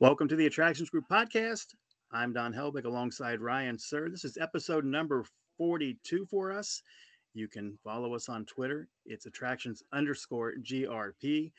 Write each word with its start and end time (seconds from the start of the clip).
Welcome 0.00 0.28
to 0.28 0.36
the 0.36 0.46
Attractions 0.46 0.88
Group 0.88 1.04
podcast. 1.12 1.74
I'm 2.10 2.32
Don 2.32 2.54
Helbig 2.54 2.86
alongside 2.86 3.42
Ryan 3.42 3.78
Sir. 3.78 4.08
This 4.08 4.24
is 4.24 4.38
episode 4.38 4.82
number 4.82 5.26
42 5.58 6.24
for 6.24 6.50
us. 6.52 6.80
You 7.34 7.48
can 7.48 7.78
follow 7.84 8.14
us 8.14 8.30
on 8.30 8.46
Twitter. 8.46 8.88
It's 9.04 9.26
attractions 9.26 9.82
underscore 9.92 10.54
GRP. 10.62 11.52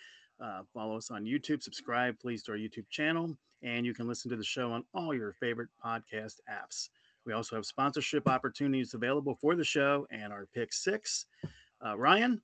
Uh, 0.43 0.61
follow 0.73 0.97
us 0.97 1.11
on 1.11 1.23
YouTube. 1.23 1.61
Subscribe, 1.61 2.17
please, 2.19 2.41
to 2.41 2.53
our 2.53 2.57
YouTube 2.57 2.89
channel. 2.89 3.37
And 3.61 3.85
you 3.85 3.93
can 3.93 4.07
listen 4.07 4.31
to 4.31 4.37
the 4.37 4.43
show 4.43 4.71
on 4.71 4.85
all 4.95 5.13
your 5.13 5.33
favorite 5.33 5.69
podcast 5.85 6.37
apps. 6.51 6.89
We 7.27 7.33
also 7.33 7.55
have 7.55 7.65
sponsorship 7.67 8.27
opportunities 8.27 8.95
available 8.95 9.37
for 9.39 9.55
the 9.55 9.63
show 9.63 10.07
and 10.09 10.33
our 10.33 10.47
pick 10.51 10.73
six. 10.73 11.27
Uh, 11.85 11.95
Ryan, 11.95 12.41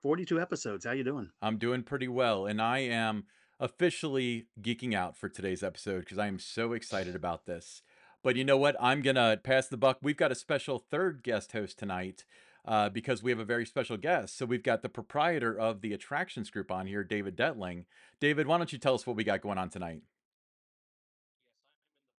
42 0.00 0.40
episodes. 0.40 0.84
How 0.84 0.92
you 0.92 1.02
doing? 1.02 1.28
I'm 1.42 1.58
doing 1.58 1.82
pretty 1.82 2.06
well. 2.06 2.46
And 2.46 2.62
I 2.62 2.78
am 2.78 3.24
officially 3.64 4.44
geeking 4.60 4.92
out 4.94 5.16
for 5.16 5.26
today's 5.26 5.62
episode 5.62 6.00
because 6.00 6.18
I 6.18 6.26
am 6.26 6.38
so 6.38 6.74
excited 6.74 7.16
about 7.16 7.46
this. 7.46 7.80
But 8.22 8.36
you 8.36 8.44
know 8.44 8.58
what? 8.58 8.76
I'm 8.78 9.00
going 9.00 9.16
to 9.16 9.40
pass 9.42 9.68
the 9.68 9.78
buck. 9.78 9.98
We've 10.02 10.18
got 10.18 10.30
a 10.30 10.34
special 10.34 10.78
third 10.78 11.22
guest 11.22 11.52
host 11.52 11.78
tonight 11.78 12.26
uh, 12.66 12.90
because 12.90 13.22
we 13.22 13.30
have 13.30 13.40
a 13.40 13.44
very 13.44 13.64
special 13.64 13.96
guest. 13.96 14.36
So 14.36 14.44
we've 14.44 14.62
got 14.62 14.82
the 14.82 14.90
proprietor 14.90 15.58
of 15.58 15.80
the 15.80 15.94
attractions 15.94 16.50
group 16.50 16.70
on 16.70 16.86
here, 16.86 17.02
David 17.02 17.38
Detling. 17.38 17.86
David, 18.20 18.46
why 18.46 18.58
don't 18.58 18.70
you 18.70 18.78
tell 18.78 18.94
us 18.94 19.06
what 19.06 19.16
we 19.16 19.24
got 19.24 19.40
going 19.40 19.56
on 19.56 19.70
tonight? 19.70 20.02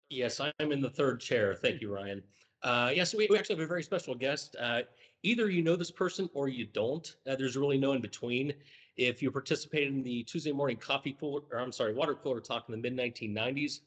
Yes, 0.09 0.41
I'm 0.41 0.73
in 0.73 0.81
the 0.81 0.91
third 0.91 1.21
chair. 1.21 1.55
Thank 1.55 1.83
you, 1.83 1.93
Ryan. 1.93 2.23
Uh, 2.63 2.91
yes, 2.95 3.15
we, 3.15 3.27
we 3.29 3.37
actually 3.37 3.57
have 3.57 3.65
a 3.65 3.69
very 3.69 3.83
special 3.83 4.15
guest. 4.15 4.57
Uh, 4.59 4.81
either 5.23 5.51
you 5.51 5.63
know 5.63 5.77
this 5.77 5.91
person 5.91 6.31
or 6.33 6.49
you 6.49 6.65
don't. 6.65 7.17
Uh, 7.29 7.37
there's 7.37 7.57
really 7.57 7.77
no 7.77 7.93
in 7.93 8.01
between. 8.01 8.55
If 8.97 9.23
you 9.23 9.31
participated 9.31 9.93
in 9.93 10.03
the 10.03 10.23
Tuesday 10.23 10.53
morning 10.53 10.77
coffee 10.77 11.17
cooler, 11.19 11.43
or 11.51 11.59
I'm 11.59 11.73
sorry, 11.73 11.95
water 11.95 12.15
cooler 12.15 12.41
talk 12.41 12.67
in 12.69 12.73
the 12.73 12.91
mid 12.91 12.97
1990s, 12.97 13.81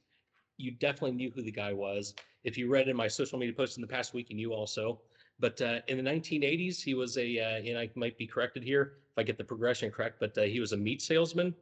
you 0.57 0.71
definitely 0.71 1.13
knew 1.13 1.31
who 1.31 1.41
the 1.41 1.51
guy 1.51 1.71
was. 1.71 2.13
If 2.43 2.57
you 2.57 2.69
read 2.69 2.87
in 2.87 2.95
my 2.95 3.07
social 3.07 3.37
media 3.39 3.53
posts 3.53 3.77
in 3.77 3.81
the 3.81 3.87
past 3.87 4.13
week, 4.13 4.31
and 4.31 4.39
you 4.39 4.53
also. 4.53 4.99
But 5.39 5.61
uh, 5.61 5.79
in 5.87 6.03
the 6.03 6.09
1980s, 6.09 6.81
he 6.81 6.93
was 6.93 7.17
a, 7.17 7.39
uh, 7.39 7.69
and 7.69 7.77
I 7.77 7.89
might 7.95 8.17
be 8.17 8.25
corrected 8.25 8.63
here 8.63 8.93
if 9.11 9.17
I 9.17 9.23
get 9.23 9.37
the 9.37 9.43
progression 9.43 9.91
correct, 9.91 10.19
but 10.19 10.37
uh, 10.37 10.41
he 10.41 10.59
was 10.59 10.71
a 10.71 10.77
meat 10.77 11.01
salesman. 11.01 11.53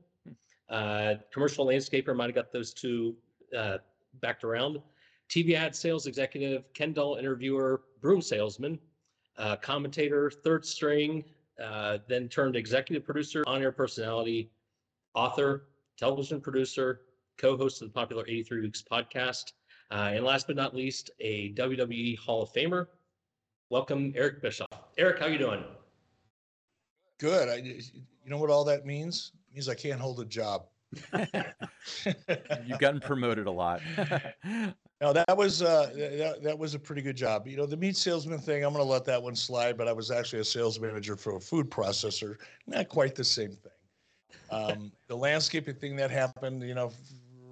Uh, 0.69 1.15
commercial 1.31 1.65
landscaper 1.65 2.15
might 2.15 2.25
have 2.25 2.35
got 2.35 2.51
those 2.51 2.73
two 2.73 3.15
uh, 3.55 3.77
backed 4.21 4.43
around. 4.43 4.79
TV 5.29 5.55
ad 5.55 5.75
sales 5.75 6.07
executive, 6.07 6.71
Ken 6.73 6.93
Doll 6.93 7.15
interviewer, 7.15 7.81
broom 8.01 8.21
salesman, 8.21 8.79
uh, 9.37 9.55
commentator, 9.57 10.29
third 10.29 10.65
string, 10.65 11.23
uh, 11.63 11.99
then 12.07 12.27
turned 12.27 12.55
executive 12.55 13.03
producer, 13.03 13.43
on-air 13.47 13.71
personality, 13.71 14.51
author, 15.13 15.67
television 15.97 16.41
producer, 16.41 17.01
co-host 17.37 17.81
of 17.81 17.89
the 17.89 17.93
popular 17.93 18.23
83 18.27 18.61
Weeks 18.61 18.83
podcast, 18.89 19.53
uh, 19.91 20.11
and 20.13 20.25
last 20.25 20.47
but 20.47 20.55
not 20.55 20.75
least, 20.75 21.11
a 21.19 21.53
WWE 21.53 22.17
Hall 22.17 22.43
of 22.43 22.51
Famer. 22.51 22.87
Welcome, 23.69 24.13
Eric 24.15 24.41
Bischoff. 24.41 24.67
Eric, 24.97 25.19
how 25.19 25.27
you 25.27 25.37
doing? 25.37 25.63
Good. 27.19 27.49
I, 27.49 27.55
you 27.55 27.81
know 28.29 28.37
what 28.37 28.49
all 28.49 28.65
that 28.65 28.85
means? 28.85 29.31
It 29.49 29.55
means 29.55 29.69
I 29.69 29.75
can't 29.75 29.99
hold 29.99 30.19
a 30.19 30.25
job. 30.25 30.65
You've 32.65 32.79
gotten 32.79 32.99
promoted 32.99 33.47
a 33.47 33.51
lot. 33.51 33.81
no, 35.01 35.11
that 35.11 35.35
was 35.35 35.61
uh, 35.61 35.91
that, 35.95 36.41
that 36.41 36.57
was 36.57 36.73
a 36.73 36.79
pretty 36.79 37.01
good 37.01 37.17
job. 37.17 37.47
You 37.47 37.57
know, 37.57 37.65
the 37.65 37.75
meat 37.75 37.97
salesman 37.97 38.39
thing, 38.39 38.63
I'm 38.63 38.73
going 38.73 38.83
to 38.83 38.89
let 38.89 39.03
that 39.05 39.21
one 39.21 39.35
slide. 39.35 39.77
But 39.77 39.87
I 39.87 39.93
was 39.93 40.09
actually 40.09 40.39
a 40.39 40.45
sales 40.45 40.79
manager 40.79 41.17
for 41.17 41.35
a 41.35 41.39
food 41.39 41.69
processor. 41.69 42.37
Not 42.65 42.87
quite 42.87 43.13
the 43.13 43.23
same 43.23 43.51
thing. 43.51 43.71
Um, 44.51 44.91
the 45.07 45.17
landscaping 45.17 45.75
thing 45.75 45.97
that 45.97 46.11
happened, 46.11 46.63
you 46.63 46.75
know, 46.75 46.91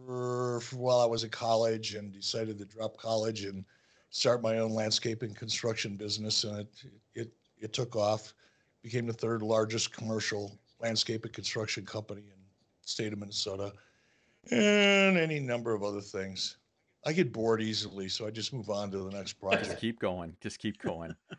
for, 0.05 0.61
for 0.61 0.75
while 0.77 1.01
I 1.01 1.05
was 1.05 1.25
at 1.25 1.31
college 1.31 1.95
and 1.95 2.13
decided 2.13 2.57
to 2.59 2.65
drop 2.65 2.95
college 2.95 3.43
and 3.43 3.65
start 4.09 4.41
my 4.41 4.59
own 4.59 4.71
landscaping 4.71 5.33
construction 5.33 5.97
business, 5.97 6.45
and 6.45 6.59
it 6.59 6.67
it 7.13 7.33
it 7.59 7.73
took 7.73 7.95
off. 7.95 8.33
Became 8.83 9.05
the 9.05 9.13
third 9.13 9.41
largest 9.41 9.93
commercial 9.93 10.57
landscape 10.81 11.23
and 11.23 11.33
construction 11.33 11.85
company 11.85 12.21
in 12.21 12.39
state 12.81 13.11
of 13.11 13.19
Minnesota, 13.19 13.73
and 14.51 15.17
any 15.17 15.39
number 15.39 15.73
of 15.73 15.83
other 15.83 16.01
things. 16.01 16.57
I 17.05 17.11
get 17.11 17.33
bored 17.33 17.61
easily, 17.61 18.07
so 18.07 18.25
I 18.25 18.31
just 18.31 18.53
move 18.53 18.69
on 18.69 18.89
to 18.91 18.99
the 18.99 19.11
next 19.11 19.33
project. 19.33 19.65
Just 19.65 19.77
keep 19.79 19.99
going. 19.99 20.35
Just 20.41 20.59
keep 20.59 20.81
going. 20.81 21.13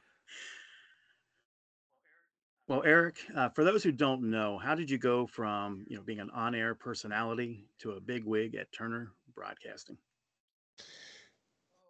well, 2.68 2.82
Eric, 2.84 3.16
uh, 3.34 3.48
for 3.48 3.64
those 3.64 3.82
who 3.82 3.90
don't 3.90 4.30
know, 4.30 4.58
how 4.58 4.74
did 4.74 4.90
you 4.90 4.98
go 4.98 5.26
from 5.26 5.84
you 5.88 5.96
know 5.96 6.02
being 6.02 6.20
an 6.20 6.30
on-air 6.30 6.74
personality 6.74 7.64
to 7.78 7.92
a 7.92 8.00
big 8.00 8.24
wig 8.24 8.54
at 8.56 8.70
Turner 8.72 9.12
Broadcasting? 9.34 9.96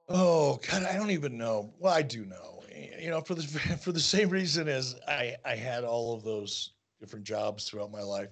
Oh 0.08 0.60
God, 0.70 0.84
I 0.84 0.94
don't 0.96 1.10
even 1.10 1.36
know. 1.36 1.72
Well, 1.78 1.94
I 1.94 2.02
do 2.02 2.24
know. 2.24 2.62
You 3.00 3.10
know, 3.10 3.22
for 3.22 3.34
the 3.34 3.42
for 3.80 3.91
the 3.91 4.00
same 4.00 4.28
reason 4.28 4.68
as 4.68 4.94
I 5.08 5.34
I 5.44 5.56
had 5.56 5.82
all 5.82 6.14
of 6.14 6.22
those 6.22 6.74
different 7.00 7.24
jobs 7.24 7.64
throughout 7.64 7.91
my 7.91 8.02
life, 8.02 8.30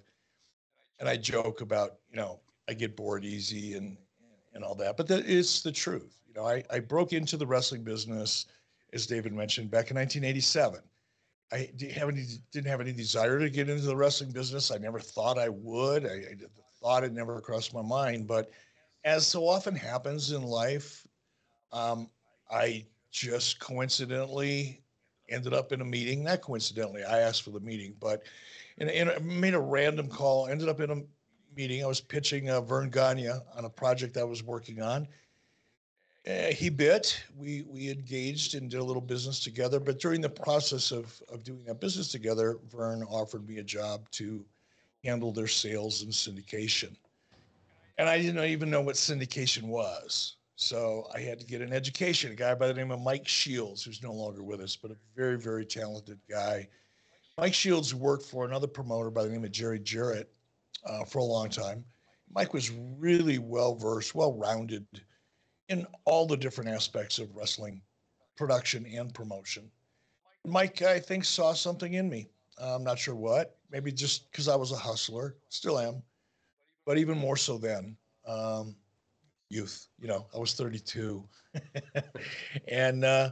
and 1.00 1.08
I 1.08 1.16
joke 1.16 1.62
about 1.62 1.96
you 2.10 2.16
know 2.16 2.38
I 2.68 2.74
get 2.74 2.94
bored 2.94 3.24
easy 3.24 3.74
and 3.74 3.96
and 4.54 4.64
all 4.64 4.74
that, 4.76 4.96
but 4.96 5.08
that 5.08 5.26
is 5.26 5.62
the 5.62 5.72
truth. 5.72 6.18
You 6.28 6.34
know, 6.34 6.46
I 6.46 6.62
I 6.70 6.80
broke 6.80 7.12
into 7.12 7.36
the 7.36 7.46
wrestling 7.46 7.82
business, 7.82 8.46
as 8.92 9.06
David 9.06 9.32
mentioned, 9.32 9.70
back 9.70 9.90
in 9.90 9.96
1987. 9.96 10.80
I 11.52 11.70
didn't 11.76 11.92
have 11.92 12.08
any 12.08 12.24
didn't 12.50 12.68
have 12.68 12.80
any 12.80 12.92
desire 12.92 13.38
to 13.38 13.50
get 13.50 13.68
into 13.68 13.84
the 13.84 13.96
wrestling 13.96 14.30
business. 14.30 14.70
I 14.70 14.78
never 14.78 14.98
thought 14.98 15.38
I 15.38 15.50
would. 15.50 16.06
I, 16.06 16.14
I 16.14 16.36
thought 16.80 17.04
it 17.04 17.12
never 17.12 17.40
crossed 17.40 17.74
my 17.74 17.82
mind, 17.82 18.26
but 18.26 18.50
as 19.04 19.26
so 19.26 19.46
often 19.46 19.74
happens 19.74 20.32
in 20.32 20.42
life, 20.42 21.06
um, 21.72 22.08
I 22.50 22.86
just 23.10 23.58
coincidentally 23.60 24.82
ended 25.28 25.52
up 25.52 25.72
in 25.72 25.80
a 25.80 25.84
meeting. 25.84 26.24
Not 26.24 26.40
coincidentally, 26.40 27.04
I 27.04 27.20
asked 27.20 27.42
for 27.42 27.50
the 27.50 27.60
meeting, 27.60 27.94
but 28.00 28.22
and, 28.78 28.88
and 28.88 29.40
made 29.40 29.54
a 29.54 29.60
random 29.60 30.08
call. 30.08 30.46
Ended 30.46 30.68
up 30.68 30.80
in 30.80 30.90
a 30.90 31.02
meeting. 31.56 31.84
I 31.84 31.86
was 31.86 32.00
pitching 32.00 32.50
uh, 32.50 32.60
Verne 32.60 32.90
Gagne 32.90 33.28
on 33.28 33.64
a 33.64 33.70
project 33.70 34.16
I 34.16 34.24
was 34.24 34.42
working 34.42 34.82
on. 34.82 35.06
Uh, 36.26 36.52
he 36.52 36.68
bit. 36.68 37.20
We 37.36 37.62
we 37.62 37.90
engaged 37.90 38.54
and 38.54 38.70
did 38.70 38.78
a 38.78 38.84
little 38.84 39.02
business 39.02 39.40
together. 39.40 39.80
But 39.80 39.98
during 39.98 40.20
the 40.20 40.28
process 40.28 40.92
of 40.92 41.20
of 41.28 41.42
doing 41.42 41.64
that 41.64 41.80
business 41.80 42.08
together, 42.08 42.58
Vern 42.70 43.02
offered 43.02 43.48
me 43.48 43.58
a 43.58 43.64
job 43.64 44.08
to 44.12 44.44
handle 45.02 45.32
their 45.32 45.48
sales 45.48 46.02
and 46.02 46.12
syndication. 46.12 46.94
And 47.98 48.08
I 48.08 48.20
didn't 48.20 48.42
even 48.44 48.70
know 48.70 48.80
what 48.80 48.94
syndication 48.94 49.64
was. 49.64 50.36
So 50.54 51.08
I 51.12 51.20
had 51.20 51.40
to 51.40 51.46
get 51.46 51.60
an 51.60 51.72
education. 51.72 52.30
A 52.30 52.36
guy 52.36 52.54
by 52.54 52.68
the 52.68 52.74
name 52.74 52.92
of 52.92 53.00
Mike 53.00 53.26
Shields, 53.26 53.82
who's 53.82 54.02
no 54.02 54.12
longer 54.12 54.44
with 54.44 54.60
us, 54.60 54.76
but 54.76 54.92
a 54.92 54.96
very, 55.16 55.36
very 55.36 55.64
talented 55.64 56.20
guy. 56.30 56.68
Mike 57.36 57.54
Shields 57.54 57.94
worked 57.94 58.24
for 58.24 58.44
another 58.44 58.68
promoter 58.68 59.10
by 59.10 59.24
the 59.24 59.30
name 59.30 59.44
of 59.44 59.50
Jerry 59.50 59.80
Jarrett 59.80 60.30
uh, 60.84 61.04
for 61.04 61.18
a 61.18 61.24
long 61.24 61.48
time. 61.48 61.84
Mike 62.30 62.54
was 62.54 62.70
really 62.70 63.38
well 63.38 63.74
versed, 63.74 64.14
well 64.14 64.32
rounded 64.34 64.86
in 65.68 65.86
all 66.04 66.26
the 66.26 66.36
different 66.36 66.70
aspects 66.70 67.18
of 67.18 67.34
wrestling 67.34 67.82
production 68.36 68.86
and 68.86 69.12
promotion. 69.14 69.70
Mike, 70.46 70.82
I 70.82 70.98
think, 70.98 71.24
saw 71.24 71.52
something 71.52 71.94
in 71.94 72.08
me. 72.08 72.28
I'm 72.58 72.84
not 72.84 72.98
sure 72.98 73.14
what. 73.14 73.56
Maybe 73.70 73.92
just 73.92 74.30
because 74.30 74.48
I 74.48 74.56
was 74.56 74.72
a 74.72 74.76
hustler, 74.76 75.36
still 75.48 75.78
am, 75.78 76.02
but 76.84 76.98
even 76.98 77.18
more 77.18 77.36
so 77.36 77.58
then. 77.58 77.96
Um, 78.26 78.76
youth. 79.48 79.88
You 80.00 80.08
know, 80.08 80.26
I 80.34 80.38
was 80.38 80.54
32. 80.54 81.22
and 82.68 83.04
uh, 83.04 83.30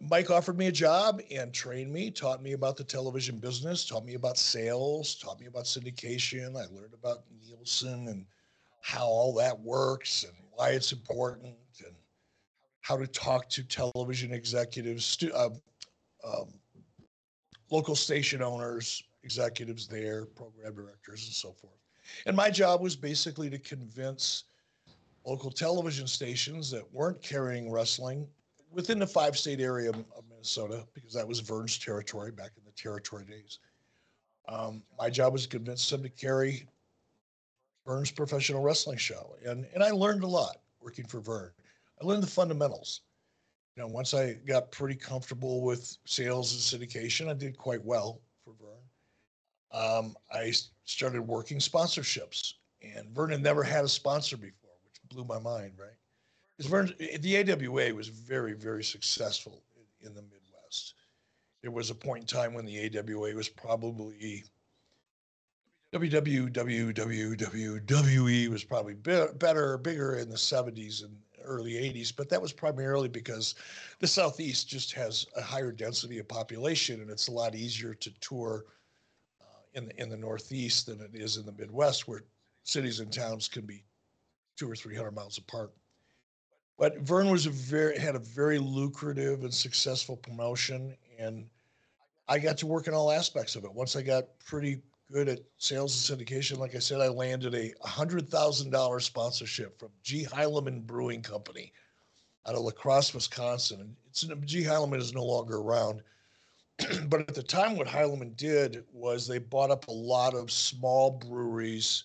Mike 0.00 0.30
offered 0.30 0.58
me 0.58 0.66
a 0.66 0.72
job 0.72 1.22
and 1.30 1.52
trained 1.52 1.92
me, 1.92 2.10
taught 2.10 2.42
me 2.42 2.52
about 2.52 2.76
the 2.76 2.84
television 2.84 3.38
business, 3.38 3.86
taught 3.86 4.04
me 4.04 4.14
about 4.14 4.36
sales, 4.36 5.14
taught 5.14 5.40
me 5.40 5.46
about 5.46 5.64
syndication. 5.64 6.50
I 6.50 6.66
learned 6.74 6.92
about 6.92 7.24
Nielsen 7.42 8.08
and 8.08 8.26
how 8.82 9.06
all 9.06 9.34
that 9.34 9.58
works 9.58 10.24
and 10.24 10.32
why 10.52 10.70
it's 10.70 10.92
important 10.92 11.54
and 11.84 11.94
how 12.82 12.96
to 12.96 13.06
talk 13.06 13.48
to 13.48 13.64
television 13.64 14.32
executives, 14.32 15.18
uh, 15.34 15.48
um, 16.24 16.52
local 17.70 17.96
station 17.96 18.42
owners, 18.42 19.02
executives 19.24 19.88
there, 19.88 20.26
program 20.26 20.74
directors, 20.74 21.24
and 21.24 21.34
so 21.34 21.52
forth. 21.52 21.74
And 22.26 22.36
my 22.36 22.50
job 22.50 22.80
was 22.80 22.94
basically 22.94 23.50
to 23.50 23.58
convince 23.58 24.44
local 25.24 25.50
television 25.50 26.06
stations 26.06 26.70
that 26.70 26.84
weren't 26.92 27.20
carrying 27.22 27.72
wrestling 27.72 28.28
within 28.76 28.98
the 28.98 29.06
five 29.06 29.36
state 29.38 29.58
area 29.58 29.88
of 29.90 30.04
Minnesota, 30.28 30.86
because 30.92 31.14
that 31.14 31.26
was 31.26 31.40
Verne's 31.40 31.78
territory 31.78 32.30
back 32.30 32.52
in 32.58 32.64
the 32.64 32.70
territory 32.72 33.24
days. 33.24 33.58
Um, 34.48 34.82
my 34.98 35.08
job 35.10 35.32
was 35.32 35.44
to 35.44 35.48
convince 35.48 35.88
them 35.88 36.02
to 36.02 36.10
carry 36.10 36.68
Verne's 37.86 38.10
professional 38.10 38.62
wrestling 38.62 38.98
show. 38.98 39.34
And, 39.44 39.66
and 39.74 39.82
I 39.82 39.90
learned 39.90 40.22
a 40.22 40.26
lot 40.26 40.58
working 40.80 41.06
for 41.06 41.20
Verne. 41.20 41.52
I 42.00 42.04
learned 42.04 42.22
the 42.22 42.28
fundamentals. 42.28 43.00
You 43.74 43.82
know, 43.82 43.88
once 43.88 44.12
I 44.12 44.34
got 44.46 44.70
pretty 44.70 44.94
comfortable 44.94 45.62
with 45.62 45.96
sales 46.04 46.52
and 46.52 46.82
syndication, 46.82 47.28
I 47.28 47.34
did 47.34 47.56
quite 47.56 47.84
well 47.84 48.20
for 48.44 48.52
Verne. 48.60 48.84
Um, 49.72 50.16
I 50.32 50.52
started 50.84 51.22
working 51.22 51.58
sponsorships 51.58 52.54
And 52.82 53.08
Vernon 53.10 53.42
never 53.42 53.62
had 53.62 53.84
a 53.84 53.88
sponsor 53.88 54.36
before, 54.36 54.70
which 54.84 55.00
blew 55.08 55.24
my 55.24 55.38
mind, 55.38 55.72
right? 55.78 55.96
Vern, 56.60 56.94
the 57.20 57.36
AWA 57.36 57.94
was 57.94 58.08
very, 58.08 58.54
very 58.54 58.82
successful 58.82 59.62
in, 59.76 60.08
in 60.08 60.14
the 60.14 60.22
Midwest. 60.22 60.94
There 61.62 61.70
was 61.70 61.90
a 61.90 61.94
point 61.94 62.22
in 62.22 62.26
time 62.26 62.54
when 62.54 62.64
the 62.64 62.98
AWA 62.98 63.34
was 63.34 63.48
probably 63.48 64.44
WWWWWE 65.92 66.88
was 68.48 68.64
probably 68.64 68.94
be- 68.94 69.26
better, 69.38 69.78
bigger 69.78 70.16
in 70.16 70.28
the 70.28 70.36
70s 70.36 71.04
and 71.04 71.16
early 71.44 71.72
80s, 71.74 72.12
but 72.14 72.28
that 72.28 72.42
was 72.42 72.52
primarily 72.52 73.08
because 73.08 73.54
the 74.00 74.06
Southeast 74.06 74.68
just 74.68 74.92
has 74.92 75.26
a 75.36 75.42
higher 75.42 75.72
density 75.72 76.18
of 76.18 76.28
population 76.28 77.00
and 77.00 77.10
it's 77.10 77.28
a 77.28 77.32
lot 77.32 77.54
easier 77.54 77.94
to 77.94 78.10
tour 78.20 78.64
uh, 79.40 79.44
in 79.74 79.86
the 79.86 80.02
in 80.02 80.08
the 80.08 80.16
Northeast 80.16 80.86
than 80.86 81.00
it 81.00 81.14
is 81.14 81.36
in 81.36 81.46
the 81.46 81.52
Midwest, 81.52 82.08
where 82.08 82.24
cities 82.64 83.00
and 83.00 83.12
towns 83.12 83.46
can 83.48 83.64
be 83.64 83.84
two 84.56 84.68
or 84.70 84.74
three 84.74 84.96
hundred 84.96 85.12
miles 85.12 85.38
apart. 85.38 85.72
But 86.78 86.98
Vern 86.98 87.30
was 87.30 87.46
a 87.46 87.50
very 87.50 87.98
had 87.98 88.16
a 88.16 88.20
very 88.20 88.58
lucrative 88.58 89.44
and 89.44 89.54
successful 89.54 90.16
promotion, 90.16 90.96
and 91.18 91.48
I 92.28 92.38
got 92.38 92.58
to 92.58 92.66
work 92.66 92.86
in 92.86 92.94
all 92.94 93.10
aspects 93.10 93.56
of 93.56 93.64
it. 93.64 93.72
Once 93.72 93.96
I 93.96 94.02
got 94.02 94.38
pretty 94.44 94.82
good 95.12 95.28
at 95.28 95.40
sales 95.58 96.10
and 96.10 96.20
syndication. 96.20 96.58
Like 96.58 96.74
I 96.74 96.80
said, 96.80 97.00
I 97.00 97.08
landed 97.08 97.54
a 97.54 97.72
hundred 97.86 98.28
thousand 98.28 98.70
dollar 98.70 99.00
sponsorship 99.00 99.78
from 99.78 99.90
G. 100.02 100.24
Heileman 100.24 100.82
Brewing 100.86 101.22
Company 101.22 101.72
out 102.46 102.54
of 102.54 102.62
La 102.62 102.70
Crosse, 102.70 103.14
Wisconsin. 103.14 103.96
It's 104.08 104.24
G. 104.44 104.62
Heileman 104.62 104.98
is 104.98 105.14
no 105.14 105.24
longer 105.24 105.58
around. 105.58 106.02
but 107.08 107.20
at 107.20 107.34
the 107.34 107.42
time, 107.42 107.76
what 107.76 107.86
Heileman 107.86 108.36
did 108.36 108.84
was 108.92 109.26
they 109.26 109.38
bought 109.38 109.70
up 109.70 109.88
a 109.88 109.92
lot 109.92 110.34
of 110.34 110.50
small 110.50 111.10
breweries, 111.10 112.04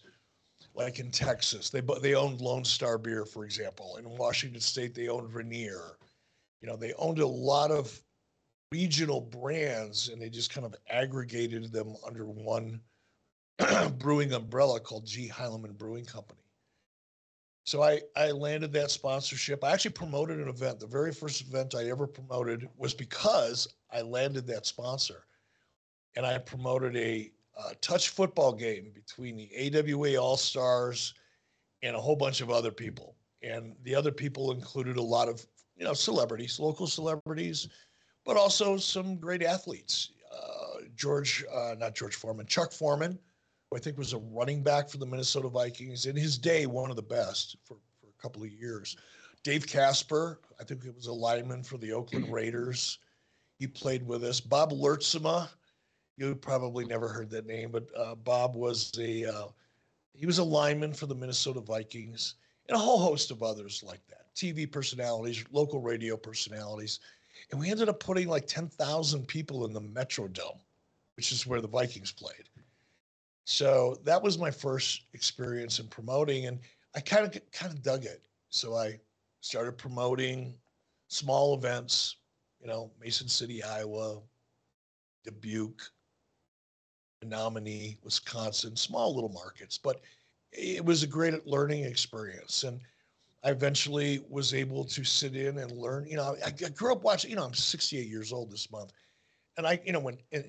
like 0.73 0.99
in 0.99 1.11
Texas. 1.11 1.69
They 1.69 1.81
they 2.01 2.15
owned 2.15 2.41
Lone 2.41 2.63
Star 2.63 2.97
Beer, 2.97 3.25
for 3.25 3.45
example. 3.45 3.97
In 3.97 4.17
Washington 4.17 4.61
State, 4.61 4.95
they 4.95 5.09
owned 5.09 5.33
Rainier. 5.33 5.97
You 6.61 6.67
know, 6.67 6.75
they 6.75 6.93
owned 6.93 7.19
a 7.19 7.27
lot 7.27 7.71
of 7.71 7.99
regional 8.71 9.21
brands, 9.21 10.09
and 10.09 10.21
they 10.21 10.29
just 10.29 10.53
kind 10.53 10.65
of 10.65 10.75
aggregated 10.89 11.71
them 11.71 11.95
under 12.05 12.25
one 12.25 12.79
brewing 13.97 14.33
umbrella 14.33 14.79
called 14.79 15.05
G. 15.05 15.27
Heileman 15.27 15.77
Brewing 15.77 16.05
Company. 16.05 16.41
So 17.63 17.83
I, 17.83 18.01
I 18.15 18.31
landed 18.31 18.73
that 18.73 18.91
sponsorship. 18.91 19.63
I 19.63 19.71
actually 19.71 19.91
promoted 19.91 20.39
an 20.39 20.47
event. 20.47 20.79
The 20.79 20.87
very 20.87 21.13
first 21.13 21.41
event 21.41 21.75
I 21.75 21.89
ever 21.89 22.07
promoted 22.07 22.67
was 22.75 22.93
because 22.93 23.67
I 23.91 24.01
landed 24.01 24.47
that 24.47 24.65
sponsor. 24.65 25.25
And 26.15 26.25
I 26.25 26.37
promoted 26.39 26.97
a, 26.97 27.31
a 27.69 27.75
touch 27.75 28.09
football 28.09 28.53
game 28.53 28.91
between 28.93 29.35
the 29.35 29.77
AWA 29.77 30.15
All 30.15 30.37
Stars 30.37 31.13
and 31.83 31.95
a 31.95 31.99
whole 31.99 32.15
bunch 32.15 32.41
of 32.41 32.49
other 32.49 32.71
people. 32.71 33.15
And 33.43 33.75
the 33.83 33.95
other 33.95 34.11
people 34.11 34.51
included 34.51 34.97
a 34.97 35.01
lot 35.01 35.27
of, 35.27 35.45
you 35.75 35.83
know, 35.83 35.93
celebrities, 35.93 36.59
local 36.59 36.87
celebrities, 36.87 37.67
but 38.25 38.37
also 38.37 38.77
some 38.77 39.17
great 39.17 39.43
athletes. 39.43 40.11
Uh, 40.31 40.81
George, 40.95 41.43
uh, 41.53 41.75
not 41.77 41.95
George 41.95 42.15
Foreman, 42.15 42.45
Chuck 42.45 42.71
Foreman, 42.71 43.17
I 43.73 43.79
think 43.79 43.97
was 43.97 44.13
a 44.13 44.17
running 44.17 44.63
back 44.63 44.89
for 44.89 44.97
the 44.97 45.05
Minnesota 45.05 45.47
Vikings 45.47 46.05
in 46.05 46.15
his 46.15 46.37
day, 46.37 46.65
one 46.65 46.89
of 46.89 46.97
the 46.97 47.01
best 47.01 47.55
for, 47.63 47.77
for 47.99 48.07
a 48.07 48.21
couple 48.21 48.43
of 48.43 48.51
years. 48.51 48.97
Dave 49.43 49.65
Casper, 49.65 50.41
I 50.59 50.63
think 50.63 50.85
it 50.85 50.95
was 50.95 51.07
a 51.07 51.13
lineman 51.13 51.63
for 51.63 51.77
the 51.77 51.93
Oakland 51.93 52.31
Raiders. 52.31 52.99
He 53.57 53.67
played 53.67 54.05
with 54.05 54.23
us. 54.23 54.39
Bob 54.39 54.71
Lurtsema, 54.71 55.49
you 56.17 56.35
probably 56.35 56.85
never 56.85 57.07
heard 57.07 57.29
that 57.31 57.45
name, 57.45 57.71
but 57.71 57.87
uh, 57.97 58.15
Bob 58.15 58.55
was 58.55 58.91
a 58.99 59.25
uh, 59.25 59.47
he 60.13 60.25
was 60.25 60.37
a 60.37 60.43
lineman 60.43 60.93
for 60.93 61.05
the 61.05 61.15
Minnesota 61.15 61.61
Vikings, 61.61 62.35
and 62.67 62.75
a 62.75 62.79
whole 62.79 62.99
host 62.99 63.31
of 63.31 63.43
others 63.43 63.83
like 63.85 64.05
that. 64.07 64.33
TV 64.35 64.71
personalities, 64.71 65.43
local 65.51 65.81
radio 65.81 66.15
personalities, 66.15 66.99
and 67.51 67.59
we 67.59 67.69
ended 67.69 67.89
up 67.89 67.99
putting 67.99 68.27
like 68.27 68.47
ten 68.47 68.67
thousand 68.67 69.27
people 69.27 69.65
in 69.65 69.73
the 69.73 69.81
Metrodome, 69.81 70.59
which 71.15 71.31
is 71.31 71.47
where 71.47 71.61
the 71.61 71.67
Vikings 71.67 72.11
played. 72.11 72.49
So 73.45 73.99
that 74.03 74.21
was 74.21 74.37
my 74.37 74.51
first 74.51 75.05
experience 75.13 75.79
in 75.79 75.87
promoting, 75.87 76.45
and 76.45 76.59
I 76.95 76.99
kind 76.99 77.25
of 77.25 77.51
kind 77.51 77.71
of 77.73 77.81
dug 77.81 78.05
it. 78.05 78.21
So 78.49 78.75
I 78.75 78.99
started 79.41 79.77
promoting 79.77 80.53
small 81.07 81.55
events, 81.55 82.17
you 82.61 82.67
know, 82.67 82.91
Mason 82.99 83.27
City, 83.27 83.63
Iowa, 83.63 84.21
Dubuque, 85.23 85.81
Menomonie, 87.23 87.97
Wisconsin, 88.03 88.75
small 88.75 89.13
little 89.13 89.29
markets, 89.29 89.77
but 89.77 90.01
it 90.51 90.83
was 90.83 91.03
a 91.03 91.07
great 91.07 91.45
learning 91.47 91.85
experience. 91.85 92.63
And 92.63 92.81
I 93.43 93.51
eventually 93.51 94.23
was 94.29 94.53
able 94.53 94.83
to 94.85 95.03
sit 95.03 95.35
in 95.35 95.57
and 95.57 95.71
learn. 95.71 96.05
You 96.07 96.17
know, 96.17 96.35
I, 96.45 96.47
I 96.47 96.69
grew 96.69 96.91
up 96.91 97.03
watching, 97.03 97.29
you 97.31 97.35
know, 97.35 97.45
I'm 97.45 97.53
68 97.53 98.07
years 98.07 98.31
old 98.33 98.51
this 98.51 98.71
month 98.71 98.91
and 99.57 99.67
I, 99.67 99.79
you 99.85 99.91
know, 99.91 99.99
when 99.99 100.17
in, 100.31 100.43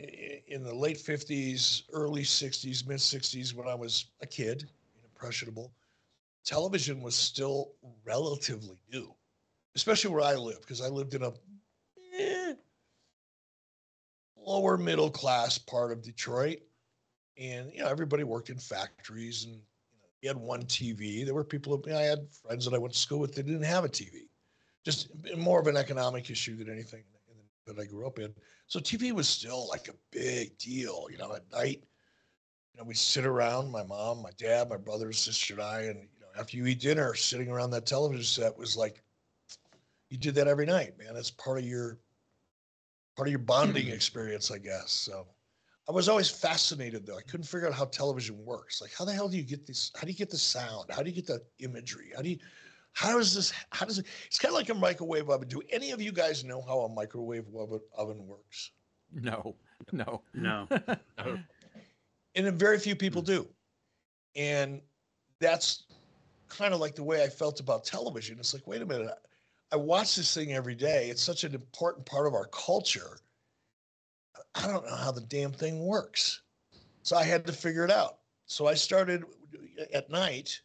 in 0.47 0.63
the 0.63 0.75
late 0.75 0.97
50s, 0.97 1.83
early 1.93 2.23
60s, 2.23 2.87
mid 2.87 2.99
60s, 2.99 3.55
when 3.55 3.69
I 3.69 3.75
was 3.75 4.07
a 4.21 4.27
kid, 4.27 4.69
impressionable, 5.05 5.73
television 6.45 7.03
was 7.03 7.15
still 7.15 7.73
relatively 8.05 8.79
new, 8.93 9.15
especially 9.75 10.13
where 10.13 10.23
I 10.23 10.35
lived, 10.35 10.63
because 10.63 10.81
I 10.81 10.89
lived 10.89 11.15
in 11.15 11.23
a 11.25 11.33
eh, 12.19 12.55
lower 14.45 14.77
middle 14.77 15.11
class 15.11 15.59
part 15.59 15.93
of 15.93 16.03
Detroit. 16.03 16.59
And, 17.39 17.73
you 17.73 17.81
know, 17.81 17.89
everybody 17.89 18.25
worked 18.25 18.51
in 18.51 18.59
factories 18.59 19.45
and, 19.45 19.55
you 19.55 19.99
know, 19.99 20.09
you 20.21 20.29
had 20.29 20.37
one 20.37 20.63
TV. 20.65 21.25
There 21.25 21.35
were 21.35 21.45
people, 21.45 21.81
you 21.87 21.93
know, 21.93 21.99
I 21.99 22.03
had 22.03 22.27
friends 22.31 22.65
that 22.65 22.75
I 22.75 22.79
went 22.79 22.93
to 22.95 23.01
school 23.01 23.19
with 23.19 23.35
that 23.35 23.47
didn't 23.47 23.63
have 23.63 23.85
a 23.85 23.89
TV. 23.89 24.29
Just 24.85 25.09
more 25.37 25.61
of 25.61 25.67
an 25.67 25.77
economic 25.77 26.29
issue 26.31 26.57
than 26.57 26.71
anything 26.71 27.05
that 27.67 27.79
I 27.79 27.85
grew 27.85 28.07
up 28.07 28.19
in. 28.19 28.35
So 28.67 28.81
TV 28.81 29.13
was 29.13 29.29
still 29.29 29.69
like 29.69 29.89
a 29.89 29.95
big 30.11 30.57
deal, 30.59 31.07
you 31.11 31.19
know, 31.19 31.35
at 31.35 31.51
night. 31.53 31.83
You 32.73 32.81
know, 32.81 32.85
we'd 32.85 32.97
sit 32.97 33.27
around, 33.27 33.71
my 33.71 33.85
mom, 33.85 34.23
my 34.23 34.31
dad, 34.39 34.69
my 34.69 34.77
brother, 34.77 35.13
sister, 35.13 35.55
and 35.55 35.63
I, 35.63 35.81
and 35.83 36.01
you 36.01 36.21
know, 36.21 36.41
after 36.41 36.57
you 36.57 36.67
eat 36.67 36.81
dinner, 36.81 37.15
sitting 37.15 37.51
around 37.51 37.71
that 37.71 37.87
television 37.87 38.25
set 38.25 38.57
was 38.57 38.77
like 38.77 39.03
you 40.09 40.19
did 40.19 40.35
that 40.35 40.49
every 40.49 40.67
night, 40.67 40.99
man. 40.99 41.17
It's 41.17 41.31
part 41.31 41.59
of 41.59 41.65
your 41.65 41.99
part 43.17 43.29
of 43.29 43.33
your 43.33 43.39
bonding 43.39 43.87
hmm. 43.87 43.93
experience, 43.93 44.51
I 44.51 44.59
guess. 44.59 44.91
So 44.91 45.27
I 45.89 45.93
was 45.93 46.09
always 46.09 46.31
fascinated 46.31 47.07
though. 47.07 47.19
I 47.19 47.23
couldn't 47.23 47.47
figure 47.47 47.67
out 47.67 47.75
how 47.75 47.87
television 47.87 48.37
works. 48.45 48.81
Like, 48.81 48.93
how 48.97 49.05
the 49.05 49.13
hell 49.13 49.29
do 49.29 49.37
you 49.37 49.43
get 49.43 49.67
this? 49.67 49.91
How 49.97 50.03
do 50.03 50.09
you 50.09 50.19
get 50.19 50.31
the 50.31 50.39
sound? 50.39 50.91
How 50.91 51.03
do 51.03 51.11
you 51.11 51.17
get 51.17 51.27
the 51.27 51.43
imagery? 51.59 52.13
How 52.15 52.23
do 52.23 52.31
you 52.31 52.39
how 52.93 53.17
does 53.17 53.35
this? 53.35 53.53
How 53.71 53.87
does 53.87 53.99
it? 53.99 54.07
It's 54.27 54.39
kind 54.39 54.53
of 54.53 54.57
like 54.57 54.69
a 54.69 54.75
microwave 54.75 55.31
oven. 55.31 55.49
Do 55.49 55.63
any 55.71 55.93
of 55.93 56.01
you 56.01 56.13
guys 56.13 56.45
know 56.45 56.63
how 56.63 56.81
a 56.81 56.89
microwave 56.89 57.47
oven 57.97 58.27
works? 58.27 58.71
No, 59.13 59.57
no, 59.93 60.23
no. 60.35 60.69
and 62.35 62.59
very 62.59 62.79
few 62.79 62.95
people 62.95 63.23
hmm. 63.23 63.33
do, 63.33 63.49
and 64.37 64.81
that's 65.41 65.85
kind 66.49 66.75
of 66.75 66.81
like 66.81 66.95
the 66.95 67.03
way 67.03 67.23
I 67.25 67.29
felt 67.29 67.61
about 67.61 67.85
television. 67.85 68.39
It's 68.39 68.53
like, 68.53 68.67
wait 68.67 68.83
a 68.83 68.87
minute, 68.87 69.09
I 69.73 69.77
watch 69.77 70.17
this 70.17 70.35
thing 70.35 70.53
every 70.53 70.75
day. 70.75 71.09
It's 71.09 71.23
such 71.23 71.45
an 71.45 71.55
important 71.55 72.05
part 72.05 72.27
of 72.27 72.35
our 72.35 72.47
culture. 72.47 73.19
I 74.55 74.67
don't 74.67 74.85
know 74.85 74.95
how 74.95 75.13
the 75.13 75.23
damn 75.23 75.53
thing 75.53 75.85
works. 75.85 76.43
So 77.03 77.17
I 77.17 77.25
had 77.25 77.47
to 77.47 77.53
figure 77.53 77.85
it 77.85 77.91
out. 77.91 78.19
So 78.47 78.67
I 78.67 78.75
started 78.75 79.25
at 79.95 80.11
night 80.11 80.61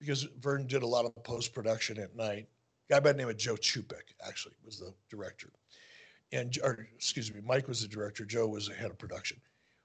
because 0.00 0.26
Vern 0.40 0.66
did 0.66 0.82
a 0.82 0.86
lot 0.86 1.04
of 1.04 1.14
post 1.22 1.52
production 1.52 1.98
at 1.98 2.16
night. 2.16 2.48
A 2.88 2.94
guy 2.94 3.00
by 3.00 3.12
the 3.12 3.18
name 3.18 3.28
of 3.28 3.36
Joe 3.36 3.56
Chupik 3.56 4.14
actually 4.26 4.54
was 4.64 4.78
the 4.78 4.92
director, 5.10 5.48
and 6.32 6.56
or 6.62 6.86
excuse 6.94 7.32
me, 7.32 7.40
Mike 7.44 7.68
was 7.68 7.80
the 7.80 7.88
director. 7.88 8.24
Joe 8.24 8.46
was 8.46 8.68
the 8.68 8.74
head 8.74 8.90
of 8.90 8.98
production, 8.98 9.40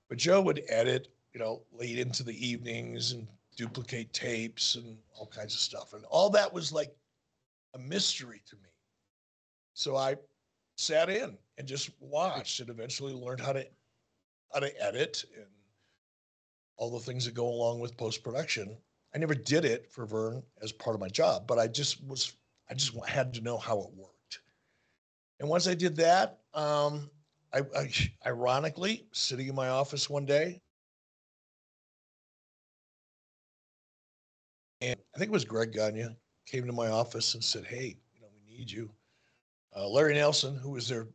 but 0.10 0.17
Joe 0.17 0.41
would 0.41 0.63
edit, 0.67 1.08
you 1.34 1.39
know, 1.39 1.62
late 1.72 2.00
into 2.00 2.24
the 2.24 2.46
evenings 2.46 3.13
and 3.13 3.27
duplicate 3.55 4.12
tapes 4.12 4.75
and 4.75 4.98
all 5.17 5.27
kinds 5.27 5.53
of 5.53 5.62
stuff, 5.62 5.93
and 5.93 6.03
all 6.05 6.29
that 6.31 6.53
was 6.53 6.74
like 6.74 6.93
a 7.76 7.80
mystery 7.80 8.42
to 8.48 8.56
me. 8.58 8.70
So 9.74 9.96
I 9.96 10.16
sat 10.78 11.10
in 11.10 11.38
and 11.58 11.68
just 11.68 11.92
watched 12.00 12.60
and 12.60 12.70
eventually 12.70 13.14
learned 13.14 13.42
how 13.42 13.54
to 13.54 13.66
how 14.54 14.60
to 14.60 14.84
edit 14.84 15.26
and 15.36 15.46
all 16.78 16.90
the 16.92 17.00
things 17.00 17.26
that 17.26 17.34
go 17.34 17.48
along 17.48 17.80
with 17.80 17.98
post 17.98 18.24
production 18.24 18.78
I 19.14 19.18
never 19.18 19.34
did 19.34 19.66
it 19.66 19.92
for 19.92 20.06
Vern 20.06 20.44
as 20.62 20.72
part 20.72 20.96
of 20.96 21.00
my 21.00 21.08
job, 21.08 21.48
but 21.48 21.58
I 21.58 21.68
just 21.68 22.04
was, 22.06 22.34
I 22.70 22.76
just 22.76 22.94
had 23.08 23.34
to 23.34 23.42
know 23.42 23.58
how 23.58 23.80
it 23.82 23.90
worked. 23.96 24.42
And 25.40 25.50
once 25.50 25.68
I 25.68 25.74
did 25.74 25.96
that, 25.98 26.40
um, 26.54 27.10
I, 27.54 27.62
I 27.76 27.92
ironically 28.26 29.08
sitting 29.12 29.48
in 29.48 29.56
my 29.56 29.70
office 29.70 30.10
one 30.10 30.26
day, 30.26 30.62
and 34.82 34.96
I 35.16 35.18
think 35.18 35.30
it 35.30 35.34
was 35.34 35.46
Greg 35.46 35.72
Gagne 35.72 36.16
came 36.50 36.65
to 36.65 36.74
my 36.74 36.88
office 36.88 37.34
and 37.36 37.44
said, 37.44 37.65
"Hey, 37.65 37.98
you 38.13 38.22
know, 38.22 38.27
we 38.34 38.58
need 38.58 38.72
you." 38.72 38.89
Uh, 39.75 39.88
Larry 39.88 40.15
Nelson, 40.15 40.56
who 40.56 40.72
was 40.72 40.88
there, 40.88 41.08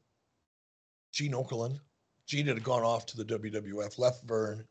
Gene 1.13 1.33
Okerlund. 1.33 1.81
Gene 2.27 2.47
had 2.47 2.63
gone 2.63 2.83
off 2.83 3.05
to 3.07 3.17
the 3.17 3.25
WWF, 3.25 3.99
left 3.99 4.25
Vern. 4.25 4.67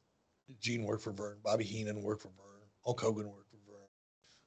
Gene 0.59 0.83
worked 0.83 1.03
for 1.03 1.11
Vern. 1.11 1.37
Bobby 1.43 1.63
Heenan 1.63 2.01
worked 2.01 2.21
for 2.21 2.29
Vern. 2.29 2.61
Hulk 2.83 2.99
Hogan 2.99 3.27
worked 3.27 3.49
for 3.49 3.57
Vern. 3.67 3.87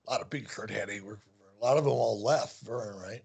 A 0.07 0.11
lot 0.11 0.21
of 0.21 0.31
big 0.31 0.49
Curt 0.49 0.71
Hennig 0.71 1.03
worked 1.03 1.23
for 1.23 1.31
Vern. 1.39 1.55
A 1.61 1.65
lot 1.65 1.77
of 1.77 1.85
them 1.85 1.93
all 1.93 2.23
left 2.23 2.61
Vern, 2.63 2.97
right? 2.97 3.23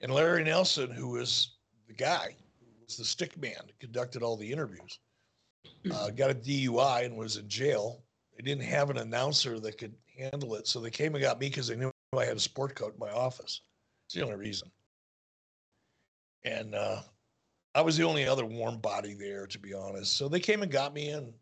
And 0.00 0.12
Larry 0.12 0.44
Nelson, 0.44 0.90
who 0.90 1.08
was 1.08 1.56
the 1.88 1.94
guy, 1.94 2.36
who 2.60 2.66
was 2.84 2.96
the 2.96 3.04
stick 3.04 3.36
man 3.36 3.60
conducted 3.80 4.22
all 4.22 4.36
the 4.36 4.50
interviews, 4.50 5.00
uh, 5.90 6.10
got 6.10 6.30
a 6.30 6.34
DUI 6.34 7.04
and 7.04 7.16
was 7.16 7.36
in 7.36 7.48
jail. 7.48 8.02
They 8.36 8.42
didn't 8.42 8.64
have 8.64 8.90
an 8.90 8.98
announcer 8.98 9.58
that 9.60 9.78
could 9.78 9.94
handle 10.18 10.54
it, 10.54 10.66
so 10.66 10.80
they 10.80 10.90
came 10.90 11.14
and 11.14 11.22
got 11.22 11.40
me 11.40 11.48
because 11.48 11.68
they 11.68 11.76
knew 11.76 11.90
I 12.16 12.24
had 12.24 12.36
a 12.36 12.40
sport 12.40 12.74
coat 12.74 12.94
in 12.94 13.00
my 13.00 13.10
office. 13.12 13.62
It's 14.06 14.14
the 14.14 14.22
only 14.22 14.36
reason. 14.36 14.70
And 16.44 16.74
uh, 16.74 17.00
I 17.74 17.80
was 17.80 17.96
the 17.96 18.04
only 18.04 18.26
other 18.26 18.44
warm 18.44 18.78
body 18.78 19.14
there, 19.14 19.46
to 19.46 19.58
be 19.58 19.74
honest. 19.74 20.16
So 20.16 20.28
they 20.28 20.40
came 20.40 20.62
and 20.62 20.70
got 20.70 20.94
me 20.94 21.10
and 21.10 21.32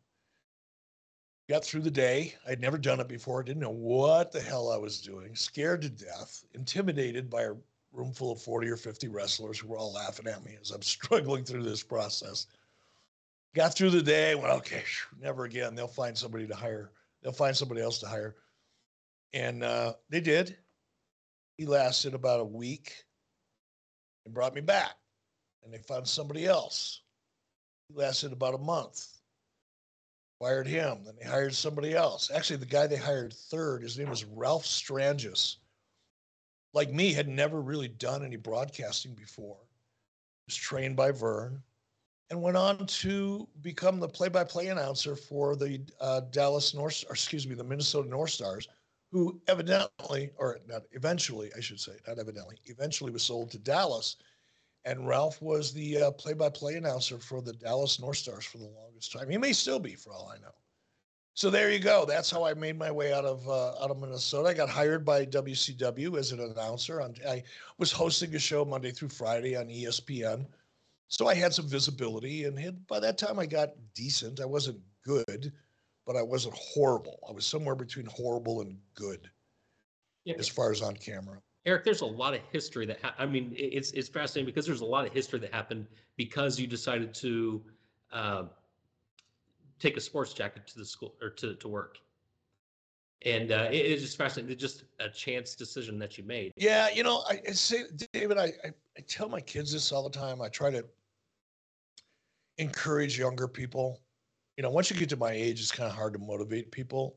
got 1.49 1.65
through 1.65 1.83
the 1.83 1.91
day. 1.91 2.35
I'd 2.49 2.61
never 2.61 2.79
done 2.79 3.01
it 3.01 3.09
before. 3.09 3.43
Didn't 3.43 3.63
know 3.63 3.71
what 3.71 4.33
the 4.33 4.41
hell 4.41 4.71
I 4.71 4.77
was 4.77 5.01
doing. 5.01 5.35
Scared 5.35 5.83
to 5.83 5.91
death, 5.91 6.45
intimidated 6.55 7.29
by 7.29 7.43
a 7.43 7.55
room 7.93 8.13
full 8.13 8.33
of 8.33 8.41
40 8.41 8.69
or 8.69 8.77
50 8.77 9.09
wrestlers 9.09 9.59
who 9.59 9.69
were 9.69 9.79
all 9.79 9.93
laughing 9.93 10.27
at 10.27 10.45
me 10.45 10.57
as 10.61 10.71
I'm 10.71 10.83
struggling 10.83 11.45
through 11.45 11.65
this 11.65 11.83
process. 11.83 12.47
Got 13.55 13.77
through 13.77 13.91
the 13.91 14.03
day, 14.03 14.35
went, 14.35 14.53
okay, 14.53 14.83
never 15.21 15.45
again. 15.45 15.77
They'll 15.77 15.87
find 15.87 16.19
somebody 16.19 16.47
to 16.49 16.57
hire. 16.57 16.91
They'll 17.23 17.33
find 17.33 17.57
somebody 17.57 17.81
else 17.81 18.01
to 18.01 18.09
hire. 18.09 18.35
And 19.33 19.63
uh, 19.63 19.95
they 20.11 20.21
did. 20.21 20.57
He 21.57 21.65
lasted 21.65 22.15
about 22.15 22.41
a 22.41 22.45
week 22.45 22.93
and 24.25 24.35
brought 24.35 24.55
me 24.55 24.61
back. 24.61 24.95
And 25.63 25.73
they 25.73 25.79
found 25.79 26.07
somebody 26.07 26.47
else. 26.47 27.03
He 27.89 27.95
lasted 27.95 28.33
about 28.33 28.55
a 28.55 28.59
month. 28.59 29.07
Fired 30.41 30.67
him. 30.67 31.05
Then 31.05 31.15
they 31.17 31.29
hired 31.29 31.55
somebody 31.55 31.95
else. 31.95 32.33
Actually, 32.35 32.57
the 32.57 32.67
guy 32.67 32.89
they 32.89 32.97
hired 32.97 33.33
third, 33.33 33.83
his 33.83 33.97
name 33.97 34.11
was 34.11 34.25
Ralph 34.25 34.65
Strangis. 34.65 35.57
Like 36.73 36.93
me, 36.93 37.13
had 37.13 37.29
never 37.29 37.63
really 37.63 37.89
done 37.89 38.25
any 38.25 38.37
broadcasting 38.37 39.15
before. 39.15 39.59
He 39.61 40.49
Was 40.49 40.57
trained 40.57 40.97
by 40.97 41.13
Verne 41.13 41.63
and 42.35 42.43
went 42.43 42.57
on 42.57 42.85
to 42.85 43.47
become 43.63 44.01
the 44.01 44.09
play-by-play 44.09 44.67
announcer 44.67 45.15
for 45.15 45.55
the 45.55 45.81
uh, 46.01 46.21
Dallas 46.33 46.75
North, 46.75 47.05
or 47.09 47.13
excuse 47.13 47.47
me, 47.47 47.55
the 47.55 47.63
Minnesota 47.63 48.09
North 48.09 48.31
Stars, 48.31 48.67
who 49.13 49.41
evidently, 49.47 50.31
or 50.37 50.59
not 50.67 50.83
eventually, 50.91 51.53
I 51.57 51.61
should 51.61 51.79
say, 51.79 51.93
not 52.09 52.19
evidently, 52.19 52.57
eventually 52.65 53.13
was 53.13 53.23
sold 53.23 53.53
to 53.53 53.59
Dallas. 53.59 54.17
And 54.85 55.07
Ralph 55.07 55.41
was 55.41 55.73
the 55.73 56.03
uh, 56.03 56.11
play-by-play 56.11 56.75
announcer 56.75 57.19
for 57.19 57.41
the 57.41 57.53
Dallas 57.53 58.01
North 58.01 58.17
Stars 58.17 58.45
for 58.45 58.59
the 58.59 58.73
longest 58.83 59.13
time. 59.13 59.31
He 59.31 59.39
may 59.39 59.53
still 59.53 59.79
be, 59.79 59.95
for 59.95 60.13
all 60.13 60.29
I 60.35 60.39
know. 60.39 60.55
So 61.35 61.51
there 61.51 61.71
you 61.71 61.79
go. 61.79 62.05
That's 62.05 62.33
how 62.33 62.45
I 62.45 62.55
made 62.55 62.77
my 62.77 62.91
way 62.91 63.13
out 63.13 63.25
of 63.25 63.49
uh, 63.49 63.83
out 63.83 63.91
of 63.91 64.01
Minnesota. 64.01 64.49
I 64.49 64.55
got 64.55 64.69
hired 64.69 65.05
by 65.05 65.27
WCW 65.27 66.17
as 66.19 66.33
an 66.33 66.41
announcer. 66.41 67.01
I 67.01 67.43
was 67.79 67.91
hosting 67.91 68.35
a 68.35 68.39
show 68.39 68.65
Monday 68.65 68.91
through 68.93 69.09
Friday 69.09 69.57
on 69.57 69.67
ESPN 69.67 70.47
so 71.15 71.29
I 71.29 71.35
had 71.35 71.55
some 71.55 71.69
visibility, 71.69 72.45
and 72.45 72.59
had, 72.59 72.85
by 72.89 72.99
that 72.99 73.19
time 73.19 73.39
I 73.39 73.47
got 73.47 73.69
decent. 73.95 74.41
I 74.41 74.47
wasn't 74.47 74.81
good, 75.05 75.53
but 76.05 76.17
I 76.17 76.23
wasn't 76.23 76.55
horrible. 76.55 77.21
I 77.29 77.33
was 77.33 77.47
somewhere 77.47 77.77
between 77.77 78.07
horrible 78.07 78.63
and 78.63 78.77
good 78.95 79.31
Yeah. 80.25 80.35
as 80.39 80.49
far 80.49 80.73
as 80.73 80.83
on 80.83 80.97
camera. 80.97 81.41
Eric, 81.67 81.85
there's 81.85 82.01
a 82.01 82.07
lot 82.07 82.35
of 82.35 82.41
history 82.51 82.85
that 82.87 83.01
ha- 83.01 83.15
I 83.17 83.27
mean, 83.27 83.55
it's 83.57 83.93
it's 83.93 84.09
fascinating 84.09 84.47
because 84.47 84.67
there's 84.67 84.81
a 84.81 84.85
lot 84.85 85.07
of 85.07 85.13
history 85.13 85.39
that 85.39 85.53
happened 85.53 85.87
because 86.17 86.59
you 86.59 86.67
decided 86.67 87.15
to 87.15 87.65
uh, 88.13 88.45
take 89.79 89.97
a 89.97 90.01
sports 90.01 90.33
jacket 90.33 90.67
to 90.67 90.79
the 90.79 90.85
school 90.85 91.15
or 91.23 91.31
to 91.31 91.55
to 91.55 91.69
work, 91.69 91.99
and 93.25 93.53
uh, 93.53 93.69
it, 93.71 93.77
it's 93.77 94.03
just 94.03 94.17
fascinating. 94.17 94.53
It's 94.53 94.61
just 94.61 94.83
a 94.99 95.09
chance 95.09 95.55
decision 95.55 95.97
that 96.01 96.19
you 96.19 96.25
made. 96.25 96.53
Yeah, 96.57 96.89
you 96.91 97.05
know, 97.05 97.23
I, 97.31 97.41
I 97.49 97.53
say, 97.53 97.85
David, 98.13 98.37
I, 98.37 98.53
I, 98.65 98.73
I 98.99 99.01
tell 99.09 99.29
my 99.29 99.41
kids 99.41 99.73
this 99.73 99.93
all 99.93 100.03
the 100.03 100.19
time. 100.19 100.43
I 100.43 100.49
try 100.49 100.71
to 100.71 100.85
encourage 102.59 103.19
younger 103.19 103.49
people. 103.49 104.01
You 104.57 104.63
know, 104.63 104.71
once 104.71 104.91
you 104.91 104.97
get 104.97 105.09
to 105.11 105.17
my 105.17 105.33
age, 105.33 105.61
it's 105.61 105.73
kind 105.73 105.91
of 105.91 105.97
hard 105.97 106.13
to 106.13 106.19
motivate 106.19 106.71
people. 106.71 107.17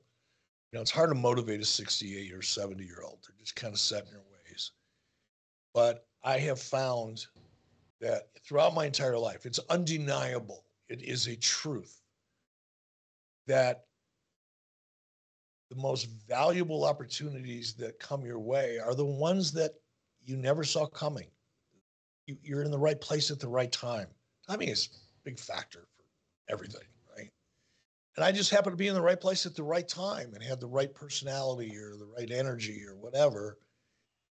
You 0.71 0.77
know, 0.77 0.81
it's 0.81 0.91
hard 0.91 1.09
to 1.09 1.15
motivate 1.15 1.61
a 1.61 1.65
68 1.65 2.33
or 2.33 2.41
70 2.41 2.83
year 2.83 3.01
old. 3.03 3.19
They're 3.23 3.37
just 3.39 3.55
kind 3.55 3.73
of 3.73 3.79
set 3.79 4.05
in 4.05 4.11
their 4.11 4.19
ways. 4.19 4.71
But 5.73 6.05
I 6.23 6.39
have 6.39 6.59
found 6.59 7.25
that 8.01 8.29
throughout 8.45 8.73
my 8.73 8.85
entire 8.85 9.17
life, 9.17 9.45
it's 9.45 9.59
undeniable. 9.69 10.65
It 10.89 11.01
is 11.01 11.27
a 11.27 11.35
truth 11.35 12.01
that 13.47 13.85
the 15.69 15.75
most 15.75 16.05
valuable 16.27 16.85
opportunities 16.85 17.73
that 17.73 17.99
come 17.99 18.25
your 18.25 18.39
way 18.39 18.79
are 18.79 18.95
the 18.95 19.05
ones 19.05 19.51
that 19.53 19.71
you 20.25 20.37
never 20.37 20.63
saw 20.63 20.85
coming. 20.85 21.27
You, 22.25 22.37
you're 22.41 22.63
in 22.63 22.71
the 22.71 22.77
right 22.77 22.99
place 22.99 23.31
at 23.31 23.39
the 23.39 23.47
right 23.47 23.71
time. 23.71 24.07
Timing 24.47 24.69
is 24.69 24.89
big 25.27 25.39
factor 25.39 25.87
for 25.97 26.05
everything, 26.53 26.87
right? 27.17 27.29
And 28.15 28.23
I 28.23 28.31
just 28.31 28.49
happened 28.49 28.71
to 28.73 28.77
be 28.77 28.87
in 28.87 28.93
the 28.93 29.01
right 29.01 29.19
place 29.19 29.45
at 29.45 29.55
the 29.55 29.63
right 29.63 29.87
time 29.87 30.33
and 30.33 30.41
had 30.41 30.61
the 30.61 30.67
right 30.67 30.93
personality 30.93 31.77
or 31.77 31.97
the 31.97 32.09
right 32.17 32.31
energy 32.31 32.81
or 32.87 32.95
whatever. 32.95 33.57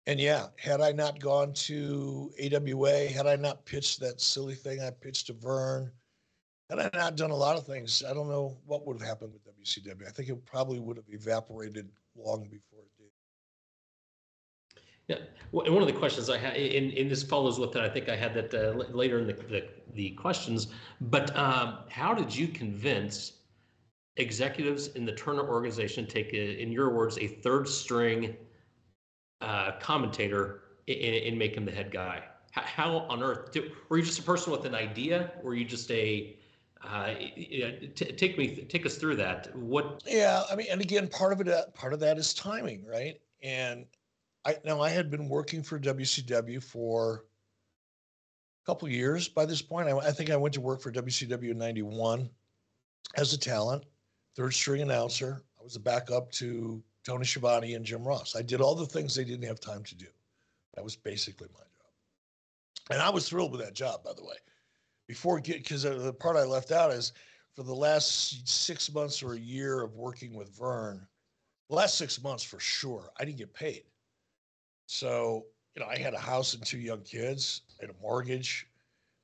And 0.06 0.20
yeah, 0.20 0.48
had 0.58 0.82
I 0.82 0.92
not 0.92 1.18
gone 1.18 1.54
to 1.54 2.30
AWA, 2.44 3.06
had 3.06 3.26
I 3.26 3.36
not 3.36 3.64
pitched 3.64 4.00
that 4.00 4.20
silly 4.20 4.54
thing 4.54 4.82
I 4.82 4.90
pitched 4.90 5.28
to 5.28 5.32
Vern, 5.32 5.90
had 6.68 6.78
I 6.78 6.90
not 6.92 7.16
done 7.16 7.30
a 7.30 7.36
lot 7.36 7.56
of 7.56 7.64
things, 7.64 8.02
I 8.06 8.12
don't 8.12 8.28
know 8.28 8.58
what 8.66 8.86
would 8.86 8.98
have 8.98 9.08
happened 9.08 9.32
with 9.32 9.46
WCW. 9.46 10.06
I 10.06 10.10
think 10.10 10.28
it 10.28 10.44
probably 10.44 10.78
would 10.78 10.98
have 10.98 11.08
evaporated 11.08 11.88
long 12.14 12.42
before. 12.50 12.84
Yeah, 15.12 15.60
and 15.64 15.74
one 15.74 15.82
of 15.82 15.86
the 15.86 15.92
questions 15.92 16.30
I 16.30 16.38
had, 16.38 16.56
and, 16.56 16.92
and 16.94 17.10
this 17.10 17.22
follows 17.22 17.58
with 17.58 17.72
that, 17.72 17.84
I 17.84 17.88
think 17.88 18.08
I 18.08 18.16
had 18.16 18.32
that 18.34 18.54
uh, 18.54 18.72
later 18.94 19.18
in 19.18 19.26
the, 19.26 19.34
the, 19.34 19.68
the 19.94 20.10
questions, 20.10 20.68
but 21.02 21.36
um, 21.36 21.78
how 21.90 22.14
did 22.14 22.34
you 22.34 22.48
convince 22.48 23.34
executives 24.16 24.88
in 24.88 25.04
the 25.04 25.12
Turner 25.12 25.46
organization 25.46 26.06
to 26.06 26.12
take, 26.12 26.32
a, 26.32 26.60
in 26.60 26.72
your 26.72 26.90
words, 26.90 27.18
a 27.18 27.26
third 27.26 27.68
string 27.68 28.34
uh, 29.42 29.72
commentator 29.80 30.62
and, 30.88 30.98
and 30.98 31.38
make 31.38 31.54
him 31.54 31.66
the 31.66 31.72
head 31.72 31.90
guy? 31.90 32.22
How, 32.52 32.98
on 33.08 33.22
earth, 33.22 33.52
do, 33.52 33.70
were 33.88 33.96
you 33.98 34.04
just 34.04 34.18
a 34.18 34.22
person 34.22 34.52
with 34.52 34.66
an 34.66 34.74
idea? 34.74 35.32
Were 35.42 35.54
you 35.54 35.64
just 35.64 35.90
a, 35.90 36.36
uh, 36.84 37.14
take 37.94 38.36
me, 38.36 38.56
take 38.68 38.84
us 38.84 38.96
through 38.96 39.16
that. 39.16 39.54
What, 39.56 40.02
Yeah, 40.06 40.42
I 40.50 40.56
mean, 40.56 40.66
and 40.70 40.80
again, 40.80 41.08
part 41.08 41.32
of 41.32 41.40
it, 41.40 41.48
uh, 41.48 41.66
part 41.74 41.92
of 41.92 42.00
that 42.00 42.18
is 42.18 42.34
timing, 42.34 42.84
right? 42.84 43.20
And 43.42 43.86
I 44.44 44.56
now 44.64 44.80
I 44.80 44.88
had 44.90 45.10
been 45.10 45.28
working 45.28 45.62
for 45.62 45.78
WCW 45.78 46.62
for 46.62 47.24
a 48.62 48.66
couple 48.66 48.88
years 48.88 49.28
by 49.28 49.46
this 49.46 49.62
point. 49.62 49.88
I, 49.88 49.96
I 49.98 50.10
think 50.10 50.30
I 50.30 50.36
went 50.36 50.54
to 50.54 50.60
work 50.60 50.80
for 50.80 50.92
WCW 50.92 51.50
in 51.50 51.58
'91 51.58 52.28
as 53.16 53.32
a 53.32 53.38
talent, 53.38 53.84
third 54.34 54.52
string 54.52 54.82
announcer. 54.82 55.42
I 55.60 55.62
was 55.62 55.76
a 55.76 55.80
backup 55.80 56.30
to 56.32 56.82
Tony 57.04 57.24
Schiavone 57.24 57.74
and 57.74 57.84
Jim 57.84 58.02
Ross. 58.02 58.34
I 58.34 58.42
did 58.42 58.60
all 58.60 58.74
the 58.74 58.86
things 58.86 59.14
they 59.14 59.24
didn't 59.24 59.46
have 59.46 59.60
time 59.60 59.84
to 59.84 59.94
do. 59.94 60.06
That 60.74 60.84
was 60.84 60.96
basically 60.96 61.48
my 61.52 61.60
job, 61.60 62.90
and 62.90 63.00
I 63.00 63.10
was 63.10 63.28
thrilled 63.28 63.52
with 63.52 63.60
that 63.60 63.74
job, 63.74 64.02
by 64.02 64.12
the 64.14 64.24
way. 64.24 64.36
Before 65.06 65.40
because 65.40 65.84
uh, 65.84 65.98
the 65.98 66.12
part 66.12 66.36
I 66.36 66.44
left 66.44 66.72
out 66.72 66.92
is 66.92 67.12
for 67.54 67.62
the 67.62 67.74
last 67.74 68.48
six 68.48 68.92
months 68.92 69.22
or 69.22 69.34
a 69.34 69.38
year 69.38 69.82
of 69.82 69.94
working 69.94 70.34
with 70.34 70.56
Vern, 70.56 71.06
the 71.68 71.76
last 71.76 71.96
six 71.96 72.20
months 72.22 72.42
for 72.42 72.58
sure, 72.58 73.10
I 73.20 73.24
didn't 73.24 73.38
get 73.38 73.52
paid. 73.52 73.82
So, 74.92 75.46
you 75.74 75.80
know, 75.80 75.88
I 75.88 75.96
had 75.96 76.12
a 76.12 76.18
house 76.18 76.52
and 76.52 76.62
two 76.62 76.76
young 76.76 77.00
kids, 77.00 77.62
had 77.80 77.88
a 77.88 77.94
mortgage. 78.02 78.66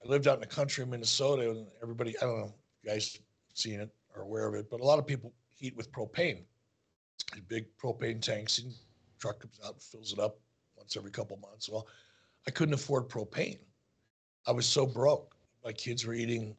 I 0.02 0.08
lived 0.08 0.26
out 0.26 0.36
in 0.36 0.40
the 0.40 0.46
country 0.46 0.82
in 0.82 0.88
Minnesota, 0.88 1.50
and 1.50 1.66
everybody, 1.82 2.16
I 2.18 2.24
don't 2.24 2.38
know 2.38 2.54
you 2.82 2.90
guys 2.90 3.18
seen 3.52 3.80
it 3.80 3.90
or 4.16 4.22
aware 4.22 4.46
of 4.48 4.54
it, 4.54 4.70
but 4.70 4.80
a 4.80 4.84
lot 4.84 4.98
of 4.98 5.06
people 5.06 5.34
heat 5.54 5.76
with 5.76 5.92
propane. 5.92 6.44
Big 7.48 7.66
propane 7.76 8.22
tanks, 8.22 8.60
and 8.60 8.72
truck 9.18 9.40
comes 9.40 9.60
out 9.62 9.74
and 9.74 9.82
fills 9.82 10.14
it 10.14 10.18
up 10.18 10.38
once 10.74 10.96
every 10.96 11.10
couple 11.10 11.36
months. 11.36 11.68
Well, 11.68 11.86
I 12.46 12.50
couldn't 12.50 12.74
afford 12.74 13.10
propane. 13.10 13.58
I 14.46 14.52
was 14.52 14.64
so 14.64 14.86
broke. 14.86 15.36
My 15.62 15.72
kids 15.72 16.06
were 16.06 16.14
eating 16.14 16.56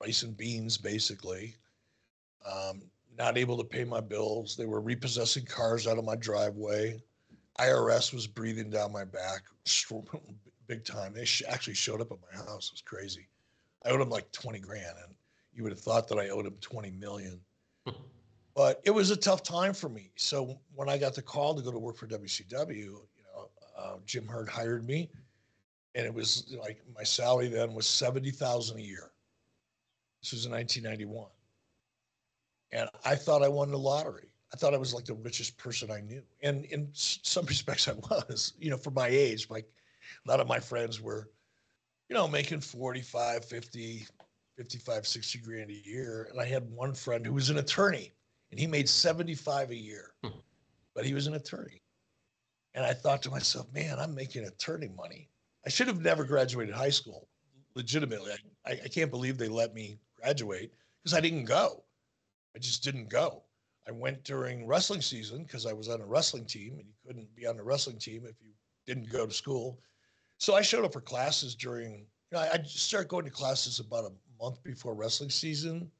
rice 0.00 0.22
and 0.22 0.36
beans, 0.36 0.78
basically. 0.78 1.56
Um, 2.48 2.82
not 3.18 3.36
able 3.36 3.58
to 3.58 3.64
pay 3.64 3.82
my 3.82 4.00
bills. 4.00 4.54
They 4.56 4.66
were 4.66 4.80
repossessing 4.80 5.46
cars 5.46 5.88
out 5.88 5.98
of 5.98 6.04
my 6.04 6.14
driveway. 6.14 7.02
IRS 7.60 8.12
was 8.12 8.26
breathing 8.26 8.70
down 8.70 8.92
my 8.92 9.04
back, 9.04 9.42
big 10.66 10.84
time. 10.84 11.12
They 11.14 11.24
sh- 11.24 11.42
actually 11.48 11.74
showed 11.74 12.00
up 12.00 12.12
at 12.12 12.18
my 12.32 12.44
house. 12.44 12.68
It 12.68 12.74
was 12.74 12.82
crazy. 12.84 13.28
I 13.84 13.90
owed 13.90 14.00
them 14.00 14.10
like 14.10 14.30
20 14.32 14.58
grand, 14.60 14.96
and 15.04 15.14
you 15.52 15.62
would 15.62 15.72
have 15.72 15.80
thought 15.80 16.08
that 16.08 16.18
I 16.18 16.30
owed 16.30 16.46
them 16.46 16.56
20 16.60 16.90
million. 16.92 17.40
but 18.54 18.80
it 18.84 18.90
was 18.90 19.10
a 19.10 19.16
tough 19.16 19.42
time 19.42 19.74
for 19.74 19.88
me. 19.88 20.10
So 20.16 20.58
when 20.74 20.88
I 20.88 20.98
got 20.98 21.14
the 21.14 21.22
call 21.22 21.54
to 21.54 21.62
go 21.62 21.70
to 21.72 21.78
work 21.78 21.96
for 21.96 22.06
WCW, 22.06 22.70
you 22.76 23.06
know, 23.34 23.50
uh, 23.78 23.96
Jim 24.06 24.26
Herd 24.26 24.48
hired 24.48 24.86
me, 24.86 25.10
and 25.94 26.06
it 26.06 26.14
was 26.14 26.54
like 26.60 26.80
my 26.96 27.04
salary 27.04 27.48
then 27.48 27.74
was 27.74 27.86
70,000 27.86 28.78
a 28.78 28.82
year. 28.82 29.12
This 30.22 30.32
was 30.32 30.46
in 30.46 30.52
1991. 30.52 31.28
and 32.72 32.88
I 33.04 33.14
thought 33.14 33.42
I 33.42 33.48
won 33.48 33.70
the 33.70 33.78
lottery. 33.78 34.30
I 34.54 34.56
thought 34.56 34.72
I 34.72 34.78
was 34.78 34.94
like 34.94 35.04
the 35.04 35.14
richest 35.14 35.58
person 35.58 35.90
I 35.90 36.00
knew. 36.00 36.22
And 36.40 36.64
in 36.66 36.88
some 36.92 37.44
respects, 37.48 37.88
I 37.88 37.92
was, 38.28 38.52
you 38.56 38.70
know, 38.70 38.76
for 38.76 38.92
my 38.92 39.08
age, 39.08 39.50
like 39.50 39.66
a 40.24 40.30
lot 40.30 40.38
of 40.38 40.46
my 40.46 40.60
friends 40.60 41.00
were, 41.00 41.28
you 42.08 42.14
know, 42.14 42.28
making 42.28 42.60
45, 42.60 43.44
50, 43.44 44.06
55, 44.56 45.06
60 45.08 45.38
grand 45.40 45.70
a 45.70 45.88
year. 45.88 46.28
And 46.30 46.40
I 46.40 46.44
had 46.44 46.70
one 46.70 46.94
friend 46.94 47.26
who 47.26 47.32
was 47.32 47.50
an 47.50 47.58
attorney 47.58 48.12
and 48.52 48.60
he 48.60 48.68
made 48.68 48.88
75 48.88 49.70
a 49.70 49.74
year, 49.74 50.12
hmm. 50.22 50.38
but 50.94 51.04
he 51.04 51.14
was 51.14 51.26
an 51.26 51.34
attorney. 51.34 51.82
And 52.74 52.86
I 52.86 52.92
thought 52.92 53.22
to 53.22 53.30
myself, 53.30 53.66
man, 53.74 53.98
I'm 53.98 54.14
making 54.14 54.44
attorney 54.44 54.90
money. 54.96 55.30
I 55.66 55.68
should 55.68 55.88
have 55.88 56.00
never 56.00 56.22
graduated 56.22 56.76
high 56.76 56.90
school. 56.90 57.26
Legitimately, 57.74 58.34
I, 58.64 58.72
I 58.84 58.88
can't 58.88 59.10
believe 59.10 59.36
they 59.36 59.48
let 59.48 59.74
me 59.74 59.98
graduate 60.14 60.70
because 61.02 61.16
I 61.16 61.20
didn't 61.20 61.46
go. 61.46 61.82
I 62.54 62.60
just 62.60 62.84
didn't 62.84 63.08
go. 63.08 63.42
I 63.86 63.92
went 63.92 64.24
during 64.24 64.66
wrestling 64.66 65.02
season 65.02 65.42
because 65.42 65.66
I 65.66 65.72
was 65.72 65.88
on 65.88 66.00
a 66.00 66.06
wrestling 66.06 66.46
team, 66.46 66.74
and 66.78 66.88
you 66.88 66.94
couldn't 67.06 67.34
be 67.36 67.46
on 67.46 67.58
a 67.58 67.62
wrestling 67.62 67.98
team 67.98 68.24
if 68.24 68.36
you 68.40 68.52
didn't 68.86 69.10
go 69.10 69.26
to 69.26 69.32
school. 69.32 69.78
So 70.38 70.54
I 70.54 70.62
showed 70.62 70.84
up 70.84 70.92
for 70.92 71.00
classes 71.00 71.54
during. 71.54 72.06
You 72.30 72.38
know, 72.38 72.40
I, 72.40 72.50
I 72.54 72.62
started 72.64 73.08
going 73.08 73.24
to 73.24 73.30
classes 73.30 73.80
about 73.80 74.04
a 74.04 74.42
month 74.42 74.62
before 74.62 74.94
wrestling 74.94 75.30
season, 75.30 75.90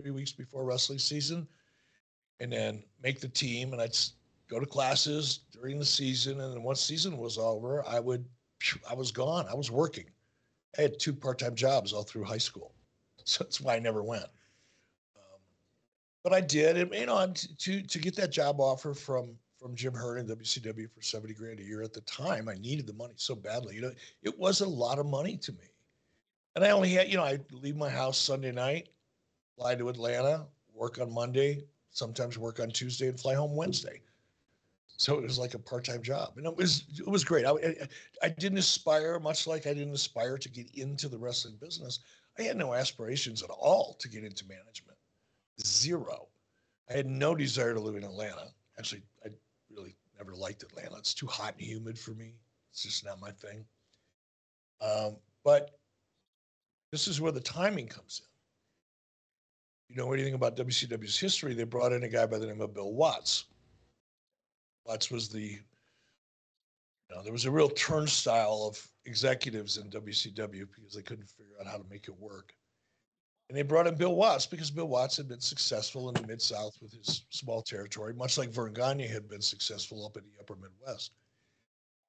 three 0.00 0.12
weeks 0.12 0.32
before 0.32 0.64
wrestling 0.64 0.98
season, 0.98 1.48
and 2.40 2.52
then 2.52 2.84
make 3.02 3.20
the 3.20 3.28
team. 3.28 3.72
And 3.72 3.82
I'd 3.82 3.96
go 4.48 4.60
to 4.60 4.66
classes 4.66 5.40
during 5.52 5.78
the 5.78 5.84
season, 5.84 6.40
and 6.40 6.54
then 6.54 6.62
once 6.62 6.80
season 6.80 7.18
was 7.18 7.36
over, 7.36 7.84
I 7.86 7.98
would. 7.98 8.24
I 8.88 8.94
was 8.94 9.10
gone. 9.10 9.46
I 9.50 9.54
was 9.54 9.70
working. 9.70 10.06
I 10.78 10.82
had 10.82 10.98
two 10.98 11.12
part-time 11.12 11.54
jobs 11.54 11.92
all 11.92 12.04
through 12.04 12.24
high 12.24 12.38
school, 12.38 12.74
so 13.24 13.42
that's 13.42 13.60
why 13.60 13.74
I 13.74 13.80
never 13.80 14.04
went 14.04 14.26
but 16.24 16.32
I 16.32 16.40
did, 16.40 16.78
and 16.78 16.92
you 16.92 17.06
know, 17.06 17.32
to 17.58 17.82
to 17.82 17.98
get 17.98 18.16
that 18.16 18.32
job 18.32 18.58
offer 18.58 18.94
from 18.94 19.36
from 19.60 19.76
Jim 19.76 19.92
Herd 19.92 20.18
and 20.18 20.28
WCW 20.28 20.90
for 20.90 21.02
seventy 21.02 21.34
grand 21.34 21.60
a 21.60 21.62
year 21.62 21.82
at 21.82 21.92
the 21.92 22.00
time, 22.00 22.48
I 22.48 22.54
needed 22.54 22.86
the 22.86 22.94
money 22.94 23.12
so 23.16 23.34
badly. 23.34 23.76
You 23.76 23.82
know, 23.82 23.92
it 24.22 24.36
was 24.36 24.62
a 24.62 24.66
lot 24.66 24.98
of 24.98 25.06
money 25.06 25.36
to 25.36 25.52
me, 25.52 25.68
and 26.56 26.64
I 26.64 26.70
only 26.70 26.88
had, 26.88 27.08
you 27.08 27.18
know, 27.18 27.24
I 27.24 27.38
leave 27.52 27.76
my 27.76 27.90
house 27.90 28.16
Sunday 28.16 28.52
night, 28.52 28.88
fly 29.56 29.74
to 29.74 29.90
Atlanta, 29.90 30.46
work 30.72 30.98
on 30.98 31.12
Monday, 31.12 31.64
sometimes 31.90 32.38
work 32.38 32.58
on 32.58 32.70
Tuesday, 32.70 33.08
and 33.08 33.20
fly 33.20 33.34
home 33.34 33.54
Wednesday. 33.54 34.00
So 34.96 35.18
it 35.18 35.24
was 35.24 35.38
like 35.38 35.54
a 35.54 35.58
part-time 35.58 36.02
job, 36.02 36.34
and 36.38 36.46
it 36.46 36.56
was 36.56 36.84
it 36.96 37.06
was 37.06 37.22
great. 37.22 37.44
I, 37.44 37.50
I, 37.50 37.74
I 38.22 38.28
didn't 38.30 38.58
aspire, 38.58 39.20
much 39.20 39.46
like 39.46 39.66
I 39.66 39.74
didn't 39.74 39.92
aspire 39.92 40.38
to 40.38 40.48
get 40.48 40.70
into 40.74 41.08
the 41.08 41.18
wrestling 41.18 41.56
business. 41.60 41.98
I 42.38 42.42
had 42.42 42.56
no 42.56 42.72
aspirations 42.72 43.42
at 43.42 43.50
all 43.50 43.94
to 44.00 44.08
get 44.08 44.24
into 44.24 44.48
management 44.48 44.93
zero. 45.62 46.28
I 46.90 46.94
had 46.94 47.06
no 47.06 47.34
desire 47.34 47.74
to 47.74 47.80
live 47.80 47.96
in 47.96 48.04
Atlanta. 48.04 48.48
Actually, 48.78 49.02
I 49.24 49.28
really 49.70 49.96
never 50.18 50.34
liked 50.34 50.62
Atlanta. 50.62 50.96
It's 50.96 51.14
too 51.14 51.26
hot 51.26 51.54
and 51.58 51.66
humid 51.66 51.98
for 51.98 52.12
me. 52.12 52.34
It's 52.70 52.82
just 52.82 53.04
not 53.04 53.20
my 53.20 53.30
thing. 53.30 53.64
Um, 54.80 55.16
but 55.44 55.78
this 56.90 57.08
is 57.08 57.20
where 57.20 57.32
the 57.32 57.40
timing 57.40 57.88
comes 57.88 58.22
in. 58.22 58.28
You 59.88 60.02
know 60.02 60.12
anything 60.12 60.34
about 60.34 60.56
WCW's 60.56 61.18
history? 61.18 61.54
They 61.54 61.64
brought 61.64 61.92
in 61.92 62.04
a 62.04 62.08
guy 62.08 62.26
by 62.26 62.38
the 62.38 62.46
name 62.46 62.60
of 62.60 62.74
Bill 62.74 62.92
Watts. 62.92 63.44
Watts 64.86 65.10
was 65.10 65.28
the, 65.28 65.40
you 65.40 65.58
know, 67.10 67.22
there 67.22 67.32
was 67.32 67.44
a 67.44 67.50
real 67.50 67.68
turnstile 67.68 68.66
of 68.68 68.86
executives 69.06 69.78
in 69.78 69.88
WCW 69.90 70.66
because 70.74 70.94
they 70.94 71.02
couldn't 71.02 71.28
figure 71.28 71.54
out 71.60 71.66
how 71.66 71.78
to 71.78 71.84
make 71.90 72.08
it 72.08 72.18
work. 72.18 72.54
And 73.48 73.58
they 73.58 73.62
brought 73.62 73.86
in 73.86 73.94
Bill 73.94 74.14
Watts 74.14 74.46
because 74.46 74.70
Bill 74.70 74.88
Watts 74.88 75.16
had 75.16 75.28
been 75.28 75.40
successful 75.40 76.08
in 76.08 76.14
the 76.14 76.26
Mid 76.26 76.40
South 76.40 76.76
with 76.80 76.92
his 76.92 77.24
small 77.30 77.60
territory, 77.60 78.14
much 78.14 78.38
like 78.38 78.48
Verne 78.48 78.72
Gagne 78.72 79.06
had 79.06 79.28
been 79.28 79.42
successful 79.42 80.06
up 80.06 80.16
in 80.16 80.24
the 80.24 80.40
upper 80.40 80.56
Midwest. 80.56 81.12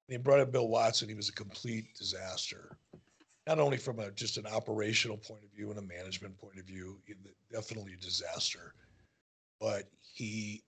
And 0.08 0.18
they 0.18 0.22
brought 0.22 0.40
in 0.40 0.50
Bill 0.50 0.68
Watts, 0.68 1.02
and 1.02 1.10
he 1.10 1.16
was 1.16 1.30
a 1.30 1.34
complete 1.34 1.94
disaster, 1.98 2.78
not 3.48 3.60
only 3.60 3.78
from 3.78 4.00
a, 4.00 4.12
just 4.12 4.38
an 4.38 4.48
operational 4.48 5.18
point 5.18 5.44
of 5.44 5.52
view 5.52 5.70
and 5.72 5.80
a 5.80 5.82
management 5.82 6.38
point 6.38 6.58
of 6.58 6.66
view, 6.66 7.00
definitely 7.52 7.94
a 7.94 7.98
disaster, 7.98 8.74
but 9.60 9.84
he, 10.02 10.64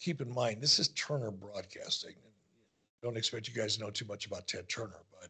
keep 0.00 0.20
in 0.20 0.32
mind, 0.32 0.62
this 0.62 0.78
is 0.78 0.88
Turner 0.88 1.30
Broadcasting. 1.30 2.14
Don't 3.02 3.16
expect 3.16 3.46
you 3.46 3.54
guys 3.54 3.76
to 3.76 3.82
know 3.82 3.90
too 3.90 4.06
much 4.06 4.26
about 4.26 4.46
Ted 4.46 4.68
Turner, 4.68 5.02
but 5.20 5.28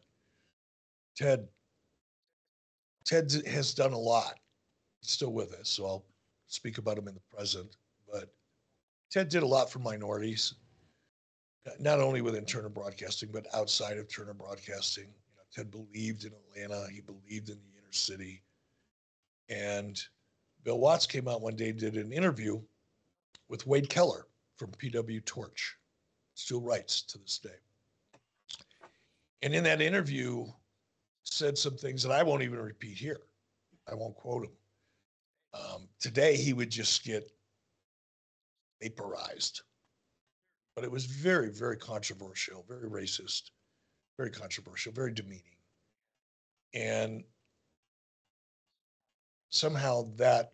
Ted 1.17 1.47
Ted 3.05 3.31
has 3.47 3.73
done 3.73 3.93
a 3.93 3.97
lot. 3.97 4.39
He's 5.01 5.11
still 5.11 5.31
with 5.31 5.53
us, 5.53 5.69
so 5.69 5.85
I'll 5.85 6.05
speak 6.47 6.77
about 6.77 6.97
him 6.97 7.07
in 7.07 7.13
the 7.13 7.35
present. 7.35 7.77
But 8.11 8.33
Ted 9.11 9.29
did 9.29 9.43
a 9.43 9.47
lot 9.47 9.71
for 9.71 9.79
minorities, 9.79 10.55
not 11.79 11.99
only 11.99 12.21
within 12.21 12.45
Turner 12.45 12.69
Broadcasting, 12.69 13.29
but 13.31 13.47
outside 13.53 13.97
of 13.97 14.07
Turner 14.07 14.33
Broadcasting. 14.33 15.05
You 15.05 15.35
know, 15.35 15.43
Ted 15.53 15.71
believed 15.71 16.25
in 16.25 16.31
Atlanta. 16.33 16.87
He 16.91 17.01
believed 17.01 17.49
in 17.49 17.55
the 17.55 17.77
inner 17.77 17.91
city. 17.91 18.41
And 19.49 20.01
Bill 20.63 20.79
Watts 20.79 21.05
came 21.05 21.27
out 21.27 21.41
one 21.41 21.55
day 21.55 21.71
did 21.71 21.95
an 21.95 22.11
interview 22.11 22.59
with 23.47 23.67
Wade 23.67 23.89
Keller 23.89 24.25
from 24.55 24.71
PW 24.71 25.23
Torch, 25.25 25.77
still 26.33 26.61
writes 26.61 27.03
to 27.03 27.19
this 27.19 27.37
day. 27.37 27.49
And 29.43 29.53
in 29.53 29.63
that 29.65 29.81
interview, 29.81 30.47
said 31.25 31.57
some 31.57 31.75
things 31.75 32.03
that 32.03 32.11
I 32.11 32.23
won't 32.23 32.43
even 32.43 32.59
repeat 32.59 32.97
here. 32.97 33.19
I 33.89 33.95
won't 33.95 34.15
quote 34.15 34.45
him. 34.45 34.51
Um, 35.53 35.87
today, 35.99 36.35
he 36.35 36.53
would 36.53 36.69
just 36.69 37.03
get 37.03 37.31
vaporized. 38.81 39.61
But 40.75 40.83
it 40.83 40.91
was 40.91 41.05
very, 41.05 41.49
very 41.49 41.77
controversial, 41.77 42.65
very 42.67 42.89
racist, 42.89 43.51
very 44.17 44.29
controversial, 44.29 44.91
very 44.91 45.13
demeaning. 45.13 45.41
And 46.73 47.23
somehow 49.49 50.03
that 50.17 50.51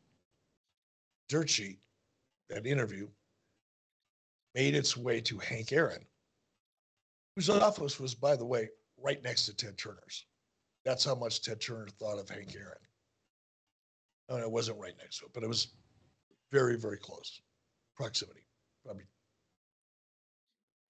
dirt 1.28 1.50
sheet, 1.50 1.80
that 2.50 2.68
interview, 2.68 3.08
made 4.54 4.76
its 4.76 4.96
way 4.96 5.22
to 5.22 5.40
Hank 5.40 5.72
Aaron, 5.72 6.06
whose 7.36 7.50
office 7.50 8.00
was, 8.00 8.14
by 8.14 8.36
the 8.36 8.46
way, 8.46 8.70
right 8.98 9.24
next 9.24 9.46
to 9.46 9.56
Ted 9.56 9.78
Turner's. 9.78 10.26
That's 10.86 11.06
how 11.06 11.16
much 11.16 11.42
Ted 11.42 11.62
Turner 11.62 11.88
thought 12.00 12.20
of 12.20 12.30
Hank 12.30 12.56
Aaron. 12.56 12.78
I 14.30 14.34
mean, 14.34 14.44
it 14.44 14.52
wasn't 14.52 14.80
right 14.80 14.94
next 14.98 15.20
to 15.20 15.26
it, 15.26 15.32
but 15.34 15.44
it 15.44 15.50
was 15.50 15.68
very, 16.52 16.78
very 16.78 16.98
close 16.98 17.42
proximity, 17.96 18.42
probably 18.84 19.04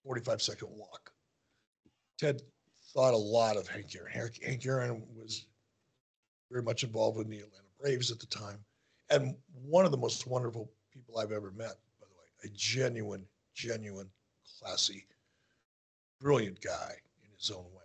45 0.06 0.42
second 0.42 0.70
walk. 0.72 1.12
Ted 2.18 2.42
thought 2.94 3.14
a 3.14 3.18
lot 3.18 3.58
of 3.58 3.68
Hank 3.68 3.94
Aaron. 3.96 4.12
Hank, 4.12 4.40
Hank 4.44 4.66
Aaron 4.66 5.04
was 5.16 5.48
very 6.50 6.64
much 6.64 6.84
involved 6.84 7.18
with 7.18 7.28
the 7.28 7.38
Atlanta 7.38 7.68
Braves 7.80 8.12
at 8.12 8.20
the 8.20 8.28
time, 8.28 8.64
and 9.10 9.36
one 9.66 9.86
of 9.86 9.92
the 9.92 9.98
most 9.98 10.28
wonderful 10.28 10.72
people 10.94 11.18
I've 11.18 11.32
ever 11.32 11.52
met, 11.52 11.76
by 12.00 12.08
the 12.08 12.16
way, 12.18 12.26
a 12.44 12.48
genuine, 12.56 13.26
genuine, 13.54 14.10
classy, 14.60 15.06
brilliant 16.20 16.62
guy 16.62 16.96
in 17.24 17.30
his 17.36 17.50
own 17.52 17.66
way. 17.74 17.81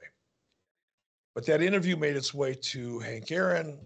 But 1.37 1.44
that 1.44 1.61
interview 1.61 1.96
made 1.96 2.16
its 2.16 2.33
way 2.33 2.55
to 2.55 2.99
Hank 3.01 3.31
Aaron, 3.31 3.79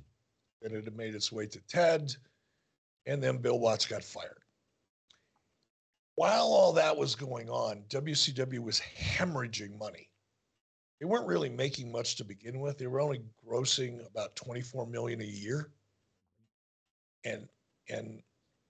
then 0.63 0.73
it 0.73 0.95
made 0.95 1.17
its 1.17 1.33
way 1.33 1.49
to 1.49 1.61
Ted, 1.63 2.15
and 3.07 3.21
then 3.21 3.39
Bill 3.39 3.59
Watts 3.59 3.87
got 3.87 4.05
fired. 4.05 4.39
While 6.15 6.45
all 6.45 6.73
that 6.75 6.97
was 6.97 7.17
going 7.17 7.51
on, 7.51 7.83
WCW 7.89 8.61
was 8.61 8.81
hemorrhaging 8.97 9.77
money. 9.77 10.09
They 11.01 11.07
weren't 11.07 11.27
really 11.27 11.49
making 11.49 11.91
much 11.91 12.15
to 12.19 12.25
begin 12.25 12.61
with. 12.61 12.79
They 12.79 12.87
were 12.87 13.01
only 13.01 13.23
grossing 13.45 14.07
about 14.07 14.37
24 14.37 14.87
million 14.87 15.21
a 15.21 15.25
year. 15.25 15.73
And 17.25 17.49
and 17.89 18.23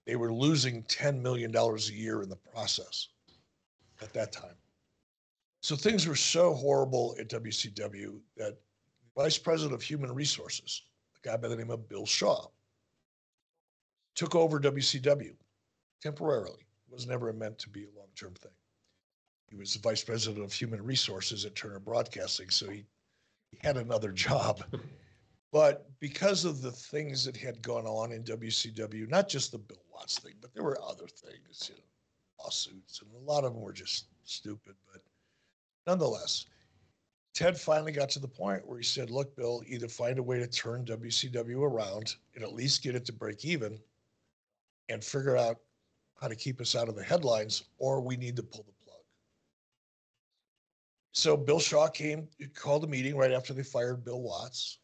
they 0.07 0.15
were 0.15 0.33
losing 0.33 0.81
10 0.83 1.21
million 1.21 1.51
dollars 1.51 1.91
a 1.91 1.93
year 1.93 2.23
in 2.23 2.29
the 2.29 2.35
process 2.35 3.09
at 4.01 4.11
that 4.13 4.31
time. 4.31 4.55
So 5.61 5.75
things 5.75 6.07
were 6.07 6.15
so 6.15 6.55
horrible 6.55 7.15
at 7.19 7.29
WCW 7.29 8.19
that 8.37 8.57
Vice 9.15 9.37
President 9.37 9.73
of 9.73 9.81
Human 9.81 10.13
Resources, 10.13 10.83
a 11.23 11.27
guy 11.27 11.37
by 11.37 11.47
the 11.47 11.55
name 11.55 11.69
of 11.69 11.89
Bill 11.89 12.05
Shaw, 12.05 12.47
took 14.15 14.35
over 14.35 14.59
WCW 14.59 15.35
temporarily. 16.01 16.61
It 16.87 16.93
was 16.93 17.07
never 17.07 17.31
meant 17.33 17.59
to 17.59 17.69
be 17.69 17.83
a 17.83 17.97
long 17.97 18.07
term 18.15 18.33
thing. 18.35 18.51
He 19.49 19.55
was 19.57 19.75
Vice 19.75 20.03
President 20.03 20.43
of 20.43 20.53
Human 20.53 20.81
Resources 20.81 21.43
at 21.43 21.55
Turner 21.55 21.79
Broadcasting, 21.79 22.49
so 22.49 22.69
he, 22.69 22.85
he 23.51 23.57
had 23.61 23.77
another 23.77 24.11
job. 24.13 24.63
but 25.51 25.89
because 25.99 26.45
of 26.45 26.61
the 26.61 26.71
things 26.71 27.25
that 27.25 27.35
had 27.35 27.61
gone 27.61 27.85
on 27.85 28.13
in 28.13 28.23
WCW, 28.23 29.09
not 29.09 29.27
just 29.27 29.51
the 29.51 29.57
Bill 29.57 29.83
Watts 29.93 30.19
thing, 30.19 30.35
but 30.39 30.53
there 30.53 30.63
were 30.63 30.81
other 30.81 31.07
things, 31.07 31.69
you 31.69 31.75
know, 31.75 31.81
lawsuits, 32.43 33.01
and 33.01 33.11
a 33.13 33.29
lot 33.29 33.43
of 33.43 33.53
them 33.53 33.61
were 33.61 33.73
just 33.73 34.05
stupid. 34.23 34.75
But 34.91 35.01
nonetheless, 35.85 36.45
Ted 37.33 37.57
finally 37.57 37.91
got 37.91 38.09
to 38.09 38.19
the 38.19 38.27
point 38.27 38.67
where 38.67 38.77
he 38.77 38.83
said, 38.83 39.09
Look, 39.09 39.35
Bill, 39.35 39.63
either 39.65 39.87
find 39.87 40.19
a 40.19 40.23
way 40.23 40.39
to 40.39 40.47
turn 40.47 40.85
WCW 40.85 41.61
around 41.61 42.15
and 42.35 42.43
at 42.43 42.53
least 42.53 42.83
get 42.83 42.95
it 42.95 43.05
to 43.05 43.13
break 43.13 43.45
even, 43.45 43.79
and 44.89 45.03
figure 45.03 45.37
out 45.37 45.57
how 46.19 46.27
to 46.27 46.35
keep 46.35 46.59
us 46.59 46.75
out 46.75 46.89
of 46.89 46.95
the 46.95 47.03
headlines, 47.03 47.63
or 47.77 48.01
we 48.01 48.17
need 48.17 48.35
to 48.35 48.43
pull 48.43 48.63
the 48.63 48.85
plug. 48.85 48.99
So 51.13 51.37
Bill 51.37 51.59
Shaw 51.59 51.87
came, 51.87 52.27
called 52.53 52.83
a 52.83 52.87
meeting 52.87 53.15
right 53.15 53.31
after 53.31 53.53
they 53.53 53.63
fired 53.63 54.03
Bill 54.03 54.21
Watts, 54.21 54.79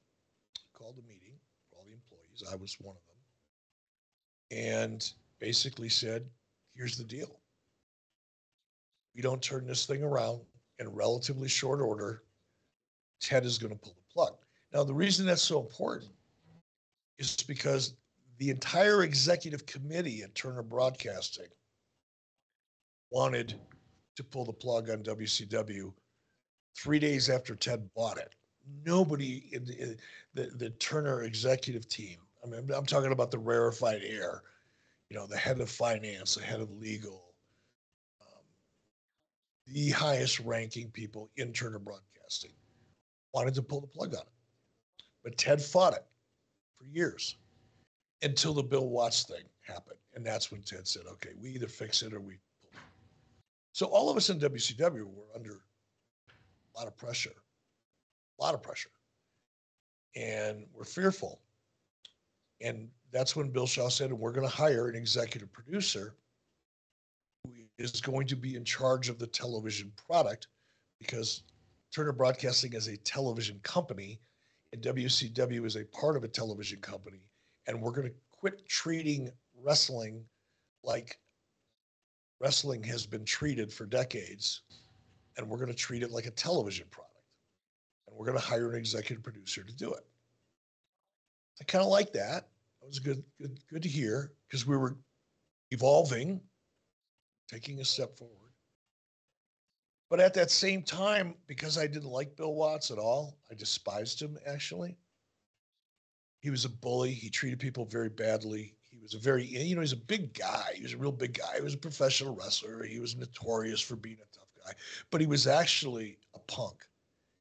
called 0.74 0.98
a 0.98 1.08
meeting 1.08 1.34
for 1.70 1.78
all 1.78 1.86
the 1.86 1.94
employees. 1.94 2.44
I 2.52 2.56
was 2.56 2.78
one 2.80 2.96
of 2.96 3.02
them. 3.08 4.60
And 4.60 5.12
basically 5.40 5.90
said, 5.90 6.26
here's 6.74 6.98
the 6.98 7.04
deal. 7.04 7.40
We 9.16 9.22
don't 9.22 9.42
turn 9.42 9.66
this 9.66 9.86
thing 9.86 10.04
around 10.04 10.42
in 10.80 10.88
relatively 10.90 11.50
short 11.50 11.82
order. 11.82 12.24
Ted 13.19 13.45
is 13.45 13.58
going 13.58 13.73
to 13.73 13.80
pull 13.80 13.95
the 13.95 14.13
plug. 14.13 14.36
Now, 14.73 14.84
the 14.84 14.93
reason 14.93 15.25
that's 15.25 15.41
so 15.41 15.60
important 15.62 16.12
is 17.17 17.36
because 17.47 17.93
the 18.38 18.49
entire 18.49 19.03
executive 19.03 19.65
committee 19.65 20.21
at 20.23 20.36
Turner 20.36 20.62
Broadcasting 20.62 21.47
wanted 23.10 23.56
to 24.15 24.23
pull 24.23 24.45
the 24.45 24.53
plug 24.53 24.89
on 24.89 25.03
WCW 25.03 25.93
three 26.77 26.99
days 26.99 27.30
after 27.30 27.56
Ted 27.56 27.89
bought 27.95 28.17
it. 28.17 28.36
Nobody 28.86 29.49
in 29.51 29.65
the, 29.65 29.80
in 29.80 29.97
the, 30.34 30.51
the 30.58 30.69
Turner 30.71 31.23
executive 31.23 31.88
team, 31.88 32.17
I 32.43 32.47
mean, 32.47 32.69
I'm 32.71 32.86
talking 32.86 33.12
about 33.12 33.32
the 33.32 33.39
rarefied 33.39 34.01
air, 34.03 34.43
you 35.10 35.15
know, 35.15 35.25
the 35.25 35.38
head 35.38 35.60
of 35.60 35.69
finance, 35.69 36.36
the 36.36 36.43
head 36.43 36.60
of 36.60 36.71
legal, 36.71 37.34
um, 38.21 38.43
the 39.65 39.89
highest 39.89 40.39
ranking 40.41 40.91
people 40.91 41.30
in 41.38 41.53
Turner 41.53 41.80
Broadcasting 41.80 42.51
wanted 43.38 43.54
to 43.54 43.62
pull 43.62 43.82
the 43.82 43.88
plug 43.88 44.15
on 44.15 44.21
it. 44.21 45.04
But 45.23 45.38
Ted 45.38 45.62
fought 45.62 45.93
it 45.93 46.04
for 46.76 46.86
years 46.86 47.36
until 48.23 48.52
the 48.52 48.63
Bill 48.63 48.89
Watts 48.89 49.23
thing 49.23 49.43
happened. 49.62 50.00
And 50.15 50.26
that's 50.26 50.52
when 50.52 50.63
Ted 50.63 50.88
said, 50.88 51.04
okay, 51.12 51.30
we 51.39 51.52
either 51.52 51.67
fix 51.67 52.02
it 52.02 52.13
or 52.13 52.19
we 52.19 52.39
pull 52.62 52.71
it. 52.73 52.80
So 53.73 53.86
all 53.86 54.10
of 54.10 54.17
us 54.17 54.32
in 54.32 54.39
WCW 54.39 55.04
were 55.04 55.36
under 55.36 55.52
a 55.54 56.80
lot 56.80 56.88
of 56.88 56.97
pressure, 56.97 57.36
a 58.39 58.43
lot 58.43 58.56
of 58.56 58.63
pressure. 58.63 58.89
And 60.15 60.65
we're 60.73 60.84
fearful. 60.84 61.39
And 62.60 62.89
that's 63.12 63.36
when 63.36 63.52
Bill 63.52 63.67
Shaw 63.67 63.89
said, 63.89 64.12
we're 64.12 64.32
going 64.32 64.50
to 64.50 64.56
hire 64.56 64.88
an 64.88 64.95
executive 64.95 65.54
producer 65.54 66.15
who 67.43 67.52
is 67.78 68.02
going 68.02 68.26
to 68.26 68.36
be 68.36 68.56
in 68.56 68.65
charge 68.65 69.10
of 69.10 69.19
the 69.19 69.28
television 69.28 69.91
product 70.08 70.47
because 71.00 71.43
Turner 71.93 72.12
Broadcasting 72.12 72.73
is 72.73 72.88
a 72.88 72.97
television 72.97 73.60
company 73.63 74.19
and 74.73 74.82
WCW 74.82 75.65
is 75.65 75.76
a 75.76 75.86
part 75.86 76.17
of 76.17 76.23
a 76.23 76.28
television 76.28 76.80
company 76.80 77.30
and 77.67 77.82
we're 77.82 77.91
going 77.91 78.08
to 78.08 78.13
quit 78.32 78.67
treating 78.67 79.30
wrestling 79.63 80.23
like 80.84 81.17
wrestling 82.39 82.84
has 82.84 83.06
been 83.06 83.26
treated 83.26 83.71
for 83.71 83.86
decades 83.86 84.62
and 85.38 85.47
we're 85.47 85.58
going 85.58 85.69
to 85.69 85.73
treat 85.73 86.04
it 86.04 86.12
like 86.12 86.26
a 86.26 86.32
television 86.32 86.88
product 86.91 87.13
and 88.08 88.15
we're 88.15 88.26
going 88.26 88.38
to 88.38 88.43
hire 88.43 88.71
an 88.71 88.78
executive 88.78 89.23
producer 89.23 89.63
to 89.63 89.76
do 89.76 89.93
it. 89.93 90.06
I 91.60 91.63
kind 91.63 91.84
of 91.84 91.89
like 91.89 92.13
that. 92.13 92.47
That 92.82 92.88
was 92.88 93.00
good 93.00 93.23
good 93.39 93.60
good 93.69 93.82
to 93.84 93.89
hear 93.89 94.34
because 94.47 94.67
we 94.67 94.78
were 94.78 94.97
evolving 95.71 96.41
taking 97.50 97.80
a 97.80 97.86
step 97.86 98.17
forward 98.17 98.47
but 100.10 100.20
at 100.20 100.34
that 100.34 100.52
same 100.52 100.82
time 100.82 101.36
because 101.48 101.78
i 101.78 101.88
didn't 101.88 102.10
like 102.10 102.36
bill 102.36 102.56
watts 102.56 102.91
at 102.91 102.98
all 102.98 103.38
i 103.52 103.54
despised 103.54 104.22
him 104.22 104.38
actually 104.48 104.98
he 106.39 106.50
was 106.50 106.65
a 106.65 106.70
bully. 106.70 107.12
He 107.12 107.30
treated 107.30 107.60
people 107.60 107.86
very 107.86 108.10
badly. 108.10 108.76
He 108.89 109.00
was 109.00 109.13
a 109.13 109.17
very, 109.20 109.43
you 109.43 109.76
know, 109.76 109.82
he's 109.82 109.93
a 109.93 109.98
big 109.98 110.34
guy. 110.34 110.72
He 110.76 110.84
was 110.84 110.93
a 110.93 110.98
real 110.98 111.12
big 111.12 111.38
guy. 111.38 111.56
He 111.56 111.62
was 111.62 111.74
a 111.74 111.78
professional 111.78 112.36
wrestler. 112.36 112.84
He 112.84 113.00
was 113.00 113.15
notorious 113.15 113.82
for 113.82 113.96
being 113.96 114.17
a 114.17 114.36
tough 114.36 114.48
guy, 114.65 114.74
but 115.12 115.22
he 115.22 115.28
was 115.28 115.48
actually 115.48 116.17
a 116.36 116.39
punk. 116.39 116.86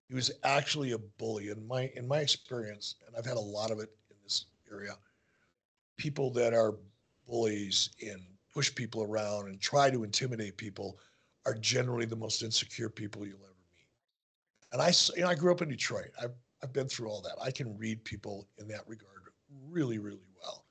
He 0.08 0.14
was 0.14 0.30
actually 0.44 0.92
a 0.92 0.98
bully. 0.98 1.50
In 1.50 1.66
my 1.66 1.90
in 1.94 2.06
my 2.06 2.18
experience, 2.18 2.96
and 3.06 3.16
I've 3.16 3.26
had 3.26 3.36
a 3.36 3.40
lot 3.40 3.70
of 3.70 3.80
it 3.80 3.90
in 4.10 4.16
this 4.22 4.46
area, 4.70 4.96
people 5.96 6.30
that 6.32 6.54
are 6.54 6.74
bullies 7.26 7.90
and 8.02 8.22
push 8.52 8.74
people 8.74 9.02
around 9.02 9.48
and 9.48 9.60
try 9.60 9.90
to 9.90 10.04
intimidate 10.04 10.56
people 10.56 10.98
are 11.46 11.54
generally 11.54 12.04
the 12.04 12.16
most 12.16 12.42
insecure 12.42 12.90
people 12.90 13.24
you'll 13.24 13.38
ever 13.44 13.54
meet. 13.74 13.86
And 14.72 14.82
I, 14.82 14.92
you 15.16 15.22
know, 15.22 15.30
I 15.30 15.34
grew 15.34 15.52
up 15.52 15.62
in 15.62 15.68
Detroit. 15.68 16.10
I've 16.20 16.34
I've 16.62 16.72
been 16.72 16.88
through 16.88 17.08
all 17.08 17.20
that. 17.22 17.36
I 17.40 17.50
can 17.50 17.76
read 17.78 18.02
people 18.04 18.48
in 18.58 18.66
that 18.68 18.80
regard 18.86 19.16
really, 19.68 19.98
really 19.98 20.26
well. 20.40 20.64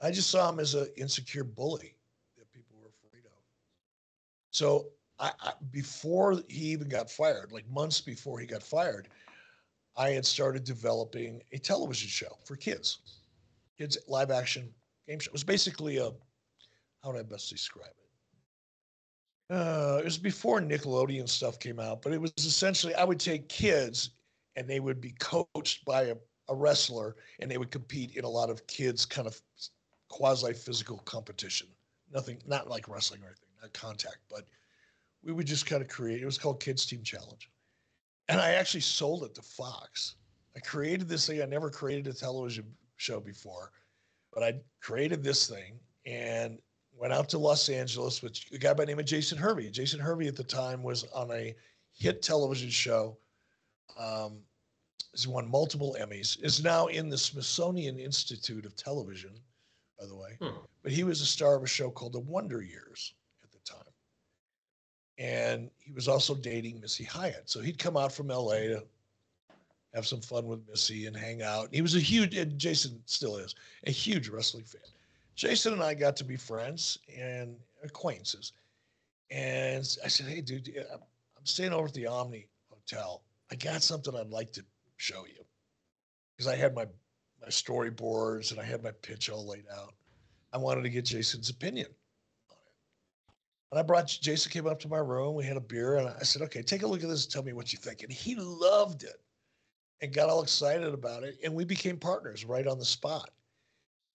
I 0.00 0.10
just 0.10 0.30
saw 0.30 0.48
him 0.48 0.60
as 0.60 0.74
an 0.74 0.88
insecure 0.96 1.44
bully 1.44 1.96
that 2.38 2.50
people 2.52 2.76
were 2.80 2.88
afraid 2.88 3.24
of. 3.24 3.32
So 4.50 4.86
I, 5.18 5.32
I, 5.40 5.52
before 5.70 6.40
he 6.48 6.66
even 6.66 6.88
got 6.88 7.10
fired, 7.10 7.52
like 7.52 7.68
months 7.68 8.00
before 8.00 8.38
he 8.38 8.46
got 8.46 8.62
fired, 8.62 9.08
I 9.96 10.10
had 10.10 10.26
started 10.26 10.64
developing 10.64 11.42
a 11.52 11.58
television 11.58 12.08
show 12.08 12.38
for 12.44 12.56
kids, 12.56 12.98
kids 13.78 13.96
live 14.08 14.30
action 14.30 14.72
game 15.08 15.18
show. 15.20 15.28
It 15.28 15.32
was 15.32 15.44
basically 15.44 15.98
a, 15.98 16.10
how 17.02 17.12
would 17.12 17.18
I 17.18 17.22
best 17.22 17.50
describe 17.50 17.90
it? 17.90 18.03
Uh, 19.50 19.98
it 20.00 20.04
was 20.04 20.18
before 20.18 20.60
Nickelodeon 20.60 21.28
stuff 21.28 21.58
came 21.58 21.78
out, 21.78 22.02
but 22.02 22.12
it 22.12 22.20
was 22.20 22.32
essentially 22.38 22.94
I 22.94 23.04
would 23.04 23.20
take 23.20 23.48
kids 23.48 24.10
and 24.56 24.68
they 24.68 24.80
would 24.80 25.00
be 25.00 25.14
coached 25.18 25.84
by 25.84 26.04
a, 26.04 26.16
a 26.48 26.54
wrestler 26.54 27.16
and 27.40 27.50
they 27.50 27.58
would 27.58 27.70
compete 27.70 28.16
in 28.16 28.24
a 28.24 28.28
lot 28.28 28.48
of 28.50 28.66
kids 28.66 29.04
kind 29.04 29.26
of 29.26 29.40
quasi 30.08 30.52
physical 30.52 30.98
competition. 30.98 31.68
Nothing, 32.12 32.40
not 32.46 32.68
like 32.68 32.88
wrestling 32.88 33.22
or 33.22 33.26
anything, 33.26 33.48
not 33.60 33.72
contact, 33.72 34.18
but 34.30 34.44
we 35.22 35.32
would 35.32 35.46
just 35.46 35.66
kind 35.66 35.82
of 35.82 35.88
create. 35.88 36.22
It 36.22 36.26
was 36.26 36.38
called 36.38 36.60
Kids 36.60 36.86
Team 36.86 37.02
Challenge, 37.02 37.50
and 38.28 38.40
I 38.40 38.52
actually 38.52 38.80
sold 38.80 39.24
it 39.24 39.34
to 39.34 39.42
Fox. 39.42 40.16
I 40.56 40.60
created 40.60 41.08
this 41.08 41.26
thing. 41.26 41.42
I 41.42 41.46
never 41.46 41.70
created 41.70 42.06
a 42.06 42.12
television 42.12 42.64
show 42.96 43.20
before, 43.20 43.72
but 44.32 44.42
I 44.42 44.60
created 44.80 45.22
this 45.22 45.48
thing 45.48 45.80
and 46.06 46.58
went 46.98 47.12
out 47.12 47.28
to 47.30 47.38
Los 47.38 47.68
Angeles 47.68 48.22
with 48.22 48.38
a 48.52 48.58
guy 48.58 48.72
by 48.72 48.84
the 48.84 48.86
name 48.86 48.98
of 48.98 49.04
Jason 49.04 49.38
Hervey. 49.38 49.70
Jason 49.70 50.00
Hervey 50.00 50.28
at 50.28 50.36
the 50.36 50.44
time 50.44 50.82
was 50.82 51.04
on 51.14 51.30
a 51.30 51.54
hit 51.92 52.22
television 52.22 52.70
show 52.70 53.16
um, 53.98 54.38
has 55.12 55.28
won 55.28 55.48
multiple 55.48 55.96
Emmys, 56.00 56.42
is 56.42 56.62
now 56.62 56.86
in 56.86 57.08
the 57.08 57.18
Smithsonian 57.18 57.98
Institute 57.98 58.66
of 58.66 58.74
Television, 58.76 59.30
by 59.98 60.06
the 60.06 60.16
way. 60.16 60.36
Hmm. 60.40 60.58
But 60.82 60.92
he 60.92 61.04
was 61.04 61.20
a 61.20 61.26
star 61.26 61.54
of 61.54 61.62
a 61.62 61.68
show 61.68 61.90
called 61.90 62.12
The 62.12 62.20
Wonder 62.20 62.62
Years 62.62 63.14
at 63.42 63.52
the 63.52 63.58
time. 63.58 63.92
And 65.18 65.70
he 65.78 65.92
was 65.92 66.08
also 66.08 66.34
dating 66.34 66.80
Missy 66.80 67.04
Hyatt. 67.04 67.48
So 67.48 67.60
he'd 67.60 67.78
come 67.78 67.96
out 67.96 68.12
from 68.12 68.26
LA 68.28 68.54
to 68.54 68.82
have 69.94 70.06
some 70.06 70.20
fun 70.20 70.46
with 70.46 70.68
Missy 70.68 71.06
and 71.06 71.16
hang 71.16 71.42
out. 71.42 71.68
He 71.72 71.82
was 71.82 71.94
a 71.94 72.00
huge, 72.00 72.36
and 72.36 72.58
Jason 72.58 73.00
still 73.06 73.36
is, 73.36 73.54
a 73.86 73.92
huge 73.92 74.28
wrestling 74.28 74.64
fan. 74.64 74.82
Jason 75.34 75.72
and 75.72 75.82
I 75.82 75.94
got 75.94 76.16
to 76.16 76.24
be 76.24 76.36
friends 76.36 76.98
and 77.16 77.56
acquaintances. 77.82 78.52
And 79.30 79.84
I 80.04 80.08
said, 80.08 80.26
Hey, 80.26 80.40
dude, 80.40 80.74
I'm 80.90 81.46
staying 81.46 81.72
over 81.72 81.86
at 81.86 81.94
the 81.94 82.06
Omni 82.06 82.48
Hotel 82.70 83.22
I 83.50 83.56
got 83.56 83.82
something 83.82 84.14
I'd 84.16 84.30
like 84.30 84.52
to 84.54 84.64
show 84.96 85.26
you 85.26 85.44
because 86.36 86.52
I 86.52 86.56
had 86.56 86.74
my 86.74 86.86
my 87.40 87.48
storyboards 87.48 88.50
and 88.50 88.60
I 88.60 88.64
had 88.64 88.82
my 88.82 88.90
pitch 88.90 89.28
all 89.28 89.46
laid 89.46 89.66
out. 89.72 89.94
I 90.52 90.58
wanted 90.58 90.82
to 90.82 90.90
get 90.90 91.04
Jason's 91.04 91.50
opinion 91.50 91.88
on 92.50 92.56
it. 92.56 92.72
And 93.70 93.78
I 93.78 93.82
brought 93.82 94.06
Jason 94.06 94.50
came 94.50 94.66
up 94.66 94.80
to 94.80 94.88
my 94.88 94.98
room. 94.98 95.34
We 95.34 95.44
had 95.44 95.56
a 95.56 95.60
beer, 95.60 95.98
and 95.98 96.08
I 96.08 96.22
said, 96.22 96.42
"Okay, 96.42 96.62
take 96.62 96.82
a 96.82 96.86
look 96.86 97.02
at 97.02 97.08
this 97.08 97.24
and 97.24 97.32
tell 97.32 97.42
me 97.42 97.52
what 97.52 97.72
you 97.72 97.78
think." 97.78 98.02
And 98.02 98.12
he 98.12 98.34
loved 98.34 99.02
it 99.02 99.20
and 100.00 100.12
got 100.12 100.30
all 100.30 100.42
excited 100.42 100.92
about 100.94 101.22
it. 101.22 101.38
And 101.44 101.54
we 101.54 101.64
became 101.64 101.98
partners 101.98 102.44
right 102.44 102.66
on 102.66 102.78
the 102.78 102.84
spot. 102.84 103.30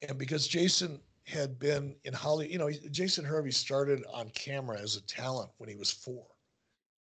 And 0.01 0.17
because 0.17 0.47
Jason 0.47 0.99
had 1.29 1.59
been 1.59 1.95
in 2.03 2.13
Hollywood, 2.13 2.51
you 2.51 2.59
know, 2.59 2.71
Jason 2.91 3.23
Hervey 3.23 3.51
started 3.51 4.03
on 4.11 4.29
camera 4.31 4.79
as 4.79 4.95
a 4.95 5.01
talent 5.03 5.51
when 5.57 5.69
he 5.69 5.75
was 5.75 5.91
four 5.91 6.25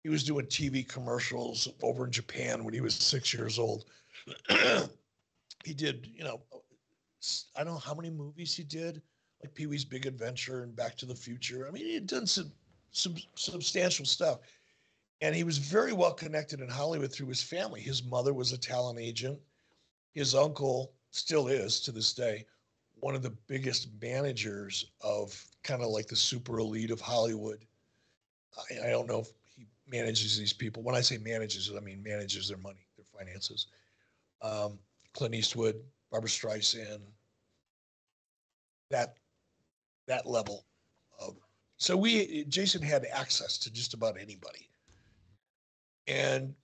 he 0.06 0.10
was 0.10 0.24
doing 0.24 0.46
TV 0.46 0.88
commercials 0.88 1.68
over 1.82 2.06
in 2.06 2.12
Japan 2.12 2.64
when 2.64 2.76
he 2.76 2.80
was 2.80 2.94
six 2.94 3.34
years 3.34 3.58
old. 3.58 3.86
he 5.64 5.74
did, 5.74 6.08
you 6.16 6.24
know, 6.24 6.44
I 7.56 7.64
don't 7.64 7.74
know 7.74 7.80
how 7.80 7.96
many 7.96 8.12
movies 8.12 8.56
he 8.56 8.62
did, 8.62 9.02
like 9.42 9.56
Pee 9.56 9.66
Wee's 9.66 9.84
Big 9.84 10.06
Adventure 10.06 10.62
and 10.62 10.76
Back 10.76 10.96
to 10.98 11.08
the 11.08 11.16
Future. 11.16 11.68
I 11.68 11.72
mean, 11.72 11.88
he 11.88 11.96
had 11.96 12.06
done 12.06 12.28
some, 12.28 12.52
some 12.92 13.16
substantial 13.34 14.06
stuff. 14.06 14.42
And 15.22 15.36
he 15.36 15.44
was 15.44 15.58
very 15.58 15.92
well 15.92 16.14
connected 16.14 16.62
in 16.62 16.70
Hollywood 16.70 17.12
through 17.12 17.30
his 17.30 17.42
family. 17.42 17.82
His 17.82 18.04
mother 18.04 18.36
was 18.36 18.52
a 18.52 18.60
talent 18.60 19.00
agent. 19.00 19.40
His 20.14 20.36
uncle 20.36 20.94
still 21.10 21.48
is 21.48 21.80
to 21.80 21.92
this 21.92 22.14
day 22.14 22.46
one 23.06 23.14
of 23.14 23.22
the 23.22 23.38
biggest 23.46 23.90
managers 24.02 24.88
of 25.00 25.40
kind 25.64 25.84
of 25.84 25.90
like 25.90 26.08
the 26.08 26.16
super 26.16 26.58
elite 26.58 26.90
of 26.90 27.00
Hollywood. 27.00 27.64
I, 28.58 28.88
I 28.88 28.90
don't 28.90 29.08
know 29.08 29.20
if 29.20 29.28
he 29.56 29.68
manages 29.88 30.40
these 30.40 30.54
people. 30.54 30.82
When 30.82 30.96
I 30.96 31.02
say 31.02 31.20
manages, 31.20 31.72
I 31.78 31.82
mean 31.82 32.02
manages 32.02 32.48
their 32.48 32.58
money, 32.58 32.88
their 32.98 33.06
finances. 33.16 33.68
Um, 34.42 34.80
Clint 35.14 35.36
Eastwood, 35.36 35.76
Barbra 36.10 36.28
Streisand, 36.28 37.02
that 38.90 39.18
that 40.08 40.26
level 40.26 40.66
of. 41.20 41.36
So 41.78 41.96
we 41.96 42.46
Jason 42.46 42.82
had 42.82 43.06
access 43.14 43.60
to 43.60 43.72
just 43.72 43.94
about 43.94 44.16
anybody, 44.20 44.68
and 46.08 46.56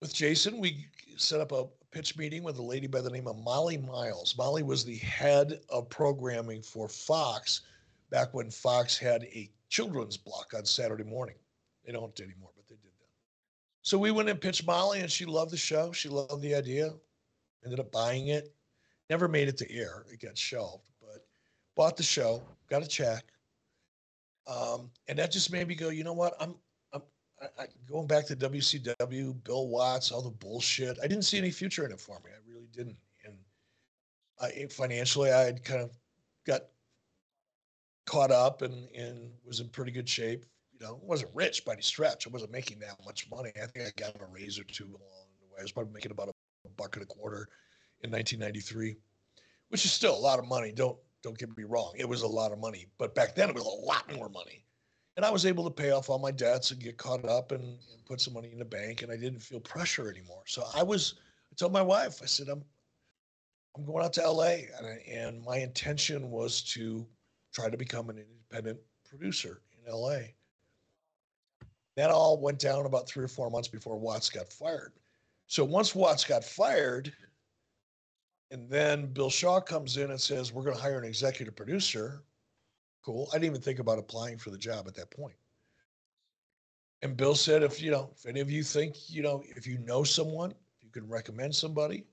with 0.00 0.14
Jason, 0.14 0.58
we 0.58 0.86
set 1.18 1.42
up 1.42 1.52
a 1.52 1.66
pitch 1.90 2.16
meeting 2.16 2.42
with 2.42 2.58
a 2.58 2.62
lady 2.62 2.86
by 2.86 3.00
the 3.00 3.10
name 3.10 3.26
of 3.26 3.36
Molly 3.38 3.76
Miles. 3.76 4.36
Molly 4.36 4.62
was 4.62 4.84
the 4.84 4.96
head 4.98 5.60
of 5.68 5.88
programming 5.88 6.62
for 6.62 6.88
Fox 6.88 7.62
back 8.10 8.32
when 8.34 8.50
Fox 8.50 8.98
had 8.98 9.24
a 9.24 9.50
children's 9.68 10.16
block 10.16 10.52
on 10.54 10.64
Saturday 10.64 11.04
morning. 11.04 11.36
They 11.84 11.92
don't 11.92 12.20
anymore, 12.20 12.50
but 12.56 12.66
they 12.68 12.74
did 12.74 12.84
that. 12.84 13.08
So 13.82 13.98
we 13.98 14.10
went 14.10 14.28
and 14.28 14.40
pitched 14.40 14.66
Molly, 14.66 15.00
and 15.00 15.10
she 15.10 15.24
loved 15.24 15.52
the 15.52 15.56
show. 15.56 15.92
She 15.92 16.08
loved 16.08 16.42
the 16.42 16.54
idea. 16.54 16.92
Ended 17.64 17.80
up 17.80 17.92
buying 17.92 18.28
it. 18.28 18.52
Never 19.08 19.28
made 19.28 19.48
it 19.48 19.56
to 19.58 19.72
air. 19.72 20.04
It 20.12 20.20
got 20.20 20.36
shelved, 20.36 20.90
but 21.00 21.24
bought 21.76 21.96
the 21.96 22.02
show, 22.02 22.42
got 22.68 22.82
a 22.82 22.88
check. 22.88 23.24
Um, 24.48 24.90
and 25.08 25.18
that 25.18 25.30
just 25.32 25.52
made 25.52 25.68
me 25.68 25.74
go, 25.74 25.88
you 25.88 26.04
know 26.04 26.12
what? 26.12 26.34
I'm 26.40 26.54
I, 27.58 27.66
going 27.88 28.06
back 28.06 28.26
to 28.26 28.36
WCW, 28.36 29.42
Bill 29.44 29.68
Watts, 29.68 30.12
all 30.12 30.22
the 30.22 30.30
bullshit. 30.30 30.98
I 31.02 31.06
didn't 31.06 31.24
see 31.24 31.38
any 31.38 31.50
future 31.50 31.84
in 31.84 31.92
it 31.92 32.00
for 32.00 32.20
me. 32.24 32.30
I 32.30 32.50
really 32.50 32.68
didn't. 32.72 32.96
And 33.24 33.36
I, 34.40 34.66
financially, 34.70 35.32
I 35.32 35.42
had 35.42 35.64
kind 35.64 35.82
of 35.82 35.90
got 36.46 36.62
caught 38.06 38.30
up 38.30 38.62
and, 38.62 38.88
and 38.90 39.30
was 39.44 39.60
in 39.60 39.68
pretty 39.68 39.92
good 39.92 40.08
shape. 40.08 40.44
You 40.72 40.86
know, 40.86 41.00
wasn't 41.02 41.30
rich 41.34 41.64
by 41.64 41.72
any 41.72 41.82
stretch. 41.82 42.26
I 42.26 42.30
wasn't 42.30 42.52
making 42.52 42.78
that 42.80 42.96
much 43.04 43.30
money. 43.30 43.50
I 43.56 43.66
think 43.66 43.86
I 43.86 44.00
got 44.00 44.20
a 44.20 44.26
raise 44.30 44.58
or 44.58 44.64
two 44.64 44.84
along 44.84 45.26
the 45.40 45.46
way. 45.46 45.60
I 45.60 45.62
was 45.62 45.72
probably 45.72 45.92
making 45.92 46.12
about 46.12 46.28
a 46.28 46.68
buck 46.76 46.96
and 46.96 47.02
a 47.02 47.06
quarter 47.06 47.48
in 48.02 48.10
1993, 48.10 48.96
which 49.68 49.84
is 49.84 49.92
still 49.92 50.14
a 50.14 50.18
lot 50.18 50.38
of 50.38 50.46
money. 50.46 50.72
Don't 50.72 50.98
don't 51.22 51.38
get 51.38 51.56
me 51.56 51.64
wrong. 51.64 51.94
It 51.96 52.08
was 52.08 52.22
a 52.22 52.26
lot 52.26 52.52
of 52.52 52.58
money, 52.60 52.86
but 52.98 53.14
back 53.14 53.34
then 53.34 53.48
it 53.48 53.54
was 53.54 53.64
a 53.64 53.86
lot 53.86 54.14
more 54.14 54.28
money 54.28 54.65
and 55.16 55.24
I 55.24 55.30
was 55.30 55.46
able 55.46 55.64
to 55.64 55.70
pay 55.70 55.90
off 55.90 56.10
all 56.10 56.18
my 56.18 56.30
debts 56.30 56.70
and 56.70 56.80
get 56.80 56.98
caught 56.98 57.24
up 57.24 57.52
and, 57.52 57.62
and, 57.62 57.78
put 58.06 58.20
some 58.20 58.34
money 58.34 58.52
in 58.52 58.58
the 58.60 58.64
bank, 58.64 59.02
and 59.02 59.10
I 59.10 59.16
didn't 59.16 59.40
feel 59.40 59.58
pressure 59.58 60.08
anymore. 60.08 60.42
So 60.46 60.62
I 60.76 60.84
was. 60.84 61.14
I 61.50 61.56
told 61.56 61.72
my 61.72 61.82
wife, 61.82 62.20
I 62.22 62.26
said, 62.26 62.48
I'm, 62.48 62.62
I'm 63.76 63.84
going 63.84 64.04
out 64.04 64.12
to 64.12 64.30
LA, 64.30 64.58
and, 64.78 64.86
I, 64.86 65.02
and 65.10 65.42
my 65.42 65.56
intention 65.56 66.30
was 66.30 66.62
to 66.74 67.04
try 67.52 67.68
to 67.68 67.76
become 67.76 68.10
an 68.10 68.18
independent 68.18 68.78
producer 69.08 69.60
in 69.72 69.92
LA. 69.92 70.18
That 71.96 72.10
all 72.10 72.40
went 72.40 72.60
down 72.60 72.86
about 72.86 73.08
three 73.08 73.24
or 73.24 73.28
four 73.28 73.50
months 73.50 73.66
before 73.66 73.96
Watts 73.96 74.30
got 74.30 74.52
fired. 74.52 74.92
So 75.48 75.64
once 75.64 75.96
Watts 75.96 76.24
got 76.24 76.44
fired, 76.44 77.12
and 78.52 78.70
then 78.70 79.12
Bill 79.12 79.30
Shaw 79.30 79.60
comes 79.60 79.96
in 79.96 80.12
and 80.12 80.20
says, 80.20 80.52
We're 80.52 80.62
going 80.62 80.76
to 80.76 80.82
hire 80.82 80.98
an 80.98 81.04
executive 81.04 81.56
producer 81.56 82.22
cool. 83.06 83.28
I 83.30 83.36
didn't 83.36 83.46
even 83.46 83.60
think 83.62 83.78
about 83.78 84.00
applying 84.00 84.36
for 84.36 84.50
the 84.50 84.58
job 84.58 84.88
at 84.88 84.96
that 84.96 85.10
point. 85.12 85.36
And 87.02 87.16
Bill 87.16 87.36
said, 87.36 87.62
if 87.62 87.80
you 87.80 87.92
know, 87.92 88.10
if 88.16 88.26
any 88.26 88.40
of 88.40 88.50
you 88.50 88.64
think, 88.64 88.96
you 89.08 89.22
know, 89.22 89.44
if 89.54 89.64
you 89.64 89.78
know 89.78 90.02
someone, 90.02 90.52
you 90.82 90.90
can 90.90 91.08
recommend 91.08 91.54
somebody, 91.54 92.04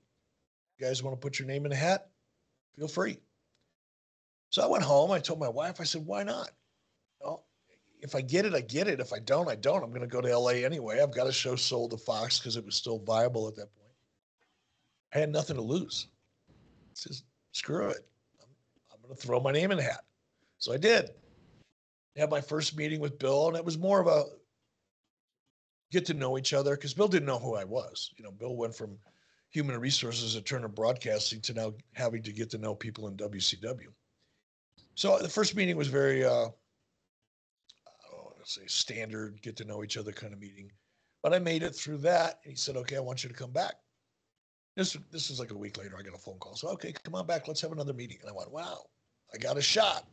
you 0.78 0.86
guys 0.86 1.02
want 1.02 1.20
to 1.20 1.20
put 1.20 1.38
your 1.38 1.48
name 1.48 1.66
in 1.66 1.72
a 1.72 1.76
hat, 1.76 2.10
feel 2.76 2.86
free. 2.86 3.18
So 4.50 4.62
I 4.62 4.66
went 4.66 4.84
home. 4.84 5.10
I 5.10 5.18
told 5.18 5.40
my 5.40 5.48
wife, 5.48 5.80
I 5.80 5.84
said, 5.84 6.06
why 6.06 6.22
not? 6.22 6.50
If 8.00 8.14
I 8.14 8.20
get 8.20 8.44
it, 8.44 8.54
I 8.54 8.60
get 8.60 8.86
it. 8.86 9.00
If 9.00 9.14
I 9.14 9.18
don't, 9.18 9.48
I 9.48 9.54
don't. 9.54 9.82
I'm 9.82 9.88
going 9.88 10.02
to 10.02 10.06
go 10.06 10.20
to 10.20 10.38
LA 10.38 10.50
anyway. 10.50 11.00
I've 11.00 11.14
got 11.14 11.26
a 11.26 11.32
show 11.32 11.56
sold 11.56 11.92
to 11.92 11.96
Fox 11.96 12.38
because 12.38 12.56
it 12.56 12.64
was 12.64 12.76
still 12.76 12.98
viable 12.98 13.48
at 13.48 13.56
that 13.56 13.74
point. 13.74 13.94
I 15.14 15.18
had 15.20 15.32
nothing 15.32 15.56
to 15.56 15.62
lose. 15.62 16.08
I 16.50 16.92
says, 16.92 17.24
screw 17.52 17.88
it. 17.88 18.06
I'm, 18.42 18.48
I'm 18.92 19.00
going 19.02 19.16
to 19.16 19.20
throw 19.20 19.40
my 19.40 19.52
name 19.52 19.70
in 19.70 19.78
the 19.78 19.84
hat. 19.84 20.04
So 20.64 20.72
I 20.72 20.78
did. 20.78 21.10
Have 22.16 22.30
my 22.30 22.40
first 22.40 22.74
meeting 22.74 22.98
with 22.98 23.18
Bill, 23.18 23.48
and 23.48 23.56
it 23.56 23.62
was 23.62 23.76
more 23.76 24.00
of 24.00 24.06
a 24.06 24.24
get 25.92 26.06
to 26.06 26.14
know 26.14 26.38
each 26.38 26.54
other 26.54 26.74
because 26.74 26.94
Bill 26.94 27.06
didn't 27.06 27.26
know 27.26 27.38
who 27.38 27.54
I 27.54 27.64
was. 27.64 28.12
You 28.16 28.24
know, 28.24 28.30
Bill 28.30 28.56
went 28.56 28.74
from 28.74 28.96
human 29.50 29.78
resources 29.78 30.36
at 30.36 30.46
Turner 30.46 30.68
Broadcasting 30.68 31.42
to 31.42 31.52
now 31.52 31.74
having 31.92 32.22
to 32.22 32.32
get 32.32 32.48
to 32.48 32.56
know 32.56 32.74
people 32.74 33.08
in 33.08 33.16
WCW. 33.18 33.88
So 34.94 35.18
the 35.18 35.28
first 35.28 35.54
meeting 35.54 35.76
was 35.76 35.88
very, 35.88 36.24
uh, 36.24 36.46
I 36.46 38.10
don't 38.10 38.24
want 38.24 38.42
to 38.42 38.50
say 38.50 38.62
standard, 38.66 39.42
get 39.42 39.56
to 39.56 39.66
know 39.66 39.84
each 39.84 39.98
other 39.98 40.12
kind 40.12 40.32
of 40.32 40.40
meeting. 40.40 40.72
But 41.22 41.34
I 41.34 41.40
made 41.40 41.62
it 41.62 41.74
through 41.74 41.98
that. 41.98 42.40
And 42.42 42.52
he 42.52 42.56
said, 42.56 42.78
okay, 42.78 42.96
I 42.96 43.00
want 43.00 43.22
you 43.22 43.28
to 43.28 43.36
come 43.36 43.52
back. 43.52 43.74
This, 44.76 44.96
this 45.12 45.28
is 45.28 45.38
like 45.38 45.50
a 45.50 45.58
week 45.58 45.76
later. 45.76 45.94
I 45.98 46.02
got 46.02 46.14
a 46.14 46.18
phone 46.18 46.38
call. 46.38 46.56
So, 46.56 46.68
okay, 46.68 46.94
come 47.04 47.16
on 47.16 47.26
back. 47.26 47.48
Let's 47.48 47.60
have 47.60 47.72
another 47.72 47.92
meeting. 47.92 48.16
And 48.22 48.30
I 48.30 48.32
went, 48.32 48.50
wow, 48.50 48.86
I 49.34 49.36
got 49.36 49.58
a 49.58 49.62
shot 49.62 50.06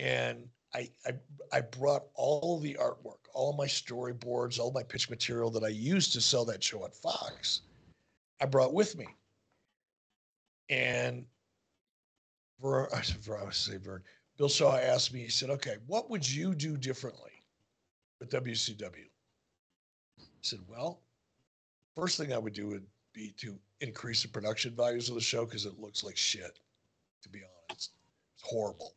and 0.00 0.48
I, 0.74 0.88
I, 1.06 1.12
I 1.52 1.60
brought 1.60 2.04
all 2.14 2.58
the 2.58 2.76
artwork, 2.80 3.18
all 3.34 3.52
my 3.52 3.66
storyboards, 3.66 4.58
all 4.58 4.72
my 4.72 4.82
pitch 4.82 5.10
material 5.10 5.50
that 5.50 5.62
I 5.62 5.68
used 5.68 6.12
to 6.14 6.20
sell 6.20 6.44
that 6.46 6.64
show 6.64 6.84
at 6.86 6.94
Fox. 6.94 7.60
I 8.40 8.46
brought 8.46 8.72
with 8.72 8.96
me, 8.96 9.06
and 10.70 11.26
Vern, 12.62 12.88
I 12.94 13.44
was 13.44 13.56
say 13.56 13.76
Vern. 13.76 14.02
Bill 14.38 14.48
Shaw 14.48 14.76
asked 14.76 15.12
me. 15.12 15.20
He 15.20 15.28
said, 15.28 15.50
"Okay, 15.50 15.76
what 15.86 16.08
would 16.08 16.28
you 16.28 16.54
do 16.54 16.78
differently 16.78 17.32
with 18.18 18.30
WCW?" 18.30 19.04
I 20.18 20.22
said, 20.40 20.60
"Well, 20.66 21.02
first 21.94 22.16
thing 22.16 22.32
I 22.32 22.38
would 22.38 22.54
do 22.54 22.68
would 22.68 22.86
be 23.12 23.34
to 23.38 23.58
increase 23.80 24.22
the 24.22 24.28
production 24.28 24.74
values 24.74 25.10
of 25.10 25.14
the 25.16 25.20
show 25.20 25.44
because 25.44 25.66
it 25.66 25.78
looks 25.78 26.02
like 26.02 26.16
shit. 26.16 26.58
To 27.22 27.28
be 27.28 27.40
honest, 27.68 27.90
it's 28.34 28.42
horrible." 28.42 28.94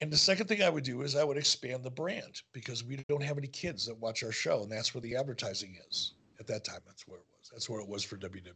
And 0.00 0.12
the 0.12 0.16
second 0.16 0.46
thing 0.46 0.62
I 0.62 0.68
would 0.68 0.84
do 0.84 1.02
is 1.02 1.16
I 1.16 1.24
would 1.24 1.38
expand 1.38 1.82
the 1.82 1.90
brand 1.90 2.42
because 2.52 2.84
we 2.84 2.96
don't 3.08 3.22
have 3.22 3.38
any 3.38 3.48
kids 3.48 3.86
that 3.86 3.98
watch 3.98 4.22
our 4.22 4.32
show, 4.32 4.62
and 4.62 4.70
that's 4.70 4.94
where 4.94 5.00
the 5.00 5.16
advertising 5.16 5.78
is. 5.88 6.12
At 6.38 6.46
that 6.48 6.64
time, 6.64 6.80
that's 6.86 7.06
where 7.06 7.18
it 7.18 7.24
was. 7.32 7.50
That's 7.50 7.70
where 7.70 7.80
it 7.80 7.88
was 7.88 8.04
for 8.04 8.16
WWE. 8.16 8.52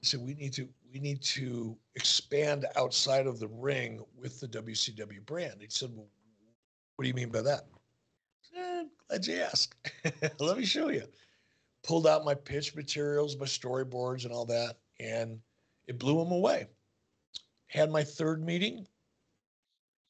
So 0.00 0.18
we 0.18 0.34
need 0.34 0.52
to 0.54 0.68
we 0.92 0.98
need 0.98 1.22
to 1.22 1.76
expand 1.94 2.66
outside 2.76 3.26
of 3.26 3.38
the 3.38 3.48
ring 3.48 4.02
with 4.18 4.40
the 4.40 4.48
WCW 4.48 5.24
brand. 5.26 5.60
He 5.60 5.68
said, 5.68 5.90
well, 5.94 6.08
"What 6.96 7.02
do 7.02 7.08
you 7.08 7.14
mean 7.14 7.28
by 7.28 7.42
that?" 7.42 7.66
Eh, 8.56 8.84
glad 9.08 9.26
you 9.26 9.36
asked. 9.36 9.74
Let 10.40 10.56
me 10.58 10.64
show 10.64 10.88
you. 10.88 11.04
Pulled 11.84 12.06
out 12.06 12.24
my 12.24 12.34
pitch 12.34 12.74
materials, 12.74 13.36
my 13.36 13.44
storyboards, 13.44 14.24
and 14.24 14.32
all 14.32 14.46
that, 14.46 14.78
and 14.98 15.38
it 15.86 15.98
blew 15.98 16.20
him 16.20 16.32
away. 16.32 16.66
Had 17.66 17.90
my 17.90 18.02
third 18.02 18.42
meeting 18.42 18.86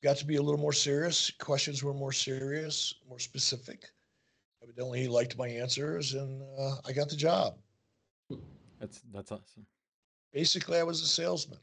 got 0.02 0.16
to 0.16 0.26
be 0.26 0.36
a 0.36 0.42
little 0.42 0.60
more 0.60 0.72
serious. 0.72 1.30
Questions 1.38 1.82
were 1.82 1.94
more 1.94 2.12
serious, 2.12 2.94
more 3.08 3.18
specific. 3.18 3.90
Evidently, 4.62 5.02
he 5.02 5.08
liked 5.08 5.36
my 5.38 5.48
answers, 5.48 6.14
and 6.14 6.42
uh, 6.58 6.76
I 6.86 6.92
got 6.92 7.08
the 7.08 7.16
job. 7.16 7.56
That's 8.80 9.02
that's 9.12 9.32
awesome. 9.32 9.66
Basically, 10.32 10.78
I 10.78 10.82
was 10.82 11.02
a 11.02 11.06
salesman. 11.06 11.58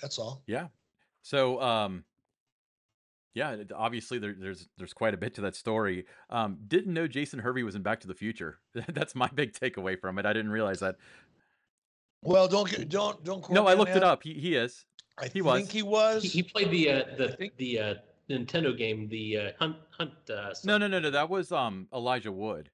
That's 0.00 0.18
all. 0.18 0.42
Yeah. 0.46 0.68
So, 1.22 1.60
um, 1.60 2.04
yeah, 3.34 3.56
obviously 3.74 4.18
there, 4.18 4.34
there's 4.38 4.68
there's 4.76 4.92
quite 4.92 5.14
a 5.14 5.16
bit 5.16 5.34
to 5.34 5.40
that 5.42 5.56
story. 5.56 6.06
Um, 6.30 6.58
didn't 6.68 6.92
know 6.92 7.06
Jason 7.06 7.38
Hervey 7.38 7.62
was 7.62 7.74
in 7.74 7.82
Back 7.82 8.00
to 8.00 8.06
the 8.06 8.14
Future. 8.14 8.58
That's 8.88 9.14
my 9.14 9.28
big 9.34 9.52
takeaway 9.52 9.98
from 9.98 10.18
it. 10.18 10.26
I 10.26 10.32
didn't 10.32 10.52
realize 10.52 10.80
that. 10.80 10.96
Well, 12.22 12.48
don't 12.48 12.88
don't 12.88 13.24
don't. 13.24 13.50
No, 13.50 13.66
I 13.66 13.74
looked 13.74 13.92
that. 13.92 13.98
it 13.98 14.04
up. 14.04 14.22
He 14.22 14.34
he 14.34 14.54
is. 14.54 14.84
I 15.18 15.24
he 15.24 15.28
think 15.30 15.44
was. 15.44 15.70
he 15.70 15.82
was. 15.82 16.22
He, 16.22 16.28
he 16.28 16.42
played 16.42 16.70
the 16.70 16.90
uh, 16.90 17.04
the 17.16 17.28
think... 17.28 17.56
the 17.56 17.78
uh, 17.78 17.94
Nintendo 18.28 18.76
game, 18.76 19.08
the 19.08 19.38
uh, 19.38 19.50
Hunt 19.58 19.76
Hunt. 19.90 20.12
Uh, 20.28 20.52
no, 20.64 20.78
no, 20.78 20.86
no, 20.86 20.98
no. 20.98 21.10
That 21.10 21.28
was 21.28 21.52
um 21.52 21.86
Elijah 21.92 22.32
Wood. 22.32 22.70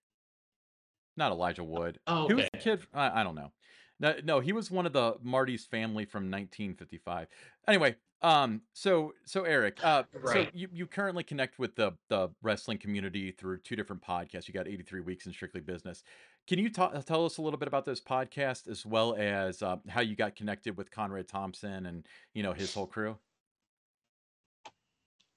Not 1.16 1.32
Elijah 1.32 1.64
Wood. 1.64 1.98
Oh, 2.06 2.24
okay. 2.24 2.28
He 2.28 2.34
was 2.34 2.48
a 2.54 2.58
kid. 2.58 2.80
I, 2.94 3.20
I 3.20 3.24
don't 3.24 3.34
know. 3.34 3.52
No, 4.00 4.14
no, 4.24 4.40
he 4.40 4.52
was 4.52 4.70
one 4.70 4.86
of 4.86 4.92
the 4.92 5.16
Marty's 5.22 5.66
family 5.66 6.06
from 6.06 6.24
1955. 6.24 7.28
Anyway, 7.68 7.96
um, 8.22 8.62
so 8.72 9.12
so 9.24 9.44
Eric, 9.44 9.78
uh, 9.82 10.04
right. 10.22 10.46
so 10.46 10.50
you, 10.54 10.68
you 10.72 10.86
currently 10.86 11.22
connect 11.22 11.58
with 11.58 11.76
the 11.76 11.92
the 12.08 12.30
wrestling 12.42 12.78
community 12.78 13.30
through 13.30 13.58
two 13.58 13.76
different 13.76 14.02
podcasts. 14.02 14.48
You 14.48 14.54
got 14.54 14.66
83 14.66 15.00
weeks 15.00 15.26
in 15.26 15.32
Strictly 15.32 15.60
Business. 15.60 16.02
Can 16.46 16.58
you 16.58 16.70
ta- 16.70 16.88
tell 17.02 17.24
us 17.24 17.38
a 17.38 17.42
little 17.42 17.58
bit 17.58 17.68
about 17.68 17.84
those 17.84 18.00
podcasts 18.00 18.68
as 18.68 18.84
well 18.84 19.14
as 19.16 19.62
uh, 19.62 19.76
how 19.88 20.00
you 20.00 20.16
got 20.16 20.34
connected 20.34 20.76
with 20.76 20.90
Conrad 20.90 21.28
Thompson 21.28 21.86
and 21.86 22.06
you 22.34 22.42
know 22.42 22.52
his 22.52 22.74
whole 22.74 22.86
crew? 22.86 23.16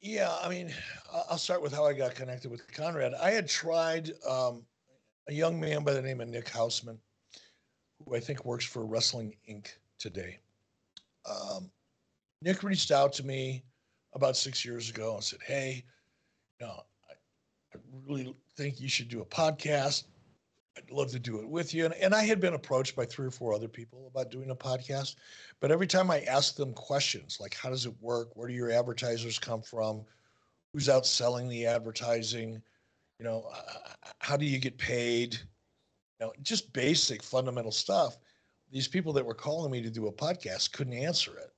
Yeah, 0.02 0.36
I 0.41 0.49
mean, 0.49 0.73
I'll 1.30 1.38
start 1.38 1.62
with 1.62 1.73
how 1.73 1.86
I 1.86 1.93
got 1.93 2.15
connected 2.15 2.52
with 2.52 2.69
Conrad. 2.73 3.13
I 3.13 3.32
had 3.32 3.47
tried 3.47 4.12
um, 4.28 4.63
a 5.30 5.34
young 5.34 5.58
man 5.58 5.84
by 5.84 5.93
the 5.93 6.02
name 6.02 6.19
of 6.19 6.28
Nick 6.28 6.47
Hausman, 6.47 6.97
who 8.06 8.16
I 8.16 8.20
think 8.20 8.46
works 8.46 8.66
for 8.66 8.86
Wrestling 8.86 9.36
Inc. 9.50 9.68
today. 9.98 10.39
Um, 11.30 11.72
Nick 12.42 12.63
reached 12.63 12.92
out 12.92 13.13
to 13.13 13.26
me 13.26 13.63
about 14.13 14.38
six 14.38 14.66
years 14.66 14.89
ago 14.89 15.16
and 15.16 15.24
said, 15.24 15.39
"Hey, 15.46 15.84
you 16.60 16.68
know, 16.68 16.84
I, 17.10 17.13
I 17.76 17.80
really 18.08 18.36
think 18.56 18.80
you 18.80 18.89
should 18.89 19.10
do 19.10 19.22
a 19.22 19.26
podcast 19.26 20.04
I'd 20.78 20.89
love 20.89 21.12
to 21.12 21.20
do 21.20 21.39
it 21.39 21.48
with 21.48 21.74
you. 21.74 21.86
And, 21.86 21.94
and 21.96 22.16
I 22.16 22.24
had 22.24 22.39
been 22.39 22.54
approached 22.54 22.96
by 22.96 23.06
three 23.06 23.28
or 23.28 23.32
four 23.32 23.54
other 23.54 23.68
people 23.68 24.08
about 24.08 24.32
doing 24.32 24.50
a 24.50 24.56
podcast. 24.56 25.16
But 25.60 25.72
every 25.72 25.88
time 25.88 26.10
I 26.10 26.22
asked 26.22 26.58
them 26.58 26.74
questions 26.74 27.38
like, 27.39 27.56
how 27.56 27.70
does 27.70 27.86
it 27.86 27.94
work? 28.02 28.30
Where 28.36 28.48
do 28.48 28.54
your 28.54 28.72
advertisers 28.72 29.38
come 29.38 29.62
from? 29.62 30.04
Who's 30.74 30.89
out 30.89 31.06
selling 31.06 31.48
the 31.48 31.68
advertising? 31.68 32.62
You 33.20 33.26
know, 33.26 33.52
how 34.20 34.36
do 34.36 34.46
you 34.46 34.60
get 34.60 34.78
paid? 34.78 35.38
Know, 36.24 36.34
just 36.42 36.72
basic 36.74 37.22
fundamental 37.22 37.72
stuff. 37.72 38.18
These 38.72 38.88
people 38.88 39.12
that 39.14 39.26
were 39.26 39.34
calling 39.34 39.72
me 39.72 39.82
to 39.82 39.90
do 39.90 40.08
a 40.08 40.12
podcast 40.12 40.72
couldn't 40.72 40.94
answer 40.94 41.38
it. 41.38 41.52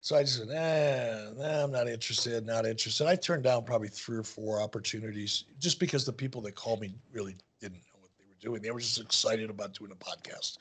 So 0.00 0.16
I 0.16 0.22
just 0.22 0.38
said, 0.38 0.48
nah, 0.48 1.42
nah, 1.42 1.64
I'm 1.64 1.70
not 1.70 1.86
interested, 1.86 2.46
not 2.46 2.64
interested. 2.64 3.06
I 3.06 3.14
turned 3.16 3.42
down 3.42 3.64
probably 3.64 3.88
three 3.88 4.16
or 4.16 4.22
four 4.22 4.62
opportunities 4.62 5.44
just 5.58 5.78
because 5.78 6.06
the 6.06 6.12
people 6.12 6.40
that 6.42 6.54
called 6.54 6.80
me 6.80 6.94
really 7.12 7.36
didn't 7.60 7.80
know 7.80 8.00
what 8.00 8.10
they 8.18 8.24
were 8.26 8.40
doing. 8.40 8.62
They 8.62 8.70
were 8.70 8.80
just 8.80 8.98
excited 8.98 9.50
about 9.50 9.74
doing 9.74 9.92
a 9.92 9.94
podcast. 9.94 10.56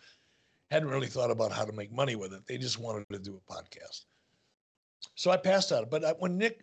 Hadn't 0.70 0.90
really 0.90 1.08
thought 1.08 1.32
about 1.32 1.54
how 1.54 1.64
to 1.64 1.72
make 1.72 1.94
money 1.94 2.18
with 2.18 2.34
it. 2.34 2.46
They 2.46 2.58
just 2.58 2.80
wanted 2.80 3.08
to 3.10 3.20
do 3.20 3.40
a 3.40 3.54
podcast. 3.54 4.04
So 5.16 5.32
I 5.32 5.38
passed 5.38 5.72
on 5.72 5.84
it. 5.84 5.90
But 5.90 6.20
when 6.20 6.38
Nick 6.38 6.62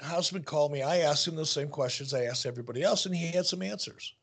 Hausman 0.00 0.44
called 0.44 0.70
me, 0.70 0.82
I 0.82 0.98
asked 0.98 1.26
him 1.26 1.34
those 1.34 1.50
same 1.50 1.68
questions 1.68 2.14
I 2.14 2.24
asked 2.24 2.46
everybody 2.46 2.84
else, 2.84 3.06
and 3.06 3.14
he 3.14 3.26
had 3.26 3.46
some 3.46 3.62
answers. 3.62 4.14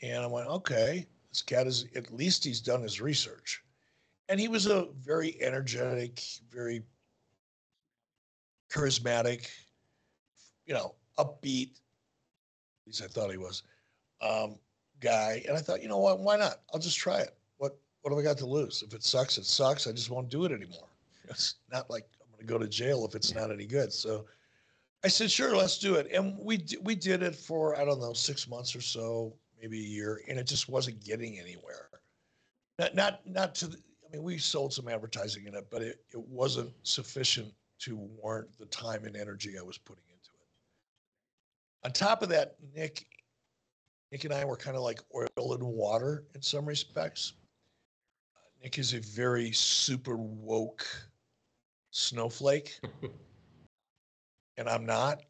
And 0.00 0.22
I 0.22 0.26
went, 0.26 0.48
okay, 0.48 1.06
cat 1.42 1.66
is 1.66 1.86
at 1.94 2.12
least 2.12 2.44
he's 2.44 2.60
done 2.60 2.82
his 2.82 3.00
research. 3.00 3.62
And 4.28 4.40
he 4.40 4.48
was 4.48 4.66
a 4.66 4.88
very 5.00 5.40
energetic, 5.40 6.22
very 6.50 6.82
charismatic, 8.72 9.48
you 10.66 10.74
know, 10.74 10.94
upbeat. 11.18 11.70
At 11.70 12.86
least 12.86 13.02
I 13.02 13.06
thought 13.06 13.30
he 13.30 13.36
was. 13.36 13.62
Um, 14.20 14.58
guy. 15.00 15.42
And 15.46 15.56
I 15.56 15.60
thought, 15.60 15.82
you 15.82 15.88
know 15.88 15.98
what? 15.98 16.20
Why 16.20 16.36
not? 16.36 16.60
I'll 16.72 16.80
just 16.80 16.98
try 16.98 17.20
it. 17.20 17.36
What 17.58 17.78
What 18.02 18.10
have 18.10 18.18
I 18.18 18.22
got 18.22 18.38
to 18.38 18.46
lose? 18.46 18.82
If 18.82 18.94
it 18.94 19.04
sucks, 19.04 19.38
it 19.38 19.46
sucks. 19.46 19.86
I 19.86 19.92
just 19.92 20.10
won't 20.10 20.28
do 20.28 20.44
it 20.44 20.52
anymore. 20.52 20.88
It's 21.28 21.56
not 21.72 21.90
like 21.90 22.06
I'm 22.22 22.30
going 22.30 22.46
to 22.46 22.52
go 22.52 22.56
to 22.56 22.68
jail 22.68 23.04
if 23.04 23.16
it's 23.16 23.34
not 23.34 23.50
any 23.50 23.66
good. 23.66 23.92
So 23.92 24.26
I 25.02 25.08
said, 25.08 25.28
sure, 25.28 25.56
let's 25.56 25.76
do 25.76 25.96
it. 25.96 26.06
And 26.12 26.38
we 26.38 26.64
we 26.82 26.94
did 26.94 27.22
it 27.24 27.34
for 27.34 27.76
I 27.76 27.84
don't 27.84 28.00
know 28.00 28.12
six 28.12 28.48
months 28.48 28.76
or 28.76 28.80
so, 28.80 29.34
maybe 29.60 29.78
a 29.78 29.88
year, 29.88 30.20
and 30.28 30.38
it 30.38 30.46
just 30.46 30.68
wasn't 30.68 31.04
getting 31.04 31.38
anywhere. 31.38 31.88
Not 32.78 32.94
not 32.94 33.26
not 33.26 33.54
to. 33.56 33.68
The, 33.68 33.76
I 33.76 34.12
mean, 34.12 34.22
we 34.22 34.38
sold 34.38 34.72
some 34.72 34.88
advertising 34.88 35.46
in 35.46 35.54
it, 35.54 35.66
but 35.70 35.82
it, 35.82 36.04
it 36.12 36.20
wasn't 36.28 36.72
sufficient 36.84 37.52
to 37.80 37.96
warrant 37.96 38.56
the 38.58 38.66
time 38.66 39.04
and 39.04 39.16
energy 39.16 39.58
I 39.58 39.62
was 39.62 39.78
putting 39.78 40.04
into 40.08 40.30
it. 40.34 41.86
On 41.86 41.92
top 41.92 42.22
of 42.22 42.28
that, 42.28 42.56
Nick 42.74 43.06
Nick 44.12 44.24
and 44.24 44.32
I 44.32 44.44
were 44.44 44.56
kind 44.56 44.76
of 44.76 44.82
like 44.82 45.00
oil 45.14 45.54
and 45.54 45.62
water 45.62 46.24
in 46.34 46.42
some 46.42 46.64
respects. 46.64 47.34
Nick 48.62 48.78
is 48.78 48.94
a 48.94 49.00
very 49.00 49.52
super 49.52 50.16
woke 50.16 50.86
snowflake, 51.90 52.80
and 54.56 54.68
I'm 54.68 54.86
not. 54.86 55.22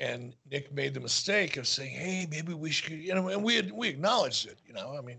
And 0.00 0.34
Nick 0.50 0.72
made 0.72 0.92
the 0.94 1.00
mistake 1.00 1.56
of 1.56 1.68
saying, 1.68 1.94
"Hey, 1.94 2.26
maybe 2.28 2.52
we 2.52 2.70
should," 2.70 2.92
you 2.92 3.14
know, 3.14 3.28
and 3.28 3.44
we 3.44 3.54
had, 3.54 3.70
we 3.70 3.88
acknowledged 3.88 4.46
it. 4.46 4.58
You 4.66 4.72
know, 4.72 4.96
I 4.96 5.00
mean, 5.00 5.18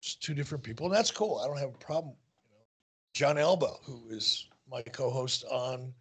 it's 0.00 0.14
two 0.16 0.34
different 0.34 0.64
people, 0.64 0.86
and 0.86 0.94
that's 0.94 1.10
cool. 1.10 1.38
I 1.38 1.46
don't 1.46 1.58
have 1.58 1.74
a 1.74 1.78
problem. 1.78 2.14
You 2.42 2.56
know, 2.56 2.64
Jon 3.14 3.38
Alba, 3.38 3.74
who 3.84 4.08
is 4.10 4.48
my 4.70 4.82
co-host 4.82 5.44
on 5.50 5.92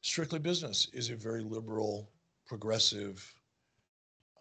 Strictly 0.00 0.40
Business, 0.40 0.88
is 0.92 1.10
a 1.10 1.16
very 1.16 1.42
liberal, 1.42 2.10
progressive 2.46 3.32
uh, 4.36 4.40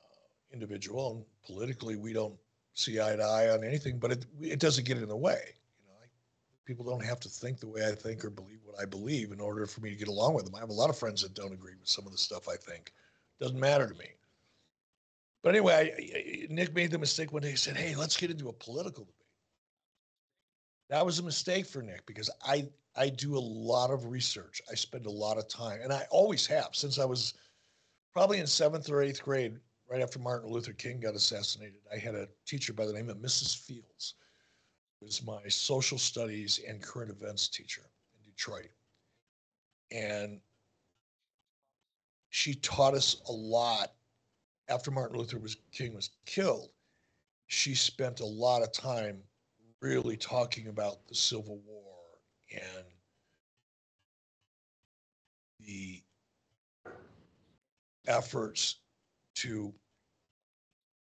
individual, 0.52 1.12
and 1.12 1.26
politically 1.46 1.96
we 1.96 2.14
don't 2.14 2.36
see 2.74 3.00
eye 3.00 3.16
to 3.16 3.24
eye 3.24 3.50
on 3.50 3.64
anything, 3.64 4.00
but 4.00 4.12
it 4.12 4.26
it 4.42 4.60
doesn't 4.60 4.86
get 4.86 4.98
in 4.98 5.08
the 5.08 5.16
way. 5.16 5.54
You 5.80 5.88
know, 5.88 6.00
people 6.66 6.86
don't 6.86 7.06
have 7.06 7.20
to 7.20 7.30
think 7.30 7.60
the 7.60 7.68
way 7.68 7.86
I 7.88 7.92
think 7.92 8.26
or 8.26 8.32
believe 8.32 8.62
what 8.64 8.82
I 8.82 8.86
believe 8.86 9.32
in 9.32 9.40
order 9.40 9.68
for 9.68 9.82
me 9.82 9.92
to 9.92 9.96
get 9.96 10.08
along 10.08 10.34
with 10.34 10.46
them. 10.46 10.56
I 10.56 10.60
have 10.60 10.70
a 10.70 10.74
lot 10.74 10.90
of 10.90 10.98
friends 10.98 11.22
that 11.22 11.36
don't 11.36 11.54
agree 11.54 11.76
with 11.80 11.88
some 11.88 12.08
of 12.08 12.12
the 12.12 12.18
stuff 12.18 12.50
I 12.50 12.56
think. 12.56 12.94
Doesn't 13.42 13.60
matter 13.60 13.88
to 13.88 13.96
me. 13.96 14.06
But 15.44 15.56
anyway, 15.56 15.92
I, 15.98 16.54
Nick 16.54 16.76
made 16.76 16.92
the 16.92 17.00
mistake 17.00 17.32
day. 17.32 17.50
He 17.50 17.56
said, 17.56 17.76
"Hey, 17.76 17.96
let's 17.96 18.16
get 18.16 18.30
into 18.30 18.50
a 18.50 18.54
political 18.54 19.04
debate." 19.04 19.16
That 20.90 21.06
was 21.06 21.18
a 21.18 21.24
mistake 21.24 21.66
for 21.66 21.82
Nick 21.82 22.06
because 22.06 22.30
I 22.44 22.70
I 22.96 23.10
do 23.10 23.36
a 23.36 23.40
lot 23.40 23.90
of 23.90 24.06
research. 24.06 24.62
I 24.72 24.76
spend 24.76 25.08
a 25.08 25.12
lot 25.12 25.40
of 25.40 25.48
time, 25.48 25.82
and 25.82 25.92
I 25.92 26.06
always 26.12 26.46
have 26.46 26.70
since 26.74 27.00
I 27.00 27.06
was 27.06 27.34
probably 28.14 28.40
in 28.40 28.46
seventh 28.46 28.90
or 28.90 29.02
eighth 29.02 29.24
grade 29.24 29.60
right 29.90 30.02
after 30.02 30.20
Martin 30.20 30.50
Luther 30.50 30.74
King 30.74 31.02
got 31.02 31.16
assassinated, 31.16 31.82
I 31.94 31.98
had 31.98 32.16
a 32.16 32.28
teacher 32.46 32.72
by 32.72 32.86
the 32.86 32.94
name 32.94 33.10
of 33.10 33.18
Mrs. 33.18 33.58
Fields, 33.58 34.16
who 35.00 35.06
was 35.06 35.22
my 35.22 35.48
social 35.50 35.98
studies 35.98 36.62
and 36.66 36.82
current 36.82 37.12
events 37.12 37.50
teacher 37.50 37.82
in 38.16 38.32
Detroit. 38.32 38.70
And 39.92 40.40
she 42.32 42.56
taught 42.56 42.96
us 42.96 43.22
a 43.28 43.32
lot 43.32 43.92
after 44.70 44.90
Martin 44.90 45.18
Luther 45.18 45.38
was, 45.38 45.58
King 45.72 45.94
was 45.94 46.12
killed. 46.26 46.70
She 47.48 47.76
spent 47.76 48.22
a 48.22 48.26
lot 48.26 48.64
of 48.64 48.72
time 48.72 49.18
really 49.82 50.16
talking 50.16 50.68
about 50.68 51.06
the 51.08 51.16
Civil 51.16 51.62
War 51.68 51.94
and 52.54 52.86
the 55.60 56.02
efforts 58.08 58.78
to 59.36 59.74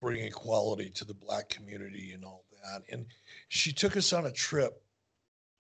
bring 0.01 0.23
equality 0.23 0.89
to 0.89 1.05
the 1.05 1.13
black 1.13 1.47
community 1.47 2.13
and 2.13 2.25
all 2.25 2.43
that. 2.63 2.81
And 2.91 3.05
she 3.49 3.71
took 3.71 3.95
us 3.95 4.13
on 4.13 4.25
a 4.25 4.31
trip 4.31 4.81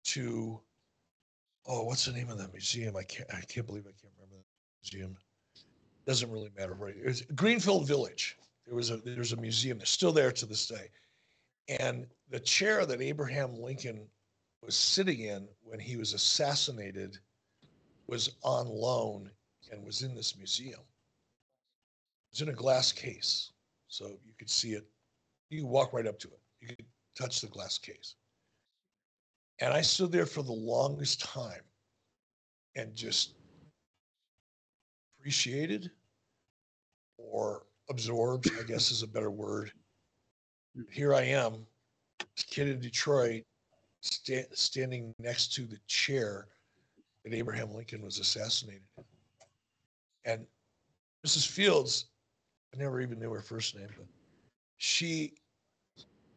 to 0.04 0.60
oh, 1.68 1.82
what's 1.82 2.04
the 2.04 2.12
name 2.12 2.30
of 2.30 2.38
that 2.38 2.52
museum? 2.52 2.96
I 2.96 3.02
can't 3.02 3.28
I 3.34 3.40
can't 3.40 3.66
believe 3.66 3.86
I 3.86 3.90
can't 4.00 4.14
remember 4.16 4.36
the 4.36 4.98
museum. 4.98 5.16
Doesn't 6.06 6.30
really 6.30 6.50
matter, 6.56 6.74
was 6.74 7.22
Greenfield 7.34 7.86
Village. 7.86 8.36
There 8.64 8.76
was 8.76 8.90
a 8.90 8.98
there's 8.98 9.32
a 9.32 9.36
museum. 9.36 9.78
They're 9.78 9.86
still 9.86 10.12
there 10.12 10.32
to 10.32 10.46
this 10.46 10.66
day. 10.66 10.88
And 11.80 12.06
the 12.30 12.40
chair 12.40 12.86
that 12.86 13.00
Abraham 13.00 13.54
Lincoln 13.60 14.06
was 14.62 14.76
sitting 14.76 15.20
in 15.20 15.48
when 15.62 15.80
he 15.80 15.96
was 15.96 16.12
assassinated 16.12 17.18
was 18.06 18.36
on 18.44 18.68
loan 18.68 19.30
and 19.72 19.84
was 19.84 20.02
in 20.02 20.14
this 20.14 20.36
museum. 20.36 20.80
It's 22.30 22.40
in 22.40 22.48
a 22.50 22.52
glass 22.52 22.92
case. 22.92 23.50
So 23.88 24.18
you 24.24 24.32
could 24.38 24.50
see 24.50 24.72
it. 24.72 24.84
You 25.50 25.62
could 25.62 25.70
walk 25.70 25.92
right 25.92 26.06
up 26.06 26.18
to 26.20 26.28
it. 26.28 26.40
You 26.60 26.68
could 26.68 26.84
touch 27.18 27.40
the 27.40 27.48
glass 27.48 27.78
case. 27.78 28.14
And 29.60 29.72
I 29.72 29.80
stood 29.80 30.12
there 30.12 30.26
for 30.26 30.42
the 30.42 30.52
longest 30.52 31.20
time 31.20 31.62
and 32.76 32.94
just 32.94 33.34
appreciated 35.26 35.90
or 37.18 37.66
absorbed, 37.90 38.48
I 38.60 38.62
guess 38.62 38.92
is 38.92 39.02
a 39.02 39.08
better 39.08 39.32
word. 39.32 39.72
Here 40.88 41.12
I 41.12 41.22
am, 41.22 41.66
kid 42.36 42.68
in 42.68 42.78
Detroit, 42.78 43.42
sta- 44.02 44.46
standing 44.52 45.12
next 45.18 45.52
to 45.54 45.62
the 45.62 45.80
chair 45.88 46.46
that 47.24 47.34
Abraham 47.34 47.74
Lincoln 47.74 48.02
was 48.02 48.20
assassinated 48.20 48.82
in. 48.96 49.04
And 50.24 50.46
Mrs. 51.26 51.48
Fields 51.48 52.04
I 52.72 52.78
never 52.78 53.00
even 53.00 53.18
knew 53.18 53.32
her 53.32 53.42
first 53.42 53.74
name, 53.74 53.88
but 53.96 54.06
she 54.76 55.34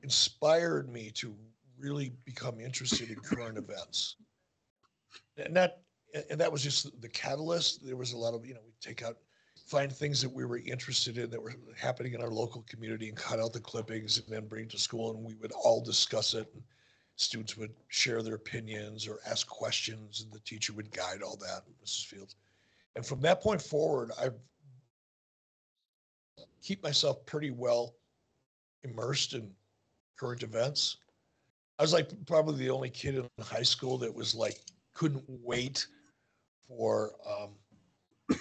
inspired 0.02 0.92
me 0.92 1.12
to 1.12 1.36
really 1.78 2.12
become 2.26 2.60
interested 2.60 3.12
in 3.12 3.18
current 3.18 3.60
events. 3.60 4.16
And 6.14 6.24
that 6.24 6.32
and 6.32 6.42
that 6.42 6.52
was 6.52 6.64
just 6.64 7.02
the 7.02 7.10
catalyst. 7.10 7.86
There 7.86 7.96
was 7.96 8.14
a 8.14 8.18
lot 8.18 8.34
of, 8.34 8.46
you 8.46 8.54
know, 8.54 8.62
we 8.66 8.74
take 8.82 9.04
out 9.04 9.18
find 9.66 9.92
things 9.92 10.22
that 10.22 10.30
we 10.30 10.46
were 10.46 10.58
interested 10.58 11.18
in 11.18 11.30
that 11.30 11.42
were 11.42 11.54
happening 11.78 12.14
in 12.14 12.22
our 12.22 12.32
local 12.32 12.64
community 12.64 13.08
and 13.08 13.18
cut 13.18 13.40
out 13.40 13.54
the 13.54 13.60
clippings 13.60 14.18
and 14.18 14.28
then 14.28 14.48
bring 14.48 14.68
to 14.68 14.80
school 14.80 15.12
and 15.12 15.24
we 15.24 15.36
would 15.36 15.52
all 15.52 15.80
discuss 15.80 16.34
it 16.34 16.50
and 16.56 16.64
students 17.18 17.56
would 17.56 17.74
share 17.90 18.24
their 18.24 18.34
opinions 18.34 19.08
or 19.08 19.20
ask 19.30 19.48
questions 19.48 20.24
and 20.24 20.32
the 20.32 20.40
teacher 20.40 20.74
would 20.74 20.90
guide 20.92 21.22
all 21.22 21.36
that 21.36 21.62
mrs 21.84 22.06
fields 22.06 22.36
and 22.96 23.06
from 23.06 23.22
that 23.22 23.42
point 23.42 23.62
forward 23.62 24.10
i've 24.20 24.34
keep 26.64 26.82
myself 26.84 27.26
pretty 27.26 27.52
well 27.52 27.96
immersed 28.84 29.34
in 29.34 29.50
current 30.18 30.44
events. 30.44 30.98
I 31.78 31.84
was 31.84 31.94
like 31.94 32.10
probably 32.26 32.58
the 32.58 32.70
only 32.70 32.90
kid 32.90 33.16
in 33.16 33.30
high 33.42 33.64
school 33.64 33.98
that 34.00 34.14
was 34.14 34.36
like 34.36 34.60
couldn't 34.94 35.24
wait 35.28 35.88
for 36.70 37.12
um, 37.28 38.38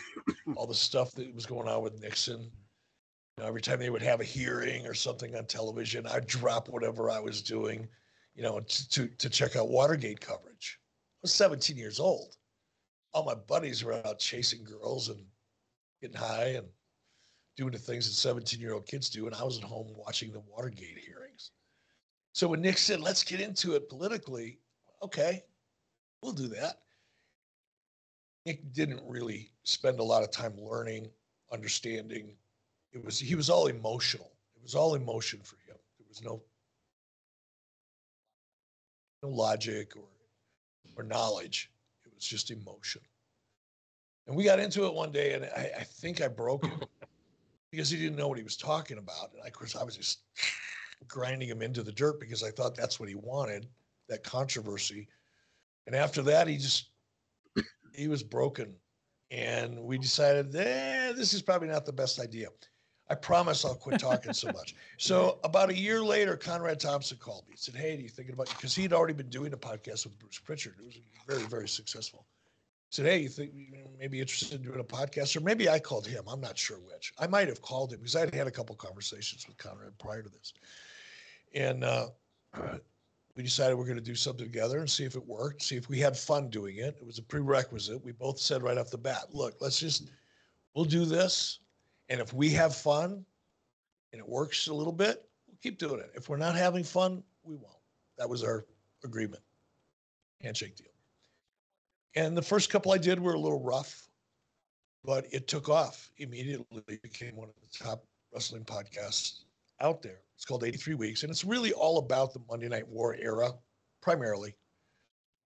all 0.57 0.66
the 0.66 0.74
stuff 0.74 1.12
that 1.12 1.35
was 1.35 1.47
going 1.47 1.66
on 1.66 1.83
with 1.83 2.01
Nixon. 2.01 2.41
You 2.41 3.43
know, 3.43 3.47
every 3.47 3.62
time 3.62 3.79
they 3.79 3.91
would 3.91 4.03
have 4.03 4.20
a 4.20 4.24
hearing 4.24 4.87
or 4.87 4.95
something 4.95 5.35
on 5.35 5.47
television, 5.47 6.07
I'd 6.07 6.26
drop 6.26 6.68
whatever 6.68 7.11
I 7.11 7.20
was 7.20 7.43
doing, 7.43 7.89
you 8.35 8.43
know, 8.43 8.61
to, 8.61 8.89
to, 8.91 9.07
to 9.09 9.31
check 9.31 9.57
out 9.57 9.68
Watergate 9.68 10.20
coverage. 10.20 10.79
I 10.81 11.22
was 11.22 11.35
17 11.35 11.76
years 11.76 11.99
old. 11.99 12.37
All 13.14 13.24
my 13.24 13.35
buddies 13.35 13.83
were 13.83 13.95
out 14.07 14.18
chasing 14.18 14.62
girls 14.62 15.09
and 15.09 15.24
getting 16.03 16.16
high 16.16 16.57
and 16.57 16.66
doing 17.57 17.72
the 17.72 17.79
things 17.79 18.07
that 18.07 18.14
17 18.14 18.61
year 18.61 18.74
old 18.74 18.87
kids 18.87 19.09
do. 19.09 19.26
And 19.26 19.35
I 19.35 19.43
was 19.43 19.59
at 19.59 19.64
home 19.64 19.89
watching 19.97 20.33
the 20.33 20.41
Watergate 20.41 20.99
hearings. 20.99 21.53
So 22.33 22.47
when 22.47 22.61
Nick 22.61 22.79
said, 22.79 23.01
let's 23.01 23.24
get 23.24 23.41
into 23.41 23.74
it 23.74 23.89
politically, 23.89 24.59
okay, 25.03 25.43
we'll 26.22 26.33
do 26.33 26.49
that. 26.49 26.83
Nick 28.49 28.73
didn't 28.73 29.03
really 29.07 29.51
spend 29.65 30.01
a 30.01 30.03
lot 30.03 30.23
of 30.23 30.31
time 30.31 30.55
learning, 30.59 31.11
understanding. 31.53 32.35
It 32.95 33.05
was 33.05 33.19
he 33.19 33.35
was 33.35 33.51
all 33.51 33.67
emotional. 33.67 34.33
It 34.57 34.63
was 34.63 34.75
all 34.75 34.95
emotion 34.95 35.41
for 35.45 35.57
him. 35.57 35.77
There 35.99 36.07
was 36.09 36.23
no 36.23 36.41
no 39.23 39.29
logic 39.29 39.93
or 39.97 40.09
or 40.97 41.05
knowledge. 41.05 41.71
It 42.07 42.15
was 42.15 42.25
just 42.25 42.51
emotion. 42.51 43.03
And 44.27 44.35
we 44.35 44.45
got 44.45 44.61
into 44.61 44.87
it 44.87 44.95
one 44.95 45.13
day, 45.13 45.35
and 45.35 45.45
I, 45.45 45.71
I 45.81 45.85
think 45.85 46.23
I 46.23 46.29
broke 46.29 46.65
him 46.65 46.81
because 47.71 47.91
he 47.91 47.99
didn't 47.99 48.17
know 48.17 48.29
what 48.29 48.39
he 48.39 48.45
was 48.45 48.57
talking 48.57 48.97
about. 48.97 49.31
And 49.35 49.47
of 49.47 49.53
course, 49.53 49.77
I 49.77 49.85
was 49.85 49.95
just 49.95 50.21
grinding 51.07 51.51
him 51.51 51.61
into 51.61 51.83
the 51.83 51.93
dirt 51.93 52.19
because 52.19 52.43
I 52.43 52.51
thought 52.51 52.75
that's 52.75 52.99
what 52.99 53.11
he 53.11 53.15
wanted, 53.15 53.69
that 54.09 54.25
controversy. 54.25 55.07
And 55.87 55.95
after 55.95 56.23
that, 56.23 56.49
he 56.49 56.57
just 56.57 56.87
he 57.99 58.09
was 58.09 58.23
broken, 58.23 58.75
and 59.31 59.79
we 59.83 59.99
decided, 59.99 60.55
eh, 60.55 61.13
this 61.13 61.35
is 61.35 61.43
probably 61.43 61.69
not 61.69 61.85
the 61.85 61.93
best 61.93 62.21
idea. 62.21 62.49
I 63.11 63.15
promise 63.15 63.65
I'll 63.65 63.75
quit 63.75 64.01
talking 64.01 64.33
so 64.33 64.49
much. 64.49 64.75
So 65.01 65.39
about 65.45 65.71
a 65.71 65.79
year 65.79 66.03
later, 66.03 66.37
Conrad 66.37 66.81
Thompson 66.81 67.19
called 67.19 67.45
me. 67.47 67.53
He 67.53 67.57
said, 67.57 67.77
"Hey, 67.77 67.97
do 67.97 68.03
you 68.03 68.09
thinking 68.09 68.35
about?" 68.35 68.49
Because 68.49 68.75
he'd 68.75 68.93
already 68.93 69.15
been 69.15 69.29
doing 69.29 69.53
a 69.53 69.57
podcast 69.57 70.05
with 70.05 70.19
Bruce 70.19 70.41
Prichard. 70.41 70.75
It 70.81 70.85
was 70.85 70.99
very, 71.27 71.45
very 71.45 71.69
successful. 71.69 72.27
He 72.91 72.97
said, 72.97 73.07
"Hey, 73.07 73.19
you 73.19 73.29
think 73.29 73.53
you 73.55 73.69
maybe 73.97 74.21
interested 74.21 74.57
in 74.57 74.67
doing 74.67 74.81
a 74.81 74.85
podcast?" 74.85 75.37
Or 75.37 75.41
maybe 75.41 75.69
I 75.69 75.79
called 75.79 76.05
him. 76.05 76.25
I'm 76.27 76.41
not 76.41 76.59
sure 76.59 76.79
which. 76.79 77.13
I 77.17 77.29
might 77.29 77.47
have 77.47 77.63
called 77.63 77.93
him 77.93 78.01
because 78.01 78.17
I'd 78.17 78.35
had 78.35 78.49
a 78.49 78.51
couple 78.51 78.75
conversations 78.75 79.47
with 79.47 79.57
Conrad 79.57 79.97
prior 79.99 80.23
to 80.23 80.29
this, 80.29 80.53
and 81.55 81.85
uh, 81.85 82.09
we 83.39 83.45
decided 83.45 83.76
we're 83.76 83.84
going 83.84 83.97
to 83.97 84.03
do 84.03 84.16
something 84.16 84.45
together 84.45 84.80
and 84.80 84.91
see 84.91 85.05
if 85.05 85.14
it 85.14 85.24
worked. 85.24 85.62
See 85.62 85.76
if 85.76 85.89
we 85.89 86.01
had 86.01 86.16
fun 86.16 86.51
doing 86.51 86.78
it. 86.78 86.97
It 87.01 87.07
was 87.07 87.18
a 87.18 87.22
prerequisite. 87.22 88.05
We 88.05 88.11
both 88.11 88.41
said 88.41 88.64
right 88.64 88.76
off 88.76 88.91
the 88.91 88.99
bat, 88.99 89.32
"Look, 89.32 89.55
let's 89.61 89.78
just 89.78 90.11
we'll 90.74 90.84
do 90.84 91.05
this." 91.05 91.61
And 92.09 92.20
if 92.20 92.34
we 92.34 92.51
have 92.51 92.74
fun 92.74 93.24
and 94.12 94.18
it 94.18 94.28
works 94.28 94.66
a 94.66 94.74
little 94.74 94.93
bit, 94.93 95.24
we'll 95.47 95.57
keep 95.62 95.78
doing 95.78 96.01
it. 96.01 96.11
If 96.16 96.28
we're 96.28 96.36
not 96.36 96.57
having 96.57 96.82
fun, 96.82 97.22
we 97.45 97.55
won't. 97.55 97.78
That 98.16 98.28
was 98.28 98.43
our 98.43 98.66
agreement. 99.05 99.43
Handshake 100.41 100.74
deal. 100.74 100.89
And 102.16 102.36
the 102.36 102.43
first 102.43 102.70
couple 102.70 102.91
I 102.91 102.99
did 102.99 103.20
were 103.20 103.34
a 103.34 103.39
little 103.39 103.62
rough, 103.62 104.09
but 105.05 105.28
it 105.30 105.47
took 105.47 105.68
off 105.68 106.11
immediately. 106.16 106.99
Became 107.05 107.36
one 107.36 107.49
of 107.49 107.55
the 107.55 107.84
top 107.84 108.05
wrestling 108.32 108.64
podcasts 108.64 109.45
out 109.81 110.03
there. 110.03 110.20
It's 110.37 110.45
called 110.45 110.64
83 110.64 110.95
Weeks, 110.95 111.22
and 111.22 111.31
it's 111.31 111.45
really 111.45 111.72
all 111.72 111.99
about 111.99 112.33
the 112.33 112.41
Monday 112.49 112.68
Night 112.68 112.87
War 112.87 113.16
era, 113.16 113.51
primarily. 114.01 114.55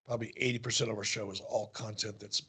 Probably 0.06 0.34
80% 0.40 0.90
of 0.90 0.98
our 0.98 1.04
show 1.04 1.30
is 1.30 1.40
all 1.40 1.68
content 1.68 2.18
that's 2.18 2.42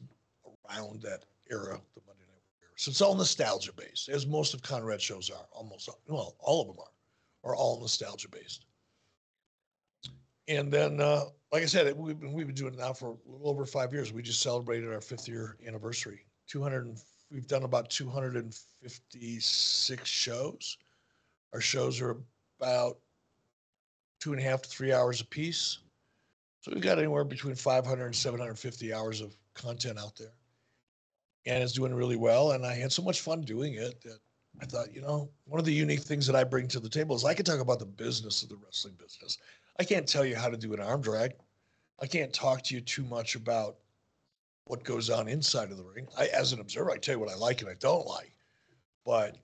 around 0.70 1.02
that 1.02 1.24
era, 1.50 1.80
the 1.94 2.02
Monday 2.06 2.22
Night 2.22 2.42
War 2.42 2.62
era. 2.62 2.72
So 2.76 2.90
it's 2.90 3.00
all 3.00 3.14
nostalgia 3.14 3.72
based, 3.72 4.08
as 4.08 4.26
most 4.26 4.54
of 4.54 4.62
Conrad's 4.62 5.02
shows 5.02 5.30
are. 5.30 5.46
Almost, 5.52 5.88
well, 6.08 6.36
all 6.38 6.60
of 6.60 6.68
them 6.68 6.76
are, 6.78 7.50
are 7.50 7.56
all 7.56 7.80
nostalgia 7.80 8.28
based. 8.28 8.66
And 10.48 10.70
then, 10.70 11.00
uh, 11.00 11.24
like 11.52 11.62
I 11.62 11.66
said, 11.66 11.96
we've 11.96 12.20
been, 12.20 12.34
we've 12.34 12.46
been 12.46 12.54
doing 12.54 12.74
it 12.74 12.78
now 12.78 12.92
for 12.92 13.10
a 13.10 13.30
little 13.30 13.48
over 13.48 13.64
five 13.64 13.92
years. 13.92 14.12
We 14.12 14.20
just 14.20 14.42
celebrated 14.42 14.92
our 14.92 15.00
fifth 15.00 15.28
year 15.28 15.56
anniversary. 15.66 16.26
200, 16.48 16.86
and- 16.86 16.98
we've 17.30 17.46
done 17.46 17.62
about 17.64 17.90
256 17.90 20.08
shows. 20.08 20.78
Our 21.54 21.60
shows 21.60 22.00
are 22.00 22.16
about 22.60 22.98
two 24.18 24.32
and 24.32 24.40
a 24.40 24.44
half 24.44 24.62
to 24.62 24.68
three 24.68 24.92
hours 24.92 25.20
a 25.20 25.24
piece. 25.24 25.78
So 26.60 26.72
we've 26.72 26.82
got 26.82 26.98
anywhere 26.98 27.24
between 27.24 27.54
500 27.54 28.04
and 28.04 28.14
750 28.14 28.92
hours 28.92 29.20
of 29.20 29.36
content 29.54 29.98
out 29.98 30.16
there. 30.16 30.32
And 31.46 31.62
it's 31.62 31.72
doing 31.72 31.94
really 31.94 32.16
well. 32.16 32.52
And 32.52 32.66
I 32.66 32.74
had 32.74 32.90
so 32.90 33.02
much 33.02 33.20
fun 33.20 33.42
doing 33.42 33.74
it 33.74 34.00
that 34.02 34.18
I 34.60 34.66
thought, 34.66 34.92
you 34.92 35.00
know, 35.00 35.30
one 35.44 35.60
of 35.60 35.66
the 35.66 35.72
unique 35.72 36.00
things 36.00 36.26
that 36.26 36.34
I 36.34 36.42
bring 36.42 36.66
to 36.68 36.80
the 36.80 36.88
table 36.88 37.14
is 37.14 37.24
I 37.24 37.34
can 37.34 37.44
talk 37.44 37.60
about 37.60 37.78
the 37.78 37.86
business 37.86 38.42
of 38.42 38.48
the 38.48 38.56
wrestling 38.56 38.94
business. 38.94 39.38
I 39.78 39.84
can't 39.84 40.08
tell 40.08 40.24
you 40.24 40.34
how 40.34 40.48
to 40.48 40.56
do 40.56 40.72
an 40.72 40.80
arm 40.80 41.02
drag. 41.02 41.34
I 42.00 42.06
can't 42.06 42.32
talk 42.32 42.62
to 42.64 42.74
you 42.74 42.80
too 42.80 43.04
much 43.04 43.36
about 43.36 43.76
what 44.64 44.82
goes 44.82 45.08
on 45.10 45.28
inside 45.28 45.70
of 45.70 45.76
the 45.76 45.84
ring. 45.84 46.08
I, 46.18 46.26
as 46.28 46.52
an 46.52 46.60
observer, 46.60 46.90
I 46.90 46.96
tell 46.96 47.14
you 47.14 47.20
what 47.20 47.30
I 47.30 47.36
like 47.36 47.60
and 47.60 47.70
I 47.70 47.74
don't 47.74 48.06
like, 48.06 48.32
but 49.04 49.36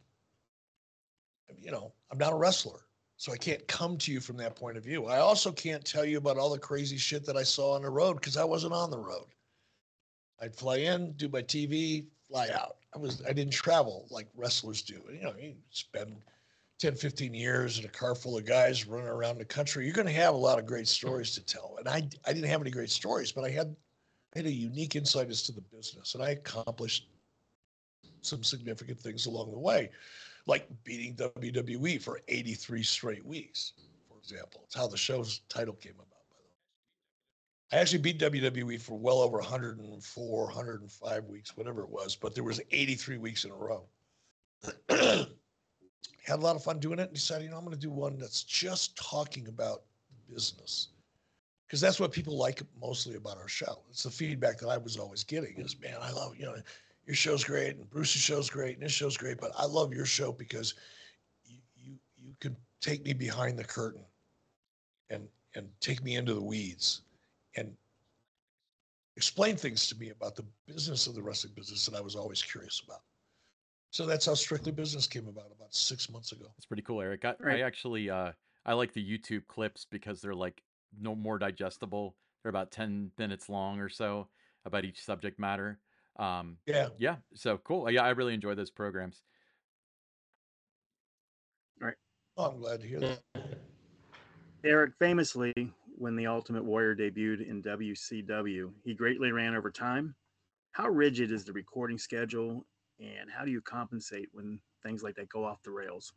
you 1.59 1.71
know, 1.71 1.93
I'm 2.11 2.19
not 2.19 2.33
a 2.33 2.37
wrestler, 2.37 2.81
so 3.17 3.33
I 3.33 3.37
can't 3.37 3.67
come 3.69 3.97
to 3.99 4.13
you 4.13 4.21
from 4.21 4.37
that 4.39 4.57
point 4.57 4.77
of 4.77 4.85
view. 4.85 5.07
I 5.07 5.19
also 5.19 5.53
can't 5.53 5.85
tell 5.85 6.05
you 6.05 6.19
about 6.19 6.39
all 6.39 6.51
the 6.51 6.59
crazy 6.59 6.97
shit 6.97 7.25
that 7.27 7.37
I 7.37 7.43
saw 7.43 7.75
on 7.75 7.83
the 7.83 7.91
road 7.91 8.15
because 8.15 8.37
I 8.37 8.45
wasn't 8.45 8.73
on 8.73 8.91
the 8.91 8.99
road. 8.99 9.27
I'd 10.41 10.57
fly 10.57 10.77
in, 10.77 11.13
do 11.13 11.29
my 11.29 11.43
TV, 11.43 12.07
fly 12.27 12.49
out. 12.55 12.77
I 12.95 12.99
was 12.99 13.23
I 13.29 13.33
didn't 13.33 13.53
travel 13.53 14.07
like 14.11 14.29
wrestlers 14.35 14.83
do. 14.83 15.01
You 15.13 15.23
know, 15.23 15.35
you 15.39 15.55
spend 15.71 16.17
10, 16.81 16.95
15 16.95 17.35
years 17.35 17.79
in 17.79 17.85
a 17.85 17.89
car 17.89 18.15
full 18.15 18.39
of 18.39 18.47
guys 18.47 18.87
running 18.87 19.07
around 19.07 19.39
the 19.39 19.45
country. 19.45 19.85
You're 19.85 19.95
going 19.95 20.07
to 20.07 20.13
have 20.13 20.35
a 20.35 20.39
lot 20.39 20.59
of 20.59 20.65
great 20.65 20.89
stories 20.89 21.33
to 21.35 21.45
tell. 21.45 21.77
And 21.79 21.89
I 21.89 22.09
I 22.27 22.33
didn't 22.33 22.49
have 22.49 22.61
any 22.61 22.71
great 22.71 22.91
stories, 22.91 23.33
but 23.33 23.45
I 23.45 23.51
had 23.51 23.77
I 24.35 24.39
had 24.39 24.47
a 24.47 24.53
unique 24.53 24.97
insight 24.97 25.29
as 25.29 25.43
to 25.43 25.53
the 25.53 25.61
business, 25.61 26.15
and 26.15 26.25
I 26.25 26.31
accomplished 26.31 27.09
some 28.23 28.43
significant 28.43 28.99
things 29.01 29.27
along 29.27 29.51
the 29.51 29.59
way, 29.59 29.91
like 30.47 30.69
beating 30.85 31.15
WWE 31.15 32.01
for 32.01 32.21
83 32.29 32.83
straight 32.83 33.25
weeks, 33.25 33.73
for 34.09 34.19
example. 34.19 34.63
It's 34.65 34.75
how 34.75 34.87
the 34.87 34.97
show's 34.97 35.41
title 35.49 35.75
came 35.75 35.95
about, 35.95 36.09
by 36.31 36.37
the 36.39 37.77
way. 37.77 37.79
I 37.79 37.83
actually 37.83 37.99
beat 37.99 38.19
WWE 38.19 38.81
for 38.81 38.99
well 38.99 39.21
over 39.21 39.39
104, 39.39 40.45
105 40.45 41.25
weeks, 41.27 41.57
whatever 41.57 41.83
it 41.83 41.91
was, 41.91 42.17
but 42.17 42.35
there 42.35 42.45
was 42.45 42.61
83 42.71 43.19
weeks 43.19 43.45
in 43.45 43.51
a 43.51 43.55
row. 43.55 43.85
Had 46.27 46.39
a 46.39 46.43
lot 46.43 46.57
of 46.57 46.63
fun 46.63 46.79
doing 46.79 46.99
it 46.99 47.05
and 47.05 47.15
decided, 47.15 47.45
you 47.45 47.51
know, 47.51 47.57
I'm 47.57 47.65
going 47.65 47.75
to 47.75 47.81
do 47.81 47.91
one 47.91 48.19
that's 48.19 48.43
just 48.45 48.97
talking 48.97 49.49
about 49.49 49.83
business 50.31 50.89
because 51.67 51.81
that's 51.81 52.01
what 52.01 52.13
people 52.13 52.37
like 52.37 52.63
mostly 52.81 53.15
about 53.15 53.39
our 53.39 53.49
show. 53.49 53.83
It's 53.91 54.03
the 54.03 54.11
feedback 54.11 54.59
that 54.59 54.69
I 54.69 54.77
was 54.77 54.97
always 54.97 55.23
getting 55.23 55.57
is, 55.57 55.79
man, 55.81 55.97
I 56.01 56.11
love, 56.11 56.35
you 56.37 56.45
know, 56.45 56.57
your 57.11 57.17
show's 57.17 57.43
great 57.43 57.75
and 57.75 57.91
Bruce's 57.91 58.23
show's 58.23 58.49
great 58.49 58.77
and 58.77 58.85
this 58.85 58.93
show's 58.93 59.17
great, 59.17 59.41
but 59.41 59.51
I 59.59 59.67
love 59.67 59.93
your 59.93 60.07
show 60.07 60.31
because 60.31 60.75
you 61.45 61.57
you 61.75 61.95
you 62.17 62.37
can 62.39 62.57
take 62.81 63.05
me 63.05 63.13
behind 63.13 63.59
the 63.59 63.65
curtain 63.65 64.05
and 65.11 65.27
and 65.57 65.69
take 65.81 66.05
me 66.05 66.15
into 66.15 66.35
the 66.35 66.41
weeds 66.41 67.03
and 67.57 67.73
explain 69.17 69.57
things 69.57 69.89
to 69.89 69.97
me 69.97 70.11
about 70.11 70.37
the 70.37 70.45
business 70.69 71.09
of 71.09 71.17
the 71.17 71.23
wrestling 71.23 71.53
business 71.57 71.85
that 71.87 71.99
I 71.99 72.01
was 72.01 72.15
always 72.15 72.43
curious 72.43 72.81
about. 72.87 73.01
So 73.91 74.07
that's 74.07 74.27
how 74.27 74.35
Strictly 74.35 74.71
Business 74.71 75.09
came 75.09 75.27
about 75.27 75.51
about 75.51 75.75
six 75.75 76.09
months 76.09 76.31
ago. 76.31 76.47
That's 76.57 76.67
pretty 76.67 76.85
cool, 76.85 77.01
Eric. 77.01 77.25
I, 77.25 77.35
Right. 77.41 77.59
I 77.59 77.63
actually 77.63 78.09
uh 78.09 78.31
I 78.65 78.75
like 78.75 78.93
the 78.93 79.05
YouTube 79.05 79.49
clips 79.49 79.85
because 79.91 80.21
they're 80.21 80.33
like 80.33 80.63
no 80.97 81.17
more 81.17 81.41
digestible. 81.41 82.15
They're 82.45 82.51
about 82.51 82.71
10 82.71 83.11
minutes 83.19 83.49
long 83.49 83.81
or 83.81 83.89
so 83.89 84.29
about 84.65 84.85
each 84.85 85.05
subject 85.05 85.41
matter. 85.41 85.81
Um 86.17 86.59
Yeah. 86.67 86.89
yeah, 86.99 87.17
so 87.35 87.59
cool. 87.59 87.91
Yeah, 87.91 88.03
I 88.05 88.11
really 88.11 88.35
enjoy 88.35 88.55
those 88.55 88.71
programs. 88.71 89.23
Oh, 92.37 92.51
I'm 92.53 92.59
glad 92.59 92.81
to 92.81 92.87
hear 92.87 93.01
that. 93.01 93.23
Eric, 94.65 94.95
famously, 94.99 95.53
when 95.97 96.17
the 96.17 96.27
Ultimate 96.27 96.65
Warrior 96.65 96.95
debuted 96.95 97.47
in 97.47 97.63
WCW, 97.63 98.73
he 98.85 98.95
greatly 98.95 99.33
ran 99.33 99.55
over 99.55 99.71
time. 99.71 100.15
How 100.73 100.89
rigid 100.89 101.33
is 101.33 101.45
the 101.45 101.53
recording 101.53 101.99
schedule, 101.99 102.65
and 102.99 103.31
how 103.31 103.45
do 103.45 103.51
you 103.51 103.61
compensate 103.61 104.29
when 104.33 104.61
things 104.83 105.03
like 105.03 105.17
that 105.17 105.29
go 105.29 105.45
off 105.45 105.63
the 105.63 105.71
rails? 105.71 106.13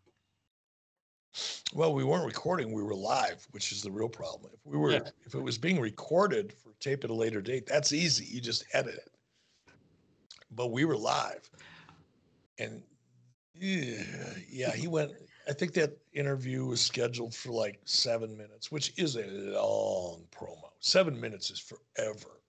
Well, 1.74 1.94
we 1.94 2.04
weren't 2.04 2.26
recording; 2.26 2.72
we 2.72 2.84
were 2.84 2.96
live, 2.96 3.46
which 3.52 3.72
is 3.72 3.82
the 3.82 3.92
real 3.92 4.10
problem. 4.10 4.52
If 4.54 4.66
we 4.66 4.78
were, 4.78 4.92
Yeah. 4.92 5.10
if 5.26 5.34
it 5.34 5.42
was 5.42 5.58
being 5.58 5.82
recorded 5.82 6.54
for 6.54 6.74
tape 6.80 7.04
at 7.04 7.10
a 7.10 7.14
later 7.14 7.42
date, 7.42 7.66
that's 7.66 7.92
easy. 7.92 8.26
You 8.26 8.40
just 8.40 8.66
edit 8.74 8.96
it. 8.96 9.12
But 10.56 10.72
we 10.72 10.86
were 10.86 10.98
live, 10.98 11.50
and 12.60 12.82
yeah, 13.54 14.04
yeah, 14.50 14.72
he 14.72 14.88
went. 14.88 15.12
I 15.48 15.54
think 15.54 15.74
that 15.74 15.98
interview 16.14 16.66
was 16.66 16.80
scheduled 16.80 17.36
for 17.36 17.52
like 17.52 17.80
seven 17.86 18.38
minutes, 18.38 18.72
which 18.72 18.94
is 18.98 19.18
a 19.18 19.26
long 19.28 20.24
promo. 20.32 20.70
Seven 20.80 21.20
minutes 21.20 21.52
is 21.52 21.60
forever, 21.60 22.40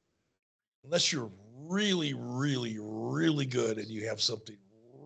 unless 0.84 1.12
you're 1.12 1.30
really, 1.56 2.14
really, 2.14 2.78
really 2.80 3.46
good 3.46 3.78
and 3.78 3.88
you 3.88 4.06
have 4.08 4.20
something 4.20 4.56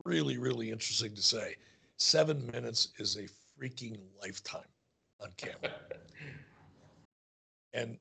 really, 0.04 0.38
really 0.38 0.70
interesting 0.70 1.14
to 1.14 1.22
say 1.22 1.56
seven 1.96 2.48
minutes 2.52 2.88
is 2.98 3.16
a 3.16 3.26
freaking 3.58 3.98
lifetime 4.20 4.62
on 5.20 5.30
camera. 5.36 5.74
and 7.72 7.98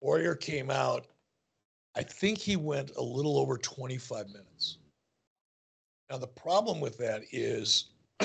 Warrior 0.00 0.34
came 0.34 0.70
out, 0.70 1.06
I 1.96 2.02
think 2.02 2.38
he 2.38 2.56
went 2.56 2.90
a 2.96 3.02
little 3.02 3.38
over 3.38 3.56
25 3.56 4.28
minutes. 4.28 4.78
Now, 6.10 6.18
the 6.18 6.26
problem 6.26 6.80
with 6.80 6.98
that 6.98 7.22
is 7.32 7.90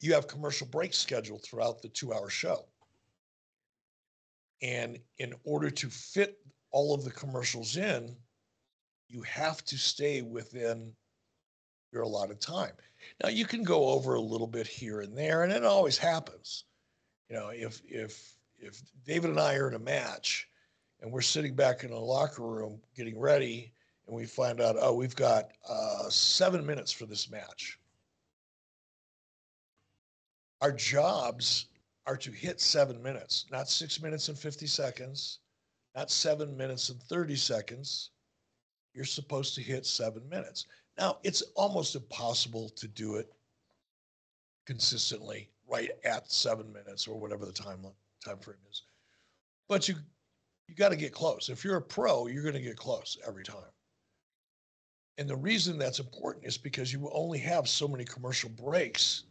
you 0.00 0.12
have 0.12 0.28
commercial 0.28 0.66
breaks 0.66 0.98
scheduled 0.98 1.42
throughout 1.42 1.82
the 1.82 1.88
two 1.88 2.12
hour 2.12 2.28
show. 2.28 2.66
And 4.62 4.98
in 5.18 5.34
order 5.44 5.70
to 5.70 5.88
fit 5.88 6.38
all 6.70 6.94
of 6.94 7.04
the 7.04 7.10
commercials 7.10 7.76
in, 7.76 8.14
you 9.08 9.22
have 9.22 9.64
to 9.64 9.76
stay 9.76 10.22
within 10.22 10.92
your 11.92 12.02
allotted 12.02 12.40
time. 12.40 12.72
Now 13.22 13.28
you 13.28 13.44
can 13.44 13.62
go 13.62 13.88
over 13.88 14.14
a 14.14 14.20
little 14.20 14.46
bit 14.46 14.66
here 14.66 15.00
and 15.00 15.16
there, 15.16 15.42
and 15.42 15.52
it 15.52 15.64
always 15.64 15.98
happens. 15.98 16.64
You 17.28 17.36
know, 17.36 17.48
if 17.48 17.80
if 17.86 18.34
if 18.58 18.82
David 19.06 19.30
and 19.30 19.40
I 19.40 19.56
are 19.56 19.68
in 19.68 19.74
a 19.74 19.78
match 19.78 20.48
and 21.06 21.12
we're 21.12 21.20
sitting 21.20 21.54
back 21.54 21.84
in 21.84 21.92
a 21.92 21.98
locker 21.98 22.42
room 22.42 22.80
getting 22.96 23.16
ready, 23.16 23.70
and 24.08 24.16
we 24.16 24.26
find 24.26 24.60
out, 24.60 24.74
oh, 24.80 24.92
we've 24.92 25.14
got 25.14 25.52
uh, 25.68 26.08
seven 26.08 26.66
minutes 26.66 26.90
for 26.90 27.06
this 27.06 27.30
match. 27.30 27.78
Our 30.60 30.72
jobs 30.72 31.66
are 32.08 32.16
to 32.16 32.32
hit 32.32 32.60
seven 32.60 33.00
minutes, 33.00 33.46
not 33.52 33.68
six 33.68 34.02
minutes 34.02 34.28
and 34.28 34.36
50 34.36 34.66
seconds, 34.66 35.38
not 35.94 36.10
seven 36.10 36.56
minutes 36.56 36.88
and 36.88 37.00
30 37.00 37.36
seconds. 37.36 38.10
You're 38.92 39.04
supposed 39.04 39.54
to 39.54 39.62
hit 39.62 39.86
seven 39.86 40.28
minutes. 40.28 40.66
Now, 40.98 41.18
it's 41.22 41.42
almost 41.54 41.94
impossible 41.94 42.70
to 42.70 42.88
do 42.88 43.14
it 43.14 43.32
consistently 44.66 45.50
right 45.68 45.90
at 46.04 46.32
seven 46.32 46.72
minutes 46.72 47.06
or 47.06 47.16
whatever 47.20 47.46
the 47.46 47.52
time 47.52 47.86
time 48.24 48.38
frame 48.38 48.56
is. 48.68 48.82
But 49.68 49.86
you 49.88 49.94
you 50.68 50.74
got 50.74 50.90
to 50.90 50.96
get 50.96 51.12
close. 51.12 51.48
If 51.48 51.64
you're 51.64 51.76
a 51.76 51.82
pro, 51.82 52.26
you're 52.26 52.42
going 52.42 52.54
to 52.54 52.60
get 52.60 52.76
close 52.76 53.16
every 53.26 53.44
time. 53.44 53.72
And 55.18 55.28
the 55.28 55.36
reason 55.36 55.78
that's 55.78 55.98
important 55.98 56.44
is 56.44 56.58
because 56.58 56.92
you 56.92 57.08
only 57.12 57.38
have 57.38 57.68
so 57.68 57.88
many 57.88 58.04
commercial 58.04 58.50
breaks 58.50 59.24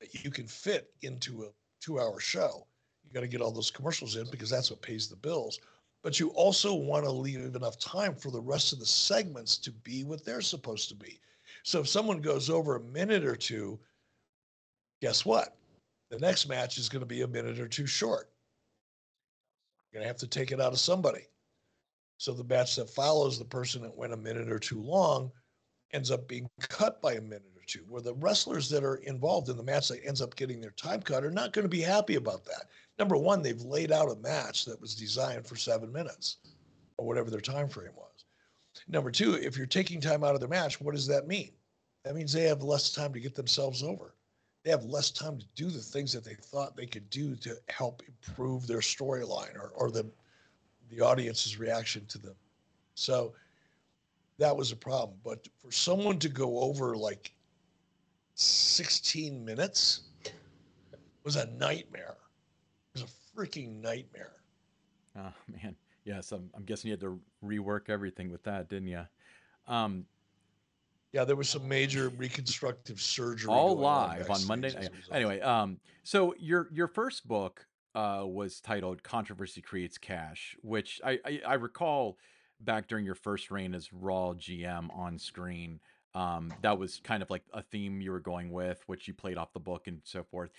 that 0.00 0.24
you 0.24 0.30
can 0.30 0.46
fit 0.46 0.90
into 1.02 1.44
a 1.44 1.48
two 1.80 2.00
hour 2.00 2.20
show. 2.20 2.66
You 3.04 3.12
got 3.12 3.20
to 3.20 3.28
get 3.28 3.40
all 3.40 3.52
those 3.52 3.70
commercials 3.70 4.16
in 4.16 4.26
because 4.30 4.50
that's 4.50 4.70
what 4.70 4.82
pays 4.82 5.08
the 5.08 5.16
bills. 5.16 5.60
But 6.02 6.20
you 6.20 6.28
also 6.30 6.74
want 6.74 7.04
to 7.04 7.10
leave 7.10 7.40
enough 7.54 7.78
time 7.78 8.14
for 8.14 8.30
the 8.30 8.40
rest 8.40 8.72
of 8.72 8.78
the 8.78 8.86
segments 8.86 9.58
to 9.58 9.72
be 9.72 10.04
what 10.04 10.24
they're 10.24 10.40
supposed 10.40 10.88
to 10.90 10.94
be. 10.94 11.20
So 11.64 11.80
if 11.80 11.88
someone 11.88 12.20
goes 12.20 12.48
over 12.48 12.76
a 12.76 12.80
minute 12.80 13.24
or 13.24 13.36
two, 13.36 13.78
guess 15.02 15.26
what? 15.26 15.56
The 16.10 16.18
next 16.18 16.48
match 16.48 16.78
is 16.78 16.88
going 16.88 17.00
to 17.00 17.06
be 17.06 17.22
a 17.22 17.26
minute 17.26 17.58
or 17.58 17.68
two 17.68 17.86
short. 17.86 18.30
You're 19.90 20.00
going 20.00 20.04
to 20.04 20.08
have 20.08 20.18
to 20.18 20.26
take 20.26 20.52
it 20.52 20.60
out 20.60 20.72
of 20.72 20.78
somebody. 20.78 21.22
So 22.18 22.32
the 22.32 22.44
match 22.44 22.76
that 22.76 22.90
follows 22.90 23.38
the 23.38 23.44
person 23.44 23.82
that 23.82 23.96
went 23.96 24.12
a 24.12 24.16
minute 24.16 24.50
or 24.50 24.58
two 24.58 24.82
long 24.82 25.30
ends 25.92 26.10
up 26.10 26.28
being 26.28 26.48
cut 26.60 27.00
by 27.00 27.14
a 27.14 27.20
minute 27.20 27.52
or 27.56 27.62
two, 27.66 27.84
where 27.88 28.02
the 28.02 28.14
wrestlers 28.14 28.68
that 28.70 28.84
are 28.84 28.96
involved 28.96 29.48
in 29.48 29.56
the 29.56 29.62
match 29.62 29.88
that 29.88 30.04
ends 30.04 30.20
up 30.20 30.36
getting 30.36 30.60
their 30.60 30.72
time 30.72 31.00
cut 31.00 31.24
are 31.24 31.30
not 31.30 31.52
going 31.52 31.62
to 31.64 31.68
be 31.68 31.80
happy 31.80 32.16
about 32.16 32.44
that. 32.44 32.66
Number 32.98 33.16
one, 33.16 33.40
they've 33.40 33.62
laid 33.62 33.92
out 33.92 34.10
a 34.10 34.16
match 34.16 34.64
that 34.64 34.80
was 34.80 34.94
designed 34.94 35.46
for 35.46 35.56
seven 35.56 35.92
minutes 35.92 36.38
or 36.98 37.06
whatever 37.06 37.30
their 37.30 37.40
time 37.40 37.68
frame 37.68 37.94
was. 37.96 38.24
Number 38.88 39.10
two, 39.10 39.34
if 39.34 39.56
you're 39.56 39.66
taking 39.66 40.00
time 40.00 40.22
out 40.22 40.34
of 40.34 40.40
their 40.40 40.48
match, 40.48 40.80
what 40.80 40.94
does 40.94 41.06
that 41.06 41.26
mean? 41.26 41.52
That 42.04 42.14
means 42.14 42.32
they 42.32 42.44
have 42.44 42.62
less 42.62 42.92
time 42.92 43.12
to 43.12 43.20
get 43.20 43.34
themselves 43.34 43.82
over. 43.82 44.14
They 44.64 44.70
have 44.70 44.84
less 44.84 45.10
time 45.10 45.38
to 45.38 45.46
do 45.54 45.70
the 45.70 45.80
things 45.80 46.12
that 46.12 46.24
they 46.24 46.34
thought 46.34 46.76
they 46.76 46.86
could 46.86 47.08
do 47.10 47.36
to 47.36 47.56
help 47.68 48.02
improve 48.06 48.66
their 48.66 48.80
storyline 48.80 49.54
or, 49.56 49.72
or 49.74 49.90
the 49.90 50.10
the 50.90 51.00
audience's 51.00 51.58
reaction 51.58 52.04
to 52.06 52.18
them. 52.18 52.34
So 52.94 53.34
that 54.38 54.56
was 54.56 54.72
a 54.72 54.76
problem. 54.76 55.18
But 55.24 55.46
for 55.58 55.70
someone 55.70 56.18
to 56.20 56.28
go 56.28 56.60
over 56.60 56.96
like 56.96 57.32
16 58.34 59.44
minutes 59.44 60.02
was 61.24 61.36
a 61.36 61.46
nightmare. 61.50 62.16
It 62.94 63.00
was 63.00 63.02
a 63.02 63.36
freaking 63.36 63.82
nightmare. 63.82 64.32
Oh 65.16 65.32
man, 65.48 65.76
yes. 66.04 66.32
I'm, 66.32 66.50
I'm 66.54 66.64
guessing 66.64 66.88
you 66.88 66.92
had 66.92 67.00
to 67.00 67.20
rework 67.44 67.88
everything 67.88 68.30
with 68.30 68.42
that, 68.44 68.68
didn't 68.68 68.88
you? 68.88 69.06
Um, 69.66 70.06
yeah, 71.12 71.24
there 71.24 71.36
was 71.36 71.48
some 71.48 71.66
major 71.66 72.10
reconstructive 72.10 73.00
surgery. 73.00 73.50
all 73.50 73.76
live 73.76 74.30
on 74.30 74.46
Monday. 74.46 74.74
night. 74.74 74.90
Anyway, 75.10 75.40
um, 75.40 75.78
so 76.02 76.34
your 76.38 76.68
your 76.72 76.88
first 76.88 77.26
book 77.26 77.66
uh, 77.94 78.22
was 78.24 78.60
titled 78.60 79.02
"Controversy 79.02 79.62
Creates 79.62 79.96
Cash," 79.96 80.56
which 80.62 81.00
I, 81.04 81.18
I 81.24 81.40
I 81.46 81.54
recall 81.54 82.18
back 82.60 82.88
during 82.88 83.04
your 83.04 83.14
first 83.14 83.50
reign 83.50 83.74
as 83.74 83.92
Raw 83.92 84.34
GM 84.34 84.94
on 84.94 85.18
screen. 85.18 85.80
Um, 86.14 86.52
that 86.62 86.78
was 86.78 87.00
kind 87.04 87.22
of 87.22 87.30
like 87.30 87.42
a 87.52 87.62
theme 87.62 88.00
you 88.00 88.10
were 88.10 88.20
going 88.20 88.50
with, 88.50 88.82
which 88.86 89.08
you 89.08 89.14
played 89.14 89.38
off 89.38 89.52
the 89.52 89.60
book 89.60 89.86
and 89.86 90.00
so 90.04 90.24
forth. 90.24 90.50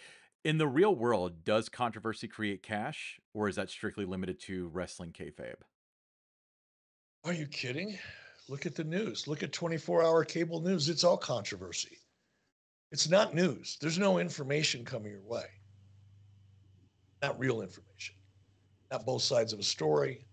In 0.45 0.57
the 0.57 0.67
real 0.67 0.95
world, 0.95 1.43
does 1.43 1.67
controversy 1.67 2.27
create 2.27 2.63
cash, 2.63 3.19
or 3.33 3.49
is 3.49 3.57
that 3.57 3.69
strictly 3.69 4.05
limited 4.05 4.39
to 4.41 4.69
wrestling 4.69 5.11
kayfabe? 5.11 5.55
Are 7.25 7.33
you 7.33 7.45
kidding? 7.45 7.99
Look 8.49 8.65
at 8.65 8.73
the 8.73 8.83
news. 8.83 9.27
Look 9.27 9.43
at 9.43 9.53
24 9.53 10.03
hour 10.03 10.25
cable 10.25 10.59
news. 10.59 10.89
It's 10.89 11.03
all 11.03 11.17
controversy. 11.17 11.99
It's 12.91 13.07
not 13.07 13.35
news. 13.35 13.77
There's 13.79 13.99
no 13.99 14.17
information 14.17 14.83
coming 14.83 15.11
your 15.11 15.21
way, 15.21 15.45
not 17.21 17.39
real 17.39 17.61
information, 17.61 18.15
not 18.91 19.05
both 19.05 19.21
sides 19.21 19.53
of 19.53 19.59
a 19.59 19.63
story 19.63 20.25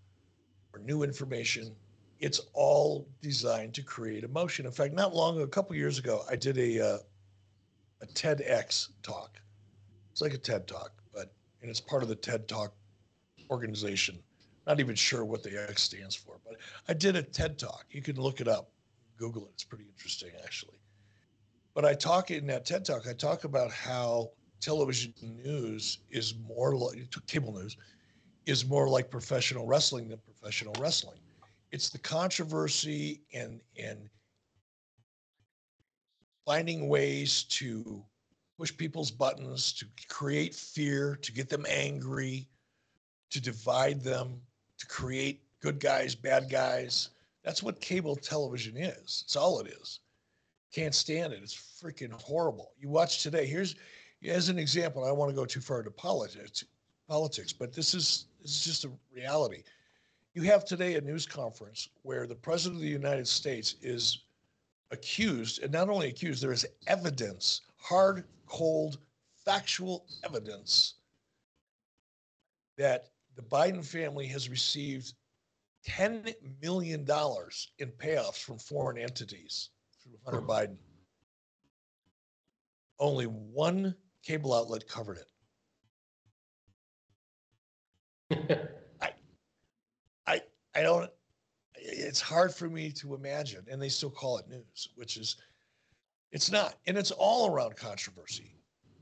or 0.73 0.79
new 0.79 1.03
information. 1.03 1.75
It's 2.19 2.41
all 2.53 3.07
designed 3.21 3.75
to 3.75 3.83
create 3.83 4.23
emotion. 4.23 4.65
In 4.65 4.71
fact, 4.71 4.95
not 4.95 5.13
long 5.13 5.35
ago, 5.35 5.43
a 5.43 5.47
couple 5.47 5.75
years 5.75 5.99
ago, 5.99 6.23
I 6.27 6.35
did 6.35 6.57
a 6.57 6.95
uh, 6.95 6.97
a 8.01 8.07
TEDx 8.07 8.89
talk. 9.03 9.39
It's 10.11 10.21
like 10.21 10.33
a 10.33 10.39
TED 10.39 10.67
talk, 10.67 10.91
but 11.13 11.31
and 11.61 11.69
it's 11.69 11.81
part 11.81 12.01
of 12.01 12.09
the 12.09 12.15
TED 12.15 12.47
Talk 12.47 12.73
organization. 13.51 14.17
Not 14.67 14.81
even 14.81 14.95
sure 14.95 15.23
what 15.23 15.43
the 15.43 15.67
X 15.69 15.83
stands 15.83 16.13
for, 16.13 16.39
but 16.45 16.57
I 16.89 16.93
did 16.93 17.15
a 17.15 17.23
TED 17.23 17.57
talk. 17.57 17.85
You 17.89 18.01
can 18.01 18.17
look 18.17 18.41
it 18.41 18.49
up, 18.49 18.69
Google 19.17 19.45
it. 19.45 19.51
It's 19.53 19.63
pretty 19.63 19.85
interesting, 19.85 20.31
actually. 20.43 20.77
But 21.73 21.85
I 21.85 21.93
talk 21.93 22.31
in 22.31 22.45
that 22.47 22.65
TED 22.65 22.83
talk. 22.83 23.07
I 23.07 23.13
talk 23.13 23.45
about 23.45 23.71
how 23.71 24.31
television 24.59 25.13
news 25.21 25.99
is 26.09 26.35
more 26.45 26.75
like 26.75 26.97
cable 27.27 27.53
news 27.53 27.77
is 28.45 28.65
more 28.65 28.89
like 28.89 29.09
professional 29.09 29.65
wrestling 29.65 30.09
than 30.09 30.19
professional 30.19 30.73
wrestling. 30.81 31.19
It's 31.71 31.89
the 31.89 31.99
controversy 31.99 33.21
and 33.33 33.61
and 33.81 34.09
finding 36.45 36.89
ways 36.89 37.43
to 37.43 38.03
push 38.57 38.75
people's 38.75 39.11
buttons, 39.11 39.71
to 39.73 39.85
create 40.09 40.55
fear, 40.55 41.15
to 41.21 41.31
get 41.31 41.47
them 41.47 41.65
angry, 41.69 42.47
to 43.29 43.41
divide 43.41 44.01
them, 44.01 44.41
to 44.77 44.87
create 44.87 45.41
good 45.61 45.79
guys, 45.79 46.15
bad 46.15 46.49
guys. 46.49 47.09
That's 47.43 47.63
what 47.63 47.79
cable 47.79 48.15
television 48.15 48.77
is. 48.77 49.23
It's 49.25 49.35
all 49.35 49.59
it 49.59 49.67
is. 49.67 49.99
Can't 50.73 50.93
stand 50.93 51.33
it. 51.33 51.39
It's 51.41 51.55
freaking 51.55 52.11
horrible. 52.11 52.71
You 52.79 52.89
watch 52.89 53.23
today. 53.23 53.45
Here's 53.45 53.75
as 54.27 54.49
an 54.49 54.59
example. 54.59 55.03
I 55.03 55.07
don't 55.07 55.17
want 55.17 55.29
to 55.29 55.35
go 55.35 55.45
too 55.45 55.61
far 55.61 55.79
into 55.79 55.91
politics, 55.91 56.63
politics, 57.07 57.53
but 57.53 57.73
this 57.73 57.93
is 57.93 58.25
this 58.41 58.51
is 58.51 58.63
just 58.63 58.85
a 58.85 58.91
reality. 59.13 59.63
You 60.33 60.43
have 60.43 60.65
today 60.65 60.95
a 60.95 61.01
news 61.01 61.25
conference 61.25 61.89
where 62.03 62.27
the 62.27 62.35
president 62.35 62.77
of 62.77 62.81
the 62.81 62.89
United 62.89 63.27
States 63.27 63.75
is 63.81 64.23
accused, 64.91 65.63
and 65.63 65.71
not 65.71 65.89
only 65.89 66.09
accused, 66.09 66.43
there 66.43 66.51
is 66.51 66.65
evidence, 66.87 67.61
hard, 67.77 68.25
cold, 68.45 68.99
factual 69.45 70.05
evidence 70.23 70.95
that 72.77 73.09
the 73.37 73.43
Biden 73.43 73.85
family 73.85 74.27
has 74.27 74.49
received 74.49 75.13
$10 75.87 76.33
million 76.61 77.01
in 77.01 77.91
payoffs 77.91 78.41
from 78.41 78.57
foreign 78.57 78.97
entities 78.97 79.69
through 80.03 80.17
Hunter 80.25 80.41
Biden. 80.41 80.77
Only 82.99 83.25
one 83.25 83.95
cable 84.23 84.55
outlet 84.55 84.87
covered 84.89 85.19
it. 88.29 88.71
I, 89.01 89.11
I, 90.25 90.41
I 90.75 90.81
don't, 90.81 91.09
it's 91.75 92.19
hard 92.19 92.53
for 92.53 92.67
me 92.67 92.91
to 92.93 93.13
imagine. 93.13 93.63
And 93.69 93.79
they 93.79 93.89
still 93.89 94.09
call 94.09 94.39
it 94.39 94.49
news, 94.49 94.89
which 94.95 95.15
is, 95.15 95.37
it's 96.31 96.51
not. 96.51 96.75
And 96.87 96.97
it's 96.97 97.11
all 97.11 97.51
around 97.51 97.75
controversy. 97.75 98.55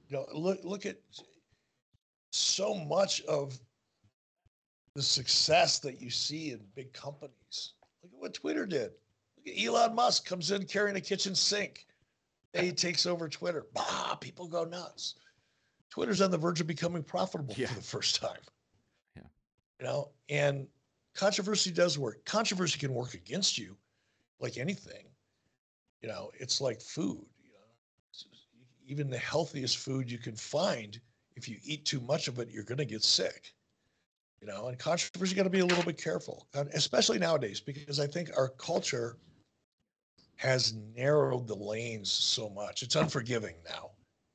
You 0.10 0.18
know, 0.18 0.26
look, 0.34 0.60
look 0.64 0.86
at 0.86 0.98
so 2.32 2.76
much 2.76 3.22
of 3.22 3.58
the 4.96 5.02
success 5.02 5.80
that 5.80 6.02
you 6.02 6.10
see 6.10 6.52
in 6.52 6.62
big 6.74 6.92
companies. 6.94 7.74
Look 8.02 8.14
at 8.14 8.20
what 8.20 8.34
Twitter 8.34 8.66
did. 8.66 8.92
Look 9.38 9.56
at 9.56 9.62
Elon 9.62 9.94
Musk 9.94 10.26
comes 10.26 10.52
in 10.52 10.66
carrying 10.66 10.96
a 10.96 11.02
kitchen 11.02 11.36
sink. 11.36 11.86
He 12.54 12.72
takes 12.72 13.06
over 13.06 13.28
Twitter. 13.28 13.66
Bah, 13.74 14.16
people 14.16 14.48
go 14.48 14.64
nuts. 14.64 15.16
Twitter's 15.90 16.22
on 16.22 16.32
the 16.32 16.38
verge 16.38 16.62
of 16.62 16.68
becoming 16.68 17.04
profitable 17.04 17.54
yeah. 17.58 17.68
for 17.68 17.76
the 17.76 17.82
first 17.82 18.22
time. 18.22 18.40
Yeah. 19.18 19.24
You 19.80 19.86
know, 19.86 20.12
and 20.30 20.68
controversy 21.14 21.72
does 21.72 22.00
work. 22.00 22.24
Controversy 22.24 22.80
can 22.80 22.94
work 22.94 23.14
against 23.14 23.58
you, 23.58 23.76
like 24.40 24.58
anything. 24.58 25.06
You 26.02 26.08
know, 26.08 26.32
it's 26.40 26.62
like 26.62 26.82
food. 26.82 27.26
You 27.44 27.52
know, 27.52 28.38
even 28.88 29.10
the 29.10 29.18
healthiest 29.18 29.80
food 29.80 30.10
you 30.10 30.18
can 30.18 30.36
find, 30.38 31.00
if 31.36 31.50
you 31.50 31.58
eat 31.64 31.84
too 31.84 32.00
much 32.00 32.30
of 32.30 32.40
it, 32.40 32.50
you're 32.50 32.64
going 32.64 32.78
to 32.78 32.86
get 32.86 33.04
sick. 33.04 33.54
You 34.46 34.52
know, 34.52 34.68
and 34.68 34.78
controversy 34.78 35.34
got 35.34 35.44
to 35.44 35.50
be 35.50 35.62
a 35.62 35.66
little 35.66 35.84
bit 35.84 35.98
careful, 35.98 36.46
especially 36.74 37.18
nowadays, 37.18 37.60
because 37.60 38.00
I 38.00 38.06
think 38.06 38.30
our 38.38 38.50
culture 38.50 39.18
has 40.36 40.76
narrowed 40.96 41.48
the 41.48 41.56
lanes 41.56 42.12
so 42.12 42.50
much. 42.50 42.84
It's 42.84 42.96
unforgiving 42.96 43.56
now. 43.68 43.90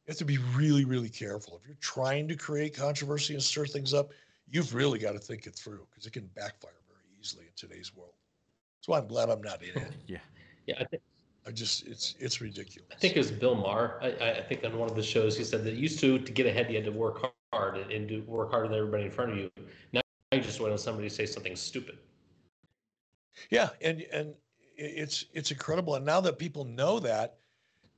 You 0.07 0.09
have 0.09 0.17
to 0.17 0.25
be 0.25 0.39
really, 0.57 0.85
really 0.85 1.11
careful. 1.11 1.61
If 1.63 1.69
you're 1.69 1.77
trying 1.81 2.27
to 2.27 2.35
create 2.35 2.77
controversy 2.77 3.35
and 3.35 3.43
stir 3.43 3.67
things 3.67 3.95
up, 3.95 4.11
you've 4.49 4.75
really 4.75 4.99
got 4.99 5.13
to 5.13 5.21
think 5.21 5.47
it 5.47 5.55
through 5.55 5.87
because 5.89 6.07
it 6.07 6.13
can 6.13 6.29
backfire 6.35 6.73
very 6.89 7.05
easily 7.21 7.45
in 7.45 7.53
today's 7.55 7.95
world. 7.95 8.15
That's 8.81 8.89
why 8.89 8.99
I'm 8.99 9.07
glad 9.07 9.31
I'm 9.31 9.43
not 9.43 9.63
in 9.63 9.81
it. 9.81 9.93
yeah. 10.09 10.19
Yeah. 10.67 10.75
I, 10.81 10.85
think, 10.87 11.03
I 11.47 11.53
just, 11.53 11.87
it's, 11.87 12.17
it's 12.19 12.41
ridiculous. 12.41 12.91
I 12.91 12.97
think 12.97 13.15
it 13.15 13.21
was 13.21 13.31
Bill 13.31 13.55
Maher. 13.55 14.01
I, 14.03 14.33
I 14.39 14.43
think 14.43 14.65
on 14.65 14.77
one 14.77 14.91
of 14.91 14.97
the 14.97 15.05
shows, 15.05 15.39
he 15.39 15.45
said 15.45 15.63
that 15.63 15.75
used 15.75 16.01
to, 16.01 16.19
to 16.19 16.33
get 16.33 16.47
ahead, 16.47 16.69
you 16.69 16.75
had 16.75 16.85
to 16.87 16.91
work 16.91 17.31
hard 17.53 17.79
and, 17.79 18.09
do 18.09 18.23
work 18.27 18.51
harder 18.51 18.69
than 18.69 18.79
everybody 18.79 19.05
in 19.05 19.11
front 19.11 19.33
of 19.33 19.39
you. 19.39 19.51
Now 19.93 20.01
you 20.33 20.41
just 20.41 20.61
wait 20.61 20.73
on 20.73 20.79
somebody 20.79 21.09
to 21.09 21.15
say 21.15 21.27
something 21.27 21.57
stupid. 21.57 21.99
Yeah. 23.51 23.71
And, 23.81 24.03
and 24.13 24.35
it's, 24.77 25.27
it's 25.33 25.51
incredible. 25.51 25.97
And 25.97 26.05
now 26.05 26.21
that 26.21 26.39
people 26.39 26.65
know 26.65 27.01
that, 27.01 27.37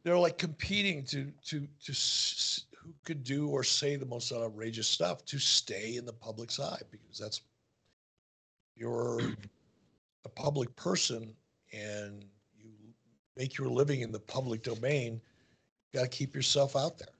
they're 0.04 0.18
like 0.18 0.38
competing 0.38 1.04
to, 1.04 1.30
to, 1.46 1.68
to, 1.84 1.92
who 2.82 2.92
could 3.04 3.22
do 3.22 3.48
or 3.48 3.62
say 3.62 3.96
the 3.96 4.06
most 4.06 4.32
outrageous 4.32 4.88
stuff 4.88 5.24
to 5.26 5.38
stay 5.38 5.96
in 5.96 6.04
the 6.04 6.12
public's 6.12 6.58
eye 6.58 6.80
because 6.90 7.18
that's 7.18 7.42
you're 8.74 9.20
a 10.24 10.28
public 10.28 10.74
person 10.74 11.32
and 11.72 12.24
you 12.58 12.70
make 13.36 13.56
your 13.56 13.68
living 13.68 14.00
in 14.00 14.10
the 14.10 14.18
public 14.18 14.62
domain 14.62 15.20
you 15.92 16.00
got 16.00 16.10
to 16.10 16.16
keep 16.16 16.34
yourself 16.34 16.74
out 16.74 16.98
there 16.98 17.14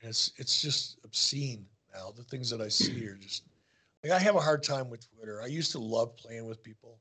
and 0.00 0.10
it's 0.10 0.32
it's 0.36 0.60
just 0.60 0.98
obscene 1.04 1.64
now 1.94 2.12
the 2.16 2.22
things 2.24 2.50
that 2.50 2.60
i 2.60 2.68
see 2.68 3.06
are 3.06 3.14
just 3.16 3.44
like 4.02 4.12
i 4.12 4.18
have 4.18 4.36
a 4.36 4.40
hard 4.40 4.62
time 4.62 4.88
with 4.90 5.06
twitter 5.14 5.42
i 5.42 5.46
used 5.46 5.72
to 5.72 5.78
love 5.78 6.16
playing 6.16 6.46
with 6.46 6.62
people 6.62 6.98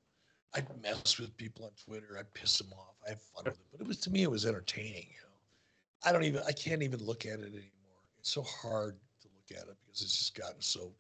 i'd 0.56 0.68
mess 0.82 1.20
with 1.20 1.36
people 1.38 1.66
on 1.66 1.72
twitter 1.86 2.18
i'd 2.20 2.34
piss 2.34 2.58
them 2.58 2.72
off 2.74 2.96
i 3.06 3.10
have 3.10 3.22
fun 3.22 3.46
with 3.46 3.54
it 3.54 3.66
but 3.72 3.82
it 3.82 3.88
was 3.88 3.98
to 3.98 4.10
me 4.10 4.24
it 4.24 4.32
was 4.32 4.46
entertaining 4.46 5.08
you 5.10 5.22
know 5.24 6.10
i 6.10 6.12
don't 6.12 6.24
even 6.24 6.42
i 6.48 6.52
can't 6.52 6.84
even 6.84 7.04
look 7.04 7.26
at 7.26 7.40
it 7.40 7.54
anymore 7.54 8.02
it's 8.20 8.32
so 8.32 8.42
hard 8.44 8.98
to 9.22 9.28
look 9.36 9.60
at 9.62 9.68
it 9.70 9.76
because 9.86 10.02
it's 10.02 10.18
just 10.18 10.36
gotten 10.36 10.62
so 10.62 10.92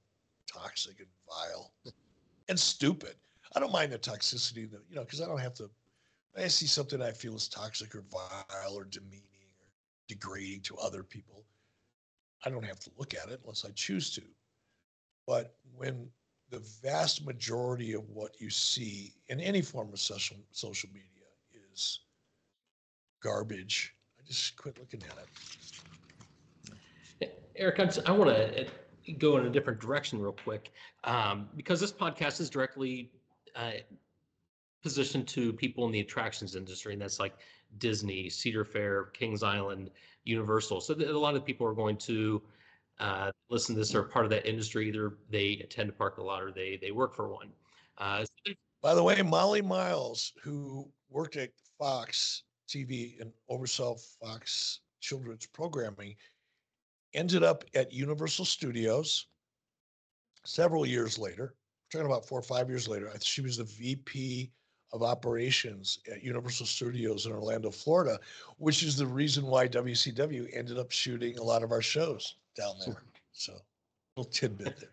toxic 0.47 0.99
and 0.99 1.07
vile 1.27 1.71
and 2.49 2.59
stupid. 2.59 3.15
I 3.55 3.59
don't 3.59 3.71
mind 3.71 3.91
the 3.91 3.99
toxicity 3.99 4.69
that 4.71 4.81
you 4.89 4.95
know 4.95 5.03
because 5.03 5.21
I 5.21 5.27
don't 5.27 5.39
have 5.39 5.53
to. 5.55 5.69
I 6.37 6.47
see 6.47 6.67
something 6.67 7.01
I 7.01 7.11
feel 7.11 7.35
is 7.35 7.47
toxic 7.47 7.95
or 7.95 8.03
vile 8.11 8.77
or 8.77 8.85
demeaning 8.85 9.49
or 9.59 9.67
degrading 10.07 10.61
to 10.61 10.77
other 10.77 11.03
people. 11.03 11.43
I 12.45 12.49
don't 12.49 12.65
have 12.65 12.79
to 12.81 12.91
look 12.97 13.13
at 13.13 13.29
it 13.29 13.39
unless 13.43 13.65
I 13.65 13.69
choose 13.71 14.11
to. 14.11 14.21
But 15.25 15.55
when 15.75 16.09
the 16.49 16.59
vast 16.81 17.25
majority 17.25 17.93
of 17.93 18.09
what 18.09 18.39
you 18.39 18.49
see 18.49 19.13
in 19.27 19.39
any 19.41 19.61
form 19.61 19.91
of 19.91 19.99
social 19.99 20.37
social 20.51 20.89
media 20.93 21.25
is 21.73 22.01
garbage, 23.21 23.95
I 24.19 24.23
just 24.25 24.55
quit 24.55 24.79
looking 24.79 25.01
at 25.03 25.17
it. 25.17 25.27
Eric, 27.55 27.79
I'm, 27.79 27.89
i 28.05 28.11
want 28.11 28.29
to 28.29 28.65
uh, 28.65 28.69
go 29.17 29.37
in 29.37 29.47
a 29.47 29.49
different 29.49 29.79
direction 29.79 30.21
real 30.21 30.37
quick 30.43 30.71
um, 31.03 31.49
because 31.55 31.79
this 31.79 31.91
podcast 31.91 32.39
is 32.39 32.49
directly 32.49 33.11
uh, 33.55 33.71
positioned 34.83 35.27
to 35.27 35.51
people 35.53 35.85
in 35.85 35.91
the 35.91 35.99
attractions 35.99 36.55
industry, 36.55 36.93
and 36.93 37.01
that's 37.01 37.19
like 37.19 37.33
Disney, 37.79 38.29
Cedar 38.29 38.63
Fair, 38.63 39.05
Kings 39.05 39.43
Island, 39.43 39.89
Universal. 40.27 40.81
So 40.81 40.93
a 40.93 41.11
lot 41.11 41.35
of 41.35 41.45
people 41.45 41.65
are 41.67 41.73
going 41.73 41.97
to 41.97 42.41
uh, 42.99 43.31
listen 43.49 43.75
to 43.75 43.79
this 43.79 43.93
or 43.93 44.03
part 44.03 44.25
of 44.25 44.31
that 44.31 44.47
industry. 44.47 44.87
Either 44.87 45.17
they 45.29 45.59
attend 45.63 45.89
a 45.89 45.93
park 45.93 46.17
a 46.17 46.23
lot 46.23 46.43
or 46.43 46.51
they 46.51 46.77
they 46.81 46.91
work 46.91 47.15
for 47.15 47.27
one. 47.27 47.49
Uh, 47.97 48.25
By 48.81 48.93
the 48.93 49.03
way, 49.03 49.21
Molly 49.21 49.61
Miles, 49.61 50.33
who 50.41 50.89
worked 51.09 51.35
at 51.35 51.49
Fox 51.79 52.43
TV 52.67 53.19
and 53.21 53.31
oversaw 53.49 53.95
Fox 54.21 54.81
children's 54.99 55.45
programming, 55.45 56.15
ended 57.13 57.43
up 57.43 57.63
at 57.73 57.93
Universal 57.93 58.45
Studios 58.45 59.27
several 60.45 60.85
years 60.85 61.17
later. 61.17 61.55
We're 61.93 61.99
talking 61.99 62.11
about 62.11 62.27
four 62.27 62.39
or 62.39 62.43
five 62.43 62.69
years 62.69 62.87
later. 62.87 63.11
She 63.21 63.41
was 63.41 63.57
the 63.57 63.63
VP 63.63 64.51
of 64.93 65.03
operations 65.03 65.99
at 66.11 66.23
Universal 66.23 66.65
Studios 66.65 67.25
in 67.25 67.31
Orlando, 67.31 67.71
Florida, 67.71 68.19
which 68.57 68.83
is 68.83 68.95
the 68.95 69.05
reason 69.05 69.45
why 69.45 69.67
WCW 69.67 70.49
ended 70.53 70.77
up 70.77 70.91
shooting 70.91 71.37
a 71.37 71.43
lot 71.43 71.63
of 71.63 71.71
our 71.71 71.81
shows 71.81 72.35
down 72.55 72.75
there. 72.85 73.03
So, 73.33 73.53
little 74.15 74.31
tidbit 74.31 74.79
there 74.79 74.89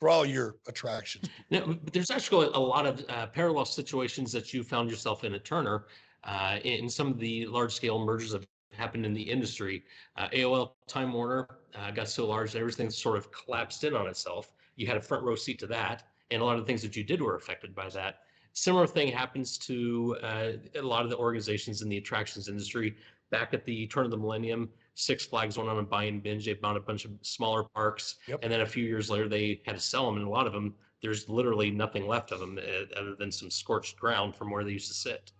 for 0.00 0.08
all 0.08 0.24
your 0.24 0.56
attractions. 0.68 1.28
Now, 1.50 1.76
there's 1.92 2.10
actually 2.10 2.48
a 2.54 2.58
lot 2.58 2.86
of 2.86 3.04
uh, 3.08 3.26
parallel 3.26 3.64
situations 3.64 4.32
that 4.32 4.52
you 4.54 4.62
found 4.62 4.90
yourself 4.90 5.24
in 5.24 5.34
at 5.34 5.44
Turner. 5.44 5.84
Uh, 6.24 6.58
in 6.64 6.88
some 6.88 7.08
of 7.08 7.18
the 7.18 7.44
large 7.46 7.74
scale 7.74 8.02
mergers 8.02 8.32
of 8.32 8.46
happened 8.74 9.06
in 9.06 9.14
the 9.14 9.22
industry. 9.22 9.84
Uh, 10.16 10.28
AOL 10.28 10.72
Time 10.86 11.12
Warner 11.12 11.48
uh, 11.74 11.90
got 11.90 12.08
so 12.08 12.26
large 12.26 12.52
that 12.52 12.58
everything 12.58 12.90
sort 12.90 13.16
of 13.16 13.30
collapsed 13.30 13.84
in 13.84 13.94
on 13.94 14.06
itself. 14.06 14.52
You 14.76 14.86
had 14.86 14.96
a 14.96 15.00
front 15.00 15.24
row 15.24 15.36
seat 15.36 15.58
to 15.60 15.66
that, 15.68 16.04
and 16.30 16.42
a 16.42 16.44
lot 16.44 16.56
of 16.56 16.62
the 16.62 16.66
things 16.66 16.82
that 16.82 16.96
you 16.96 17.04
did 17.04 17.22
were 17.22 17.36
affected 17.36 17.74
by 17.74 17.88
that. 17.90 18.20
Similar 18.54 18.86
thing 18.86 19.12
happens 19.12 19.58
to 19.58 20.16
uh, 20.22 20.52
a 20.76 20.82
lot 20.82 21.02
of 21.02 21.10
the 21.10 21.16
organizations 21.16 21.82
in 21.82 21.88
the 21.88 21.98
attractions 21.98 22.48
industry. 22.48 22.96
Back 23.30 23.52
at 23.52 23.64
the 23.64 23.86
turn 23.88 24.04
of 24.04 24.12
the 24.12 24.16
millennium, 24.16 24.70
Six 24.94 25.26
Flags 25.26 25.58
went 25.58 25.68
on 25.68 25.78
a 25.78 25.82
buy 25.82 26.04
and 26.04 26.22
binge. 26.22 26.46
They 26.46 26.54
bought 26.54 26.76
a 26.76 26.80
bunch 26.80 27.04
of 27.04 27.10
smaller 27.22 27.64
parks, 27.74 28.16
yep. 28.28 28.38
and 28.42 28.52
then 28.52 28.60
a 28.60 28.66
few 28.66 28.84
years 28.84 29.10
later, 29.10 29.28
they 29.28 29.60
had 29.66 29.74
to 29.74 29.80
sell 29.80 30.06
them. 30.06 30.16
And 30.16 30.26
a 30.26 30.30
lot 30.30 30.46
of 30.46 30.52
them, 30.52 30.74
there's 31.02 31.28
literally 31.28 31.70
nothing 31.70 32.06
left 32.06 32.30
of 32.30 32.38
them 32.38 32.58
uh, 32.58 32.98
other 32.98 33.16
than 33.16 33.32
some 33.32 33.50
scorched 33.50 33.96
ground 33.98 34.36
from 34.36 34.50
where 34.50 34.62
they 34.62 34.70
used 34.70 34.88
to 34.88 34.94
sit. 34.94 35.32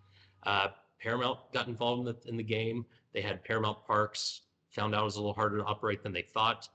Uh, 0.43 0.69
Paramount 1.01 1.39
got 1.53 1.69
involved 1.69 2.09
in 2.09 2.15
the, 2.15 2.29
in 2.29 2.37
the 2.37 2.43
game. 2.43 2.85
They 3.12 3.21
had 3.21 3.45
Paramount 3.45 3.87
Parks, 3.87 4.41
found 4.71 4.93
out 4.93 5.03
it 5.03 5.05
was 5.05 5.17
a 5.17 5.21
little 5.21 5.35
harder 5.35 5.59
to 5.59 5.65
operate 5.65 6.03
than 6.03 6.12
they 6.12 6.23
thought, 6.23 6.69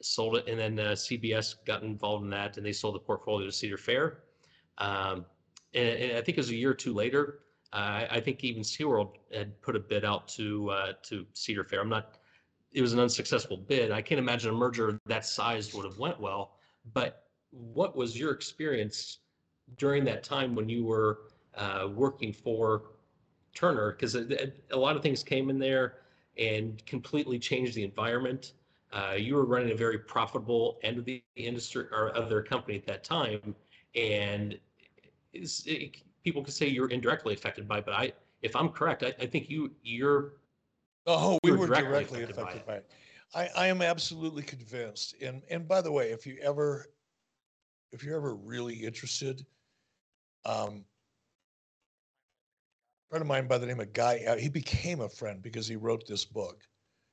sold 0.00 0.36
it, 0.36 0.48
and 0.48 0.58
then 0.58 0.78
uh, 0.78 0.92
CBS 0.92 1.56
got 1.66 1.82
involved 1.82 2.24
in 2.24 2.30
that, 2.30 2.56
and 2.56 2.64
they 2.64 2.72
sold 2.72 2.94
the 2.94 3.00
portfolio 3.00 3.46
to 3.46 3.52
Cedar 3.52 3.76
Fair. 3.76 4.22
Um, 4.78 5.26
and, 5.74 6.12
I 6.12 6.20
think 6.20 6.30
it 6.30 6.38
was 6.38 6.50
a 6.50 6.54
year 6.54 6.70
or 6.70 6.74
two 6.74 6.94
later. 6.94 7.40
Uh, 7.72 8.06
I 8.10 8.20
think 8.20 8.44
even 8.44 8.62
SeaWorld 8.62 9.14
had 9.32 9.60
put 9.62 9.76
a 9.76 9.80
bid 9.80 10.04
out 10.04 10.28
to 10.28 10.70
uh, 10.70 10.92
to 11.04 11.26
Cedar 11.32 11.64
Fair. 11.64 11.80
I'm 11.80 11.88
not. 11.88 12.18
It 12.72 12.80
was 12.80 12.92
an 12.92 13.00
unsuccessful 13.00 13.56
bid. 13.56 13.90
I 13.90 14.00
can't 14.02 14.18
imagine 14.18 14.50
a 14.50 14.54
merger 14.54 14.98
that 15.06 15.26
size 15.26 15.74
would 15.74 15.84
have 15.84 15.98
went 15.98 16.20
well. 16.20 16.56
But 16.92 17.24
what 17.50 17.96
was 17.96 18.18
your 18.18 18.32
experience 18.32 19.18
during 19.76 20.04
that 20.04 20.22
time 20.22 20.54
when 20.54 20.68
you 20.68 20.84
were 20.84 21.20
uh, 21.56 21.88
working 21.94 22.32
for 22.32 22.92
Turner 23.54 23.92
because 23.92 24.14
a 24.14 24.76
lot 24.76 24.96
of 24.96 25.02
things 25.02 25.22
came 25.22 25.50
in 25.50 25.58
there 25.58 25.96
and 26.38 26.84
completely 26.86 27.38
changed 27.38 27.74
the 27.74 27.84
environment. 27.84 28.52
Uh, 28.92 29.14
you 29.16 29.34
were 29.34 29.44
running 29.44 29.72
a 29.72 29.74
very 29.74 29.98
profitable 29.98 30.78
end 30.82 30.98
of 30.98 31.04
the 31.04 31.22
industry 31.36 31.86
or 31.92 32.08
of 32.10 32.28
their 32.28 32.42
company 32.42 32.76
at 32.76 32.86
that 32.86 33.04
time, 33.04 33.54
and 33.94 34.58
it, 35.32 35.96
people 36.24 36.42
could 36.42 36.54
say 36.54 36.66
you're 36.66 36.88
indirectly 36.88 37.34
affected 37.34 37.66
by 37.66 37.78
it. 37.78 37.86
But 37.86 37.94
I, 37.94 38.12
if 38.42 38.54
I'm 38.56 38.68
correct, 38.68 39.02
I, 39.02 39.14
I 39.20 39.26
think 39.26 39.48
you 39.48 39.70
you're. 39.82 40.34
Oh, 41.06 41.38
we 41.42 41.50
were 41.50 41.66
directly, 41.66 41.88
directly 41.88 42.22
affected, 42.22 42.38
affected 42.38 42.66
by, 42.66 42.74
it. 42.74 42.90
by 43.34 43.44
it. 43.44 43.50
I, 43.56 43.64
I 43.64 43.66
am 43.68 43.82
absolutely 43.82 44.42
convinced. 44.42 45.16
And 45.22 45.42
and 45.50 45.66
by 45.66 45.80
the 45.80 45.90
way, 45.90 46.10
if 46.10 46.26
you 46.26 46.38
ever, 46.42 46.86
if 47.92 48.04
you're 48.04 48.16
ever 48.16 48.34
really 48.34 48.74
interested, 48.74 49.44
um, 50.44 50.84
friend 53.10 53.22
of 53.22 53.26
mine 53.26 53.46
by 53.46 53.58
the 53.58 53.66
name 53.66 53.80
of 53.80 53.92
Guy, 53.92 54.38
he 54.38 54.48
became 54.48 55.00
a 55.00 55.08
friend 55.08 55.42
because 55.42 55.66
he 55.66 55.76
wrote 55.76 56.06
this 56.06 56.24
book. 56.24 56.62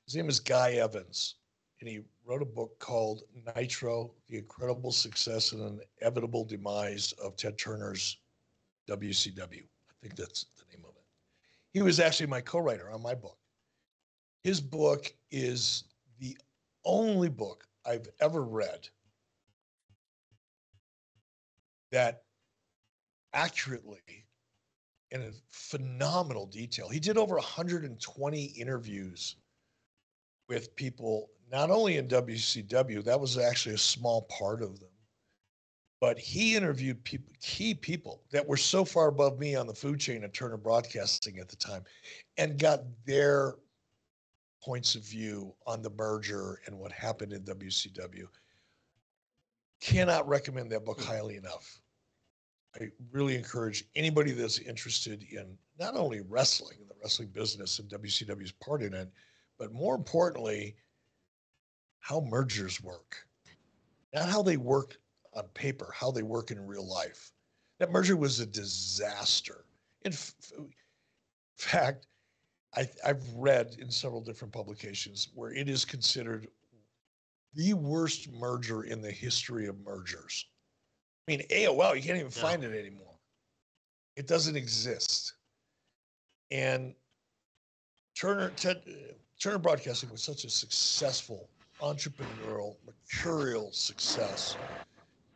His 0.06 0.16
name 0.16 0.30
is 0.30 0.40
Guy 0.40 0.74
Evans, 0.74 1.36
and 1.80 1.90
he 1.90 2.02
wrote 2.26 2.42
a 2.42 2.46
book 2.46 2.78
called 2.80 3.24
Nitro 3.56 4.12
The 4.28 4.38
Incredible 4.38 4.92
Success 4.92 5.52
and 5.54 5.82
Inevitable 6.02 6.46
Demise 6.46 7.14
of 7.14 7.36
Ted 7.36 7.58
Turner's 7.58 8.18
WCW. 8.90 9.64
I 9.64 9.94
think 10.02 10.16
that's 10.16 10.46
the 10.58 10.64
name 10.76 10.86
of 10.86 10.96
it. 10.96 11.04
He 11.72 11.82
was 11.82 12.00
actually 12.00 12.28
my 12.28 12.42
co 12.42 12.60
writer 12.60 12.90
on 12.92 13.02
my 13.02 13.16
book. 13.16 13.38
His 14.44 14.60
book 14.62 15.14
is 15.32 15.86
the 16.20 16.38
only 16.86 17.30
book 17.30 17.68
I've 17.86 18.08
ever 18.20 18.44
read 18.44 18.88
that 21.92 22.24
accurately 23.34 24.26
in 25.12 25.22
a 25.22 25.32
phenomenal 25.50 26.46
detail. 26.46 26.90
He 26.90 27.00
did 27.00 27.18
over 27.18 27.36
120 27.36 28.44
interviews 28.44 29.36
with 30.48 30.76
people, 30.76 31.30
not 31.52 31.72
only 31.72 31.98
in 31.98 32.08
WCW, 32.08 33.04
that 33.04 33.20
was 33.20 33.38
actually 33.38 33.76
a 33.76 33.80
small 33.80 34.24
part 34.24 34.62
of 34.62 34.80
them, 34.80 34.90
but 36.00 36.18
he 36.18 36.56
interviewed 36.56 37.04
people, 37.04 37.34
key 37.42 37.74
people 37.74 38.22
that 38.32 38.48
were 38.48 38.58
so 38.58 38.86
far 38.86 39.08
above 39.08 39.40
me 39.40 39.56
on 39.56 39.68
the 39.68 39.74
food 39.74 40.00
chain 40.00 40.24
at 40.24 40.34
Turner 40.34 40.58
Broadcasting 40.58 41.40
at 41.40 41.50
the 41.50 41.56
time, 41.56 41.84
and 42.38 42.60
got 42.60 42.82
their 43.06 43.56
points 44.64 44.96
of 44.96 45.04
view 45.04 45.54
on 45.66 45.82
the 45.82 45.90
merger 45.92 46.60
and 46.66 46.78
what 46.78 46.92
happened 46.92 47.34
in 47.34 47.42
WCW. 47.44 48.28
Cannot 49.82 50.28
recommend 50.28 50.70
that 50.72 50.86
book 50.86 51.02
highly 51.02 51.38
enough. 51.38 51.82
I 52.80 52.90
really 53.12 53.36
encourage 53.36 53.86
anybody 53.96 54.32
that's 54.32 54.60
interested 54.60 55.24
in 55.32 55.58
not 55.80 55.96
only 55.96 56.22
wrestling, 56.22 56.78
the 56.88 56.96
wrestling 57.02 57.30
business, 57.30 57.80
and 57.80 57.90
WCW's 57.90 58.52
part 58.52 58.84
in 58.84 58.94
it, 58.94 59.10
but 59.58 59.74
more 59.74 59.96
importantly, 59.96 60.76
how 62.00 62.22
mergers 62.22 62.82
work. 62.82 63.18
Not 64.14 64.30
how 64.30 64.42
they 64.42 64.58
work 64.58 64.98
on 65.34 65.44
paper, 65.54 65.94
how 65.96 66.12
they 66.12 66.24
work 66.24 66.52
in 66.52 66.66
real 66.66 66.88
life. 66.88 67.32
That 67.80 67.92
merger 67.92 68.18
was 68.18 68.40
a 68.40 68.46
disaster. 68.46 69.66
In 70.04 70.14
f- 70.14 70.34
fact, 71.58 72.08
I, 72.76 72.90
I've 73.06 73.24
read 73.36 73.76
in 73.80 73.90
several 73.92 74.22
different 74.22 74.54
publications 74.54 75.30
where 75.34 75.52
it 75.54 75.70
is 75.70 75.86
considered 75.86 76.48
the 77.56 77.74
worst 77.74 78.32
merger 78.32 78.84
in 78.84 79.02
the 79.02 79.12
history 79.12 79.68
of 79.68 79.80
mergers. 79.80 80.46
I 81.28 81.32
mean, 81.32 81.42
AOL, 81.50 81.96
you 81.96 82.02
can't 82.02 82.18
even 82.18 82.32
Yeah. 82.36 82.42
find 82.42 82.64
it 82.64 82.78
anymore. 82.78 83.16
It 84.16 84.28
doesn't 84.28 84.56
exist. 84.56 85.34
And 86.52 86.94
Turner 88.16 88.50
Ted, 88.52 88.82
uh, 88.88 89.14
Turner 89.40 89.60
Broadcasting 89.60 90.10
was 90.10 90.24
such 90.24 90.44
a 90.44 90.50
successful 90.50 91.50
entrepreneurial, 91.82 92.76
mercurial 92.86 93.72
success. 93.72 94.56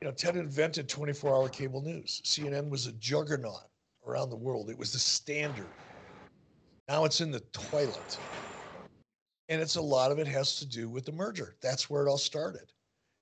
You 0.02 0.08
know, 0.08 0.14
Ted 0.14 0.36
invented 0.36 0.90
24-hour 0.90 1.50
cable 1.50 1.82
news. 1.82 2.22
CNN 2.26 2.70
was 2.70 2.88
a 2.88 2.92
juggernaut 2.94 3.70
around 4.06 4.30
the 4.30 4.36
world. 4.36 4.70
It 4.70 4.78
was 4.78 4.92
the 4.92 5.00
standard. 5.00 5.66
Now 6.90 7.06
it's 7.06 7.22
in 7.22 7.32
the 7.32 7.40
toilet. 7.54 8.18
And 9.50 9.62
it's 9.62 9.76
a 9.76 9.82
lot 9.82 10.12
of 10.12 10.20
it 10.20 10.28
has 10.28 10.58
to 10.58 10.66
do 10.66 10.90
with 10.90 11.06
the 11.06 11.12
merger. 11.12 11.56
That's 11.62 11.90
where 11.90 12.06
it 12.06 12.10
all 12.10 12.18
started. 12.18 12.72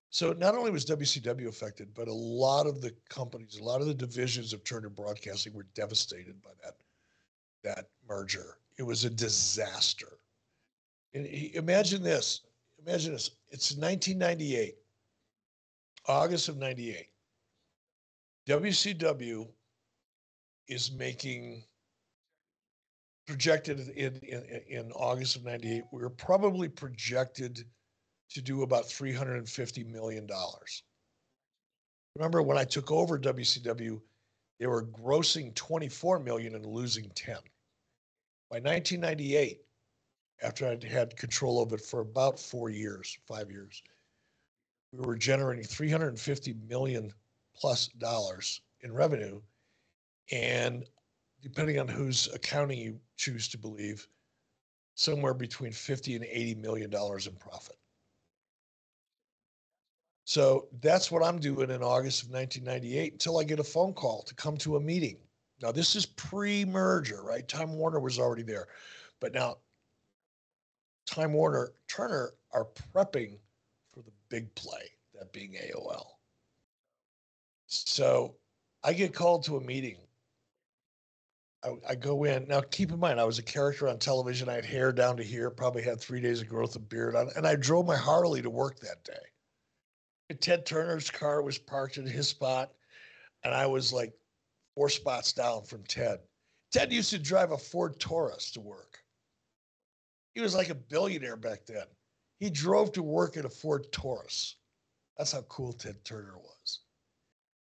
So 0.10 0.34
not 0.34 0.56
only 0.56 0.72
was 0.72 0.86
WCW 0.86 1.48
affected, 1.48 1.94
but 1.94 2.08
a 2.08 2.14
lot 2.14 2.68
of 2.68 2.82
the 2.82 2.94
companies, 3.10 3.60
a 3.60 3.64
lot 3.64 3.80
of 3.80 3.88
the 3.88 3.94
divisions 3.94 4.52
of 4.52 4.64
Turner 4.64 4.90
Broadcasting 4.90 5.54
were 5.54 5.68
devastated 5.74 6.42
by 6.42 6.52
that 6.64 6.76
that 7.64 7.86
merger. 8.08 8.58
It 8.78 8.84
was 8.84 9.06
a 9.06 9.10
disaster. 9.10 10.18
And 11.14 11.28
imagine 11.28 12.02
this. 12.02 12.42
Imagine 12.86 13.14
this. 13.14 13.32
It's 13.50 13.72
1998, 13.76 14.76
August 16.08 16.50
of 16.50 16.58
98. 16.58 17.08
WCW 18.48 19.48
is 20.68 20.92
making 20.92 21.64
projected 23.32 23.80
in, 23.90 24.16
in, 24.28 24.62
in 24.68 24.92
August 24.92 25.38
of 25.38 25.46
98, 25.46 25.84
we 25.92 26.02
were 26.02 26.10
probably 26.10 26.68
projected 26.68 27.64
to 28.30 28.42
do 28.42 28.64
about 28.64 28.84
$350 28.84 29.90
million. 29.90 30.28
Remember 32.16 32.42
when 32.42 32.58
I 32.58 32.64
took 32.64 32.92
over 32.92 33.18
WCW, 33.18 34.02
they 34.60 34.68
were 34.68 34.86
grossing 34.86 35.56
24 35.56 36.20
million 36.20 36.56
and 36.56 36.66
losing 36.66 37.10
10. 37.16 37.36
By 38.50 38.58
1998, 38.58 39.62
after 40.42 40.68
I'd 40.68 40.84
had 40.84 41.16
control 41.18 41.62
of 41.62 41.74
it 41.74 41.82
for 41.82 42.00
about 42.02 42.40
four 42.40 42.70
years, 42.70 43.18
five 43.28 43.52
years, 43.52 43.82
we 44.92 45.06
were 45.06 45.16
generating 45.16 45.64
350 45.64 46.56
million 46.68 47.14
plus 47.56 47.88
dollars 47.88 48.62
in 48.82 48.94
revenue. 48.94 49.42
And 50.32 50.86
depending 51.42 51.80
on 51.80 51.88
whose 51.88 52.28
accounting 52.34 52.80
you 52.80 53.00
choose 53.18 53.48
to 53.50 53.58
believe, 53.58 54.08
somewhere 54.96 55.34
between 55.34 55.72
50 55.72 56.16
and 56.16 56.26
80 56.26 56.56
million 56.56 56.90
dollars 56.90 57.28
in 57.28 57.36
profit. 57.36 57.78
So 60.26 60.68
that's 60.82 61.12
what 61.12 61.24
I'm 61.24 61.40
doing 61.40 61.72
in 61.72 61.82
August 61.82 62.24
of 62.24 62.30
1998 62.30 63.14
until 63.14 63.40
I 63.40 63.44
get 63.44 63.60
a 63.60 63.64
phone 63.64 63.94
call 63.94 64.22
to 64.24 64.36
come 64.36 64.58
to 64.58 64.78
a 64.78 64.80
meeting. 64.80 65.18
Now, 65.62 65.72
this 65.72 65.96
is 65.96 66.06
pre 66.06 66.66
merger, 66.66 67.22
right? 67.24 67.48
Time 67.48 67.74
Warner 67.74 68.00
was 68.00 68.20
already 68.20 68.44
there. 68.44 68.68
But 69.20 69.34
now, 69.34 69.58
Time 71.12 71.34
Warner, 71.34 71.74
Turner 71.90 72.32
are 72.54 72.68
prepping 72.94 73.38
for 73.94 74.02
the 74.02 74.12
big 74.30 74.54
play, 74.56 74.90
that 75.14 75.34
being 75.34 75.54
AOL. 75.54 76.06
So 77.68 78.36
I 78.84 78.94
get 78.94 79.14
called 79.14 79.44
to 79.44 79.58
a 79.58 79.62
meeting. 79.62 79.98
I, 81.64 81.74
I 81.90 81.96
go 81.96 82.24
in. 82.24 82.48
Now, 82.48 82.62
keep 82.62 82.92
in 82.92 83.00
mind, 83.00 83.20
I 83.20 83.26
was 83.26 83.40
a 83.40 83.44
character 83.44 83.90
on 83.90 84.00
television. 84.00 84.48
I 84.48 84.54
had 84.54 84.66
hair 84.66 84.94
down 84.94 85.18
to 85.18 85.24
here, 85.24 85.50
probably 85.50 85.84
had 85.84 86.00
three 86.00 86.22
days 86.22 86.42
of 86.42 86.48
growth 86.48 86.76
of 86.78 86.88
beard 86.88 87.16
on, 87.16 87.30
and 87.36 87.46
I 87.46 87.56
drove 87.56 87.86
my 87.86 87.98
Harley 87.98 88.42
to 88.42 88.50
work 88.50 88.80
that 88.80 89.04
day. 89.04 89.14
And 90.30 90.40
Ted 90.40 90.66
Turner's 90.66 91.12
car 91.12 91.42
was 91.42 91.58
parked 91.58 91.98
in 91.98 92.08
his 92.08 92.30
spot, 92.30 92.72
and 93.44 93.54
I 93.54 93.68
was 93.68 93.92
like 93.92 94.14
four 94.76 94.90
spots 94.90 95.34
down 95.34 95.64
from 95.64 95.84
Ted. 95.84 96.20
Ted 96.72 96.94
used 96.94 97.10
to 97.10 97.20
drive 97.20 97.52
a 97.52 97.58
Ford 97.58 98.00
Taurus 98.00 98.50
to 98.52 98.62
work. 98.62 98.91
He 100.34 100.42
was 100.42 100.56
like 100.56 100.70
a 100.70 100.76
billionaire 100.76 101.38
back 101.38 101.66
then. 101.66 101.86
He 102.40 102.50
drove 102.50 102.92
to 102.94 103.04
work 103.04 103.38
in 103.38 103.46
a 103.46 103.50
Ford 103.50 103.92
Taurus. 103.92 104.56
That's 105.18 105.34
how 105.34 105.42
cool 105.44 105.74
Ted 105.74 106.04
Turner 106.04 106.38
was. 106.38 106.80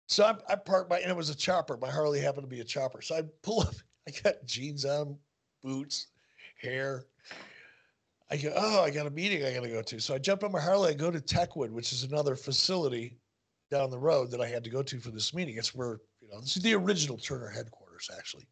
So 0.06 0.24
I, 0.24 0.52
I 0.52 0.56
parked 0.56 0.90
my, 0.90 0.98
and 0.98 1.10
it 1.10 1.16
was 1.16 1.30
a 1.30 1.34
chopper. 1.34 1.76
My 1.76 1.90
Harley 1.90 2.20
happened 2.20 2.44
to 2.44 2.48
be 2.48 2.60
a 2.60 2.64
chopper. 2.64 3.02
So 3.02 3.16
I 3.16 3.22
pull 3.42 3.60
up, 3.60 3.74
I 4.08 4.12
got 4.22 4.44
jeans 4.46 4.84
on, 4.84 5.16
boots, 5.62 6.08
hair. 6.60 7.06
I 8.30 8.36
go, 8.36 8.52
oh, 8.56 8.82
I 8.82 8.90
got 8.90 9.06
a 9.06 9.10
meeting 9.10 9.44
I 9.44 9.52
got 9.52 9.62
to 9.62 9.68
go 9.68 9.82
to. 9.82 10.00
So 10.00 10.14
I 10.14 10.18
jump 10.18 10.42
on 10.42 10.52
my 10.52 10.60
Harley. 10.60 10.90
I 10.90 10.94
go 10.94 11.10
to 11.10 11.20
Techwood, 11.20 11.70
which 11.70 11.92
is 11.92 12.04
another 12.04 12.34
facility 12.34 13.18
down 13.70 13.90
the 13.90 13.98
road 13.98 14.30
that 14.30 14.40
I 14.40 14.46
had 14.46 14.64
to 14.64 14.70
go 14.70 14.82
to 14.82 15.00
for 15.00 15.10
this 15.10 15.34
meeting. 15.34 15.56
It's 15.56 15.74
where, 15.74 16.00
you 16.20 16.28
know, 16.28 16.40
this 16.40 16.56
is 16.56 16.62
the 16.62 16.74
original 16.74 17.18
Turner 17.18 17.48
headquarters, 17.48 18.10
actually. 18.16 18.46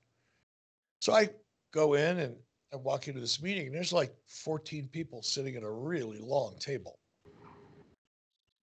So 1.00 1.14
I 1.14 1.30
go 1.72 1.94
in 1.94 2.18
and 2.18 2.36
I 2.72 2.76
walk 2.76 3.08
into 3.08 3.20
this 3.20 3.42
meeting, 3.42 3.66
and 3.66 3.74
there's 3.74 3.92
like 3.92 4.14
14 4.26 4.88
people 4.88 5.22
sitting 5.22 5.56
at 5.56 5.64
a 5.64 5.70
really 5.70 6.18
long 6.18 6.56
table. 6.58 6.98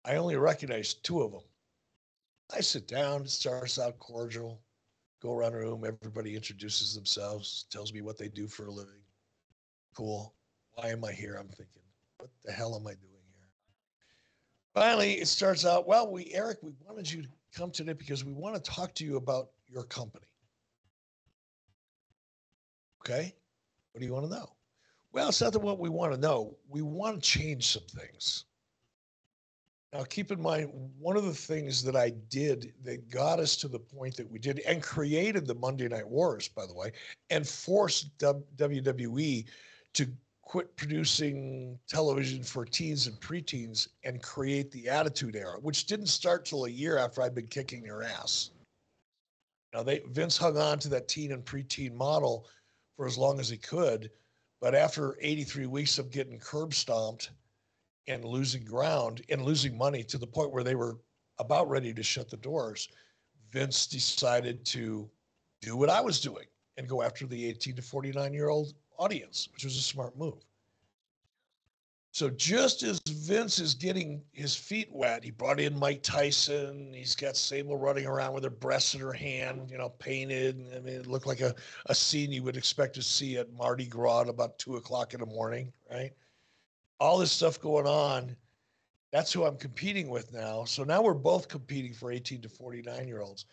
I 0.06 0.16
only 0.16 0.38
recognize 0.38 0.94
two 0.94 1.22
of 1.22 1.32
them. 1.32 1.42
I 2.56 2.62
sit 2.62 2.88
down, 2.88 3.24
it 3.24 3.30
starts 3.30 3.78
out 3.78 4.00
cordial, 4.00 4.62
go 5.22 5.34
around 5.34 5.52
the 5.52 5.58
room, 5.58 5.84
everybody 5.84 6.36
introduces 6.36 6.96
themselves, 6.96 7.66
tells 7.70 7.92
me 7.92 8.02
what 8.02 8.18
they 8.18 8.30
do 8.30 8.48
for 8.48 8.68
a 8.68 8.72
living. 8.72 9.02
Cool. 9.94 10.34
Why 10.76 10.90
am 10.90 11.04
I 11.04 11.12
here? 11.12 11.36
I'm 11.36 11.50
thinking, 11.50 11.82
what 12.20 12.30
the 12.46 12.54
hell 12.54 12.76
am 12.76 12.88
I 12.88 12.92
doing 12.92 13.26
here? 13.36 13.50
Finally, 14.74 15.16
it 15.16 15.28
starts 15.28 15.66
out, 15.66 15.86
well, 15.86 16.10
we, 16.10 16.32
Eric, 16.34 16.60
we 16.62 16.72
wanted 16.88 17.12
you 17.12 17.24
to 17.24 17.28
come 17.54 17.72
today 17.72 17.94
because 17.94 18.24
we 18.24 18.32
want 18.32 18.56
to 18.56 18.62
talk 18.62 18.94
to 18.96 19.04
you 19.04 19.18
about 19.18 19.50
your 19.68 19.84
company. 19.84 20.28
Okay. 23.02 23.36
What 23.98 24.02
do 24.02 24.06
you 24.06 24.14
want 24.14 24.30
to 24.30 24.38
know? 24.38 24.52
Well, 25.12 25.30
it's 25.30 25.42
not 25.42 25.54
that 25.54 25.60
what 25.60 25.80
we 25.80 25.90
want 25.90 26.14
to 26.14 26.20
know. 26.20 26.56
We 26.70 26.84
want 26.84 27.16
to 27.16 27.20
change 27.20 27.66
some 27.66 27.82
things. 28.00 28.46
Now, 29.92 30.04
keep 30.04 30.32
in 30.32 30.40
mind, 30.40 30.70
one 31.00 31.18
of 31.18 31.26
the 31.26 31.34
things 31.34 31.82
that 31.82 31.96
I 31.96 32.12
did 32.30 32.74
that 32.84 33.10
got 33.10 33.40
us 33.40 33.56
to 33.56 33.68
the 33.68 33.80
point 33.80 34.16
that 34.18 34.30
we 34.30 34.38
did 34.38 34.60
and 34.68 34.84
created 34.84 35.48
the 35.48 35.56
Monday 35.56 35.88
Night 35.88 36.08
Wars, 36.08 36.48
by 36.48 36.68
the 36.68 36.76
way, 36.76 36.92
and 37.32 37.48
forced 37.48 38.16
WWE 38.20 39.46
to 39.96 40.08
quit 40.44 40.78
producing 40.78 41.80
television 41.90 42.44
for 42.44 42.66
teens 42.66 43.08
and 43.08 43.20
preteens 43.20 43.88
and 44.04 44.22
create 44.22 44.70
the 44.70 44.88
Attitude 44.88 45.36
Era, 45.36 45.58
which 45.60 45.88
didn't 45.88 46.06
start 46.06 46.46
till 46.46 46.66
a 46.66 46.70
year 46.70 47.00
after 47.00 47.24
I'd 47.24 47.34
been 47.34 47.48
kicking 47.48 47.82
their 47.82 48.04
ass. 48.04 48.52
Now, 49.74 49.82
they 49.82 50.04
Vince 50.10 50.38
hung 50.38 50.56
on 50.56 50.78
to 50.80 50.90
that 50.90 51.08
teen 51.08 51.32
and 51.32 51.44
preteen 51.44 51.96
model 51.96 52.48
for 52.98 53.06
as 53.06 53.18
long 53.18 53.40
as 53.40 53.48
he 53.48 53.58
could, 53.58 54.10
but 54.60 54.76
after 54.76 55.18
83 55.22 55.68
weeks 55.68 56.00
of 56.00 56.12
getting 56.12 56.40
curb 56.40 56.74
stomped 56.74 57.30
and 58.08 58.26
losing 58.26 58.66
ground 58.66 59.22
and 59.30 59.44
losing 59.44 59.78
money 59.78 60.04
to 60.04 60.18
the 60.18 60.28
point 60.28 60.52
where 60.52 60.64
they 60.64 60.76
were 60.76 60.98
about 61.40 61.70
ready 61.70 61.94
to 61.94 62.04
shut 62.04 62.30
the 62.30 62.38
doors, 62.38 62.90
Vince 63.52 63.86
decided 63.86 64.66
to 64.66 65.10
do 65.62 65.78
what 65.78 65.90
I 65.90 66.02
was 66.02 66.20
doing 66.20 66.48
and 66.78 66.90
go 66.90 67.02
after 67.04 67.28
the 67.28 67.46
18 67.46 67.76
to 67.76 67.82
49 67.82 68.34
year 68.34 68.50
old 68.50 68.74
audience, 68.98 69.48
which 69.54 69.64
was 69.64 69.78
a 69.78 69.82
smart 69.82 70.18
move. 70.18 70.44
So 72.18 72.32
just 72.32 72.82
as 72.82 73.00
Vince 73.08 73.60
is 73.60 73.76
getting 73.76 74.24
his 74.32 74.56
feet 74.56 74.92
wet, 74.92 75.24
he 75.24 75.30
brought 75.30 75.60
in 75.60 75.78
Mike 75.78 76.02
Tyson. 76.02 76.92
He's 76.92 77.16
got 77.16 77.38
Sable 77.38 77.78
running 77.78 78.08
around 78.08 78.34
with 78.34 78.44
her 78.44 78.50
breasts 78.50 78.96
in 78.96 79.02
her 79.02 79.14
hand, 79.14 79.70
you 79.70 79.78
know, 79.78 79.90
painted. 79.90 80.66
I 80.76 80.80
mean, 80.80 80.96
it 80.96 81.06
looked 81.06 81.28
like 81.28 81.42
a, 81.42 81.54
a 81.86 81.94
scene 81.94 82.32
you 82.32 82.42
would 82.42 82.58
expect 82.58 82.96
to 82.96 83.04
see 83.04 83.38
at 83.38 83.54
Mardi 83.54 83.86
Gras 83.86 84.22
at 84.22 84.30
about 84.30 84.58
two 84.58 84.78
o'clock 84.78 85.14
in 85.14 85.20
the 85.20 85.28
morning, 85.28 85.72
right? 85.92 86.12
all 87.00 87.20
this 87.20 87.32
stuff 87.32 87.62
going 87.62 87.86
on. 87.86 88.36
That's 89.12 89.32
who 89.32 89.46
I'm 89.46 89.58
competing 89.58 90.10
with 90.10 90.34
now. 90.34 90.64
So 90.64 90.84
now 90.84 91.04
we're 91.04 91.14
both 91.14 91.48
competing 91.48 91.94
for 91.94 92.12
18 92.12 92.42
to 92.42 92.50
49 92.50 93.08
year 93.08 93.22
olds. 93.22 93.46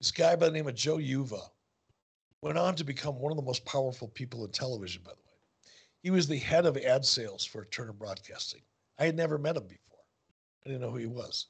This 0.00 0.10
guy 0.10 0.34
by 0.34 0.46
the 0.46 0.52
name 0.52 0.66
of 0.66 0.74
Joe 0.74 0.98
Uva 0.98 1.42
went 2.42 2.58
on 2.58 2.74
to 2.74 2.82
become 2.82 3.20
one 3.20 3.30
of 3.30 3.36
the 3.36 3.44
most 3.44 3.64
powerful 3.64 4.08
people 4.08 4.44
in 4.44 4.50
television, 4.50 5.02
by 5.04 5.12
the 5.12 5.16
way. 5.16 5.21
He 6.02 6.10
was 6.10 6.26
the 6.26 6.38
head 6.38 6.66
of 6.66 6.76
ad 6.76 7.04
sales 7.04 7.44
for 7.44 7.64
Turner 7.66 7.92
Broadcasting. 7.92 8.60
I 8.98 9.06
had 9.06 9.16
never 9.16 9.38
met 9.38 9.56
him 9.56 9.66
before. 9.66 10.00
I 10.64 10.68
didn't 10.68 10.82
know 10.82 10.90
who 10.90 10.98
he 10.98 11.06
was. 11.06 11.46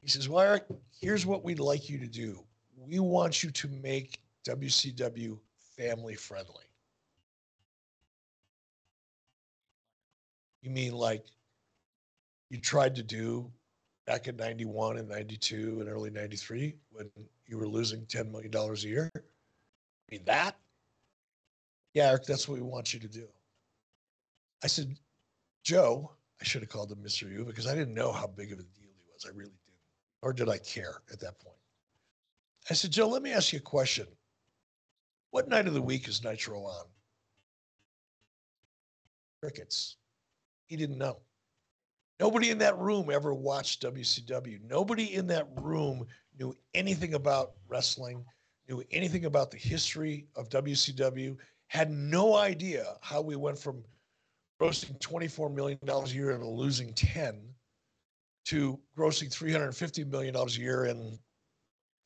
He 0.00 0.08
says, 0.08 0.28
Wire, 0.28 0.60
here's 1.00 1.26
what 1.26 1.44
we'd 1.44 1.58
like 1.58 1.88
you 1.88 1.98
to 1.98 2.06
do. 2.06 2.44
We 2.76 3.00
want 3.00 3.42
you 3.42 3.50
to 3.50 3.68
make 3.68 4.20
WCW 4.46 5.38
family 5.76 6.14
friendly. 6.14 6.64
You 10.62 10.70
mean 10.70 10.92
like 10.92 11.24
you 12.50 12.58
tried 12.58 12.94
to 12.96 13.02
do 13.02 13.50
back 14.06 14.28
in 14.28 14.36
91 14.36 14.98
and 14.98 15.08
92 15.08 15.78
and 15.80 15.88
early 15.88 16.10
93 16.10 16.74
when 16.92 17.10
you 17.46 17.58
were 17.58 17.68
losing 17.68 18.02
$10 18.06 18.30
million 18.30 18.54
a 18.54 18.74
year? 18.76 19.10
I 19.14 19.20
mean, 20.10 20.22
that? 20.26 20.56
Yeah, 21.98 22.10
Eric, 22.10 22.26
that's 22.26 22.46
what 22.46 22.54
we 22.54 22.62
want 22.62 22.94
you 22.94 23.00
to 23.00 23.08
do. 23.08 23.26
I 24.62 24.68
said, 24.68 24.96
Joe, 25.64 26.12
I 26.40 26.44
should 26.44 26.62
have 26.62 26.68
called 26.68 26.92
him 26.92 26.98
Mr. 27.04 27.28
U 27.28 27.44
because 27.44 27.66
I 27.66 27.74
didn't 27.74 27.92
know 27.92 28.12
how 28.12 28.28
big 28.28 28.52
of 28.52 28.60
a 28.60 28.62
deal 28.62 28.92
he 28.96 29.12
was. 29.12 29.26
I 29.26 29.30
really 29.30 29.50
didn't. 29.50 29.82
Or 30.22 30.32
did 30.32 30.48
I 30.48 30.58
care 30.58 31.02
at 31.12 31.18
that 31.18 31.40
point? 31.40 31.56
I 32.70 32.74
said, 32.74 32.92
Joe, 32.92 33.08
let 33.08 33.20
me 33.20 33.32
ask 33.32 33.52
you 33.52 33.58
a 33.58 33.62
question. 33.62 34.06
What 35.32 35.48
night 35.48 35.66
of 35.66 35.74
the 35.74 35.82
week 35.82 36.06
is 36.06 36.22
Nitro 36.22 36.60
on? 36.60 36.84
Crickets. 39.42 39.96
He 40.66 40.76
didn't 40.76 40.98
know. 40.98 41.16
Nobody 42.20 42.50
in 42.50 42.58
that 42.58 42.78
room 42.78 43.10
ever 43.10 43.34
watched 43.34 43.82
WCW. 43.82 44.60
Nobody 44.70 45.14
in 45.14 45.26
that 45.26 45.48
room 45.56 46.06
knew 46.38 46.54
anything 46.74 47.14
about 47.14 47.54
wrestling, 47.66 48.24
knew 48.68 48.84
anything 48.92 49.24
about 49.24 49.50
the 49.50 49.58
history 49.58 50.28
of 50.36 50.48
WCW, 50.48 51.36
had 51.68 51.90
no 51.90 52.34
idea 52.34 52.96
how 53.00 53.20
we 53.20 53.36
went 53.36 53.58
from 53.58 53.84
grossing 54.60 54.98
$24 54.98 55.54
million 55.54 55.78
a 55.88 56.06
year 56.08 56.30
and 56.30 56.44
losing 56.44 56.92
10 56.94 57.40
to 58.46 58.78
grossing 58.96 59.28
$350 59.28 60.10
million 60.10 60.34
a 60.34 60.46
year 60.46 60.84
and 60.84 61.18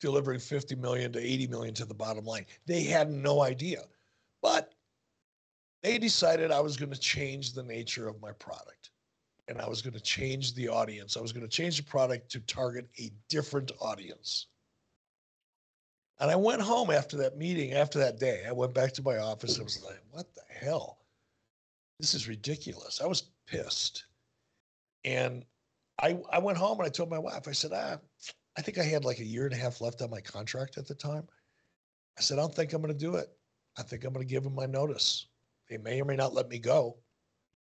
delivering 0.01 0.39
50 0.39 0.75
million 0.75 1.11
to 1.13 1.19
80 1.19 1.47
million 1.47 1.73
to 1.75 1.85
the 1.85 1.93
bottom 1.93 2.25
line. 2.25 2.45
They 2.67 2.83
had 2.83 3.09
no 3.09 3.41
idea. 3.41 3.83
But 4.41 4.73
they 5.81 5.97
decided 5.97 6.51
I 6.51 6.59
was 6.59 6.75
going 6.75 6.91
to 6.91 6.99
change 6.99 7.53
the 7.53 7.63
nature 7.63 8.07
of 8.07 8.21
my 8.21 8.33
product 8.33 8.91
and 9.47 9.59
I 9.61 9.67
was 9.67 9.81
going 9.81 9.93
to 9.93 10.01
change 10.01 10.53
the 10.53 10.67
audience. 10.69 11.17
I 11.17 11.21
was 11.21 11.31
going 11.31 11.47
to 11.47 11.49
change 11.49 11.77
the 11.77 11.83
product 11.83 12.29
to 12.31 12.39
target 12.41 12.87
a 12.99 13.11
different 13.29 13.71
audience. 13.81 14.47
And 16.19 16.29
I 16.29 16.35
went 16.35 16.61
home 16.61 16.89
after 16.89 17.17
that 17.17 17.37
meeting, 17.37 17.73
after 17.73 17.99
that 17.99 18.19
day. 18.19 18.43
I 18.47 18.51
went 18.51 18.73
back 18.73 18.93
to 18.93 19.03
my 19.03 19.17
office. 19.17 19.59
I 19.59 19.63
was 19.63 19.83
like, 19.83 19.99
what 20.11 20.33
the 20.35 20.41
hell? 20.47 20.99
This 21.99 22.13
is 22.13 22.27
ridiculous. 22.27 23.01
I 23.01 23.07
was 23.07 23.23
pissed. 23.47 24.05
And 25.05 25.43
I, 26.01 26.19
I 26.31 26.39
went 26.39 26.57
home 26.57 26.79
and 26.79 26.85
I 26.85 26.89
told 26.89 27.09
my 27.09 27.19
wife, 27.19 27.47
I 27.47 27.51
said, 27.51 27.71
ah, 27.73 27.97
I 28.57 28.61
think 28.61 28.77
I 28.77 28.83
had 28.83 29.05
like 29.05 29.19
a 29.19 29.25
year 29.25 29.45
and 29.45 29.53
a 29.53 29.57
half 29.57 29.81
left 29.81 30.01
on 30.01 30.09
my 30.09 30.21
contract 30.21 30.77
at 30.77 30.87
the 30.87 30.95
time. 30.95 31.27
I 32.17 32.21
said, 32.21 32.37
I 32.37 32.41
don't 32.41 32.53
think 32.53 32.73
I'm 32.73 32.81
going 32.81 32.93
to 32.93 32.99
do 32.99 33.15
it. 33.15 33.29
I 33.77 33.81
think 33.81 34.03
I'm 34.03 34.13
going 34.13 34.25
to 34.25 34.31
give 34.31 34.43
them 34.43 34.55
my 34.55 34.67
notice. 34.67 35.27
They 35.69 35.77
may 35.77 36.01
or 36.01 36.05
may 36.05 36.15
not 36.15 36.33
let 36.33 36.49
me 36.49 36.59
go, 36.59 36.97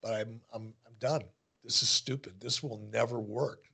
but 0.02 0.14
I'm, 0.14 0.40
I'm, 0.54 0.74
I'm 0.86 0.94
done. 1.00 1.24
This 1.64 1.84
is 1.84 1.90
stupid. 1.90 2.40
This 2.40 2.64
will 2.64 2.88
never 2.92 3.20
work. 3.20 3.66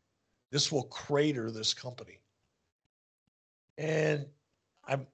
This 0.50 0.72
will 0.72 0.84
crater 0.84 1.52
this 1.52 1.74
company. 1.74 2.20
And 3.78 4.26
I'm, 4.88 5.08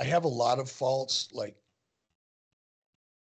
I 0.00 0.04
have 0.04 0.24
a 0.24 0.28
lot 0.28 0.58
of 0.58 0.70
faults. 0.70 1.28
Like 1.32 1.56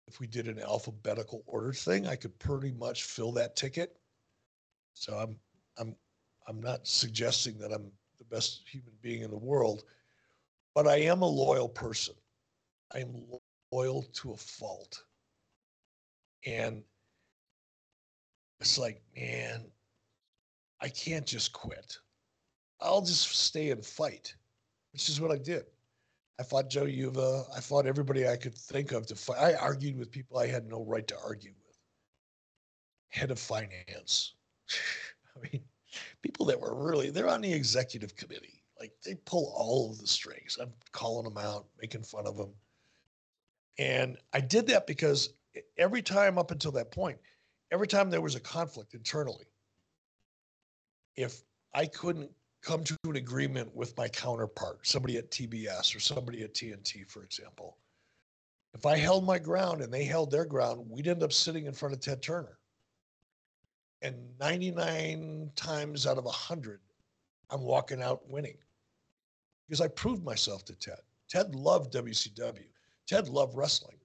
if 0.07 0.19
we 0.19 0.27
did 0.27 0.47
an 0.47 0.59
alphabetical 0.59 1.43
order 1.45 1.73
thing, 1.73 2.07
I 2.07 2.15
could 2.15 2.37
pretty 2.39 2.71
much 2.71 3.03
fill 3.03 3.31
that 3.33 3.55
ticket. 3.55 3.97
So 4.93 5.15
I'm, 5.15 5.37
I'm, 5.77 5.95
I'm 6.47 6.61
not 6.61 6.87
suggesting 6.87 7.57
that 7.59 7.71
I'm 7.71 7.91
the 8.17 8.25
best 8.25 8.63
human 8.67 8.93
being 9.01 9.21
in 9.21 9.31
the 9.31 9.37
world, 9.37 9.83
but 10.73 10.87
I 10.87 10.97
am 11.01 11.21
a 11.21 11.27
loyal 11.27 11.69
person. 11.69 12.15
I 12.93 12.99
am 12.99 13.25
loyal 13.71 14.03
to 14.13 14.31
a 14.31 14.37
fault. 14.37 15.03
And 16.45 16.83
it's 18.59 18.77
like, 18.77 19.01
man, 19.15 19.65
I 20.81 20.89
can't 20.89 21.25
just 21.25 21.51
quit. 21.51 21.97
I'll 22.79 23.01
just 23.01 23.35
stay 23.35 23.71
and 23.71 23.85
fight, 23.85 24.35
which 24.97 25.09
is 25.09 25.21
what 25.21 25.29
I 25.29 25.37
did. 25.37 25.63
I 26.39 26.43
fought 26.43 26.71
Joe 26.71 26.85
Uva. 26.85 27.43
I 27.55 27.59
fought 27.59 27.85
everybody 27.85 28.27
I 28.27 28.35
could 28.35 28.55
think 28.55 28.93
of 28.93 29.05
to 29.05 29.15
fight. 29.15 29.37
I 29.37 29.53
argued 29.53 29.95
with 29.95 30.09
people 30.09 30.39
I 30.39 30.47
had 30.47 30.67
no 30.67 30.83
right 30.85 31.07
to 31.07 31.15
argue 31.23 31.51
with. 31.67 31.77
Head 33.09 33.29
of 33.29 33.37
finance. 33.37 34.33
I 35.37 35.39
mean, 35.51 35.61
people 36.23 36.47
that 36.47 36.59
were 36.59 36.73
really, 36.73 37.11
they're 37.11 37.29
on 37.29 37.41
the 37.41 37.53
executive 37.53 38.15
committee. 38.15 38.63
Like 38.79 38.91
they 39.05 39.13
pull 39.25 39.53
all 39.55 39.91
of 39.91 39.99
the 39.99 40.07
strings. 40.07 40.57
I'm 40.59 40.73
calling 40.93 41.25
them 41.25 41.37
out, 41.37 41.67
making 41.79 42.01
fun 42.01 42.25
of 42.25 42.35
them. 42.35 42.49
And 43.77 44.17
I 44.33 44.39
did 44.39 44.65
that 44.65 44.87
because 44.87 45.29
every 45.77 46.01
time 46.01 46.39
up 46.39 46.49
until 46.49 46.71
that 46.71 46.89
point, 46.89 47.19
every 47.71 47.87
time 47.87 48.09
there 48.09 48.21
was 48.21 48.33
a 48.33 48.39
conflict 48.39 48.95
internally, 48.95 49.45
if 51.15 51.43
I 51.75 51.85
couldn't 51.85 52.31
come 52.67 52.83
to 52.83 52.97
an 53.05 53.15
agreement 53.15 53.73
with 53.73 53.95
my 53.95 54.09
counterpart, 54.09 54.85
somebody 54.85 55.15
at 55.17 55.31
TBS 55.31 55.95
or 55.95 56.01
somebody 56.01 56.43
at 56.43 56.53
TNT, 56.53 57.09
for 57.09 57.23
example, 57.23 57.77
if 58.73 58.85
I 58.85 58.97
held 58.97 59.25
my 59.25 59.39
ground 59.39 59.81
and 59.81 59.91
they 59.91 60.03
held 60.03 60.29
their 60.29 60.43
ground, 60.43 60.85
we'd 60.89 61.07
end 61.07 61.23
up 61.23 61.31
sitting 61.31 61.65
in 61.65 61.73
front 61.73 61.95
of 61.95 62.01
Ted 62.01 62.21
Turner. 62.21 62.59
And 64.01 64.17
99 64.41 65.49
times 65.55 66.05
out 66.05 66.17
of 66.17 66.25
100, 66.25 66.81
I'm 67.49 67.61
walking 67.61 68.01
out 68.01 68.29
winning 68.29 68.57
because 69.65 69.79
I 69.79 69.87
proved 69.87 70.25
myself 70.25 70.65
to 70.65 70.75
Ted. 70.75 70.99
Ted 71.29 71.55
loved 71.55 71.93
WCW. 71.93 72.67
Ted 73.07 73.29
loved 73.29 73.55
wrestling. 73.55 73.97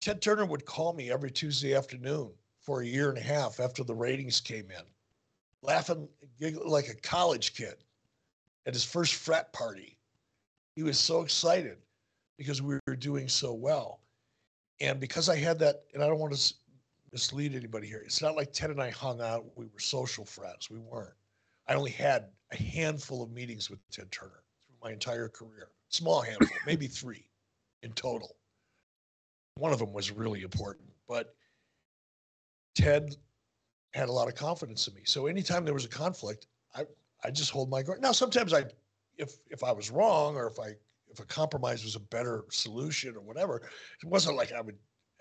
Ted 0.00 0.22
Turner 0.22 0.46
would 0.46 0.64
call 0.64 0.94
me 0.94 1.10
every 1.10 1.30
Tuesday 1.30 1.74
afternoon 1.74 2.30
for 2.58 2.80
a 2.80 2.86
year 2.86 3.10
and 3.10 3.18
a 3.18 3.22
half 3.22 3.60
after 3.60 3.84
the 3.84 3.94
ratings 3.94 4.40
came 4.40 4.70
in, 4.70 4.82
laughing 5.66 6.08
giggling 6.38 6.68
like 6.68 6.88
a 6.88 6.94
college 6.94 7.54
kid 7.54 7.74
at 8.66 8.74
his 8.74 8.84
first 8.84 9.14
frat 9.14 9.52
party. 9.52 9.98
He 10.74 10.82
was 10.82 10.98
so 10.98 11.22
excited 11.22 11.78
because 12.38 12.62
we 12.62 12.78
were 12.86 12.96
doing 12.96 13.28
so 13.28 13.52
well. 13.52 14.00
And 14.80 15.00
because 15.00 15.28
I 15.28 15.36
had 15.36 15.58
that, 15.60 15.84
and 15.94 16.02
I 16.02 16.06
don't 16.06 16.18
want 16.18 16.34
to 16.34 16.54
mislead 17.12 17.54
anybody 17.54 17.86
here, 17.86 18.02
it's 18.04 18.20
not 18.20 18.36
like 18.36 18.52
Ted 18.52 18.70
and 18.70 18.82
I 18.82 18.90
hung 18.90 19.20
out, 19.20 19.46
we 19.56 19.66
were 19.66 19.80
social 19.80 20.24
friends. 20.24 20.70
We 20.70 20.78
weren't. 20.78 21.14
I 21.66 21.74
only 21.74 21.90
had 21.90 22.26
a 22.52 22.56
handful 22.56 23.22
of 23.22 23.30
meetings 23.30 23.70
with 23.70 23.80
Ted 23.90 24.10
Turner 24.12 24.42
through 24.66 24.76
my 24.82 24.92
entire 24.92 25.28
career, 25.28 25.70
small 25.88 26.20
handful, 26.20 26.56
maybe 26.66 26.86
three 26.86 27.26
in 27.82 27.92
total. 27.92 28.36
One 29.56 29.72
of 29.72 29.78
them 29.78 29.92
was 29.92 30.10
really 30.10 30.42
important, 30.42 30.90
but 31.08 31.34
Ted 32.74 33.16
had 33.96 34.08
a 34.08 34.12
lot 34.12 34.28
of 34.28 34.34
confidence 34.34 34.86
in 34.86 34.94
me. 34.94 35.00
So 35.04 35.26
anytime 35.26 35.64
there 35.64 35.74
was 35.74 35.86
a 35.86 35.88
conflict, 35.88 36.46
I 36.74 36.84
I 37.24 37.30
just 37.30 37.50
hold 37.50 37.70
my 37.70 37.82
ground. 37.82 38.02
Now 38.02 38.12
sometimes 38.12 38.52
I 38.52 38.64
if 39.16 39.38
if 39.50 39.64
I 39.64 39.72
was 39.72 39.90
wrong 39.90 40.36
or 40.36 40.46
if 40.46 40.60
I 40.60 40.76
if 41.08 41.18
a 41.18 41.24
compromise 41.24 41.82
was 41.82 41.96
a 41.96 42.00
better 42.00 42.44
solution 42.50 43.16
or 43.16 43.20
whatever, 43.20 43.56
it 43.56 44.08
wasn't 44.08 44.36
like 44.36 44.52
I 44.52 44.60
would 44.60 44.76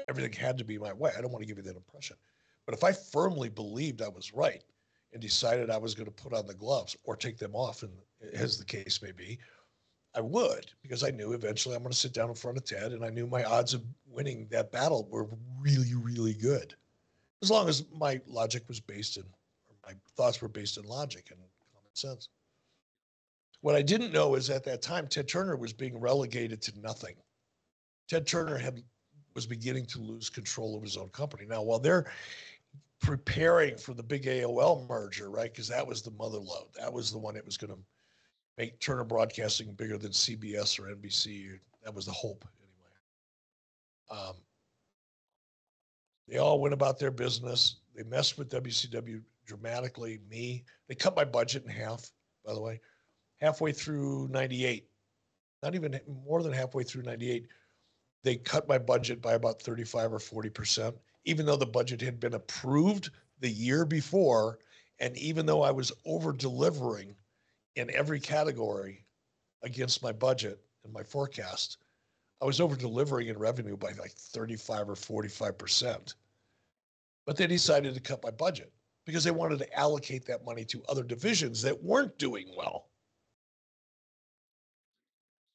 everything 0.09 0.33
had 0.33 0.57
to 0.57 0.65
be 0.65 0.77
my 0.77 0.93
way. 0.93 1.11
I 1.17 1.21
don't 1.21 1.31
want 1.31 1.41
to 1.41 1.47
give 1.47 1.57
you 1.57 1.63
that 1.63 1.77
impression. 1.77 2.17
But 2.65 2.75
if 2.75 2.83
I 2.83 2.91
firmly 2.91 3.49
believed 3.49 4.01
I 4.01 4.09
was 4.09 4.33
right 4.33 4.63
and 5.13 5.21
decided 5.21 5.69
I 5.69 5.77
was 5.77 5.95
going 5.95 6.07
to 6.07 6.23
put 6.23 6.33
on 6.33 6.45
the 6.45 6.53
gloves 6.53 6.97
or 7.05 7.15
take 7.15 7.37
them 7.37 7.55
off, 7.55 7.83
and 7.83 7.93
as 8.33 8.57
the 8.57 8.65
case 8.65 9.01
may 9.01 9.11
be, 9.11 9.39
I 10.15 10.21
would 10.21 10.71
because 10.81 11.03
I 11.03 11.11
knew 11.11 11.33
eventually 11.33 11.75
I'm 11.75 11.83
going 11.83 11.91
to 11.91 11.97
sit 11.97 12.13
down 12.13 12.29
in 12.29 12.35
front 12.35 12.57
of 12.57 12.65
Ted, 12.65 12.91
and 12.91 13.05
I 13.05 13.09
knew 13.09 13.27
my 13.27 13.43
odds 13.43 13.73
of 13.73 13.83
winning 14.05 14.47
that 14.51 14.71
battle 14.71 15.07
were 15.09 15.29
really, 15.61 15.93
really 15.93 16.33
good 16.33 16.75
as 17.45 17.51
long 17.51 17.69
as 17.69 17.83
my 17.93 18.19
logic 18.25 18.63
was 18.67 18.79
based 18.79 19.17
in, 19.17 19.23
or 19.23 19.75
my 19.85 19.93
thoughts 20.17 20.41
were 20.41 20.47
based 20.47 20.77
in 20.77 20.83
logic 20.85 21.27
and 21.29 21.39
common 21.71 21.93
sense. 21.93 22.29
What 23.61 23.75
I 23.75 23.83
didn't 23.83 24.11
know 24.11 24.33
is 24.33 24.49
at 24.49 24.63
that 24.63 24.81
time, 24.81 25.07
Ted 25.07 25.27
Turner 25.27 25.55
was 25.55 25.71
being 25.71 25.99
relegated 25.99 26.59
to 26.63 26.79
nothing. 26.79 27.15
Ted 28.09 28.25
Turner 28.25 28.57
had 28.57 28.81
was 29.35 29.45
beginning 29.45 29.85
to 29.85 29.99
lose 29.99 30.27
control 30.27 30.75
of 30.75 30.81
his 30.81 30.97
own 30.97 31.09
company. 31.09 31.45
Now, 31.45 31.61
while 31.61 31.77
they're 31.77 32.11
preparing 32.99 33.77
for 33.77 33.93
the 33.93 34.01
big 34.01 34.23
AOL 34.23 34.87
merger, 34.87 35.29
right? 35.29 35.51
Because 35.51 35.67
that 35.67 35.85
was 35.85 36.01
the 36.01 36.11
mother 36.11 36.39
load. 36.39 36.69
That 36.79 36.91
was 36.91 37.11
the 37.11 37.19
one 37.19 37.35
that 37.35 37.45
was 37.45 37.57
going 37.57 37.73
to 37.73 37.79
make 38.57 38.79
Turner 38.79 39.03
Broadcasting 39.03 39.73
bigger 39.73 39.97
than 39.99 40.11
CBS 40.11 40.79
or 40.79 40.95
NBC. 40.95 41.59
That 41.83 41.93
was 41.93 42.05
the 42.05 42.11
hope, 42.13 42.45
anyway. 44.09 44.23
Um, 44.29 44.35
They 46.27 46.37
all 46.37 46.59
went 46.59 46.73
about 46.73 46.97
their 46.99 47.11
business. 47.11 47.77
They 47.95 48.03
messed 48.03 48.37
with 48.37 48.49
WCW 48.49 49.21
dramatically. 49.45 50.19
Me, 50.29 50.63
they 50.87 50.95
cut 50.95 51.15
my 51.15 51.25
budget 51.25 51.63
in 51.63 51.69
half, 51.69 52.11
by 52.45 52.53
the 52.53 52.61
way, 52.61 52.81
halfway 53.39 53.71
through 53.71 54.27
98. 54.29 54.87
Not 55.61 55.75
even 55.75 55.99
more 56.25 56.43
than 56.43 56.53
halfway 56.53 56.83
through 56.83 57.03
98, 57.03 57.47
they 58.23 58.35
cut 58.35 58.67
my 58.67 58.77
budget 58.77 59.21
by 59.21 59.33
about 59.33 59.61
35 59.61 60.13
or 60.13 60.19
40%, 60.19 60.95
even 61.25 61.45
though 61.45 61.55
the 61.55 61.65
budget 61.65 62.01
had 62.01 62.19
been 62.19 62.33
approved 62.33 63.11
the 63.39 63.49
year 63.49 63.85
before. 63.85 64.59
And 64.99 65.15
even 65.17 65.45
though 65.45 65.61
I 65.61 65.71
was 65.71 65.91
over 66.05 66.33
delivering 66.33 67.15
in 67.75 67.89
every 67.93 68.19
category 68.19 69.05
against 69.63 70.01
my 70.01 70.11
budget 70.11 70.59
and 70.83 70.93
my 70.93 71.03
forecast, 71.03 71.77
I 72.41 72.45
was 72.45 72.59
over 72.59 72.75
delivering 72.75 73.27
in 73.27 73.37
revenue 73.37 73.77
by 73.77 73.91
like 73.93 74.11
35 74.11 74.89
or 74.89 74.95
45%. 74.95 76.15
But 77.25 77.37
they 77.37 77.47
decided 77.47 77.93
to 77.93 77.99
cut 77.99 78.23
my 78.23 78.31
budget 78.31 78.71
because 79.05 79.23
they 79.23 79.31
wanted 79.31 79.59
to 79.59 79.79
allocate 79.79 80.25
that 80.25 80.45
money 80.45 80.65
to 80.65 80.83
other 80.89 81.03
divisions 81.03 81.61
that 81.61 81.83
weren't 81.83 82.17
doing 82.17 82.47
well. 82.57 82.89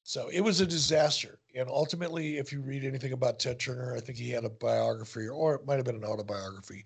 So 0.03 0.29
it 0.29 0.41
was 0.41 0.59
a 0.59 0.65
disaster. 0.65 1.39
And 1.55 1.69
ultimately, 1.69 2.37
if 2.37 2.51
you 2.51 2.61
read 2.61 2.83
anything 2.83 3.13
about 3.13 3.39
Ted 3.39 3.59
Turner, 3.59 3.95
I 3.95 3.99
think 3.99 4.17
he 4.17 4.29
had 4.29 4.45
a 4.45 4.49
biography 4.49 5.27
or 5.27 5.55
it 5.55 5.65
might 5.65 5.75
have 5.75 5.85
been 5.85 5.95
an 5.95 6.03
autobiography. 6.03 6.85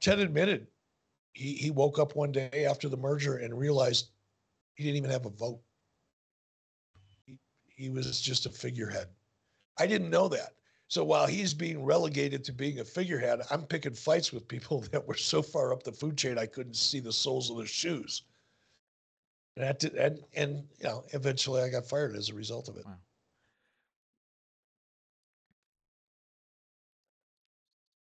Ted 0.00 0.20
admitted 0.20 0.66
he, 1.32 1.54
he 1.54 1.70
woke 1.70 1.98
up 1.98 2.14
one 2.14 2.32
day 2.32 2.66
after 2.68 2.88
the 2.88 2.96
merger 2.96 3.36
and 3.36 3.58
realized 3.58 4.10
he 4.74 4.84
didn't 4.84 4.96
even 4.96 5.10
have 5.10 5.26
a 5.26 5.30
vote. 5.30 5.60
He, 7.26 7.38
he 7.66 7.90
was 7.90 8.20
just 8.20 8.46
a 8.46 8.50
figurehead. 8.50 9.08
I 9.78 9.86
didn't 9.86 10.10
know 10.10 10.28
that. 10.28 10.54
So 10.88 11.04
while 11.04 11.26
he's 11.26 11.54
being 11.54 11.82
relegated 11.84 12.44
to 12.44 12.52
being 12.52 12.80
a 12.80 12.84
figurehead, 12.84 13.40
I'm 13.50 13.64
picking 13.64 13.94
fights 13.94 14.32
with 14.32 14.46
people 14.46 14.80
that 14.92 15.06
were 15.06 15.16
so 15.16 15.40
far 15.42 15.72
up 15.72 15.82
the 15.82 15.92
food 15.92 16.18
chain 16.18 16.38
I 16.38 16.46
couldn't 16.46 16.76
see 16.76 17.00
the 17.00 17.12
soles 17.12 17.50
of 17.50 17.56
their 17.56 17.66
shoes. 17.66 18.22
And 19.56 19.64
that 19.66 19.78
did, 19.78 19.94
and 19.94 20.18
and 20.34 20.64
you 20.78 20.84
know, 20.84 21.04
eventually 21.12 21.62
I 21.62 21.68
got 21.68 21.86
fired 21.86 22.16
as 22.16 22.30
a 22.30 22.34
result 22.34 22.68
of 22.68 22.76
it. 22.76 22.86
Wow. 22.86 22.96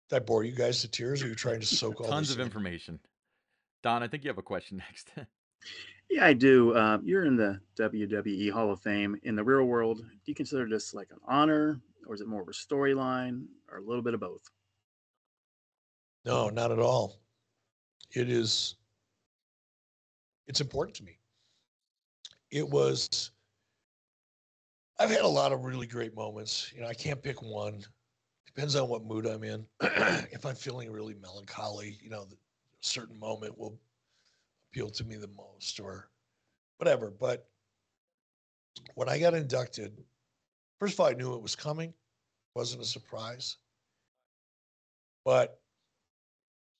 Did 0.09 0.17
I 0.17 0.19
bore 0.19 0.43
you 0.43 0.53
guys 0.53 0.81
to 0.81 0.87
tears? 0.87 1.21
Or 1.21 1.25
are 1.25 1.29
you 1.29 1.35
trying 1.35 1.59
to 1.59 1.65
soak 1.81 1.99
all 1.99 2.07
Tons 2.07 2.31
of 2.31 2.39
in? 2.39 2.45
information. 2.45 2.99
Don, 3.81 4.03
I 4.03 4.07
think 4.07 4.23
you 4.23 4.29
have 4.29 4.37
a 4.37 4.43
question 4.43 4.77
next. 4.89 5.11
Yeah, 6.13 6.27
I 6.27 6.33
do. 6.33 6.75
Uh, 6.75 6.99
you're 7.03 7.25
in 7.25 7.35
the 7.35 7.59
WWE 7.75 8.51
Hall 8.51 8.71
of 8.71 8.79
Fame. 8.79 9.19
In 9.23 9.35
the 9.35 9.43
real 9.43 9.63
world, 9.63 9.97
do 9.97 10.05
you 10.27 10.35
consider 10.35 10.69
this 10.69 10.93
like 10.93 11.09
an 11.09 11.17
honor, 11.27 11.81
or 12.05 12.13
is 12.13 12.21
it 12.21 12.27
more 12.27 12.43
of 12.43 12.47
a 12.47 12.51
storyline, 12.51 13.45
or 13.71 13.79
a 13.79 13.81
little 13.81 14.03
bit 14.03 14.13
of 14.13 14.19
both? 14.19 14.43
No, 16.23 16.49
not 16.49 16.71
at 16.71 16.77
all. 16.77 17.19
It 18.11 18.29
is. 18.29 18.75
It's 20.45 20.61
important 20.61 20.95
to 20.97 21.03
me. 21.03 21.17
It 22.51 22.69
was. 22.69 23.31
I've 24.99 25.09
had 25.09 25.21
a 25.21 25.27
lot 25.27 25.51
of 25.51 25.65
really 25.65 25.87
great 25.87 26.15
moments. 26.15 26.71
You 26.75 26.81
know, 26.81 26.89
I 26.89 26.93
can't 26.93 27.23
pick 27.23 27.41
one. 27.41 27.81
Depends 28.45 28.75
on 28.75 28.87
what 28.87 29.03
mood 29.03 29.25
I'm 29.25 29.43
in. 29.43 29.65
if 29.81 30.45
I'm 30.45 30.53
feeling 30.53 30.91
really 30.91 31.15
melancholy, 31.15 31.97
you 32.03 32.11
know, 32.11 32.27
a 32.31 32.35
certain 32.81 33.19
moment 33.19 33.57
will 33.57 33.79
appeal 34.73 34.89
to 34.89 35.03
me 35.03 35.15
the 35.15 35.27
most, 35.27 35.79
or 35.79 36.09
whatever. 36.77 37.11
But 37.11 37.47
when 38.95 39.07
I 39.07 39.19
got 39.19 39.35
inducted, 39.35 40.03
first 40.79 40.95
of 40.95 40.99
all, 40.99 41.07
I 41.07 41.13
knew 41.13 41.35
it 41.35 41.41
was 41.41 41.55
coming. 41.55 41.93
wasn't 42.55 42.81
a 42.81 42.85
surprise. 42.85 43.57
But 45.25 45.59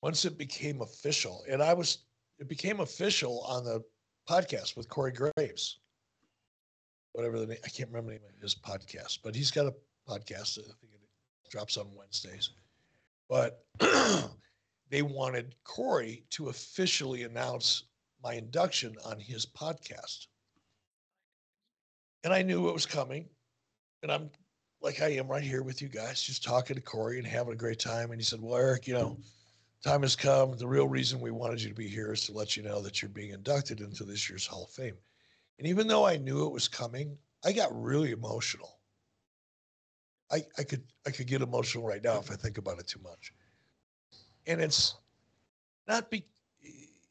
once 0.02 0.24
it 0.24 0.36
became 0.36 0.82
official, 0.82 1.44
and 1.48 1.62
I 1.62 1.72
was, 1.72 1.98
it 2.38 2.48
became 2.48 2.80
official 2.80 3.40
on 3.42 3.64
the 3.64 3.82
podcast 4.28 4.76
with 4.76 4.88
Corey 4.88 5.12
Graves, 5.12 5.78
whatever 7.12 7.38
the 7.38 7.46
name, 7.46 7.58
I 7.64 7.68
can't 7.68 7.88
remember 7.90 8.12
the 8.12 8.18
name 8.18 8.28
of 8.28 8.42
his 8.42 8.56
podcast, 8.56 9.20
but 9.22 9.36
he's 9.36 9.52
got 9.52 9.66
a 9.66 9.74
podcast. 10.08 10.58
I 10.58 10.74
think 10.80 10.92
it 10.94 11.50
drops 11.50 11.76
on 11.76 11.94
Wednesdays. 11.94 12.50
But 13.30 13.64
they 14.90 15.02
wanted 15.02 15.54
Corey 15.64 16.24
to 16.30 16.48
officially 16.48 17.22
announce 17.22 17.84
my 18.22 18.34
induction 18.34 18.94
on 19.04 19.18
his 19.18 19.46
podcast. 19.46 20.26
And 22.24 22.32
I 22.32 22.42
knew 22.42 22.68
it 22.68 22.74
was 22.74 22.86
coming. 22.86 23.28
And 24.02 24.10
I'm 24.10 24.30
like 24.80 25.00
I 25.00 25.08
am 25.08 25.28
right 25.28 25.42
here 25.42 25.62
with 25.62 25.80
you 25.80 25.88
guys, 25.88 26.22
just 26.22 26.44
talking 26.44 26.76
to 26.76 26.82
Corey 26.82 27.18
and 27.18 27.26
having 27.26 27.52
a 27.52 27.56
great 27.56 27.78
time. 27.78 28.10
And 28.10 28.20
he 28.20 28.24
said, 28.24 28.40
Well, 28.40 28.56
Eric, 28.56 28.86
you 28.86 28.94
know, 28.94 29.16
time 29.82 30.02
has 30.02 30.16
come. 30.16 30.56
The 30.56 30.66
real 30.66 30.88
reason 30.88 31.20
we 31.20 31.30
wanted 31.30 31.62
you 31.62 31.68
to 31.68 31.74
be 31.74 31.88
here 31.88 32.12
is 32.12 32.26
to 32.26 32.32
let 32.32 32.56
you 32.56 32.62
know 32.62 32.80
that 32.82 33.00
you're 33.00 33.08
being 33.08 33.30
inducted 33.30 33.80
into 33.80 34.04
this 34.04 34.28
year's 34.28 34.46
Hall 34.46 34.64
of 34.64 34.70
Fame. 34.70 34.96
And 35.58 35.68
even 35.68 35.86
though 35.86 36.06
I 36.06 36.16
knew 36.16 36.46
it 36.46 36.52
was 36.52 36.68
coming, 36.68 37.16
I 37.44 37.52
got 37.52 37.68
really 37.72 38.10
emotional. 38.10 38.78
I, 40.32 40.42
I 40.58 40.64
could 40.64 40.82
I 41.06 41.10
could 41.10 41.26
get 41.26 41.42
emotional 41.42 41.86
right 41.86 42.02
now 42.02 42.18
if 42.18 42.30
I 42.30 42.34
think 42.34 42.58
about 42.58 42.78
it 42.78 42.86
too 42.86 43.00
much. 43.02 43.32
And 44.46 44.60
it's 44.60 44.96
not 45.88 46.10
be 46.10 46.26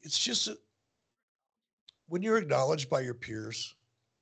it's 0.02 0.20
just 0.20 0.48
a, 0.48 0.58
when 2.08 2.22
you're 2.22 2.38
acknowledged 2.38 2.90
by 2.90 3.02
your 3.02 3.14
peers, 3.14 3.76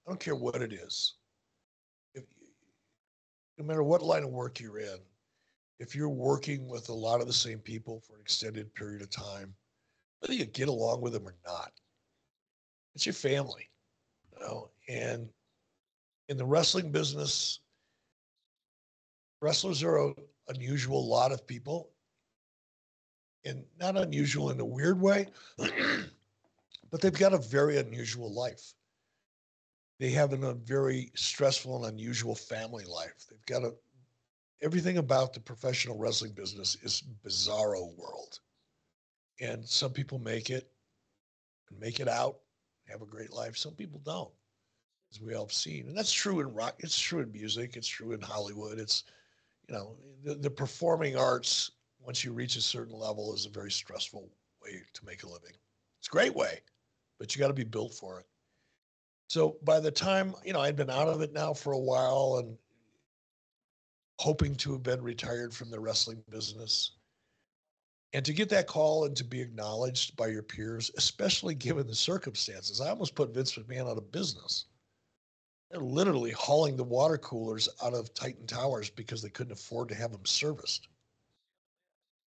I 0.05 0.11
don't 0.11 0.19
care 0.19 0.35
what 0.35 0.61
it 0.61 0.71
is. 0.71 1.15
If, 2.13 2.23
no 3.57 3.65
matter 3.65 3.83
what 3.83 4.01
line 4.01 4.23
of 4.23 4.29
work 4.29 4.59
you're 4.59 4.79
in, 4.79 4.97
if 5.79 5.95
you're 5.95 6.09
working 6.09 6.67
with 6.67 6.89
a 6.89 6.93
lot 6.93 7.21
of 7.21 7.27
the 7.27 7.33
same 7.33 7.59
people 7.59 7.99
for 7.99 8.15
an 8.15 8.21
extended 8.21 8.73
period 8.75 9.01
of 9.01 9.09
time, 9.09 9.53
whether 10.19 10.33
you 10.33 10.45
get 10.45 10.69
along 10.69 11.01
with 11.01 11.13
them 11.13 11.27
or 11.27 11.35
not, 11.45 11.71
it's 12.93 13.05
your 13.05 13.13
family, 13.13 13.67
you 14.31 14.45
know. 14.45 14.69
And 14.87 15.27
in 16.29 16.37
the 16.37 16.45
wrestling 16.45 16.91
business, 16.91 17.61
wrestlers 19.41 19.81
are 19.81 19.97
a 19.97 20.13
unusual 20.49 21.07
lot 21.07 21.31
of 21.31 21.47
people, 21.47 21.89
and 23.45 23.63
not 23.79 23.97
unusual 23.97 24.51
in 24.51 24.59
a 24.59 24.65
weird 24.65 24.99
way, 24.99 25.27
but 25.57 27.01
they've 27.01 27.13
got 27.13 27.33
a 27.33 27.37
very 27.37 27.77
unusual 27.77 28.31
life. 28.33 28.73
They 29.99 30.09
have 30.11 30.33
an, 30.33 30.43
a 30.43 30.53
very 30.53 31.11
stressful 31.15 31.85
and 31.85 31.93
unusual 31.93 32.35
family 32.35 32.85
life. 32.85 33.25
They've 33.29 33.45
got 33.45 33.63
a 33.63 33.73
everything 34.61 34.97
about 34.97 35.33
the 35.33 35.39
professional 35.39 35.97
wrestling 35.97 36.31
business 36.31 36.77
is 36.83 37.03
bizarro 37.25 37.95
world. 37.97 38.39
And 39.39 39.67
some 39.67 39.91
people 39.91 40.19
make 40.19 40.49
it 40.49 40.69
and 41.69 41.79
make 41.79 41.99
it 41.99 42.07
out, 42.07 42.37
have 42.87 43.01
a 43.01 43.07
great 43.07 43.33
life. 43.33 43.57
Some 43.57 43.73
people 43.73 44.01
don't, 44.05 44.31
as 45.11 45.19
we 45.19 45.33
all 45.33 45.45
have 45.45 45.53
seen. 45.53 45.87
And 45.87 45.97
that's 45.97 46.11
true 46.11 46.41
in 46.41 46.53
rock, 46.53 46.75
it's 46.79 46.99
true 46.99 47.21
in 47.21 47.31
music, 47.31 47.75
it's 47.75 47.87
true 47.87 48.11
in 48.11 48.21
Hollywood. 48.21 48.77
It's, 48.77 49.03
you 49.67 49.73
know, 49.73 49.95
the, 50.23 50.35
the 50.35 50.49
performing 50.49 51.15
arts, 51.15 51.71
once 52.05 52.23
you 52.23 52.33
reach 52.33 52.55
a 52.55 52.61
certain 52.61 52.97
level, 52.97 53.33
is 53.33 53.45
a 53.45 53.49
very 53.49 53.71
stressful 53.71 54.29
way 54.63 54.81
to 54.93 55.05
make 55.05 55.23
a 55.23 55.27
living. 55.29 55.53
It's 55.99 56.07
a 56.07 56.11
great 56.11 56.35
way, 56.35 56.61
but 57.19 57.35
you 57.35 57.39
got 57.39 57.47
to 57.47 57.53
be 57.53 57.63
built 57.63 57.93
for 57.93 58.19
it. 58.19 58.25
So 59.27 59.57
by 59.63 59.79
the 59.79 59.91
time, 59.91 60.35
you 60.43 60.53
know, 60.53 60.59
I'd 60.59 60.75
been 60.75 60.89
out 60.89 61.07
of 61.07 61.21
it 61.21 61.31
now 61.31 61.53
for 61.53 61.73
a 61.73 61.79
while 61.79 62.37
and 62.39 62.57
hoping 64.19 64.55
to 64.55 64.73
have 64.73 64.83
been 64.83 65.01
retired 65.01 65.53
from 65.53 65.69
the 65.71 65.79
wrestling 65.79 66.23
business. 66.29 66.91
And 68.13 68.25
to 68.25 68.33
get 68.33 68.49
that 68.49 68.67
call 68.67 69.05
and 69.05 69.15
to 69.15 69.23
be 69.23 69.39
acknowledged 69.39 70.17
by 70.17 70.27
your 70.27 70.43
peers, 70.43 70.91
especially 70.97 71.55
given 71.55 71.87
the 71.87 71.95
circumstances, 71.95 72.81
I 72.81 72.89
almost 72.89 73.15
put 73.15 73.33
Vince 73.33 73.53
McMahon 73.53 73.89
out 73.89 73.97
of 73.97 74.11
business. 74.11 74.65
They're 75.71 75.79
literally 75.79 76.31
hauling 76.31 76.75
the 76.75 76.83
water 76.83 77.17
coolers 77.17 77.69
out 77.81 77.93
of 77.93 78.13
Titan 78.13 78.45
Towers 78.45 78.89
because 78.89 79.21
they 79.21 79.29
couldn't 79.29 79.53
afford 79.53 79.87
to 79.89 79.95
have 79.95 80.11
them 80.11 80.25
serviced. 80.25 80.89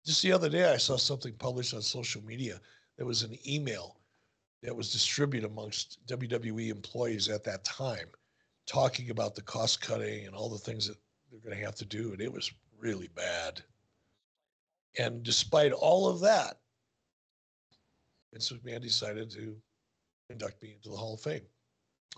Just 0.05 0.23
the 0.23 0.33
other 0.33 0.49
day, 0.49 0.73
I 0.73 0.77
saw 0.77 0.97
something 0.97 1.33
published 1.35 1.75
on 1.75 1.83
social 1.83 2.23
media. 2.25 2.61
that 2.99 3.05
was 3.05 3.23
an 3.23 3.37
email 3.49 3.97
that 4.63 4.75
was 4.75 4.93
distributed 4.93 5.49
amongst 5.49 6.05
WWE 6.07 6.69
employees 6.69 7.29
at 7.29 7.45
that 7.45 7.65
time, 7.65 8.09
talking 8.67 9.11
about 9.11 9.35
the 9.35 9.43
cost 9.43 9.81
cutting 9.81 10.27
and 10.27 10.35
all 10.35 10.49
the 10.49 10.59
things 10.59 10.87
that 10.87 10.97
they're 11.31 11.41
going 11.41 11.57
to 11.57 11.65
have 11.65 11.75
to 11.77 11.85
do. 11.85 12.13
And 12.13 12.21
it 12.21 12.33
was 12.33 12.53
really 12.79 13.09
bad. 13.09 13.63
And 14.99 15.23
despite 15.23 15.73
all 15.73 16.09
of 16.09 16.21
that, 16.21 16.59
Vince 18.33 18.53
McMahon 18.53 18.83
decided 18.83 19.31
to 19.31 19.57
induct 20.31 20.63
me 20.63 20.75
into 20.75 20.91
the 20.91 20.97
Hall 20.97 21.15
of 21.15 21.21
Fame. 21.21 21.43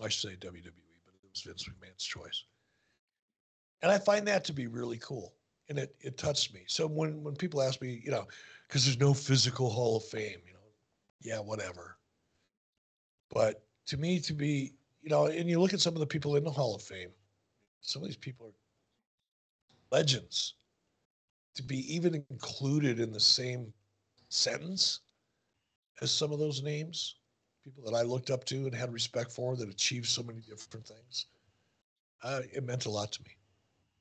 I 0.02 0.08
should 0.08 0.30
say 0.30 0.36
WWE, 0.36 0.62
but 1.04 1.14
it 1.14 1.30
was 1.30 1.42
Vince 1.42 1.64
McMahon's 1.64 2.04
choice. 2.04 2.44
And 3.82 3.92
I 3.92 3.98
find 3.98 4.26
that 4.26 4.44
to 4.44 4.52
be 4.52 4.66
really 4.66 4.98
cool. 4.98 5.34
And 5.68 5.78
it, 5.78 5.94
it 6.00 6.18
touched 6.18 6.54
me. 6.54 6.64
So 6.66 6.86
when, 6.86 7.22
when 7.22 7.36
people 7.36 7.62
ask 7.62 7.80
me, 7.80 8.00
you 8.04 8.10
know, 8.10 8.26
because 8.68 8.84
there's 8.84 8.98
no 9.00 9.14
physical 9.14 9.70
Hall 9.70 9.96
of 9.96 10.04
Fame, 10.04 10.40
you 10.46 10.52
know, 10.54 10.60
yeah, 11.22 11.38
whatever. 11.40 11.98
But 13.30 13.64
to 13.86 13.96
me, 13.96 14.20
to 14.20 14.32
be, 14.34 14.74
you 15.02 15.10
know, 15.10 15.26
and 15.26 15.48
you 15.48 15.60
look 15.60 15.74
at 15.74 15.80
some 15.80 15.94
of 15.94 16.00
the 16.00 16.06
people 16.06 16.36
in 16.36 16.44
the 16.44 16.50
Hall 16.50 16.74
of 16.74 16.82
Fame, 16.82 17.10
some 17.80 18.02
of 18.02 18.08
these 18.08 18.16
people 18.16 18.48
are 18.48 19.96
legends. 19.98 20.54
to 21.54 21.62
be 21.62 21.94
even 21.94 22.14
included 22.14 23.00
in 23.00 23.12
the 23.12 23.20
same 23.20 23.72
sentence 24.28 25.00
as 26.00 26.10
some 26.10 26.32
of 26.32 26.38
those 26.38 26.62
names, 26.62 27.16
people 27.62 27.82
that 27.84 27.96
I 27.96 28.02
looked 28.02 28.30
up 28.30 28.44
to 28.46 28.66
and 28.66 28.74
had 28.74 28.92
respect 28.92 29.32
for 29.32 29.56
that 29.56 29.68
achieved 29.68 30.06
so 30.06 30.22
many 30.22 30.40
different 30.40 30.86
things. 30.86 31.26
Uh, 32.22 32.42
it 32.52 32.64
meant 32.64 32.86
a 32.86 32.90
lot 32.90 33.12
to 33.12 33.22
me. 33.22 33.36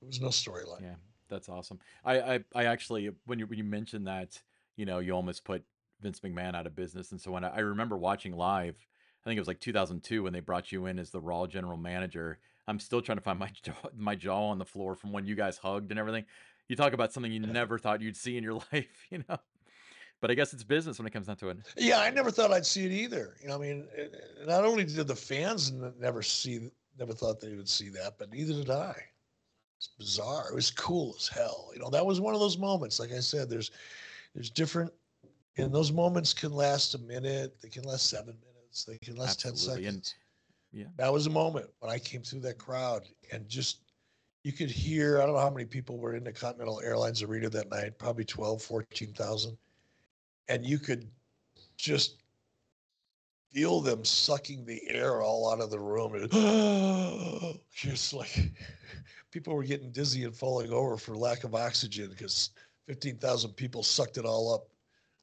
It 0.02 0.08
was 0.08 0.22
no 0.22 0.30
storyline. 0.30 0.82
Yeah, 0.82 0.96
that's 1.34 1.50
awesome. 1.50 1.80
I, 2.06 2.20
I, 2.36 2.40
I 2.56 2.66
actually, 2.66 3.10
when 3.26 3.40
you 3.40 3.48
when 3.48 3.58
you 3.58 3.64
mentioned 3.64 4.08
that, 4.08 4.42
you 4.78 4.86
know, 4.86 5.00
you 5.00 5.14
almost 5.14 5.44
put 5.44 5.64
Vince 6.02 6.20
McMahon 6.22 6.56
out 6.56 6.68
of 6.68 6.76
business, 6.76 7.12
and 7.12 7.20
so 7.20 7.32
when 7.32 7.44
I, 7.44 7.50
I 7.56 7.60
remember 7.60 7.98
watching 7.98 8.36
live, 8.38 8.76
I 9.24 9.30
think 9.30 9.38
it 9.38 9.42
was 9.42 9.48
like 9.48 9.60
2002 9.60 10.24
when 10.24 10.34
they 10.34 10.40
brought 10.40 10.72
you 10.72 10.86
in 10.86 11.00
as 11.00 11.10
the 11.10 11.20
Raw 11.20 11.48
general 11.48 11.78
manager. 11.78 12.40
I'm 12.68 12.80
still 12.80 13.02
trying 13.02 13.18
to 13.18 13.24
find 13.24 13.40
my 13.46 13.50
jaw, 13.64 13.74
my 13.98 14.16
jaw 14.16 14.50
on 14.50 14.58
the 14.60 14.66
floor 14.66 14.96
from 14.96 15.12
when 15.12 15.26
you 15.26 15.36
guys 15.36 15.58
hugged 15.58 15.92
and 15.92 16.00
everything. 16.00 16.26
You 16.70 16.76
talk 16.76 16.94
about 16.94 17.12
something 17.12 17.32
you 17.32 17.40
never 17.46 17.78
thought 17.78 18.02
you'd 18.02 18.16
see 18.18 18.38
in 18.38 18.44
your 18.44 18.54
life, 18.72 19.06
you 19.10 19.24
know. 19.28 19.38
But 20.22 20.32
I 20.32 20.36
guess 20.36 20.54
it's 20.54 20.64
business 20.64 20.98
when 21.00 21.06
it 21.06 21.12
comes 21.12 21.28
down 21.28 21.36
to 21.38 21.50
it. 21.50 21.58
Yeah, 21.76 22.00
I 22.00 22.10
never 22.10 22.32
thought 22.32 22.52
I'd 22.54 22.66
see 22.66 22.86
it 22.86 22.92
either. 22.94 23.36
You 23.42 23.50
know, 23.50 23.56
I 23.56 23.58
mean, 23.58 23.88
it- 23.94 24.14
it- 24.14 24.48
not 24.48 24.64
only 24.64 24.86
did 24.86 25.08
the 25.08 25.16
fans 25.16 25.72
never 26.00 26.22
see, 26.22 26.70
never 26.98 27.12
thought 27.14 27.42
they 27.42 27.54
would 27.56 27.68
see 27.68 27.90
that, 27.90 28.14
but 28.18 28.32
neither 28.32 28.54
did 28.54 28.70
I. 28.70 28.96
It's 29.84 29.90
bizarre. 29.98 30.48
It 30.50 30.56
was 30.56 30.72
cool 30.72 31.14
as 31.18 31.28
hell. 31.28 31.70
You 31.74 31.80
know, 31.82 31.90
that 31.90 32.06
was 32.06 32.22
one 32.22 32.34
of 32.34 32.40
those 32.40 32.58
moments. 32.58 33.02
Like 33.02 33.12
I 33.12 33.20
said, 33.20 33.50
there's, 33.50 33.70
there's 34.34 34.50
different, 34.50 34.94
and 35.58 35.74
those 35.74 35.92
moments 35.92 36.34
can 36.34 36.54
last 36.54 36.96
a 36.96 37.00
minute. 37.00 37.58
They 37.62 37.68
can 37.68 37.84
last 37.84 38.10
seven 38.10 38.38
minutes. 38.48 38.86
They 38.86 38.98
can 38.98 39.18
last 39.18 39.42
ten 39.42 39.52
Absolutely, 39.52 39.88
and- 39.88 39.96
seconds. 40.06 40.16
yeah. 40.72 40.86
that 40.96 41.12
was 41.12 41.28
a 41.28 41.30
moment 41.30 41.70
when 41.80 41.92
I 41.92 42.00
came 42.00 42.22
through 42.22 42.40
that 42.42 42.58
crowd 42.58 43.04
and 43.34 43.48
just 43.50 43.80
you 44.46 44.54
could 44.54 44.72
hear 44.72 45.22
I 45.22 45.26
don't 45.26 45.36
know 45.36 45.42
how 45.42 45.50
many 45.50 45.66
people 45.66 45.98
were 45.98 46.16
in 46.16 46.24
the 46.24 46.32
Continental 46.32 46.80
Airlines 46.82 47.22
Arena 47.22 47.50
that 47.50 47.70
night, 47.70 47.98
probably 48.00 48.24
12, 48.24 48.62
14,000. 48.62 49.58
And 50.48 50.66
you 50.66 50.80
could 50.80 51.10
just 51.76 52.24
feel 53.52 53.82
them 53.82 54.06
sucking 54.06 54.66
the 54.66 54.82
air 54.90 55.22
all 55.22 55.52
out 55.52 55.60
of 55.62 55.72
the 55.72 55.80
room. 55.80 56.16
And 56.16 57.60
just 57.76 58.14
like 58.14 58.50
people 59.34 59.56
were 59.56 59.64
getting 59.64 59.92
dizzy 59.92 60.24
and 60.26 60.36
falling 60.36 60.72
over 60.72 60.96
for 60.96 61.18
lack 61.18 61.44
of 61.44 61.56
oxygen 61.56 62.10
because 62.10 62.52
15,000 62.88 63.52
people 63.54 63.82
sucked 63.82 64.18
it 64.18 64.26
all 64.26 64.54
up 64.54 64.68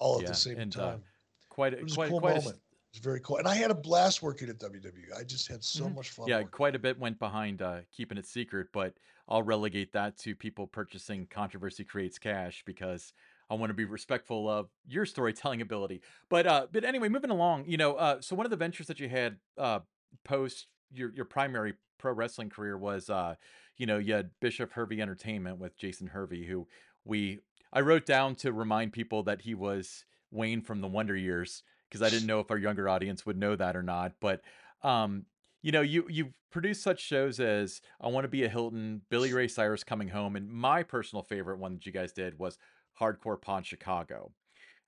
all 0.01 0.17
at 0.17 0.23
Yeah, 0.23 0.29
the 0.31 0.35
same 0.35 0.59
and, 0.59 0.77
uh, 0.77 0.91
time. 0.91 1.05
Quite 1.49 1.75
a, 1.75 1.79
it 1.79 1.85
was 1.85 1.95
quite 1.95 2.07
a 2.07 2.11
cool 2.11 2.21
quite 2.21 2.35
moment. 2.37 2.57
It 2.57 2.97
was 2.97 3.01
very 3.05 3.21
cool. 3.21 3.37
And 3.37 3.47
I 3.47 3.55
had 3.55 3.71
a 3.71 3.75
blast 3.75 4.21
working 4.21 4.49
at 4.49 4.59
WWE. 4.59 5.17
I 5.17 5.23
just 5.23 5.47
had 5.47 5.63
so 5.63 5.85
Mhm. 5.85 5.95
much 5.95 6.11
fun. 6.11 6.27
yeah, 6.29 6.39
working. 6.39 6.51
quite 6.51 6.75
a 6.75 6.79
bit 6.79 6.99
went 6.99 7.19
behind 7.21 7.63
uh, 7.63 7.83
keeping 7.93 8.19
it 8.19 8.27
secret, 8.27 8.69
but 8.73 8.95
I'll 9.29 9.45
relegate 9.45 9.93
that 9.93 10.17
to 10.19 10.35
people 10.35 10.67
purchasing 10.67 11.27
controversy 11.27 11.85
creates 11.85 12.19
cash 12.19 12.65
because 12.67 13.13
I 13.49 13.55
want 13.55 13.71
to 13.71 13.75
be 13.75 13.85
respectful 13.85 14.49
of 14.49 14.71
your 14.87 15.07
storytelling 15.07 15.61
ability. 15.61 16.03
But 16.29 16.47
uh, 16.47 16.67
but 16.73 16.85
anyway, 16.85 17.09
moving 17.09 17.31
along, 17.31 17.67
you 17.67 17.77
know, 17.77 17.95
uh, 17.95 18.21
so 18.21 18.35
one 18.35 18.47
of 18.47 18.51
the 18.51 18.57
ventures 18.57 18.89
that 18.89 18.99
you 18.99 19.09
had 19.09 19.39
uh, 19.57 19.81
post 20.25 20.67
your 20.93 21.13
your 21.15 21.25
primary 21.25 21.75
pro 21.99 22.13
wrestling 22.13 22.51
career 22.51 22.77
was, 22.77 23.11
uh, 23.11 23.35
you 23.77 23.87
know, 23.87 23.99
you 23.99 24.15
had 24.15 24.31
Bischoff 24.41 24.73
Hervey 24.73 25.01
Entertainment 25.01 25.59
with 25.59 25.77
Jason 25.77 26.09
Hervey, 26.09 26.47
who 26.47 26.67
we 27.05 27.41
I 27.73 27.81
wrote 27.81 28.07
down 28.07 28.35
to 28.37 28.53
remind 28.53 28.93
people 28.93 29.23
that 29.25 29.43
he 29.43 29.55
was 29.55 30.05
Wayne 30.31 30.63
from 30.63 30.81
the 30.81 30.89
Wonder 30.89 31.17
Years 31.17 31.63
because 31.89 32.03
I 32.03 32.11
didn't 32.11 32.27
know 32.27 32.41
if 32.41 32.51
our 32.51 32.59
younger 32.59 32.89
audience 32.89 33.27
would 33.27 33.37
know 33.37 33.57
that 33.57 33.77
or 33.77 33.83
not. 33.83 34.13
But 34.21 34.43
um, 34.83 35.27
you 35.63 35.73
know, 35.73 35.83
you 35.83 36.07
you've 36.09 36.33
produced 36.51 36.83
such 36.83 37.01
shows 37.01 37.39
as 37.39 37.81
I 38.01 38.09
Want 38.09 38.25
to 38.25 38.29
Be 38.29 38.45
a 38.45 38.49
Hilton, 38.49 39.03
Billy 39.09 39.33
Ray 39.33 39.49
Cyrus 39.49 39.85
Coming 39.85 40.09
Home, 40.09 40.37
and 40.37 40.51
my 40.51 40.83
personal 40.83 41.23
favorite 41.23 41.59
one 41.59 41.75
that 41.75 41.87
you 41.87 41.93
guys 41.93 42.13
did 42.13 42.39
was 42.39 42.59
Hardcore 43.01 43.41
Pawn 43.41 43.63
Chicago. 43.63 44.33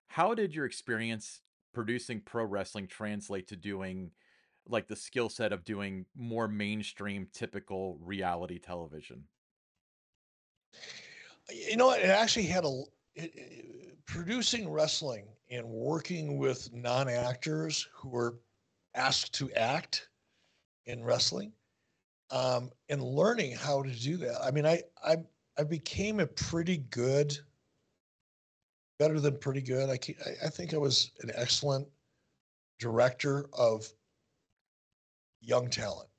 How 0.07 0.33
did 0.33 0.53
your 0.53 0.65
experience 0.65 1.41
producing 1.73 2.21
pro 2.21 2.45
wrestling 2.45 2.87
translate 2.87 3.47
to 3.47 3.55
doing 3.55 4.11
like 4.67 4.87
the 4.87 4.95
skill 4.95 5.29
set 5.29 5.51
of 5.53 5.63
doing 5.63 6.05
more 6.15 6.47
mainstream, 6.47 7.27
typical 7.33 7.97
reality 8.01 8.59
television? 8.59 9.23
you 11.51 11.75
know 11.75 11.91
it 11.91 12.05
actually 12.05 12.45
had 12.45 12.63
a 12.65 12.83
it, 13.15 13.31
it- 13.35 14.05
producing 14.05 14.69
wrestling 14.69 15.25
and 15.49 15.65
working 15.65 16.37
with 16.37 16.71
non-actors 16.73 17.87
who 17.93 18.09
were 18.09 18.39
asked 18.95 19.33
to 19.33 19.49
act 19.53 20.09
in 20.85 21.01
wrestling 21.03 21.53
um, 22.31 22.69
and 22.89 23.01
learning 23.01 23.53
how 23.55 23.81
to 23.81 23.91
do 23.91 24.17
that. 24.17 24.41
I 24.43 24.51
mean 24.51 24.65
i 24.65 24.81
i 25.03 25.17
i 25.57 25.63
became 25.63 26.19
a 26.19 26.27
pretty 26.27 26.77
good 26.77 27.37
better 28.99 29.19
than 29.19 29.37
pretty 29.37 29.61
good. 29.61 29.89
I 29.89 29.93
I- 30.25 30.45
i 30.47 30.49
think 30.49 30.73
i 30.73 30.77
was 30.77 31.11
an 31.21 31.31
excellent 31.35 31.87
director 32.79 33.47
of 33.53 33.87
young 35.43 35.69
talent 35.69 36.09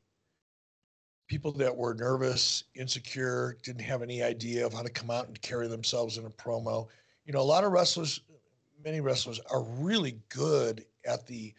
people 1.29 1.53
that 1.53 1.75
were 1.75 1.95
nervous, 1.95 2.65
insecure, 2.75 3.57
didn't 3.63 3.83
have 3.83 4.03
any 4.03 4.23
idea 4.23 4.67
of 4.67 4.73
how 4.73 4.83
to 4.83 4.91
come 4.91 5.11
out 5.11 5.27
and 5.27 5.41
carry 5.43 5.69
themselves 5.69 6.19
in 6.19 6.27
a 6.27 6.31
promo. 6.31 6.87
You 7.25 7.33
know, 7.33 7.41
a 7.41 7.43
lot 7.43 7.65
of 7.65 7.73
wrestlers, 7.73 8.21
many 8.85 9.01
wrestlers 9.01 9.41
are 9.51 9.63
really 9.63 10.19
good 10.29 10.85
at 11.07 11.27
the 11.27 11.55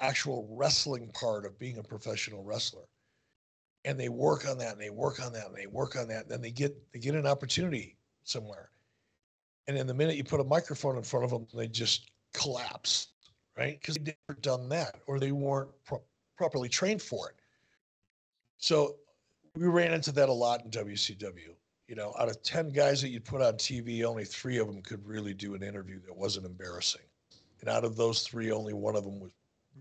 actual 0.00 0.46
wrestling 0.50 1.10
part 1.14 1.46
of 1.46 1.58
being 1.58 1.78
a 1.78 1.82
professional 1.82 2.42
wrestler. 2.42 2.82
And 3.84 3.98
they 3.98 4.08
work 4.08 4.48
on 4.48 4.58
that 4.58 4.72
and 4.72 4.80
they 4.80 4.90
work 4.90 5.24
on 5.24 5.32
that 5.32 5.46
and 5.46 5.56
they 5.56 5.68
work 5.68 5.96
on 5.96 6.08
that. 6.08 6.22
And 6.22 6.30
then 6.30 6.40
they 6.40 6.50
get 6.50 6.76
they 6.92 6.98
get 6.98 7.14
an 7.14 7.26
opportunity 7.26 7.96
somewhere. 8.24 8.70
And 9.68 9.76
then 9.76 9.86
the 9.86 9.94
minute 9.94 10.16
you 10.16 10.24
put 10.24 10.40
a 10.40 10.44
microphone 10.44 10.96
in 10.96 11.04
front 11.04 11.24
of 11.24 11.30
them, 11.30 11.46
they 11.54 11.68
just 11.68 12.10
collapse, 12.34 13.08
right? 13.56 13.78
Because 13.80 13.94
they've 13.94 14.16
never 14.28 14.40
done 14.40 14.68
that 14.70 14.96
or 15.06 15.20
they 15.20 15.30
weren't 15.30 15.70
pro- 15.84 16.02
properly 16.36 16.68
trained 16.68 17.02
for 17.02 17.30
it. 17.30 17.36
So 18.58 18.96
we 19.54 19.66
ran 19.66 19.92
into 19.92 20.12
that 20.12 20.28
a 20.28 20.32
lot 20.32 20.64
in 20.64 20.70
WCW. 20.70 21.54
You 21.88 21.94
know, 21.94 22.14
out 22.18 22.28
of 22.28 22.42
10 22.42 22.70
guys 22.70 23.00
that 23.02 23.10
you'd 23.10 23.24
put 23.24 23.40
on 23.40 23.54
TV, 23.54 24.04
only 24.04 24.24
three 24.24 24.58
of 24.58 24.66
them 24.66 24.82
could 24.82 25.06
really 25.06 25.34
do 25.34 25.54
an 25.54 25.62
interview 25.62 26.00
that 26.06 26.16
wasn't 26.16 26.46
embarrassing. 26.46 27.02
And 27.60 27.70
out 27.70 27.84
of 27.84 27.96
those 27.96 28.22
three, 28.22 28.50
only 28.50 28.74
one 28.74 28.96
of 28.96 29.04
them 29.04 29.20
was 29.20 29.30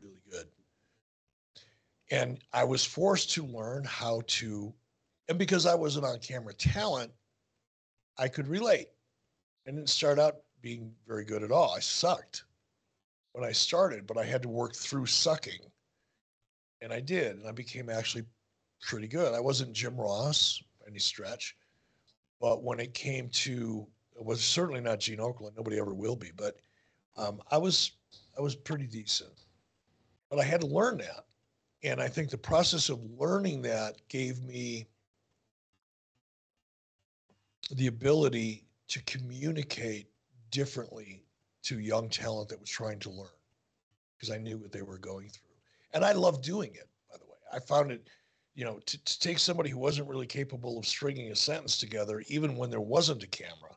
really 0.02 0.22
good. 0.30 0.48
And 2.12 2.40
I 2.54 2.64
was 2.64 2.86
forced 2.86 3.32
to 3.32 3.46
learn 3.46 3.84
how 3.84 4.22
to, 4.28 4.74
and 5.28 5.40
because 5.40 5.66
I 5.66 5.74
wasn't 5.74 6.06
on 6.06 6.20
camera 6.20 6.54
talent, 6.54 7.12
I 8.18 8.28
could 8.28 8.48
relate. 8.48 8.88
I 9.68 9.72
didn't 9.72 9.90
start 9.90 10.20
out 10.20 10.38
being 10.62 10.92
very 11.08 11.26
good 11.26 11.44
at 11.44 11.52
all. 11.52 11.74
I 11.76 11.80
sucked 11.80 12.44
when 13.34 13.44
I 13.44 13.52
started, 13.52 14.06
but 14.06 14.18
I 14.18 14.24
had 14.24 14.44
to 14.44 14.50
work 14.50 14.76
through 14.76 15.08
sucking. 15.08 15.60
And 16.86 16.94
I 16.94 17.00
did. 17.00 17.38
And 17.38 17.48
I 17.48 17.52
became 17.52 17.90
actually 17.90 18.26
pretty 18.80 19.08
good. 19.08 19.34
I 19.34 19.40
wasn't 19.40 19.74
Jim 19.74 19.98
Ross 19.98 20.62
any 20.88 21.00
stretch, 21.00 21.56
but 22.40 22.64
when 22.64 22.80
it 22.80 22.94
came 22.94 23.28
to, 23.30 23.88
it 24.16 24.24
was 24.24 24.40
certainly 24.40 24.82
not 24.82 25.00
Gene 25.00 25.18
Okerlund. 25.18 25.58
Nobody 25.58 25.80
ever 25.80 25.96
will 25.96 26.16
be, 26.16 26.30
but 26.38 26.58
um, 27.18 27.42
I 27.50 27.58
was, 27.58 27.94
I 28.38 28.42
was 28.42 28.56
pretty 28.56 28.86
decent. 28.86 29.32
But 30.30 30.38
I 30.38 30.44
had 30.44 30.62
to 30.62 30.68
learn 30.68 31.00
that, 31.00 31.26
and 31.82 32.00
I 32.00 32.08
think 32.08 32.30
the 32.30 32.38
process 32.38 32.90
of 32.90 33.00
learning 33.18 33.64
that 33.64 33.96
gave 34.08 34.44
me 34.44 34.86
the 37.72 37.88
ability 37.88 38.64
to 38.90 39.02
communicate 39.06 40.08
differently 40.52 41.24
to 41.64 41.80
young 41.80 42.10
talent 42.10 42.50
that 42.50 42.62
was 42.62 42.70
trying 42.70 43.00
to 43.00 43.10
learn 43.10 43.28
because 44.16 44.30
I 44.30 44.38
knew 44.38 44.60
what 44.60 44.72
they 44.72 44.84
were 44.84 45.00
going 45.00 45.30
through. 45.30 45.45
And 45.96 46.04
I 46.04 46.12
love 46.12 46.42
doing 46.42 46.76
it, 46.76 46.90
by 47.10 47.18
the 47.18 47.26
way. 47.26 47.38
I 47.54 47.60
found 47.60 47.90
it, 47.90 48.10
you 48.54 48.66
know, 48.66 48.80
to, 48.86 49.04
to 49.04 49.20
take 49.20 49.40
somebody 49.40 49.70
who 49.70 49.80
wasn't 49.80 50.10
really 50.10 50.28
capable 50.28 50.78
of 50.78 50.86
stringing 50.86 51.32
a 51.32 51.36
sentence 51.36 51.78
together, 51.78 52.22
even 52.28 52.58
when 52.58 52.70
there 52.70 52.82
wasn't 52.82 53.24
a 53.24 53.28
camera, 53.28 53.72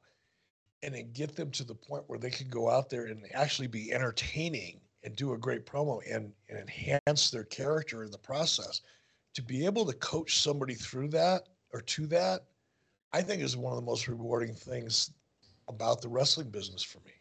and 0.83 0.97
then 0.97 1.13
get 1.13 1.37
them 1.37 1.53
to 1.53 1.65
the 1.65 1.77
point 1.77 2.03
where 2.09 2.19
they 2.19 2.31
could 2.31 2.51
go 2.51 2.69
out 2.69 2.91
there 2.91 3.07
and 3.07 3.25
actually 3.33 3.69
be 3.69 3.93
entertaining 3.93 4.81
and 5.05 5.15
do 5.15 5.33
a 5.33 5.39
great 5.39 5.65
promo 5.65 6.01
and, 6.13 6.33
and 6.49 6.59
enhance 6.59 7.31
their 7.31 7.45
character 7.45 8.03
in 8.03 8.11
the 8.11 8.19
process. 8.19 8.83
To 9.35 9.43
be 9.43 9.65
able 9.65 9.87
to 9.87 9.93
coach 9.95 10.41
somebody 10.41 10.75
through 10.75 11.11
that 11.11 11.43
or 11.73 11.81
to 11.83 12.07
that, 12.09 12.47
I 13.13 13.23
think 13.23 13.43
is 13.43 13.57
one 13.57 13.73
of 13.73 13.79
the 13.79 13.87
most 13.87 14.09
rewarding 14.09 14.55
things 14.55 15.13
about 15.69 16.03
the 16.03 16.09
wrestling 16.09 16.51
business 16.51 16.83
for 16.83 16.99
me. 17.01 17.13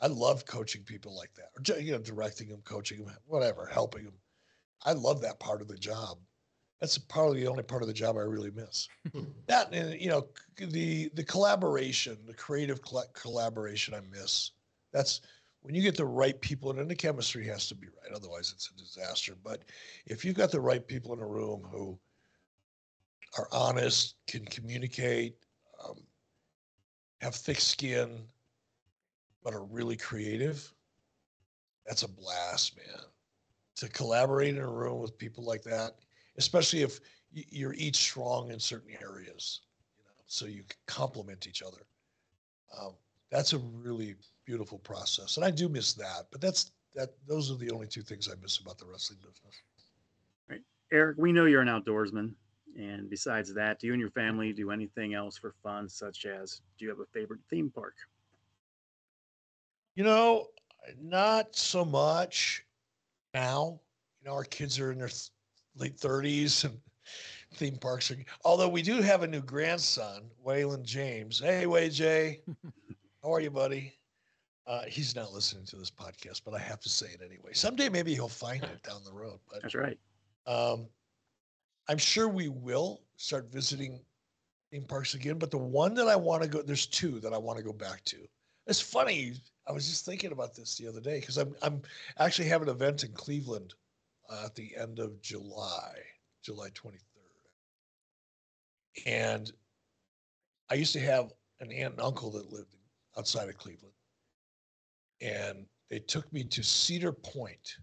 I 0.00 0.06
love 0.06 0.46
coaching 0.46 0.82
people 0.82 1.14
like 1.16 1.30
that, 1.34 1.76
or 1.76 1.80
you 1.80 1.92
know, 1.92 1.98
directing 1.98 2.48
them, 2.48 2.62
coaching 2.64 3.04
them, 3.04 3.16
whatever, 3.26 3.66
helping 3.66 4.04
them. 4.04 4.14
I 4.84 4.92
love 4.92 5.20
that 5.22 5.40
part 5.40 5.60
of 5.60 5.68
the 5.68 5.76
job. 5.76 6.18
That's 6.80 6.96
probably 6.96 7.40
the 7.40 7.48
only 7.48 7.62
part 7.62 7.82
of 7.82 7.88
the 7.88 7.94
job 7.94 8.16
I 8.16 8.20
really 8.20 8.50
miss. 8.50 8.88
that 9.46 9.72
and 9.72 10.00
you 10.00 10.08
know, 10.08 10.28
the 10.56 11.10
the 11.14 11.24
collaboration, 11.24 12.16
the 12.26 12.34
creative 12.34 12.80
colla- 12.80 13.08
collaboration, 13.12 13.94
I 13.94 14.00
miss. 14.00 14.52
That's 14.92 15.20
when 15.62 15.74
you 15.74 15.82
get 15.82 15.96
the 15.96 16.06
right 16.06 16.40
people, 16.40 16.70
and 16.70 16.90
the 16.90 16.94
chemistry 16.94 17.46
has 17.46 17.68
to 17.68 17.74
be 17.74 17.88
right. 17.88 18.16
Otherwise, 18.16 18.52
it's 18.54 18.70
a 18.70 18.82
disaster. 18.82 19.34
But 19.42 19.64
if 20.06 20.24
you've 20.24 20.36
got 20.36 20.50
the 20.50 20.60
right 20.60 20.86
people 20.86 21.12
in 21.12 21.20
a 21.20 21.26
room 21.26 21.62
who 21.70 21.98
are 23.36 23.48
honest, 23.52 24.16
can 24.26 24.44
communicate, 24.46 25.36
um, 25.84 25.96
have 27.20 27.34
thick 27.34 27.60
skin, 27.60 28.22
but 29.42 29.54
are 29.54 29.64
really 29.64 29.96
creative, 29.96 30.72
that's 31.86 32.02
a 32.02 32.08
blast, 32.08 32.76
man. 32.76 33.04
To 33.76 33.88
collaborate 33.88 34.56
in 34.56 34.62
a 34.62 34.68
room 34.68 35.00
with 35.00 35.16
people 35.16 35.44
like 35.44 35.62
that, 35.62 35.96
especially 36.36 36.82
if 36.82 37.00
you're 37.32 37.74
each 37.74 37.96
strong 37.96 38.50
in 38.50 38.60
certain 38.60 38.94
areas, 39.02 39.60
you 39.96 40.04
know, 40.04 40.22
so 40.26 40.46
you 40.46 40.64
complement 40.86 41.46
each 41.46 41.62
other. 41.62 41.82
Um, 42.78 42.92
that's 43.30 43.52
a 43.52 43.58
really 43.58 44.16
beautiful 44.44 44.78
process, 44.78 45.36
and 45.36 45.44
I 45.44 45.50
do 45.50 45.68
miss 45.68 45.94
that. 45.94 46.26
But 46.30 46.40
that's 46.40 46.72
that. 46.94 47.10
Those 47.26 47.50
are 47.50 47.56
the 47.56 47.70
only 47.70 47.86
two 47.86 48.02
things 48.02 48.28
I 48.28 48.34
miss 48.42 48.58
about 48.58 48.78
the 48.78 48.86
wrestling 48.86 49.20
business. 49.20 49.62
Right, 50.48 50.60
Eric. 50.92 51.16
We 51.18 51.32
know 51.32 51.46
you're 51.46 51.62
an 51.62 51.68
outdoorsman, 51.68 52.32
and 52.76 53.08
besides 53.08 53.54
that, 53.54 53.78
do 53.78 53.86
you 53.86 53.92
and 53.92 54.00
your 54.00 54.10
family 54.10 54.52
do 54.52 54.70
anything 54.70 55.14
else 55.14 55.38
for 55.38 55.54
fun, 55.62 55.88
such 55.88 56.26
as 56.26 56.60
do 56.78 56.84
you 56.84 56.90
have 56.90 57.00
a 57.00 57.06
favorite 57.12 57.40
theme 57.48 57.70
park? 57.74 57.94
You 59.94 60.04
know, 60.04 60.46
not 61.00 61.54
so 61.54 61.84
much 61.84 62.64
now. 63.34 63.80
You 64.20 64.28
know, 64.28 64.34
our 64.34 64.44
kids 64.44 64.78
are 64.78 64.92
in 64.92 64.98
their 64.98 65.10
late 65.76 65.96
30s 65.96 66.64
and 66.64 66.78
theme 67.54 67.76
parks 67.76 68.10
are. 68.10 68.16
Although 68.44 68.68
we 68.68 68.82
do 68.82 69.00
have 69.00 69.22
a 69.22 69.26
new 69.26 69.42
grandson, 69.42 70.30
Waylon 70.44 70.82
James. 70.82 71.40
Hey, 71.40 71.66
Way 71.66 71.88
J, 71.88 72.40
how 73.22 73.32
are 73.32 73.40
you, 73.40 73.50
buddy? 73.50 73.94
Uh, 74.66 74.82
he's 74.86 75.16
not 75.16 75.32
listening 75.32 75.64
to 75.64 75.76
this 75.76 75.90
podcast, 75.90 76.42
but 76.44 76.54
I 76.54 76.58
have 76.58 76.80
to 76.80 76.88
say 76.88 77.06
it 77.06 77.20
anyway. 77.24 77.52
Someday 77.52 77.88
maybe 77.88 78.14
he'll 78.14 78.28
find 78.28 78.62
it 78.62 78.82
down 78.82 79.02
the 79.04 79.12
road. 79.12 79.40
But 79.50 79.62
that's 79.62 79.74
right. 79.74 79.98
Um, 80.46 80.86
I'm 81.88 81.98
sure 81.98 82.28
we 82.28 82.48
will 82.48 83.00
start 83.16 83.50
visiting 83.50 84.00
theme 84.70 84.84
parks 84.84 85.14
again. 85.14 85.38
But 85.38 85.50
the 85.50 85.58
one 85.58 85.94
that 85.94 86.06
I 86.06 86.14
want 86.14 86.42
to 86.42 86.48
go, 86.48 86.62
there's 86.62 86.86
two 86.86 87.18
that 87.20 87.32
I 87.32 87.38
want 87.38 87.58
to 87.58 87.64
go 87.64 87.72
back 87.72 88.04
to. 88.04 88.18
It's 88.66 88.80
funny. 88.80 89.34
I 89.66 89.72
was 89.72 89.88
just 89.88 90.04
thinking 90.04 90.32
about 90.32 90.54
this 90.54 90.76
the 90.76 90.88
other 90.88 91.00
day 91.00 91.20
because 91.20 91.36
I'm 91.36 91.54
I'm 91.62 91.82
actually 92.18 92.48
having 92.48 92.68
an 92.68 92.74
event 92.74 93.04
in 93.04 93.12
Cleveland 93.12 93.74
uh, 94.28 94.42
at 94.46 94.54
the 94.54 94.76
end 94.76 94.98
of 94.98 95.20
July, 95.22 95.94
July 96.42 96.68
23rd. 96.70 96.98
And 99.06 99.52
I 100.70 100.74
used 100.74 100.92
to 100.92 101.00
have 101.00 101.32
an 101.60 101.72
aunt 101.72 101.94
and 101.94 102.02
uncle 102.02 102.30
that 102.32 102.52
lived 102.52 102.76
outside 103.18 103.48
of 103.48 103.56
Cleveland. 103.58 103.94
And 105.20 105.66
they 105.90 105.98
took 105.98 106.32
me 106.32 106.44
to 106.44 106.62
Cedar 106.62 107.12
Point 107.12 107.76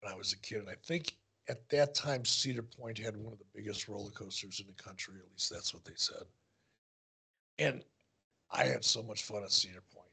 when 0.00 0.12
I 0.12 0.16
was 0.16 0.32
a 0.32 0.38
kid. 0.38 0.60
And 0.60 0.70
I 0.70 0.76
think 0.86 1.16
at 1.48 1.68
that 1.68 1.94
time, 1.94 2.24
Cedar 2.24 2.62
Point 2.62 2.98
had 2.98 3.16
one 3.16 3.32
of 3.32 3.38
the 3.38 3.44
biggest 3.54 3.88
roller 3.88 4.10
coasters 4.10 4.60
in 4.60 4.66
the 4.66 4.82
country. 4.82 5.14
At 5.18 5.30
least 5.30 5.50
that's 5.50 5.74
what 5.74 5.84
they 5.84 5.92
said. 5.96 6.24
And 7.58 7.84
I 8.54 8.64
had 8.64 8.84
so 8.84 9.02
much 9.02 9.24
fun 9.24 9.42
at 9.42 9.52
Cedar 9.52 9.82
Point. 9.92 10.08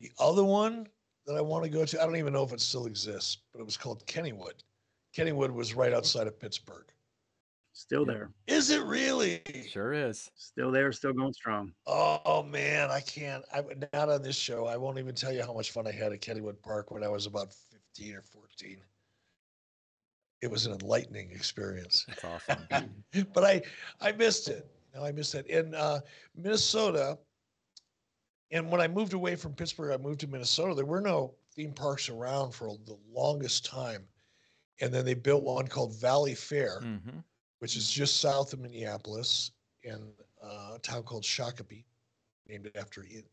The 0.00 0.10
other 0.18 0.44
one 0.44 0.86
that 1.26 1.36
I 1.36 1.40
want 1.40 1.64
to 1.64 1.70
go 1.70 1.84
to, 1.84 2.02
I 2.02 2.04
don't 2.04 2.16
even 2.16 2.32
know 2.32 2.44
if 2.44 2.52
it 2.52 2.60
still 2.60 2.86
exists, 2.86 3.38
but 3.52 3.60
it 3.60 3.64
was 3.64 3.76
called 3.76 4.06
Kennywood. 4.06 4.62
Kennywood 5.16 5.50
was 5.50 5.74
right 5.74 5.92
outside 5.92 6.26
of 6.26 6.38
Pittsburgh. 6.38 6.84
Still 7.72 8.06
there. 8.06 8.30
Is 8.46 8.70
it 8.70 8.82
really? 8.84 9.42
Sure 9.68 9.92
is. 9.92 10.30
Still 10.34 10.70
there, 10.70 10.92
still 10.92 11.12
going 11.12 11.34
strong. 11.34 11.72
Oh 11.86 12.42
man, 12.42 12.90
I 12.90 13.00
can't. 13.00 13.44
I 13.52 13.62
not 13.92 14.08
on 14.08 14.22
this 14.22 14.36
show. 14.36 14.64
I 14.64 14.78
won't 14.78 14.98
even 14.98 15.14
tell 15.14 15.30
you 15.30 15.42
how 15.42 15.52
much 15.52 15.72
fun 15.72 15.86
I 15.86 15.92
had 15.92 16.12
at 16.12 16.22
Kennywood 16.22 16.60
Park 16.62 16.90
when 16.90 17.04
I 17.04 17.08
was 17.08 17.26
about 17.26 17.52
15 17.96 18.14
or 18.14 18.22
14. 18.22 18.78
It 20.40 20.50
was 20.50 20.64
an 20.64 20.72
enlightening 20.72 21.30
experience. 21.32 22.06
That's 22.08 22.24
awesome. 22.24 23.04
but 23.34 23.44
I 23.44 23.62
I 24.00 24.12
missed 24.12 24.48
it. 24.48 24.66
No, 24.94 25.04
I 25.04 25.12
missed 25.12 25.34
it. 25.34 25.46
In 25.46 25.74
uh, 25.74 26.00
Minnesota, 26.34 27.18
and 28.50 28.70
when 28.70 28.80
I 28.80 28.88
moved 28.88 29.12
away 29.12 29.36
from 29.36 29.54
Pittsburgh, 29.54 29.92
I 29.92 30.02
moved 30.02 30.20
to 30.20 30.26
Minnesota. 30.26 30.74
There 30.74 30.84
were 30.84 31.00
no 31.00 31.34
theme 31.54 31.72
parks 31.72 32.08
around 32.08 32.52
for 32.52 32.68
the 32.86 32.98
longest 33.12 33.64
time. 33.64 34.04
And 34.80 34.92
then 34.92 35.04
they 35.04 35.14
built 35.14 35.42
one 35.42 35.66
called 35.66 35.94
Valleyfair. 35.94 36.82
Mm-hmm 36.82 37.18
which 37.58 37.76
is 37.76 37.90
just 37.90 38.20
south 38.20 38.52
of 38.52 38.60
Minneapolis 38.60 39.52
in 39.82 40.12
a 40.42 40.78
town 40.80 41.02
called 41.02 41.22
Shakopee, 41.22 41.84
named 42.48 42.70
after 42.74 43.02
a 43.02 43.24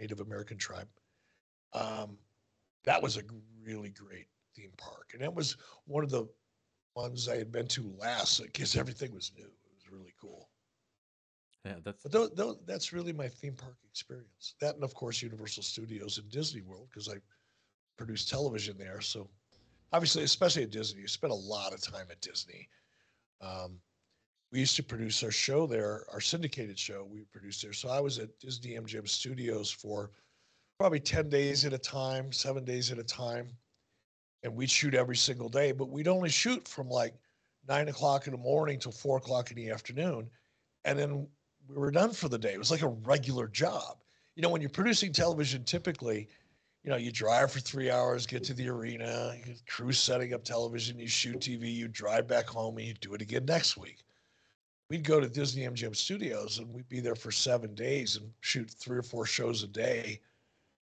Native 0.00 0.20
American 0.20 0.56
tribe. 0.56 0.88
Um, 1.72 2.18
that 2.84 3.02
was 3.02 3.16
a 3.16 3.22
really 3.64 3.90
great 3.90 4.28
theme 4.54 4.72
park, 4.76 5.10
and 5.14 5.22
it 5.22 5.32
was 5.32 5.56
one 5.86 6.04
of 6.04 6.10
the 6.10 6.28
ones 6.94 7.28
I 7.28 7.36
had 7.36 7.50
been 7.50 7.66
to 7.68 7.92
last 7.98 8.42
because 8.42 8.76
everything 8.76 9.12
was 9.12 9.32
new. 9.36 9.44
It 9.44 9.72
was 9.74 9.90
really 9.90 10.14
cool. 10.20 10.48
Yeah, 11.64 11.76
that's 11.82 12.02
but 12.02 12.12
th- 12.12 12.36
th- 12.36 12.58
that's 12.66 12.92
really 12.92 13.12
my 13.12 13.28
theme 13.28 13.54
park 13.54 13.76
experience. 13.88 14.54
That 14.60 14.74
and 14.74 14.84
of 14.84 14.94
course 14.94 15.22
Universal 15.22 15.62
Studios 15.62 16.18
and 16.18 16.30
Disney 16.30 16.60
World 16.60 16.88
because 16.90 17.08
I 17.08 17.14
produced 17.96 18.28
television 18.28 18.76
there. 18.76 19.00
So 19.00 19.28
obviously, 19.92 20.24
especially 20.24 20.64
at 20.64 20.70
Disney, 20.70 21.00
you 21.00 21.08
spend 21.08 21.32
a 21.32 21.36
lot 21.36 21.72
of 21.72 21.80
time 21.80 22.06
at 22.10 22.20
Disney. 22.20 22.68
Um, 23.40 23.78
we 24.52 24.60
used 24.60 24.76
to 24.76 24.82
produce 24.82 25.22
our 25.22 25.30
show 25.30 25.66
there, 25.66 26.04
our 26.12 26.20
syndicated 26.20 26.78
show 26.78 27.04
we 27.04 27.24
produced 27.32 27.62
there. 27.62 27.72
So 27.72 27.88
I 27.88 28.00
was 28.00 28.18
at 28.18 28.38
Disney 28.38 28.76
MGM 28.76 29.08
Studios 29.08 29.70
for 29.70 30.10
probably 30.78 31.00
10 31.00 31.28
days 31.28 31.64
at 31.64 31.72
a 31.72 31.78
time, 31.78 32.30
seven 32.30 32.64
days 32.64 32.92
at 32.92 32.98
a 32.98 33.04
time. 33.04 33.48
And 34.42 34.54
we'd 34.54 34.70
shoot 34.70 34.94
every 34.94 35.16
single 35.16 35.48
day, 35.48 35.72
but 35.72 35.88
we'd 35.88 36.08
only 36.08 36.28
shoot 36.28 36.68
from 36.68 36.88
like 36.88 37.14
nine 37.66 37.88
o'clock 37.88 38.26
in 38.26 38.32
the 38.32 38.38
morning 38.38 38.78
till 38.78 38.92
four 38.92 39.16
o'clock 39.16 39.50
in 39.50 39.56
the 39.56 39.70
afternoon. 39.70 40.30
And 40.84 40.98
then 40.98 41.26
we 41.68 41.76
were 41.76 41.90
done 41.90 42.12
for 42.12 42.28
the 42.28 42.38
day. 42.38 42.52
It 42.52 42.58
was 42.58 42.70
like 42.70 42.82
a 42.82 42.88
regular 42.88 43.48
job. 43.48 43.98
You 44.36 44.42
know, 44.42 44.48
when 44.48 44.60
you're 44.60 44.70
producing 44.70 45.12
television, 45.12 45.64
typically, 45.64 46.28
you 46.82 46.90
know, 46.90 46.96
you 46.96 47.10
drive 47.10 47.50
for 47.50 47.60
three 47.60 47.90
hours, 47.90 48.26
get 48.26 48.44
to 48.44 48.54
the 48.54 48.68
arena, 48.68 49.34
crew 49.66 49.92
setting 49.92 50.34
up 50.34 50.44
television, 50.44 50.98
you 50.98 51.08
shoot 51.08 51.40
TV, 51.40 51.72
you 51.72 51.88
drive 51.88 52.26
back 52.26 52.46
home, 52.46 52.76
and 52.78 52.86
you 52.86 52.94
do 52.94 53.14
it 53.14 53.22
again 53.22 53.46
next 53.46 53.76
week. 53.76 54.04
We'd 54.90 55.02
go 55.02 55.18
to 55.18 55.28
Disney 55.28 55.62
MGM 55.62 55.96
Studios 55.96 56.58
and 56.58 56.72
we'd 56.72 56.88
be 56.88 57.00
there 57.00 57.14
for 57.14 57.32
seven 57.32 57.74
days 57.74 58.16
and 58.16 58.30
shoot 58.40 58.70
three 58.70 58.98
or 58.98 59.02
four 59.02 59.24
shows 59.24 59.62
a 59.62 59.66
day, 59.66 60.20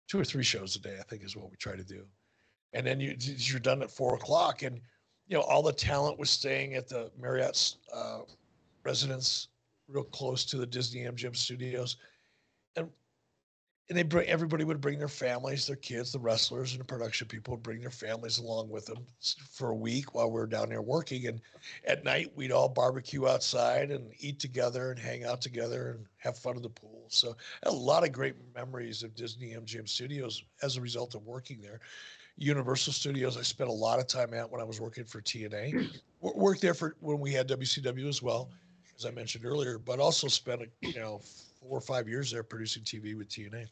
two 0.07 0.19
or 0.19 0.23
three 0.23 0.43
shows 0.43 0.75
a 0.75 0.79
day, 0.79 0.97
I 0.99 1.03
think 1.03 1.23
is 1.23 1.35
what 1.35 1.49
we 1.49 1.57
try 1.57 1.75
to 1.75 1.83
do. 1.83 2.05
And 2.73 2.85
then 2.85 2.99
you, 2.99 3.15
you're 3.19 3.59
done 3.59 3.81
at 3.81 3.89
four 3.89 4.15
o'clock, 4.15 4.61
and 4.61 4.79
you 5.27 5.35
know 5.35 5.41
all 5.41 5.63
the 5.63 5.73
talent 5.73 6.19
was 6.19 6.29
staying 6.29 6.75
at 6.75 6.87
the 6.87 7.09
Marriott's 7.19 7.77
uh, 7.93 8.19
residence, 8.83 9.47
real 9.87 10.03
close 10.03 10.45
to 10.45 10.57
the 10.57 10.65
Disney 10.65 11.01
MGM 11.01 11.35
Studios, 11.35 11.97
and 12.75 12.89
and 13.89 13.97
they 13.97 14.03
bring 14.03 14.27
everybody 14.27 14.65
would 14.65 14.81
bring 14.81 14.99
their 14.99 15.07
families, 15.07 15.65
their 15.65 15.77
kids, 15.77 16.11
the 16.11 16.19
wrestlers 16.19 16.71
and 16.71 16.81
the 16.81 16.85
production 16.85 17.27
people 17.27 17.53
would 17.53 17.63
bring 17.63 17.79
their 17.79 17.89
families 17.89 18.39
along 18.39 18.69
with 18.69 18.85
them 18.85 19.05
for 19.49 19.69
a 19.69 19.75
week 19.75 20.13
while 20.13 20.29
we 20.29 20.41
are 20.41 20.47
down 20.47 20.69
there 20.69 20.81
working. 20.81 21.27
And 21.27 21.39
at 21.85 22.03
night 22.03 22.31
we'd 22.35 22.51
all 22.51 22.67
barbecue 22.67 23.27
outside 23.27 23.91
and 23.91 24.11
eat 24.19 24.39
together 24.39 24.91
and 24.91 24.99
hang 24.99 25.23
out 25.23 25.41
together 25.41 25.91
and 25.91 26.05
have 26.17 26.37
fun 26.37 26.57
in 26.57 26.61
the 26.61 26.69
pool. 26.69 27.05
So 27.07 27.37
a 27.63 27.71
lot 27.71 28.03
of 28.03 28.11
great 28.11 28.35
memories 28.53 29.03
of 29.03 29.15
Disney 29.15 29.51
MGM 29.53 29.87
Studios 29.87 30.43
as 30.61 30.75
a 30.75 30.81
result 30.81 31.15
of 31.15 31.25
working 31.25 31.61
there. 31.61 31.79
Universal 32.35 32.93
Studios, 32.93 33.37
I 33.37 33.41
spent 33.41 33.69
a 33.69 33.73
lot 33.73 33.99
of 33.99 34.07
time 34.07 34.33
at 34.33 34.51
when 34.51 34.61
I 34.61 34.65
was 34.65 34.81
working 34.81 35.05
for 35.05 35.21
TNA. 35.21 35.97
Worked 36.19 36.61
there 36.61 36.73
for 36.73 36.95
when 36.99 37.19
we 37.19 37.31
had 37.31 37.47
WCW 37.47 38.07
as 38.07 38.21
well, 38.21 38.51
as 38.97 39.05
I 39.05 39.11
mentioned 39.11 39.45
earlier, 39.45 39.77
but 39.77 39.99
also 39.99 40.27
spent 40.27 40.63
you 40.81 40.99
know 40.99 41.21
four 41.59 41.77
or 41.77 41.81
five 41.81 42.07
years 42.07 42.31
there 42.31 42.43
producing 42.43 42.83
TV 42.83 43.17
with 43.17 43.29
TNA. 43.29 43.67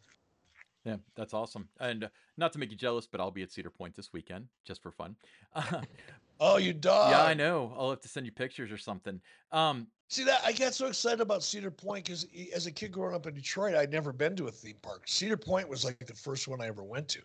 Yeah, 0.85 0.97
that's 1.15 1.33
awesome. 1.33 1.67
And 1.79 2.03
uh, 2.03 2.09
not 2.37 2.53
to 2.53 2.59
make 2.59 2.69
you 2.69 2.77
jealous, 2.77 3.07
but 3.07 3.19
I'll 3.19 3.31
be 3.31 3.41
at 3.41 3.51
Cedar 3.51 3.71
Point 3.71 3.95
this 3.95 4.13
weekend 4.13 4.47
just 4.65 4.83
for 4.83 4.91
fun. 4.91 5.15
oh, 6.39 6.57
you 6.57 6.73
dog. 6.73 7.11
Yeah, 7.11 7.23
I 7.23 7.33
know. 7.33 7.73
I'll 7.75 7.89
have 7.89 8.01
to 8.01 8.07
send 8.07 8.27
you 8.27 8.31
pictures 8.31 8.71
or 8.71 8.77
something. 8.77 9.19
Um, 9.51 9.87
See 10.07 10.23
that 10.25 10.41
I 10.45 10.51
got 10.51 10.75
so 10.75 10.85
excited 10.85 11.21
about 11.21 11.41
Cedar 11.41 11.71
Point 11.71 12.05
because 12.05 12.27
as 12.53 12.67
a 12.67 12.71
kid 12.71 12.91
growing 12.91 13.15
up 13.15 13.25
in 13.25 13.33
Detroit, 13.33 13.73
I'd 13.73 13.91
never 13.91 14.13
been 14.13 14.35
to 14.35 14.47
a 14.47 14.51
theme 14.51 14.77
park. 14.83 15.03
Cedar 15.07 15.37
Point 15.37 15.67
was 15.67 15.83
like 15.83 15.97
the 16.05 16.13
first 16.13 16.47
one 16.47 16.61
I 16.61 16.67
ever 16.67 16.83
went 16.83 17.07
to. 17.09 17.21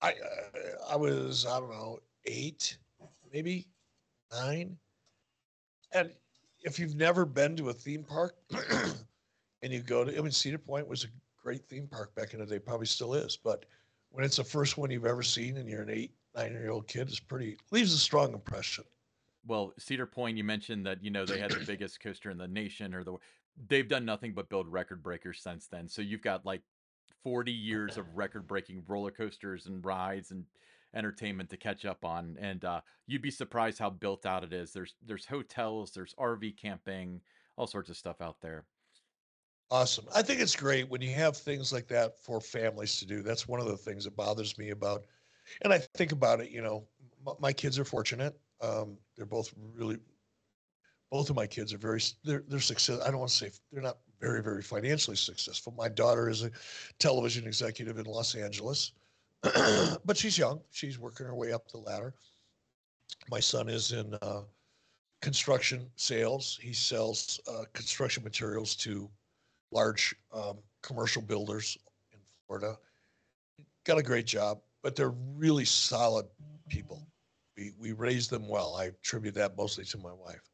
I 0.00 0.12
uh, 0.12 0.92
I 0.92 0.96
was 0.96 1.44
I 1.44 1.60
don't 1.60 1.70
know 1.70 1.98
eight, 2.24 2.78
maybe 3.30 3.68
nine, 4.32 4.78
and 5.92 6.10
if 6.62 6.78
you've 6.78 6.96
never 6.96 7.24
been 7.24 7.56
to 7.56 7.70
a 7.70 7.72
theme 7.72 8.04
park, 8.04 8.36
and 9.62 9.72
you 9.72 9.80
go 9.80 10.04
to, 10.04 10.16
I 10.16 10.20
mean, 10.20 10.30
Cedar 10.30 10.58
Point 10.58 10.88
was 10.88 11.04
a 11.04 11.08
great 11.42 11.68
theme 11.68 11.86
park 11.86 12.14
back 12.14 12.34
in 12.34 12.40
the 12.40 12.46
day, 12.46 12.58
probably 12.58 12.86
still 12.86 13.14
is. 13.14 13.36
But 13.36 13.64
when 14.10 14.24
it's 14.24 14.36
the 14.36 14.44
first 14.44 14.78
one 14.78 14.90
you've 14.90 15.06
ever 15.06 15.22
seen 15.22 15.56
and 15.56 15.68
you're 15.68 15.82
an 15.82 15.90
eight, 15.90 16.12
nine 16.34 16.52
year 16.52 16.70
old 16.70 16.86
kid, 16.86 17.08
it's 17.08 17.20
pretty, 17.20 17.56
leaves 17.70 17.92
a 17.92 17.98
strong 17.98 18.32
impression. 18.32 18.84
Well, 19.46 19.72
Cedar 19.78 20.06
Point, 20.06 20.36
you 20.36 20.44
mentioned 20.44 20.84
that, 20.86 21.02
you 21.02 21.10
know, 21.10 21.24
they 21.24 21.38
had 21.38 21.50
the 21.50 21.64
biggest 21.66 22.00
coaster 22.00 22.30
in 22.30 22.38
the 22.38 22.48
nation 22.48 22.94
or 22.94 23.04
the, 23.04 23.16
they've 23.68 23.88
done 23.88 24.04
nothing 24.04 24.32
but 24.32 24.48
build 24.48 24.68
record 24.68 25.02
breakers 25.02 25.40
since 25.42 25.66
then. 25.66 25.88
So 25.88 26.02
you've 26.02 26.22
got 26.22 26.44
like 26.44 26.62
40 27.22 27.52
years 27.52 27.96
of 27.96 28.06
record 28.16 28.46
breaking 28.46 28.82
roller 28.86 29.10
coasters 29.10 29.66
and 29.66 29.84
rides 29.84 30.30
and 30.30 30.44
entertainment 30.94 31.50
to 31.50 31.56
catch 31.56 31.84
up 31.84 32.04
on. 32.04 32.36
And 32.40 32.64
uh, 32.64 32.80
you'd 33.06 33.22
be 33.22 33.30
surprised 33.30 33.78
how 33.78 33.90
built 33.90 34.26
out 34.26 34.44
it 34.44 34.52
is. 34.52 34.72
There's, 34.72 34.94
there's 35.06 35.26
hotels, 35.26 35.92
there's 35.92 36.14
RV 36.14 36.56
camping, 36.56 37.20
all 37.56 37.66
sorts 37.66 37.90
of 37.90 37.96
stuff 37.96 38.20
out 38.20 38.40
there. 38.40 38.64
Awesome. 39.70 40.06
I 40.14 40.22
think 40.22 40.40
it's 40.40 40.56
great 40.56 40.88
when 40.90 41.00
you 41.00 41.12
have 41.14 41.36
things 41.36 41.72
like 41.72 41.86
that 41.88 42.18
for 42.18 42.40
families 42.40 42.98
to 42.98 43.06
do. 43.06 43.22
That's 43.22 43.46
one 43.46 43.60
of 43.60 43.66
the 43.66 43.76
things 43.76 44.04
that 44.04 44.16
bothers 44.16 44.58
me 44.58 44.70
about, 44.70 45.04
and 45.62 45.72
I 45.72 45.78
think 45.78 46.10
about 46.10 46.40
it. 46.40 46.50
You 46.50 46.60
know, 46.60 46.88
m- 47.24 47.36
my 47.38 47.52
kids 47.52 47.78
are 47.78 47.84
fortunate. 47.84 48.36
Um, 48.60 48.98
they're 49.16 49.26
both 49.26 49.54
really, 49.76 49.98
both 51.12 51.30
of 51.30 51.36
my 51.36 51.46
kids 51.46 51.72
are 51.72 51.78
very. 51.78 52.00
They're 52.24 52.42
they're 52.48 52.58
success. 52.58 52.98
I 53.00 53.12
don't 53.12 53.20
want 53.20 53.30
to 53.30 53.36
say 53.36 53.50
they're 53.70 53.80
not 53.80 53.98
very 54.20 54.42
very 54.42 54.62
financially 54.62 55.16
successful. 55.16 55.72
My 55.78 55.88
daughter 55.88 56.28
is 56.28 56.42
a 56.42 56.50
television 56.98 57.46
executive 57.46 57.96
in 57.96 58.06
Los 58.06 58.34
Angeles, 58.34 58.90
but 60.04 60.16
she's 60.16 60.36
young. 60.36 60.60
She's 60.70 60.98
working 60.98 61.26
her 61.26 61.34
way 61.34 61.52
up 61.52 61.68
the 61.70 61.78
ladder. 61.78 62.14
My 63.30 63.40
son 63.40 63.68
is 63.68 63.92
in 63.92 64.14
uh, 64.22 64.42
construction 65.22 65.90
sales. 65.96 66.58
He 66.60 66.72
sells 66.72 67.40
uh, 67.48 67.64
construction 67.72 68.22
materials 68.22 68.74
to 68.76 69.08
large 69.70 70.14
um, 70.32 70.58
commercial 70.82 71.22
builders 71.22 71.78
in 72.12 72.18
Florida. 72.46 72.76
Got 73.84 73.98
a 73.98 74.02
great 74.02 74.26
job, 74.26 74.60
but 74.82 74.94
they're 74.94 75.14
really 75.36 75.64
solid 75.64 76.26
people. 76.68 77.06
We 77.56 77.72
we 77.78 77.92
raised 77.92 78.30
them 78.30 78.48
well. 78.48 78.76
I 78.76 78.86
attribute 78.86 79.34
that 79.34 79.56
mostly 79.56 79.84
to 79.86 79.98
my 79.98 80.12
wife. 80.12 80.50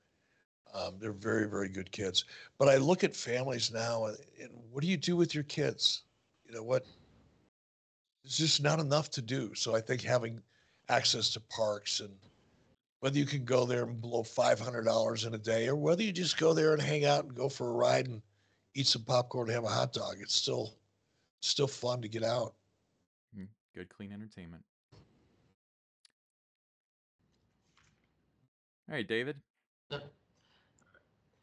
Um, 0.75 0.95
they're 0.99 1.13
very 1.13 1.49
very 1.49 1.69
good 1.69 1.91
kids. 1.91 2.25
But 2.59 2.69
I 2.69 2.77
look 2.77 3.05
at 3.05 3.15
families 3.17 3.73
now, 3.73 4.07
and, 4.07 4.19
and 4.41 4.51
what 4.71 4.83
do 4.83 4.89
you 4.89 4.97
do 4.97 5.17
with 5.17 5.35
your 5.35 5.45
kids? 5.45 6.03
You 6.45 6.55
know 6.55 6.63
what? 6.63 6.87
There's 8.27 8.39
just 8.39 8.61
not 8.61 8.81
enough 8.81 9.09
to 9.13 9.23
do. 9.23 9.55
So 9.55 9.77
I 9.77 9.81
think 9.81 10.03
having 10.03 10.43
access 10.89 11.31
to 11.31 11.41
parks 11.41 12.01
and 12.01 12.11
whether 12.99 13.17
you 13.19 13.25
can 13.25 13.45
go 13.45 13.65
there 13.65 13.85
and 13.85 14.01
blow 14.01 14.25
five 14.25 14.59
hundred 14.59 14.85
dollars 14.85 15.25
in 15.27 15.35
a 15.35 15.39
day, 15.39 15.69
or 15.69 15.77
whether 15.77 16.03
you 16.03 16.11
just 16.11 16.37
go 16.37 16.53
there 16.53 16.73
and 16.73 16.83
hang 16.83 17.05
out 17.05 17.23
and 17.23 17.37
go 17.37 17.49
for 17.49 17.69
a 17.69 17.73
ride 17.73 18.09
and 18.09 18.21
eat 18.75 18.89
some 18.89 19.03
popcorn 19.03 19.47
and 19.47 19.55
have 19.55 19.63
a 19.63 19.69
hot 19.69 19.93
dog. 19.93 20.17
It's 20.19 20.35
still 20.35 20.75
still 21.41 21.69
fun 21.69 22.03
to 22.03 22.09
get 22.09 22.25
out. 22.25 22.55
Mm, 23.39 23.47
Good, 23.77 23.89
clean 23.91 24.11
entertainment. 24.13 24.65
All 28.89 28.97
right, 28.97 29.07
David. 29.07 29.37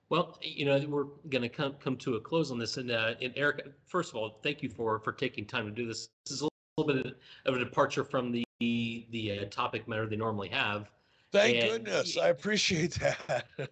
Well, 0.10 0.38
you 0.42 0.66
know, 0.66 0.84
we're 0.90 1.06
going 1.30 1.44
to 1.44 1.50
come 1.50 1.76
come 1.80 1.96
to 1.98 2.16
a 2.16 2.20
close 2.20 2.52
on 2.52 2.60
this, 2.60 2.76
and 2.76 2.92
uh, 2.92 3.14
and 3.22 3.32
Eric, 3.38 3.66
first 3.88 4.10
of 4.10 4.18
all, 4.18 4.40
thank 4.44 4.62
you 4.62 4.68
for 4.68 5.00
for 5.00 5.14
taking 5.14 5.46
time 5.46 5.66
to 5.66 5.72
do 5.72 5.88
this. 5.88 6.10
This 6.26 6.34
is 6.34 6.42
a 6.42 6.53
little 6.78 7.04
bit 7.04 7.18
of 7.46 7.56
a 7.56 7.60
departure 7.60 8.04
from 8.04 8.32
the 8.32 8.44
the 8.60 9.40
uh, 9.42 9.46
topic 9.50 9.88
matter 9.88 10.08
they 10.08 10.16
normally 10.16 10.48
have. 10.48 10.90
Thank 11.32 11.58
And- 11.58 11.70
goodness. 11.86 12.18
I 12.18 12.30
appreciate 12.30 12.94
that. 12.96 13.46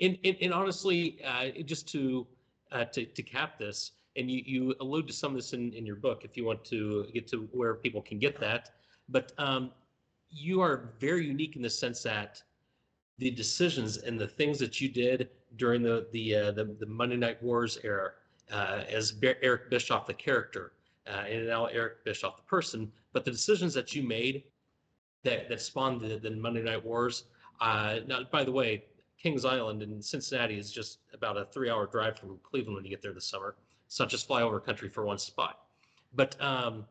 And, 0.00 0.16
and, 0.24 0.36
and 0.40 0.54
honestly, 0.54 1.18
uh, 1.26 1.48
just 1.64 1.88
to, 1.88 2.24
uh, 2.70 2.84
to, 2.86 3.04
to 3.04 3.22
cap 3.22 3.58
this, 3.58 3.90
and 4.16 4.30
you, 4.30 4.42
you 4.46 4.74
allude 4.80 5.08
to 5.08 5.12
some 5.12 5.32
of 5.32 5.36
this 5.38 5.52
in, 5.52 5.72
in 5.72 5.84
your 5.84 5.96
book, 5.96 6.24
if 6.24 6.36
you 6.36 6.44
want 6.44 6.64
to 6.66 7.06
get 7.12 7.26
to 7.28 7.48
where 7.52 7.74
people 7.74 8.00
can 8.00 8.20
get 8.20 8.38
that. 8.38 8.70
But 9.08 9.32
um, 9.38 9.72
you 10.30 10.60
are 10.60 10.90
very 11.00 11.26
unique 11.26 11.56
in 11.56 11.62
the 11.62 11.70
sense 11.70 12.00
that 12.04 12.40
the 13.18 13.30
decisions 13.32 13.96
and 13.96 14.18
the 14.18 14.28
things 14.28 14.58
that 14.60 14.80
you 14.80 14.88
did 14.88 15.28
during 15.56 15.82
the, 15.82 16.06
the, 16.12 16.36
uh, 16.36 16.52
the, 16.52 16.76
the 16.78 16.86
Monday 16.86 17.16
Night 17.16 17.42
Wars 17.42 17.78
era, 17.82 18.12
uh, 18.52 18.82
as 18.88 19.10
Be- 19.10 19.34
Eric 19.42 19.68
Bischoff, 19.68 20.06
the 20.06 20.14
character, 20.14 20.72
uh, 21.06 21.24
and 21.28 21.46
now 21.46 21.66
Eric 21.66 22.04
Bischoff, 22.04 22.36
the 22.36 22.42
person, 22.42 22.90
but 23.12 23.24
the 23.24 23.30
decisions 23.30 23.74
that 23.74 23.94
you 23.94 24.02
made 24.02 24.44
that, 25.24 25.48
that 25.48 25.60
spawned 25.60 26.00
the, 26.00 26.18
the 26.18 26.30
Monday 26.30 26.62
Night 26.62 26.84
Wars. 26.84 27.24
Uh, 27.60 28.00
now, 28.06 28.20
by 28.30 28.44
the 28.44 28.52
way, 28.52 28.84
Kings 29.20 29.44
Island 29.44 29.82
in 29.82 30.02
Cincinnati 30.02 30.58
is 30.58 30.72
just 30.72 30.98
about 31.14 31.36
a 31.36 31.44
three-hour 31.44 31.86
drive 31.86 32.18
from 32.18 32.38
Cleveland 32.42 32.76
when 32.76 32.84
you 32.84 32.90
get 32.90 33.02
there 33.02 33.12
this 33.12 33.26
summer. 33.26 33.54
It's 33.86 33.98
not 33.98 34.08
just 34.08 34.26
fly 34.26 34.42
over 34.42 34.58
country 34.58 34.88
for 34.88 35.04
one 35.04 35.18
spot. 35.18 35.60
But 36.14 36.40
um, 36.40 36.86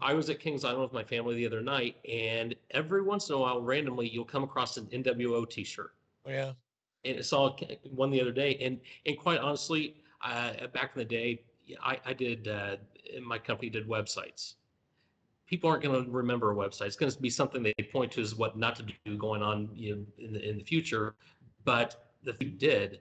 I 0.00 0.14
was 0.14 0.30
at 0.30 0.40
Kings 0.40 0.64
Island 0.64 0.82
with 0.82 0.92
my 0.92 1.04
family 1.04 1.34
the 1.34 1.46
other 1.46 1.60
night, 1.60 1.96
and 2.08 2.54
every 2.70 3.02
once 3.02 3.28
in 3.28 3.34
a 3.34 3.38
while, 3.38 3.60
randomly, 3.60 4.08
you'll 4.08 4.24
come 4.24 4.44
across 4.44 4.76
an 4.76 4.86
NWO 4.86 5.48
T-shirt. 5.48 5.92
Oh, 6.26 6.30
yeah. 6.30 6.52
And 7.04 7.18
I 7.18 7.22
saw 7.22 7.54
one 7.90 8.10
the 8.10 8.20
other 8.20 8.32
day, 8.32 8.56
and 8.62 8.80
and 9.04 9.18
quite 9.18 9.38
honestly, 9.38 9.96
uh, 10.22 10.68
back 10.72 10.92
in 10.94 11.00
the 11.00 11.04
day, 11.04 11.42
I, 11.82 11.98
I 12.04 12.12
did 12.12 12.48
uh, 12.48 12.76
my 13.22 13.38
company 13.38 13.70
did 13.70 13.88
websites. 13.88 14.54
People 15.46 15.68
aren't 15.68 15.82
going 15.82 16.04
to 16.04 16.10
remember 16.10 16.52
a 16.52 16.54
website. 16.54 16.86
It's 16.86 16.96
going 16.96 17.12
to 17.12 17.20
be 17.20 17.30
something 17.30 17.62
they 17.62 17.74
point 17.92 18.12
to 18.12 18.20
as 18.20 18.34
what 18.34 18.56
not 18.56 18.76
to 18.76 18.86
do 19.04 19.16
going 19.16 19.42
on 19.42 19.68
you 19.74 19.96
know, 19.96 20.06
in 20.18 20.32
the 20.32 20.48
in 20.48 20.58
the 20.58 20.64
future. 20.64 21.14
But 21.64 22.12
the 22.22 22.34
you 22.40 22.50
did, 22.50 23.00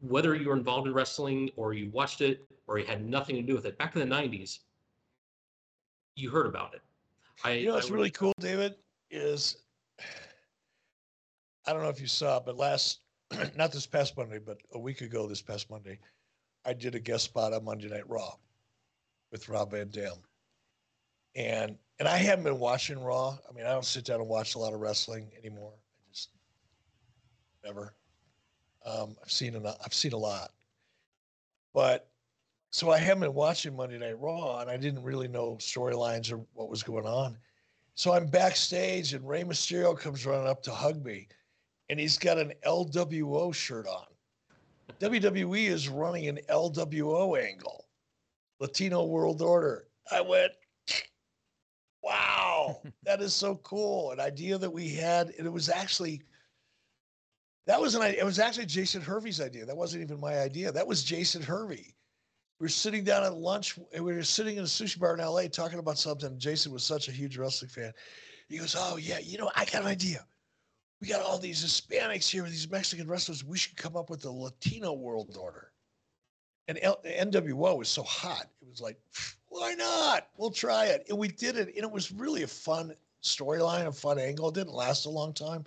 whether 0.00 0.34
you 0.34 0.48
were 0.48 0.56
involved 0.56 0.86
in 0.86 0.94
wrestling 0.94 1.50
or 1.56 1.72
you 1.72 1.90
watched 1.90 2.20
it 2.20 2.46
or 2.66 2.78
you 2.78 2.86
had 2.86 3.04
nothing 3.04 3.36
to 3.36 3.42
do 3.42 3.54
with 3.54 3.66
it, 3.66 3.76
back 3.78 3.94
in 3.96 4.08
the 4.08 4.14
'90s, 4.14 4.60
you 6.14 6.30
heard 6.30 6.46
about 6.46 6.74
it. 6.74 6.82
I, 7.44 7.52
You 7.52 7.68
know 7.68 7.74
what's 7.74 7.90
really 7.90 8.10
cool, 8.10 8.32
David, 8.38 8.76
is 9.10 9.56
I 11.66 11.72
don't 11.72 11.82
know 11.82 11.88
if 11.88 12.00
you 12.00 12.06
saw, 12.06 12.40
but 12.40 12.56
last 12.56 13.00
not 13.56 13.72
this 13.72 13.86
past 13.86 14.16
Monday, 14.16 14.38
but 14.38 14.58
a 14.72 14.78
week 14.78 15.00
ago 15.00 15.26
this 15.26 15.42
past 15.42 15.70
Monday, 15.70 15.98
I 16.64 16.72
did 16.72 16.94
a 16.94 17.00
guest 17.00 17.24
spot 17.24 17.52
on 17.52 17.64
Monday 17.64 17.88
Night 17.88 18.08
Raw 18.08 18.34
with 19.30 19.48
Rob 19.48 19.70
Van 19.72 19.88
Dam. 19.88 20.14
And 21.34 21.76
and 21.98 22.08
I 22.08 22.16
haven't 22.16 22.44
been 22.44 22.58
watching 22.58 22.98
Raw. 22.98 23.38
I 23.48 23.52
mean, 23.52 23.66
I 23.66 23.72
don't 23.72 23.84
sit 23.84 24.04
down 24.04 24.20
and 24.20 24.28
watch 24.28 24.54
a 24.54 24.58
lot 24.58 24.72
of 24.72 24.80
wrestling 24.80 25.30
anymore. 25.38 25.72
I 25.74 26.12
just 26.12 26.30
never. 27.62 27.94
Um, 28.84 29.16
I've 29.22 29.30
seen 29.30 29.54
enough, 29.54 29.76
I've 29.84 29.94
seen 29.94 30.14
a 30.14 30.18
lot. 30.18 30.52
But 31.74 32.08
so 32.70 32.90
I 32.90 32.98
haven't 32.98 33.22
been 33.22 33.34
watching 33.34 33.76
Monday 33.76 33.98
Night 33.98 34.18
Raw 34.18 34.60
and 34.60 34.70
I 34.70 34.76
didn't 34.76 35.02
really 35.02 35.28
know 35.28 35.56
storylines 35.60 36.32
or 36.32 36.40
what 36.54 36.70
was 36.70 36.82
going 36.82 37.04
on. 37.04 37.36
So 37.94 38.12
I'm 38.12 38.26
backstage 38.26 39.12
and 39.12 39.28
Rey 39.28 39.44
Mysterio 39.44 39.98
comes 39.98 40.24
running 40.24 40.46
up 40.46 40.62
to 40.62 40.70
hug 40.70 41.04
me 41.04 41.28
and 41.90 42.00
he's 42.00 42.16
got 42.16 42.38
an 42.38 42.52
LWO 42.66 43.52
shirt 43.52 43.86
on. 43.86 44.06
WWE 44.98 45.68
is 45.68 45.88
running 45.88 46.28
an 46.28 46.38
LWO 46.48 47.40
angle, 47.40 47.86
Latino 48.58 49.04
World 49.04 49.42
Order. 49.42 49.86
I 50.10 50.20
went, 50.20 50.52
wow, 52.02 52.82
that 53.04 53.20
is 53.20 53.34
so 53.34 53.56
cool. 53.56 54.12
An 54.12 54.20
idea 54.20 54.58
that 54.58 54.72
we 54.72 54.88
had, 54.88 55.30
and 55.38 55.46
it 55.46 55.52
was 55.52 55.68
actually, 55.68 56.22
that 57.66 57.80
was 57.80 57.94
an 57.94 58.02
idea. 58.02 58.20
It 58.20 58.24
was 58.24 58.38
actually 58.38 58.66
Jason 58.66 59.02
Hervey's 59.02 59.40
idea. 59.40 59.64
That 59.64 59.76
wasn't 59.76 60.02
even 60.02 60.20
my 60.20 60.38
idea. 60.38 60.72
That 60.72 60.86
was 60.86 61.04
Jason 61.04 61.42
Hervey. 61.42 61.94
We 62.58 62.64
were 62.64 62.68
sitting 62.68 63.04
down 63.04 63.24
at 63.24 63.34
lunch, 63.34 63.78
and 63.94 64.04
we 64.04 64.12
were 64.12 64.22
sitting 64.22 64.56
in 64.56 64.64
a 64.64 64.66
sushi 64.66 64.98
bar 64.98 65.14
in 65.14 65.24
LA 65.24 65.44
talking 65.48 65.78
about 65.78 65.98
something. 65.98 66.38
Jason 66.38 66.72
was 66.72 66.84
such 66.84 67.08
a 67.08 67.12
huge 67.12 67.38
wrestling 67.38 67.70
fan. 67.70 67.92
He 68.48 68.58
goes, 68.58 68.76
Oh, 68.78 68.96
yeah, 68.96 69.18
you 69.18 69.38
know, 69.38 69.50
I 69.54 69.64
got 69.64 69.82
an 69.82 69.88
idea. 69.88 70.26
We 71.00 71.08
got 71.08 71.22
all 71.22 71.38
these 71.38 71.64
Hispanics 71.64 72.28
here, 72.28 72.42
these 72.44 72.70
Mexican 72.70 73.08
wrestlers. 73.08 73.44
We 73.44 73.56
should 73.56 73.76
come 73.76 73.96
up 73.96 74.10
with 74.10 74.24
a 74.24 74.30
Latino 74.30 74.92
world 74.92 75.36
order. 75.40 75.72
And 76.68 76.78
L- 76.82 77.00
NWO 77.04 77.78
was 77.78 77.88
so 77.88 78.02
hot. 78.02 78.46
It 78.60 78.68
was 78.68 78.80
like, 78.80 79.00
why 79.48 79.74
not? 79.74 80.28
We'll 80.36 80.50
try 80.50 80.86
it. 80.86 81.06
And 81.08 81.18
we 81.18 81.28
did 81.28 81.56
it. 81.56 81.68
And 81.68 81.84
it 81.84 81.90
was 81.90 82.12
really 82.12 82.42
a 82.42 82.46
fun 82.46 82.94
storyline, 83.22 83.86
a 83.86 83.92
fun 83.92 84.18
angle. 84.18 84.48
It 84.48 84.54
didn't 84.54 84.74
last 84.74 85.06
a 85.06 85.10
long 85.10 85.32
time. 85.32 85.64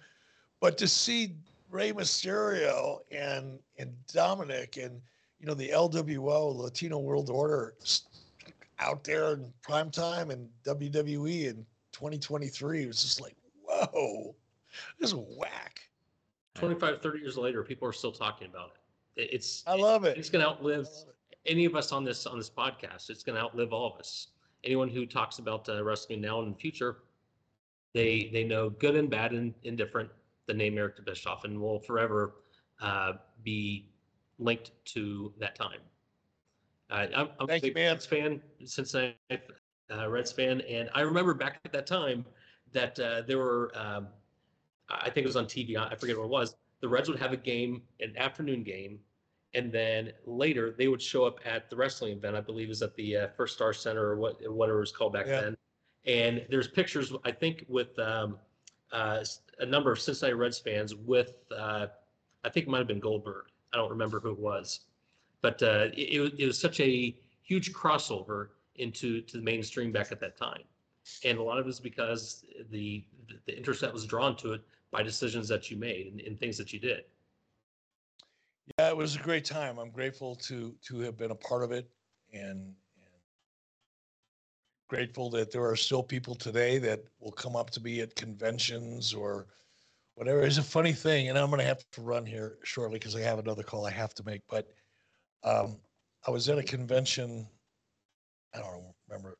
But 0.59 0.77
to 0.77 0.87
see 0.87 1.35
Rey 1.73 1.91
Mysterio 1.91 2.99
and 3.11 3.59
and 3.79 3.91
Dominik 4.07 4.83
and 4.83 5.01
you 5.39 5.47
know 5.47 5.55
the 5.55 5.69
LWO 5.69 6.55
Latino 6.55 6.99
World 6.99 7.31
Order 7.31 7.73
out 8.77 9.03
there 9.03 9.33
in 9.33 9.51
prime 9.63 9.89
time 9.89 10.29
and 10.29 10.47
WWE 10.65 11.45
in 11.45 11.65
2023 11.91 12.83
it 12.83 12.87
was 12.87 13.01
just 13.01 13.21
like 13.21 13.35
whoa 13.63 14.35
this 14.99 15.09
is 15.11 15.15
whack 15.15 15.81
25, 16.55 17.01
30 17.01 17.19
years 17.19 17.37
later, 17.37 17.63
people 17.63 17.87
are 17.87 17.93
still 17.93 18.11
talking 18.11 18.47
about 18.47 18.71
it. 19.15 19.21
It- 19.23 19.29
It's 19.33 19.63
I 19.67 19.75
love 19.75 20.05
it 20.05 20.17
it's 20.17 20.29
going 20.29 20.43
to 20.43 20.49
outlive 20.49 20.87
any 21.45 21.65
of 21.65 21.75
us 21.75 21.91
on 21.91 22.03
this 22.03 22.25
on 22.25 22.37
this 22.37 22.49
podcast. 22.49 23.09
It's 23.09 23.23
going 23.23 23.35
to 23.35 23.41
outlive 23.41 23.73
all 23.73 23.91
of 23.93 23.99
us. 23.99 24.29
Anyone 24.63 24.89
who 24.89 25.05
talks 25.05 25.39
about 25.39 25.67
uh, 25.69 25.83
wrestling 25.83 26.21
now 26.21 26.39
and 26.39 26.47
in 26.47 26.53
the 26.53 26.59
future, 26.59 26.97
they 27.93 28.29
they 28.31 28.43
know 28.43 28.69
good 28.69 28.95
and 28.95 29.09
bad 29.09 29.31
and 29.33 29.53
indifferent 29.63 30.09
the 30.47 30.53
name 30.53 30.77
Eric 30.77 31.03
Bischoff 31.05 31.43
and 31.43 31.59
will 31.59 31.79
forever 31.79 32.35
uh, 32.81 33.13
be 33.43 33.89
linked 34.39 34.71
to 34.85 35.33
that 35.39 35.55
time. 35.55 35.79
Uh, 36.89 37.07
I'm, 37.15 37.29
I'm 37.39 37.47
Thank 37.47 37.63
a 37.63 37.67
big 37.67 37.75
man. 37.75 37.91
Reds 37.93 38.05
fan, 38.05 38.41
Cincinnati 38.65 39.15
uh, 39.91 40.09
Reds 40.09 40.31
fan, 40.31 40.61
and 40.61 40.89
I 40.93 41.01
remember 41.01 41.33
back 41.33 41.59
at 41.65 41.71
that 41.73 41.87
time 41.87 42.25
that 42.71 42.99
uh, 42.99 43.21
there 43.21 43.37
were, 43.37 43.71
um, 43.75 44.07
I 44.89 45.09
think 45.09 45.25
it 45.25 45.27
was 45.27 45.35
on 45.35 45.45
TV, 45.45 45.75
I 45.77 45.95
forget 45.95 46.17
what 46.17 46.25
it 46.25 46.29
was. 46.29 46.55
The 46.81 46.87
Reds 46.89 47.09
would 47.09 47.19
have 47.19 47.31
a 47.33 47.37
game, 47.37 47.81
an 48.01 48.13
afternoon 48.17 48.63
game, 48.63 48.99
and 49.53 49.71
then 49.71 50.11
later 50.25 50.75
they 50.77 50.87
would 50.87 51.01
show 51.01 51.23
up 51.25 51.39
at 51.45 51.69
the 51.69 51.75
wrestling 51.75 52.13
event. 52.13 52.35
I 52.35 52.41
believe 52.41 52.69
is 52.69 52.81
at 52.81 52.95
the 52.95 53.15
uh, 53.17 53.27
Firstar 53.37 53.73
Center 53.73 54.05
or 54.05 54.15
what 54.17 54.37
whatever 54.51 54.79
it 54.79 54.81
was 54.81 54.91
called 54.91 55.13
back 55.13 55.27
Yeah. 55.27 55.41
then. 55.41 55.57
And 56.05 56.45
there's 56.49 56.67
pictures, 56.67 57.13
I 57.23 57.31
think, 57.31 57.63
with 57.69 57.97
um, 57.99 58.37
uh, 58.91 59.23
a 59.59 59.65
number 59.65 59.91
of 59.91 60.01
Cincinnati 60.01 60.33
Reds 60.33 60.59
fans 60.59 60.93
with, 60.95 61.33
uh, 61.57 61.87
I 62.43 62.49
think 62.49 62.65
it 62.67 62.69
might 62.69 62.79
have 62.79 62.87
been 62.87 62.99
Goldberg. 62.99 63.45
I 63.71 63.77
don't 63.77 63.89
remember 63.89 64.19
who 64.19 64.31
it 64.31 64.39
was, 64.39 64.81
but 65.41 65.63
uh, 65.63 65.87
it, 65.95 66.15
it 66.15 66.19
was- 66.19 66.31
it 66.37 66.45
was 66.45 66.59
such 66.59 66.79
a 66.81 67.15
huge 67.41 67.71
crossover 67.73 68.49
into 68.75 69.21
to 69.21 69.37
the 69.37 69.43
mainstream 69.43 69.91
back 69.91 70.11
at 70.11 70.19
that 70.19 70.35
time, 70.35 70.63
and 71.25 71.37
a 71.37 71.43
lot 71.43 71.59
of 71.59 71.65
it 71.65 71.69
is 71.69 71.79
because 71.79 72.45
the 72.71 73.03
the 73.45 73.55
interest 73.55 73.81
that 73.81 73.93
was 73.93 74.05
drawn 74.05 74.35
to 74.37 74.53
it 74.53 74.61
by 74.91 75.03
decisions 75.03 75.47
that 75.47 75.69
you 75.69 75.77
made 75.77 76.07
and, 76.07 76.21
and 76.21 76.39
things 76.39 76.57
that 76.57 76.71
you 76.71 76.79
did. 76.79 77.03
Yeah, 78.77 78.89
it 78.89 78.97
was 78.97 79.15
a 79.15 79.19
great 79.19 79.45
time. 79.45 79.79
I'm 79.79 79.91
grateful 79.91 80.35
to 80.35 80.75
to 80.87 80.99
have 80.99 81.17
been 81.17 81.31
a 81.31 81.35
part 81.35 81.63
of 81.63 81.71
it, 81.71 81.89
and, 82.33 82.73
grateful 84.93 85.27
that 85.31 85.51
there 85.51 85.65
are 85.67 85.75
still 85.75 86.03
people 86.03 86.35
today 86.35 86.77
that 86.77 87.03
will 87.19 87.31
come 87.31 87.55
up 87.55 87.71
to 87.71 87.81
me 87.81 88.01
at 88.01 88.15
conventions 88.15 89.11
or 89.11 89.47
whatever. 90.13 90.43
It's 90.43 90.59
a 90.59 90.63
funny 90.63 90.93
thing, 90.93 91.29
and 91.29 91.37
I'm 91.37 91.49
going 91.49 91.61
to 91.61 91.65
have 91.65 91.83
to 91.93 92.01
run 92.01 92.27
here 92.27 92.57
shortly 92.63 92.99
because 92.99 93.15
I 93.15 93.21
have 93.21 93.39
another 93.39 93.63
call 93.63 93.87
I 93.87 93.91
have 93.91 94.13
to 94.13 94.23
make. 94.23 94.41
But 94.47 94.67
um, 95.43 95.79
I 96.27 96.31
was 96.31 96.47
at 96.47 96.59
a 96.59 96.63
convention. 96.63 97.47
I 98.53 98.59
don't 98.59 98.93
remember. 99.09 99.35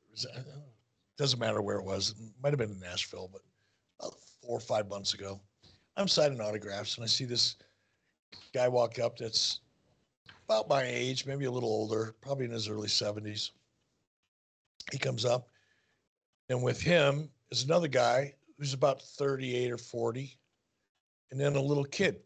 Doesn't 1.23 1.39
matter 1.39 1.61
where 1.61 1.77
it 1.77 1.85
was. 1.85 2.09
It 2.09 2.17
might 2.43 2.49
have 2.49 2.59
been 2.59 2.71
in 2.71 2.81
Nashville, 2.81 3.29
but 3.31 3.43
about 3.97 4.19
four 4.41 4.57
or 4.57 4.59
five 4.59 4.89
months 4.89 5.13
ago. 5.13 5.39
I'm 5.95 6.09
signing 6.09 6.41
autographs, 6.41 6.97
and 6.97 7.03
I 7.05 7.07
see 7.07 7.23
this 7.23 7.55
guy 8.53 8.67
walk 8.67 8.99
up 8.99 9.17
that's 9.17 9.61
about 10.43 10.67
my 10.67 10.83
age, 10.83 11.25
maybe 11.25 11.45
a 11.45 11.51
little 11.51 11.69
older, 11.69 12.13
probably 12.19 12.43
in 12.43 12.51
his 12.51 12.67
early 12.67 12.89
70s. 12.89 13.51
He 14.91 14.97
comes 14.97 15.23
up, 15.23 15.47
and 16.49 16.61
with 16.61 16.81
him 16.81 17.29
is 17.51 17.63
another 17.63 17.87
guy 17.87 18.33
who's 18.59 18.73
about 18.73 19.01
38 19.01 19.71
or 19.71 19.77
40, 19.77 20.37
and 21.31 21.39
then 21.39 21.55
a 21.55 21.61
little 21.61 21.85
kid. 21.85 22.19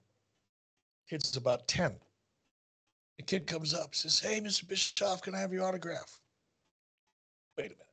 Kid's 1.07 1.37
about 1.37 1.67
10. 1.67 1.95
The 3.17 3.23
kid 3.23 3.45
comes 3.45 3.75
up, 3.75 3.93
says, 3.93 4.19
Hey, 4.19 4.41
Mr. 4.41 4.67
Bischoff, 4.67 5.21
can 5.21 5.35
I 5.35 5.39
have 5.39 5.53
your 5.53 5.65
autograph? 5.65 6.19
Wait 7.59 7.67
a 7.67 7.69
minute. 7.69 7.86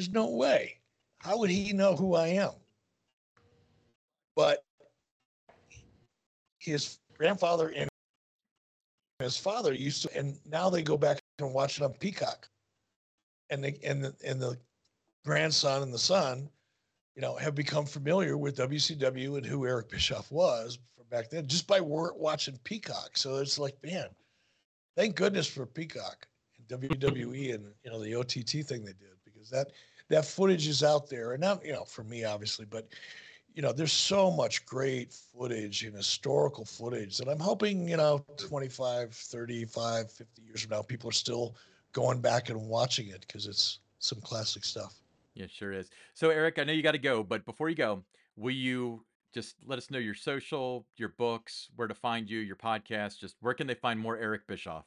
There's 0.00 0.12
no 0.12 0.30
way. 0.30 0.78
How 1.18 1.36
would 1.36 1.50
he 1.50 1.74
know 1.74 1.94
who 1.94 2.14
I 2.14 2.28
am? 2.28 2.52
But 4.34 4.64
his 6.58 7.00
grandfather 7.18 7.68
and 7.76 7.90
his 9.18 9.36
father 9.36 9.74
used 9.74 10.00
to, 10.04 10.16
and 10.16 10.38
now 10.46 10.70
they 10.70 10.82
go 10.82 10.96
back 10.96 11.18
and 11.38 11.52
watch 11.52 11.76
it 11.76 11.84
on 11.84 11.92
Peacock. 11.92 12.48
And 13.50 13.62
the 13.62 13.78
and 13.84 14.02
the 14.02 14.14
and 14.24 14.40
the 14.40 14.56
grandson 15.26 15.82
and 15.82 15.92
the 15.92 15.98
son, 15.98 16.48
you 17.14 17.20
know, 17.20 17.36
have 17.36 17.54
become 17.54 17.84
familiar 17.84 18.38
with 18.38 18.56
WCW 18.56 19.36
and 19.36 19.44
who 19.44 19.66
Eric 19.66 19.90
Bischoff 19.90 20.32
was 20.32 20.78
from 20.96 21.08
back 21.10 21.28
then 21.28 21.46
just 21.46 21.66
by 21.66 21.78
watching 21.78 22.58
Peacock. 22.64 23.18
So 23.18 23.36
it's 23.36 23.58
like, 23.58 23.76
man, 23.84 24.06
thank 24.96 25.14
goodness 25.14 25.46
for 25.46 25.66
Peacock 25.66 26.26
and 26.56 26.80
WWE 26.80 27.54
and 27.54 27.66
you 27.84 27.90
know 27.90 28.02
the 28.02 28.14
OTT 28.14 28.66
thing 28.66 28.82
they 28.82 28.94
did 28.94 29.18
because 29.26 29.50
that 29.50 29.72
that 30.10 30.26
footage 30.26 30.68
is 30.68 30.82
out 30.82 31.08
there 31.08 31.32
and 31.32 31.40
not 31.40 31.64
you 31.64 31.72
know 31.72 31.84
for 31.84 32.04
me 32.04 32.24
obviously, 32.24 32.66
but 32.66 32.86
you 33.54 33.62
know, 33.62 33.72
there's 33.72 33.92
so 33.92 34.30
much 34.30 34.64
great 34.64 35.12
footage 35.12 35.82
and 35.84 35.94
historical 35.94 36.64
footage 36.64 37.18
that 37.18 37.28
I'm 37.28 37.38
hoping, 37.38 37.88
you 37.88 37.96
know, 37.96 38.24
25, 38.36 39.12
35, 39.12 40.10
50 40.10 40.42
years 40.42 40.62
from 40.62 40.70
now, 40.70 40.82
people 40.82 41.08
are 41.10 41.12
still 41.12 41.56
going 41.92 42.20
back 42.20 42.48
and 42.48 42.68
watching 42.68 43.08
it 43.08 43.24
because 43.26 43.46
it's 43.46 43.80
some 43.98 44.20
classic 44.20 44.64
stuff. 44.64 44.94
Yeah, 45.34 45.46
sure 45.48 45.72
is. 45.72 45.90
So, 46.14 46.30
Eric, 46.30 46.58
I 46.58 46.64
know 46.64 46.72
you 46.72 46.82
got 46.82 46.92
to 46.92 46.98
go, 46.98 47.22
but 47.22 47.44
before 47.44 47.68
you 47.68 47.74
go, 47.74 48.02
will 48.36 48.54
you 48.54 49.04
just 49.32 49.56
let 49.66 49.78
us 49.78 49.90
know 49.90 49.98
your 49.98 50.14
social, 50.14 50.86
your 50.96 51.10
books, 51.10 51.70
where 51.76 51.88
to 51.88 51.94
find 51.94 52.30
you, 52.30 52.38
your 52.38 52.56
podcast? 52.56 53.18
Just 53.18 53.36
where 53.40 53.54
can 53.54 53.66
they 53.66 53.74
find 53.74 53.98
more 53.98 54.16
Eric 54.16 54.46
Bischoff? 54.46 54.84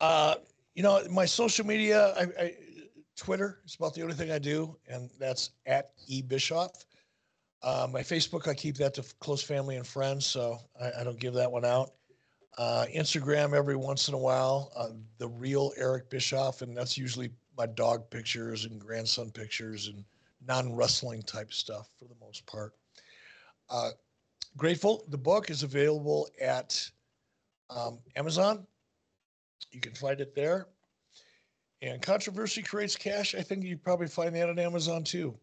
Uh, 0.00 0.36
you 0.74 0.82
know, 0.82 1.02
my 1.10 1.26
social 1.26 1.66
media, 1.66 2.14
I, 2.16 2.22
I, 2.42 2.54
Twitter 3.20 3.58
is 3.66 3.74
about 3.74 3.92
the 3.92 4.02
only 4.02 4.14
thing 4.14 4.32
I 4.32 4.38
do, 4.38 4.74
and 4.88 5.10
that's 5.18 5.50
at 5.66 5.90
e 6.06 6.22
Bischoff. 6.22 6.86
Uh, 7.62 7.86
my 7.92 8.00
Facebook, 8.00 8.48
I 8.48 8.54
keep 8.54 8.76
that 8.78 8.94
to 8.94 9.04
close 9.20 9.42
family 9.42 9.76
and 9.76 9.86
friends, 9.86 10.24
so 10.24 10.58
I, 10.80 11.00
I 11.00 11.04
don't 11.04 11.20
give 11.20 11.34
that 11.34 11.52
one 11.52 11.66
out. 11.66 11.92
Uh, 12.56 12.86
Instagram 12.94 13.52
every 13.54 13.76
once 13.76 14.08
in 14.08 14.14
a 14.14 14.18
while, 14.18 14.72
uh, 14.74 14.88
the 15.18 15.28
real 15.28 15.70
Eric 15.76 16.08
Bischoff, 16.08 16.62
and 16.62 16.74
that's 16.74 16.96
usually 16.96 17.30
my 17.58 17.66
dog 17.66 18.08
pictures 18.08 18.64
and 18.64 18.80
grandson 18.80 19.30
pictures 19.30 19.88
and 19.88 20.02
non-wrestling 20.46 21.22
type 21.24 21.52
stuff 21.52 21.90
for 21.98 22.06
the 22.06 22.16
most 22.22 22.46
part. 22.46 22.72
Uh, 23.68 23.90
grateful. 24.56 25.04
The 25.10 25.18
book 25.18 25.50
is 25.50 25.62
available 25.62 26.26
at 26.40 26.90
um, 27.68 27.98
Amazon. 28.16 28.66
You 29.72 29.80
can 29.80 29.92
find 29.92 30.22
it 30.22 30.34
there. 30.34 30.68
And 31.82 32.02
controversy 32.02 32.62
creates 32.62 32.96
cash. 32.96 33.34
I 33.34 33.42
think 33.42 33.64
you 33.64 33.76
probably 33.76 34.06
find 34.06 34.34
that 34.36 34.48
on 34.50 34.58
Amazon 34.58 35.02
too. 35.02 35.34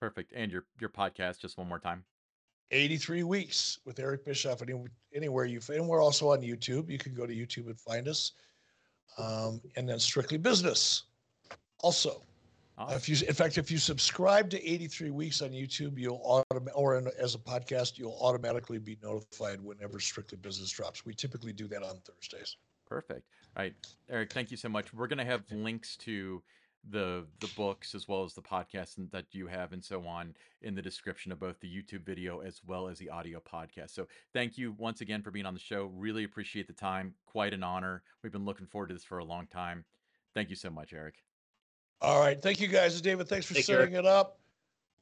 Perfect. 0.00 0.32
And 0.34 0.50
your 0.52 0.64
your 0.80 0.90
podcast, 0.90 1.38
just 1.40 1.56
one 1.58 1.68
more 1.68 1.78
time. 1.78 2.04
83 2.72 3.24
weeks 3.24 3.80
with 3.84 3.98
Eric 3.98 4.24
Bischoff. 4.24 4.62
Any, 4.62 4.74
anywhere 5.14 5.44
you 5.44 5.60
and 5.70 5.88
we're 5.88 6.02
also 6.02 6.30
on 6.30 6.40
YouTube. 6.40 6.88
You 6.88 6.98
can 6.98 7.14
go 7.14 7.26
to 7.26 7.34
YouTube 7.34 7.66
and 7.66 7.78
find 7.80 8.06
us. 8.06 8.32
Um, 9.18 9.60
and 9.76 9.88
then 9.88 9.98
Strictly 9.98 10.38
Business. 10.38 11.04
Also, 11.80 12.22
Awesome. 12.78 12.96
if 12.96 13.08
you, 13.08 13.26
in 13.26 13.34
fact, 13.34 13.58
if 13.58 13.70
you 13.70 13.78
subscribe 13.78 14.48
to 14.50 14.64
83 14.64 15.10
weeks 15.10 15.42
on 15.42 15.50
YouTube, 15.50 15.98
you'll 15.98 16.22
automatically, 16.24 16.72
or 16.80 16.96
in, 16.96 17.08
as 17.18 17.34
a 17.34 17.38
podcast, 17.38 17.98
you'll 17.98 18.16
automatically 18.20 18.78
be 18.78 18.96
notified 19.02 19.60
whenever 19.60 19.98
Strictly 19.98 20.38
Business 20.38 20.70
drops. 20.70 21.04
We 21.04 21.12
typically 21.12 21.52
do 21.52 21.66
that 21.68 21.82
on 21.82 21.98
Thursdays. 22.06 22.56
Perfect. 22.86 23.24
All 23.56 23.62
right, 23.64 23.74
Eric, 24.08 24.32
thank 24.32 24.50
you 24.50 24.56
so 24.56 24.68
much. 24.68 24.92
We're 24.94 25.06
gonna 25.08 25.24
have 25.24 25.42
links 25.50 25.96
to 25.98 26.42
the 26.88 27.26
the 27.40 27.50
books 27.56 27.94
as 27.94 28.08
well 28.08 28.24
as 28.24 28.32
the 28.32 28.40
podcast 28.40 28.96
and- 28.96 29.10
that 29.10 29.26
you 29.32 29.46
have 29.46 29.72
and 29.72 29.84
so 29.84 30.06
on 30.06 30.34
in 30.62 30.74
the 30.74 30.80
description 30.80 31.30
of 31.30 31.38
both 31.38 31.60
the 31.60 31.68
YouTube 31.68 32.04
video 32.04 32.40
as 32.40 32.62
well 32.64 32.88
as 32.88 32.98
the 32.98 33.10
audio 33.10 33.38
podcast. 33.40 33.90
So 33.90 34.06
thank 34.32 34.56
you 34.56 34.72
once 34.78 35.02
again 35.02 35.22
for 35.22 35.30
being 35.30 35.44
on 35.44 35.52
the 35.52 35.60
show. 35.60 35.86
Really 35.94 36.24
appreciate 36.24 36.66
the 36.66 36.72
time. 36.72 37.14
Quite 37.26 37.52
an 37.52 37.62
honor. 37.62 38.02
We've 38.22 38.32
been 38.32 38.46
looking 38.46 38.66
forward 38.66 38.88
to 38.88 38.94
this 38.94 39.04
for 39.04 39.18
a 39.18 39.24
long 39.24 39.46
time. 39.46 39.84
Thank 40.32 40.48
you 40.48 40.56
so 40.56 40.70
much, 40.70 40.92
Eric. 40.94 41.16
All 42.00 42.18
right. 42.20 42.40
Thank 42.40 42.60
you 42.60 42.68
guys. 42.68 42.98
David, 43.02 43.28
thanks 43.28 43.44
for 43.44 43.52
Take 43.54 43.66
care. 43.66 43.80
setting 43.80 43.94
it 43.94 44.06
up. 44.06 44.38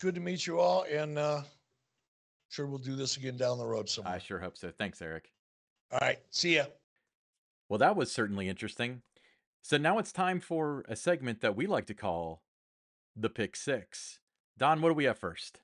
Good 0.01 0.17
to 0.17 0.21
meet 0.21 0.49
you 0.49 0.59
all. 0.59 0.85
And 0.91 1.17
uh, 1.17 1.43
sure 2.49 2.67
we'll 2.67 2.79
do 2.79 2.97
this 2.97 3.17
again 3.19 3.37
down 3.37 3.57
the 3.59 3.67
road 3.67 3.89
somewhere. 3.89 4.15
I 4.15 4.19
sure 4.19 4.41
hope 4.41 4.57
so. 4.57 4.73
Thanks, 4.73 5.01
Eric. 5.01 5.31
All 5.93 5.99
right. 6.01 6.19
See 6.31 6.57
ya. 6.57 6.65
Well, 7.69 7.79
that 7.79 7.97
was 7.97 8.11
certainly 8.11 8.49
interesting. 8.49 9.03
So 9.63 9.77
now 9.77 9.99
it's 9.99 10.13
time 10.13 10.41
for 10.41 10.85
a 10.89 10.97
segment 10.97 11.41
that 11.41 11.57
we 11.57 11.67
like 11.67 11.87
to 11.87 11.95
call 11.95 12.43
the 13.15 13.29
Pick 13.29 13.57
Six. 13.57 14.21
Don, 14.57 14.81
what 14.81 14.89
do 14.89 14.95
we 14.95 15.05
have 15.05 15.19
first? 15.19 15.61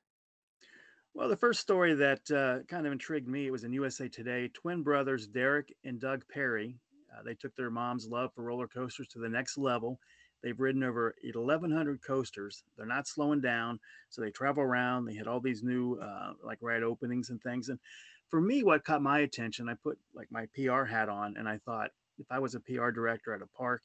Well, 1.14 1.28
the 1.28 1.36
first 1.36 1.60
story 1.60 1.94
that 1.94 2.31
uh, 2.31 2.64
kind 2.64 2.86
of 2.86 2.93
intrigued 2.93 3.28
me 3.28 3.47
it 3.47 3.52
was 3.52 3.64
in 3.64 3.72
USA 3.72 4.09
Today. 4.09 4.51
Twin 4.52 4.82
brothers 4.82 5.26
Derek 5.26 5.72
and 5.85 6.01
Doug 6.01 6.24
Perry. 6.28 6.76
Uh, 7.16 7.22
they 7.22 7.35
took 7.35 7.55
their 7.55 7.70
mom's 7.70 8.09
love 8.09 8.32
for 8.35 8.43
roller 8.43 8.66
coasters 8.66 9.09
to 9.09 9.20
the 9.20 9.28
next 9.28 9.56
level. 9.56 9.98
They've 10.43 10.59
ridden 10.59 10.82
over 10.82 11.14
1,100 11.22 12.02
coasters. 12.02 12.64
They're 12.76 12.85
not 12.85 13.09
slowing 13.09 13.40
down, 13.40 13.78
so 14.10 14.20
they 14.20 14.31
travel 14.31 14.62
around. 14.62 15.06
They 15.06 15.14
hit 15.14 15.26
all 15.26 15.40
these 15.40 15.62
new 15.62 15.94
uh, 15.94 16.35
like 16.43 16.59
ride 16.60 16.82
openings 16.82 17.31
and 17.31 17.40
things. 17.40 17.70
And 17.70 17.78
for 18.30 18.40
me, 18.40 18.62
what 18.62 18.84
caught 18.84 19.02
my 19.02 19.20
attention, 19.20 19.68
I 19.68 19.74
put 19.74 19.98
like 20.14 20.28
my 20.30 20.46
PR 20.55 20.84
hat 20.84 21.09
on, 21.09 21.36
and 21.36 21.48
I 21.48 21.59
thought 21.64 21.90
if 22.18 22.26
I 22.30 22.38
was 22.38 22.55
a 22.55 22.60
PR 22.60 22.90
director 22.90 23.34
at 23.34 23.42
a 23.42 23.46
park 23.46 23.82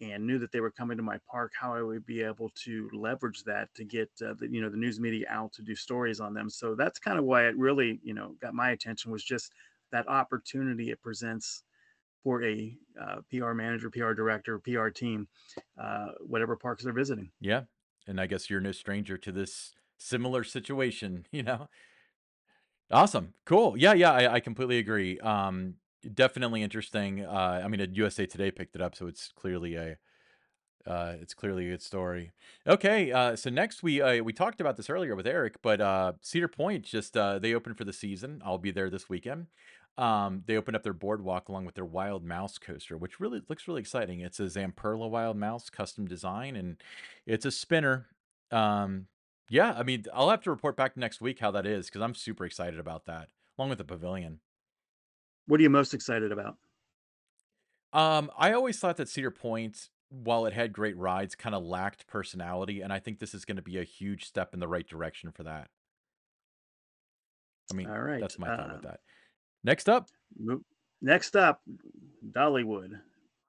and 0.00 0.26
knew 0.26 0.38
that 0.38 0.50
they 0.52 0.60
were 0.60 0.70
coming 0.70 0.96
to 0.96 1.02
my 1.02 1.18
park, 1.30 1.52
how 1.58 1.74
I 1.74 1.82
would 1.82 2.04
be 2.04 2.22
able 2.22 2.50
to 2.64 2.90
leverage 2.92 3.44
that 3.44 3.68
to 3.76 3.84
get 3.84 4.10
uh, 4.24 4.34
the, 4.38 4.48
you 4.50 4.60
know 4.60 4.68
the 4.68 4.76
news 4.76 5.00
media 5.00 5.26
out 5.30 5.52
to 5.54 5.62
do 5.62 5.74
stories 5.74 6.20
on 6.20 6.34
them. 6.34 6.50
So 6.50 6.74
that's 6.74 6.98
kind 6.98 7.18
of 7.18 7.24
why 7.24 7.46
it 7.46 7.56
really 7.56 8.00
you 8.02 8.14
know 8.14 8.34
got 8.40 8.54
my 8.54 8.70
attention 8.70 9.10
was 9.10 9.24
just 9.24 9.52
that 9.92 10.08
opportunity 10.08 10.90
it 10.90 11.00
presents 11.02 11.62
for 12.24 12.42
a 12.42 12.76
uh, 13.00 13.16
PR 13.30 13.52
manager, 13.52 13.90
PR 13.90 14.12
director, 14.12 14.58
PR 14.58 14.88
team, 14.88 15.28
uh, 15.80 16.06
whatever 16.20 16.56
parks 16.56 16.82
they're 16.82 16.92
visiting. 16.92 17.30
Yeah. 17.40 17.62
And 18.06 18.20
I 18.20 18.26
guess 18.26 18.48
you're 18.48 18.60
no 18.60 18.72
stranger 18.72 19.18
to 19.18 19.30
this 19.30 19.74
similar 19.98 20.42
situation, 20.42 21.26
you 21.32 21.42
know? 21.42 21.68
Awesome. 22.90 23.34
Cool. 23.46 23.76
Yeah, 23.76 23.94
yeah, 23.94 24.12
I, 24.12 24.34
I 24.34 24.40
completely 24.40 24.78
agree. 24.78 25.18
Um, 25.20 25.74
definitely 26.12 26.62
interesting. 26.62 27.24
Uh, 27.24 27.62
I 27.64 27.68
mean, 27.68 27.80
uh, 27.80 27.86
USA 27.92 28.26
Today 28.26 28.50
picked 28.50 28.74
it 28.76 28.82
up, 28.82 28.94
so 28.94 29.06
it's 29.06 29.32
clearly 29.34 29.74
a 29.76 29.96
uh, 30.86 31.14
it's 31.20 31.34
clearly 31.34 31.66
a 31.66 31.70
good 31.70 31.82
story. 31.82 32.32
Okay, 32.66 33.12
uh, 33.12 33.36
so 33.36 33.50
next 33.50 33.82
we 33.82 34.02
uh, 34.02 34.22
we 34.22 34.32
talked 34.32 34.60
about 34.60 34.76
this 34.76 34.90
earlier 34.90 35.16
with 35.16 35.26
Eric, 35.26 35.62
but 35.62 35.80
uh, 35.80 36.12
Cedar 36.22 36.48
Point 36.48 36.84
just 36.84 37.16
uh, 37.16 37.38
they 37.38 37.54
opened 37.54 37.78
for 37.78 37.84
the 37.84 37.92
season. 37.92 38.42
I'll 38.44 38.58
be 38.58 38.70
there 38.70 38.90
this 38.90 39.08
weekend. 39.08 39.46
Um, 39.96 40.42
they 40.46 40.56
opened 40.56 40.76
up 40.76 40.82
their 40.82 40.92
boardwalk 40.92 41.48
along 41.48 41.66
with 41.66 41.76
their 41.76 41.84
Wild 41.84 42.24
Mouse 42.24 42.58
coaster, 42.58 42.98
which 42.98 43.20
really 43.20 43.40
looks 43.48 43.68
really 43.68 43.80
exciting. 43.80 44.20
It's 44.20 44.40
a 44.40 44.44
Zamperla 44.44 45.08
Wild 45.08 45.36
Mouse 45.36 45.70
custom 45.70 46.06
design, 46.06 46.56
and 46.56 46.76
it's 47.26 47.46
a 47.46 47.50
spinner. 47.50 48.08
Um, 48.50 49.06
yeah, 49.50 49.72
I 49.76 49.82
mean, 49.82 50.04
I'll 50.12 50.30
have 50.30 50.42
to 50.42 50.50
report 50.50 50.76
back 50.76 50.96
next 50.96 51.20
week 51.20 51.38
how 51.40 51.50
that 51.52 51.66
is 51.66 51.86
because 51.86 52.00
I'm 52.02 52.14
super 52.14 52.44
excited 52.44 52.78
about 52.80 53.06
that. 53.06 53.28
along 53.58 53.68
with 53.70 53.78
the 53.78 53.84
pavilion. 53.84 54.40
What 55.46 55.60
are 55.60 55.62
you 55.62 55.70
most 55.70 55.94
excited 55.94 56.32
about? 56.32 56.56
Um, 57.92 58.30
I 58.36 58.52
always 58.52 58.78
thought 58.80 58.96
that 58.96 59.08
Cedar 59.08 59.30
Point, 59.30 59.88
while 60.08 60.46
it 60.46 60.52
had 60.52 60.72
great 60.72 60.96
rides, 60.96 61.34
kind 61.36 61.54
of 61.54 61.62
lacked 61.62 62.06
personality, 62.06 62.80
and 62.80 62.92
I 62.92 62.98
think 62.98 63.18
this 63.18 63.34
is 63.34 63.44
going 63.44 63.56
to 63.56 63.62
be 63.62 63.78
a 63.78 63.84
huge 63.84 64.24
step 64.24 64.54
in 64.54 64.60
the 64.60 64.66
right 64.68 64.86
direction 64.88 65.30
for 65.30 65.44
that. 65.44 65.68
I 67.70 67.74
mean, 67.74 67.88
All 67.88 68.00
right. 68.00 68.20
that's 68.20 68.38
my 68.38 68.48
thought 68.48 68.70
Uh, 68.70 68.72
with 68.74 68.82
that. 68.82 69.00
Next 69.62 69.88
up, 69.88 70.08
next 71.00 71.36
up, 71.36 71.62
Dollywood. 72.32 73.00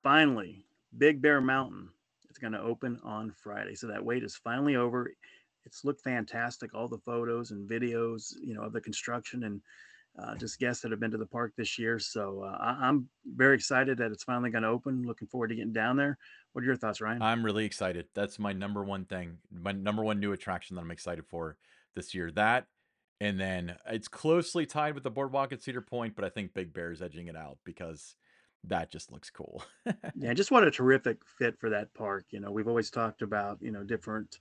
Finally, 0.04 0.66
Big 0.98 1.22
Bear 1.22 1.42
Mountain. 1.42 1.90
It's 2.30 2.40
going 2.40 2.54
to 2.54 2.62
open 2.62 3.00
on 3.04 3.32
Friday. 3.32 3.76
So 3.76 3.88
that 3.88 4.04
wait 4.04 4.24
is 4.24 4.36
finally 4.36 4.76
over. 4.76 5.12
It's 5.66 5.84
looked 5.84 6.02
fantastic. 6.02 6.74
All 6.74 6.88
the 6.88 6.98
photos 7.00 7.52
and 7.52 7.70
videos, 7.70 8.34
you 8.42 8.54
know, 8.54 8.62
of 8.64 8.74
the 8.74 8.82
construction 8.82 9.44
and 9.44 9.62
uh, 10.18 10.36
just 10.36 10.60
guests 10.60 10.82
that 10.82 10.92
have 10.92 11.00
been 11.00 11.12
to 11.12 11.18
the 11.18 11.26
park 11.26 11.54
this 11.58 11.78
year. 11.78 12.00
So 12.00 12.44
uh, 12.44 12.58
I- 12.60 12.88
I'm 12.88 13.10
very 13.26 13.56
excited 13.56 13.98
that 13.98 14.12
it's 14.12 14.24
finally 14.24 14.50
going 14.50 14.64
to 14.64 14.70
open. 14.70 15.04
Looking 15.04 15.28
forward 15.28 15.50
to 15.50 15.56
getting 15.56 15.74
down 15.74 15.98
there. 15.98 16.18
What 16.54 16.64
are 16.64 16.66
your 16.66 16.78
thoughts, 16.78 17.02
Ryan? 17.02 17.22
I'm 17.22 17.44
really 17.44 17.66
excited. 17.66 18.08
That's 18.14 18.40
my 18.40 18.54
number 18.54 18.84
one 18.84 19.06
thing, 19.06 19.40
my 19.52 19.74
number 19.74 20.04
one 20.04 20.20
new 20.20 20.32
attraction 20.32 20.76
that 20.76 20.82
I'm 20.82 20.92
excited 20.92 21.26
for 21.28 21.58
this 21.96 22.14
year. 22.14 22.32
That, 22.32 22.68
and 23.20 23.38
then 23.40 23.76
it's 23.88 24.08
closely 24.08 24.66
tied 24.66 24.94
with 24.94 25.04
the 25.04 25.12
boardwalk 25.12 25.52
at 25.52 25.62
Cedar 25.62 25.82
Point, 25.82 26.16
but 26.16 26.24
I 26.24 26.30
think 26.30 26.54
Big 26.54 26.74
Bear 26.74 26.92
is 26.92 27.02
edging 27.02 27.28
it 27.28 27.36
out 27.36 27.58
because 27.66 28.16
that 28.64 28.92
just 28.92 29.12
looks 29.12 29.30
cool. 29.30 29.64
Yeah, 30.18 30.34
just 30.34 30.50
what 30.52 30.64
a 30.64 30.72
terrific 30.72 31.18
fit 31.38 31.60
for 31.60 31.70
that 31.72 31.94
park. 31.94 32.26
You 32.30 32.40
know, 32.40 32.52
we've 32.52 32.68
always 32.70 32.90
talked 32.90 33.22
about, 33.22 33.58
you 33.62 33.72
know, 33.72 33.84
different, 33.84 34.40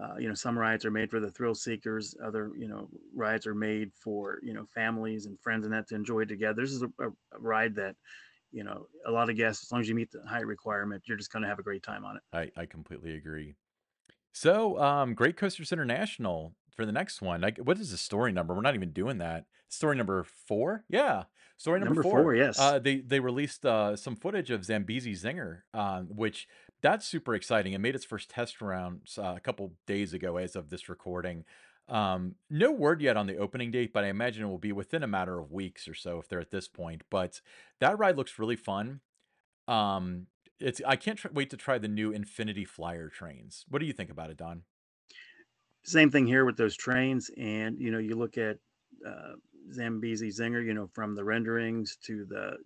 uh, 0.00 0.16
you 0.18 0.28
know, 0.28 0.34
some 0.34 0.58
rides 0.58 0.84
are 0.84 0.90
made 0.90 1.10
for 1.10 1.20
the 1.20 1.30
thrill 1.30 1.54
seekers, 1.54 2.14
other, 2.24 2.50
you 2.56 2.66
know, 2.66 2.88
rides 3.14 3.46
are 3.46 3.54
made 3.54 3.90
for, 3.94 4.38
you 4.42 4.54
know, 4.54 4.64
families 4.74 5.26
and 5.26 5.38
friends 5.40 5.64
and 5.64 5.74
that 5.74 5.86
to 5.88 5.94
enjoy 5.94 6.24
together. 6.24 6.62
This 6.62 6.72
is 6.72 6.82
a, 6.82 6.88
a, 6.98 7.10
ride 7.38 7.74
that, 7.74 7.94
you 8.52 8.64
know, 8.64 8.86
a 9.06 9.10
lot 9.10 9.28
of 9.28 9.36
guests, 9.36 9.64
as 9.64 9.72
long 9.72 9.82
as 9.82 9.88
you 9.88 9.94
meet 9.94 10.10
the 10.10 10.22
height 10.26 10.46
requirement, 10.46 11.02
you're 11.06 11.18
just 11.18 11.30
going 11.30 11.42
to 11.42 11.48
have 11.48 11.58
a 11.58 11.62
great 11.62 11.82
time 11.82 12.04
on 12.04 12.16
it. 12.16 12.22
I, 12.32 12.62
I 12.62 12.66
completely 12.66 13.16
agree. 13.16 13.54
So, 14.32 14.80
um, 14.80 15.12
Great 15.12 15.36
Coasters 15.36 15.72
International 15.72 16.54
for 16.74 16.86
the 16.86 16.92
next 16.92 17.20
one. 17.20 17.42
Like, 17.42 17.58
what 17.58 17.78
is 17.78 17.90
the 17.90 17.98
story 17.98 18.32
number? 18.32 18.54
We're 18.54 18.62
not 18.62 18.74
even 18.74 18.92
doing 18.92 19.18
that. 19.18 19.44
Story 19.68 19.96
number 19.96 20.24
four? 20.46 20.84
Yeah, 20.88 21.24
story 21.56 21.80
number, 21.80 21.94
Number 21.94 22.02
four. 22.02 22.22
four, 22.22 22.34
yes. 22.34 22.58
Uh, 22.58 22.78
they 22.78 22.96
they 22.96 23.20
released 23.20 23.64
uh, 23.64 23.96
some 23.96 24.16
footage 24.16 24.50
of 24.50 24.64
Zambezi 24.64 25.14
Zinger, 25.14 25.60
um, 25.72 26.08
which 26.14 26.46
that's 26.82 27.06
super 27.06 27.34
exciting. 27.34 27.72
It 27.72 27.80
made 27.80 27.94
its 27.94 28.04
first 28.04 28.28
test 28.30 28.60
rounds 28.60 29.18
uh, 29.18 29.34
a 29.36 29.40
couple 29.40 29.72
days 29.86 30.12
ago, 30.12 30.36
as 30.36 30.56
of 30.56 30.68
this 30.68 30.88
recording. 30.88 31.44
Um, 31.88 32.36
no 32.50 32.72
word 32.72 33.00
yet 33.00 33.16
on 33.16 33.26
the 33.26 33.38
opening 33.38 33.70
date, 33.70 33.92
but 33.92 34.04
I 34.04 34.08
imagine 34.08 34.44
it 34.44 34.48
will 34.48 34.58
be 34.58 34.72
within 34.72 35.02
a 35.02 35.08
matter 35.08 35.38
of 35.38 35.52
weeks 35.52 35.88
or 35.88 35.94
so 35.94 36.18
if 36.18 36.28
they're 36.28 36.40
at 36.40 36.50
this 36.50 36.68
point. 36.68 37.02
But 37.10 37.40
that 37.80 37.98
ride 37.98 38.16
looks 38.16 38.38
really 38.38 38.56
fun. 38.56 39.00
Um, 39.68 40.26
it's 40.58 40.80
I 40.86 40.96
can't 40.96 41.18
tr- 41.18 41.28
wait 41.32 41.50
to 41.50 41.56
try 41.56 41.78
the 41.78 41.88
new 41.88 42.12
Infinity 42.12 42.64
Flyer 42.64 43.08
trains. 43.08 43.64
What 43.68 43.80
do 43.80 43.86
you 43.86 43.92
think 43.92 44.10
about 44.10 44.30
it, 44.30 44.36
Don? 44.36 44.62
Same 45.84 46.10
thing 46.10 46.26
here 46.26 46.44
with 46.44 46.56
those 46.56 46.76
trains. 46.76 47.30
And, 47.36 47.80
you 47.80 47.90
know, 47.90 47.98
you 47.98 48.14
look 48.14 48.38
at 48.38 48.58
uh, 49.06 49.32
Zambezi 49.72 50.28
Zinger, 50.28 50.64
you 50.64 50.74
know, 50.74 50.88
from 50.92 51.14
the 51.14 51.24
renderings 51.24 51.96
to 52.06 52.24
the, 52.28 52.56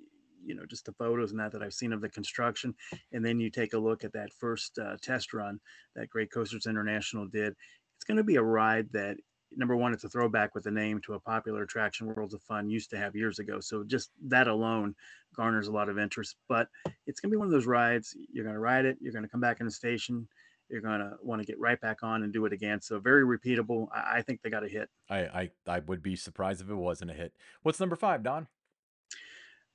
you 0.46 0.54
know, 0.54 0.64
just 0.64 0.86
the 0.86 0.92
photos 0.92 1.32
and 1.32 1.40
that 1.40 1.52
that 1.52 1.62
I've 1.62 1.74
seen 1.74 1.92
of 1.92 2.00
the 2.00 2.08
construction. 2.08 2.74
And 3.12 3.24
then 3.24 3.40
you 3.40 3.50
take 3.50 3.72
a 3.72 3.78
look 3.78 4.04
at 4.04 4.12
that 4.12 4.32
first 4.32 4.78
uh, 4.78 4.96
test 5.02 5.34
run 5.34 5.58
that 5.94 6.08
Great 6.08 6.30
Coasters 6.30 6.66
International 6.66 7.26
did. 7.26 7.54
It's 7.96 8.04
going 8.06 8.16
to 8.16 8.24
be 8.24 8.36
a 8.36 8.42
ride 8.42 8.88
that, 8.92 9.16
number 9.56 9.76
one, 9.76 9.92
it's 9.92 10.04
a 10.04 10.08
throwback 10.08 10.54
with 10.54 10.64
the 10.64 10.70
name 10.70 11.00
to 11.04 11.14
a 11.14 11.20
popular 11.20 11.62
attraction 11.62 12.06
Worlds 12.06 12.34
of 12.34 12.42
Fun 12.42 12.68
used 12.68 12.90
to 12.90 12.98
have 12.98 13.16
years 13.16 13.38
ago. 13.38 13.58
So 13.60 13.84
just 13.84 14.10
that 14.28 14.48
alone 14.48 14.94
garners 15.34 15.68
a 15.68 15.72
lot 15.72 15.88
of 15.88 15.98
interest. 15.98 16.36
But 16.48 16.68
it's 17.06 17.20
going 17.20 17.30
to 17.30 17.34
be 17.34 17.38
one 17.38 17.46
of 17.46 17.52
those 17.52 17.66
rides. 17.66 18.16
You're 18.32 18.44
going 18.44 18.54
to 18.54 18.60
ride 18.60 18.84
it, 18.84 18.98
you're 19.00 19.12
going 19.12 19.24
to 19.24 19.28
come 19.28 19.40
back 19.40 19.60
in 19.60 19.66
the 19.66 19.72
station, 19.72 20.28
you're 20.68 20.82
going 20.82 21.00
to 21.00 21.12
want 21.22 21.40
to 21.40 21.46
get 21.46 21.60
right 21.60 21.80
back 21.80 22.02
on 22.02 22.22
and 22.24 22.32
do 22.32 22.44
it 22.44 22.52
again. 22.52 22.80
So 22.80 22.98
very 22.98 23.24
repeatable. 23.24 23.86
I, 23.94 24.18
I 24.18 24.22
think 24.22 24.42
they 24.42 24.50
got 24.50 24.64
a 24.64 24.68
hit. 24.68 24.88
I, 25.08 25.18
I 25.18 25.50
I 25.66 25.78
would 25.78 26.02
be 26.02 26.16
surprised 26.16 26.60
if 26.60 26.68
it 26.68 26.74
wasn't 26.74 27.12
a 27.12 27.14
hit. 27.14 27.32
What's 27.62 27.80
number 27.80 27.96
five, 27.96 28.22
Don? 28.22 28.48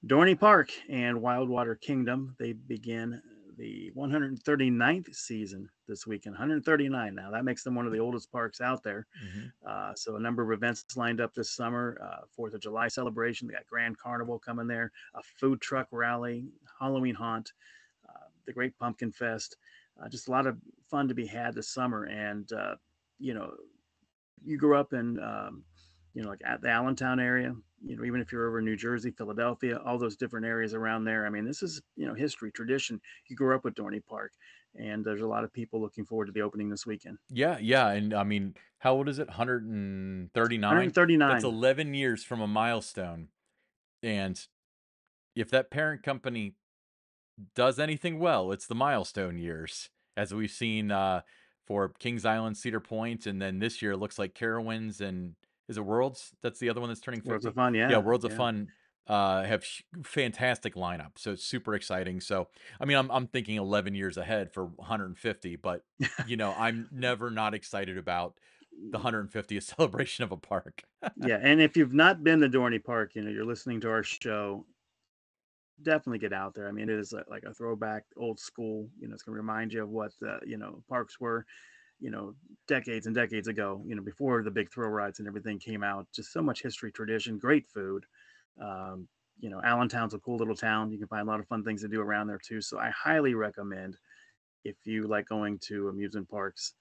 Dorney 0.05 0.39
Park 0.39 0.71
and 0.89 1.17
Wildwater 1.17 1.79
Kingdom, 1.79 2.35
they 2.39 2.53
begin 2.53 3.21
the 3.57 3.91
139th 3.95 5.13
season 5.13 5.69
this 5.87 6.07
weekend. 6.07 6.33
139 6.33 7.13
now. 7.13 7.29
That 7.29 7.45
makes 7.45 7.63
them 7.63 7.75
one 7.75 7.85
of 7.85 7.91
the 7.91 7.99
oldest 7.99 8.31
parks 8.31 8.61
out 8.61 8.81
there. 8.81 9.05
Uh, 9.67 9.93
so 9.95 10.15
a 10.15 10.19
number 10.19 10.41
of 10.41 10.51
events 10.51 10.85
lined 10.95 11.21
up 11.21 11.35
this 11.35 11.51
summer. 11.51 12.01
Uh, 12.03 12.25
Fourth 12.35 12.55
of 12.55 12.61
July 12.61 12.87
celebration. 12.87 13.47
They 13.47 13.53
got 13.53 13.67
Grand 13.67 13.97
Carnival 13.99 14.39
coming 14.39 14.67
there. 14.67 14.91
A 15.13 15.21
food 15.39 15.61
truck 15.61 15.87
rally, 15.91 16.45
Halloween 16.79 17.13
haunt, 17.13 17.51
uh, 18.09 18.27
the 18.47 18.53
Great 18.53 18.75
Pumpkin 18.79 19.11
Fest. 19.11 19.57
Uh, 20.01 20.09
just 20.09 20.27
a 20.27 20.31
lot 20.31 20.47
of 20.47 20.57
fun 20.89 21.07
to 21.07 21.13
be 21.13 21.27
had 21.27 21.53
this 21.53 21.69
summer. 21.69 22.05
And 22.05 22.51
uh, 22.53 22.75
you 23.19 23.35
know, 23.35 23.53
you 24.43 24.57
grew 24.57 24.75
up 24.75 24.93
in 24.93 25.19
um, 25.19 25.63
you 26.13 26.21
know 26.21 26.29
like 26.29 26.41
at 26.45 26.61
the 26.61 26.69
Allentown 26.69 27.19
area. 27.19 27.55
You 27.83 27.97
know, 27.97 28.03
even 28.03 28.21
if 28.21 28.31
you're 28.31 28.47
over 28.47 28.59
in 28.59 28.65
New 28.65 28.75
Jersey, 28.75 29.09
Philadelphia, 29.09 29.81
all 29.83 29.97
those 29.97 30.15
different 30.15 30.45
areas 30.45 30.75
around 30.75 31.03
there. 31.03 31.25
I 31.25 31.29
mean, 31.29 31.45
this 31.45 31.63
is 31.63 31.81
you 31.95 32.07
know 32.07 32.13
history, 32.13 32.51
tradition. 32.51 33.01
You 33.27 33.35
grew 33.35 33.55
up 33.55 33.63
with 33.63 33.73
Dorney 33.73 34.05
Park, 34.05 34.33
and 34.75 35.03
there's 35.03 35.21
a 35.21 35.27
lot 35.27 35.43
of 35.43 35.51
people 35.51 35.81
looking 35.81 36.05
forward 36.05 36.27
to 36.27 36.31
the 36.31 36.41
opening 36.41 36.69
this 36.69 36.85
weekend. 36.85 37.17
Yeah, 37.29 37.57
yeah, 37.59 37.89
and 37.89 38.13
I 38.13 38.23
mean, 38.23 38.55
how 38.79 38.93
old 38.93 39.09
is 39.09 39.19
it? 39.19 39.27
139. 39.27 40.69
139. 40.69 41.29
That's 41.29 41.43
11 41.43 41.93
years 41.93 42.23
from 42.23 42.41
a 42.41 42.47
milestone. 42.47 43.29
And 44.03 44.39
if 45.35 45.49
that 45.51 45.71
parent 45.71 46.03
company 46.03 46.55
does 47.55 47.79
anything 47.79 48.19
well, 48.19 48.51
it's 48.51 48.67
the 48.67 48.75
milestone 48.75 49.37
years, 49.37 49.89
as 50.15 50.33
we've 50.33 50.51
seen 50.51 50.91
uh, 50.91 51.21
for 51.65 51.89
Kings 51.99 52.25
Island, 52.25 52.57
Cedar 52.57 52.79
Point, 52.79 53.25
and 53.25 53.41
then 53.41 53.59
this 53.59 53.81
year 53.81 53.91
it 53.91 53.97
looks 53.97 54.19
like 54.19 54.33
Carowinds 54.33 55.01
and 55.01 55.35
is 55.71 55.77
it 55.77 55.85
Worlds? 55.85 56.31
That's 56.43 56.59
the 56.59 56.69
other 56.69 56.81
one 56.81 56.89
that's 56.89 56.99
turning 56.99 57.21
50. 57.21 57.29
Worlds 57.29 57.45
of 57.45 57.55
Fun, 57.55 57.73
yeah. 57.73 57.89
yeah, 57.89 57.97
Worlds 57.97 58.25
of. 58.25 58.33
Fun 58.33 58.67
uh, 59.07 59.43
have 59.43 59.65
fantastic 60.03 60.75
lineup, 60.75 61.11
so 61.17 61.31
it's 61.31 61.43
super 61.43 61.73
exciting. 61.73 62.21
So, 62.21 62.49
I 62.79 62.85
mean, 62.85 62.97
I'm 62.97 63.09
I'm 63.09 63.27
thinking 63.27 63.55
11 63.55 63.95
years 63.95 64.17
ahead 64.17 64.53
for 64.53 64.65
150, 64.65 65.55
but 65.55 65.83
you 66.27 66.37
know, 66.37 66.53
I'm 66.57 66.87
never 66.91 67.31
not 67.31 67.53
excited 67.53 67.97
about 67.97 68.35
the 68.91 68.99
150th 68.99 69.63
celebration 69.77 70.23
of 70.23 70.31
a 70.31 70.37
park. 70.37 70.83
yeah, 71.25 71.39
and 71.41 71.61
if 71.61 71.75
you've 71.75 71.93
not 71.93 72.23
been 72.23 72.41
to 72.41 72.49
Dorney 72.49 72.83
Park, 72.83 73.15
you 73.15 73.23
know, 73.23 73.31
you're 73.31 73.45
listening 73.45 73.81
to 73.81 73.89
our 73.89 74.03
show, 74.03 74.65
definitely 75.81 76.19
get 76.19 76.33
out 76.33 76.53
there. 76.53 76.67
I 76.67 76.71
mean, 76.71 76.89
it 76.89 76.99
is 76.99 77.13
like 77.29 77.43
a 77.43 77.53
throwback, 77.53 78.03
old 78.17 78.39
school. 78.39 78.87
You 78.99 79.07
know, 79.07 79.13
it's 79.13 79.23
going 79.23 79.35
to 79.35 79.41
remind 79.41 79.73
you 79.73 79.83
of 79.83 79.89
what 79.89 80.11
the 80.19 80.39
you 80.45 80.57
know 80.57 80.83
parks 80.89 81.19
were, 81.19 81.45
you 82.01 82.09
know, 82.11 82.33
decades 82.67 83.05
and 83.05 83.15
decades 83.15 83.47
ago. 83.47 83.81
You 83.87 83.95
know, 83.95 84.01
before 84.01 84.43
the 84.43 84.51
big 84.51 84.69
thrill 84.73 84.89
rides 84.89 85.19
and 85.19 85.27
everything 85.27 85.59
came 85.59 85.83
out. 85.83 86.07
Just 86.13 86.33
so 86.33 86.41
much 86.41 86.61
history, 86.61 86.91
tradition, 86.91 87.37
great 87.37 87.65
food. 87.67 88.03
Um, 88.61 89.07
you 89.39 89.49
know, 89.49 89.61
Allentown's 89.63 90.13
a 90.13 90.19
cool 90.19 90.37
little 90.37 90.55
town. 90.55 90.91
You 90.91 90.97
can 90.99 91.07
find 91.07 91.27
a 91.27 91.31
lot 91.31 91.39
of 91.39 91.47
fun 91.47 91.63
things 91.63 91.81
to 91.83 91.87
do 91.87 92.01
around 92.01 92.27
there 92.27 92.39
too. 92.43 92.61
So 92.61 92.77
I 92.79 92.89
highly 92.91 93.33
recommend 93.33 93.97
if 94.65 94.75
you 94.85 95.07
like 95.07 95.27
going 95.27 95.57
to 95.67 95.87
amusement 95.87 96.29
parks, 96.29 96.73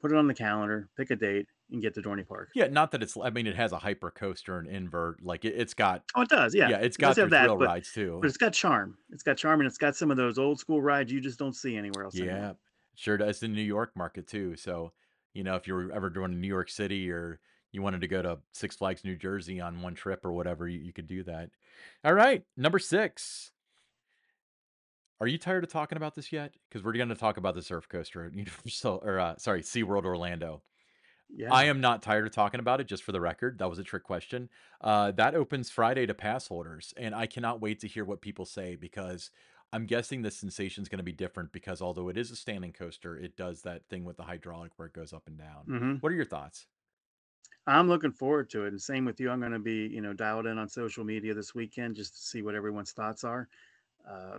put 0.00 0.10
it 0.10 0.16
on 0.16 0.26
the 0.26 0.34
calendar, 0.34 0.88
pick 0.96 1.10
a 1.10 1.16
date, 1.16 1.46
and 1.70 1.80
get 1.80 1.94
to 1.94 2.02
Dorney 2.02 2.26
Park. 2.26 2.48
Yeah, 2.54 2.66
not 2.66 2.90
that 2.90 3.02
it's. 3.02 3.16
I 3.22 3.30
mean, 3.30 3.46
it 3.46 3.54
has 3.56 3.72
a 3.72 3.78
hyper 3.78 4.10
coaster 4.10 4.58
and 4.58 4.68
invert. 4.68 5.22
Like 5.22 5.44
it, 5.44 5.54
it's 5.56 5.74
got. 5.74 6.02
Oh, 6.16 6.22
it 6.22 6.28
does. 6.28 6.54
Yeah, 6.54 6.68
Yeah, 6.70 6.78
it's 6.78 6.96
got 6.96 7.16
have 7.16 7.30
that, 7.30 7.44
thrill 7.44 7.56
but- 7.58 7.66
rides 7.68 7.92
too. 7.92 8.18
but 8.20 8.28
it's 8.28 8.36
got 8.36 8.52
charm. 8.52 8.96
It's 9.10 9.22
got 9.22 9.36
charm, 9.36 9.60
and 9.60 9.66
it's 9.68 9.78
got 9.78 9.94
some 9.96 10.10
of 10.10 10.16
those 10.16 10.38
old 10.38 10.58
school 10.58 10.82
rides 10.82 11.12
you 11.12 11.20
just 11.20 11.38
don't 11.38 11.54
see 11.54 11.76
anywhere 11.76 12.04
else. 12.04 12.18
anymore. 12.18 12.56
Sure 12.94 13.16
does. 13.16 13.40
The 13.40 13.48
New 13.48 13.62
York 13.62 13.92
market 13.96 14.26
too. 14.26 14.56
So, 14.56 14.92
you 15.34 15.42
know, 15.44 15.56
if 15.56 15.66
you 15.66 15.74
were 15.74 15.90
ever 15.92 16.10
doing 16.10 16.40
New 16.40 16.48
York 16.48 16.70
City 16.70 17.10
or 17.10 17.40
you 17.72 17.82
wanted 17.82 18.02
to 18.02 18.08
go 18.08 18.20
to 18.22 18.38
Six 18.52 18.76
Flags 18.76 19.04
New 19.04 19.16
Jersey 19.16 19.60
on 19.60 19.80
one 19.80 19.94
trip 19.94 20.24
or 20.24 20.32
whatever, 20.32 20.68
you, 20.68 20.78
you 20.78 20.92
could 20.92 21.06
do 21.06 21.22
that. 21.24 21.50
All 22.04 22.12
right, 22.14 22.42
number 22.56 22.78
six. 22.78 23.50
Are 25.20 25.26
you 25.26 25.38
tired 25.38 25.62
of 25.62 25.70
talking 25.70 25.96
about 25.96 26.16
this 26.16 26.32
yet? 26.32 26.52
Because 26.68 26.84
we're 26.84 26.92
going 26.92 27.08
to 27.08 27.14
talk 27.14 27.36
about 27.36 27.54
the 27.54 27.62
surf 27.62 27.88
coaster 27.88 28.24
at 28.26 28.34
Universal, 28.36 29.02
or 29.04 29.20
uh, 29.20 29.36
sorry, 29.38 29.62
SeaWorld 29.62 30.04
Orlando. 30.04 30.62
yeah. 31.34 31.52
I 31.52 31.66
am 31.66 31.80
not 31.80 32.02
tired 32.02 32.26
of 32.26 32.32
talking 32.32 32.60
about 32.60 32.80
it, 32.80 32.88
just 32.88 33.04
for 33.04 33.12
the 33.12 33.20
record. 33.20 33.58
That 33.60 33.70
was 33.70 33.78
a 33.78 33.84
trick 33.84 34.02
question. 34.02 34.48
Uh, 34.80 35.12
that 35.12 35.36
opens 35.36 35.70
Friday 35.70 36.06
to 36.06 36.14
pass 36.14 36.48
holders, 36.48 36.92
and 36.96 37.14
I 37.14 37.26
cannot 37.26 37.60
wait 37.60 37.78
to 37.80 37.88
hear 37.88 38.04
what 38.04 38.20
people 38.20 38.44
say 38.44 38.74
because 38.74 39.30
I'm 39.72 39.86
guessing 39.86 40.22
the 40.22 40.30
sensation 40.30 40.82
is 40.82 40.88
going 40.88 40.98
to 40.98 41.02
be 41.04 41.12
different 41.12 41.52
because 41.52 41.80
although 41.80 42.08
it 42.08 42.16
is 42.18 42.30
a 42.30 42.36
standing 42.36 42.72
coaster, 42.72 43.16
it 43.16 43.36
does 43.36 43.62
that 43.62 43.88
thing 43.88 44.04
with 44.04 44.16
the 44.16 44.24
hydraulic 44.24 44.72
where 44.78 44.86
it 44.88 44.94
goes 44.94 45.12
up 45.12 45.26
and 45.26 45.38
down. 45.38 45.68
hmm 45.68 45.96
What 46.00 46.12
are 46.12 46.16
your 46.16 46.24
thoughts? 46.26 46.66
I'm 47.66 47.88
looking 47.88 48.12
forward 48.12 48.50
to 48.50 48.64
it, 48.64 48.68
and 48.68 48.82
same 48.82 49.04
with 49.04 49.20
you. 49.20 49.30
I'm 49.30 49.40
going 49.40 49.52
to 49.52 49.58
be, 49.58 49.86
you 49.86 50.00
know, 50.00 50.12
dialed 50.12 50.46
in 50.46 50.58
on 50.58 50.68
social 50.68 51.04
media 51.04 51.32
this 51.34 51.54
weekend 51.54 51.96
just 51.96 52.14
to 52.14 52.20
see 52.20 52.42
what 52.42 52.54
everyone's 52.54 52.92
thoughts 52.92 53.22
are. 53.24 53.48
Uh, 54.06 54.38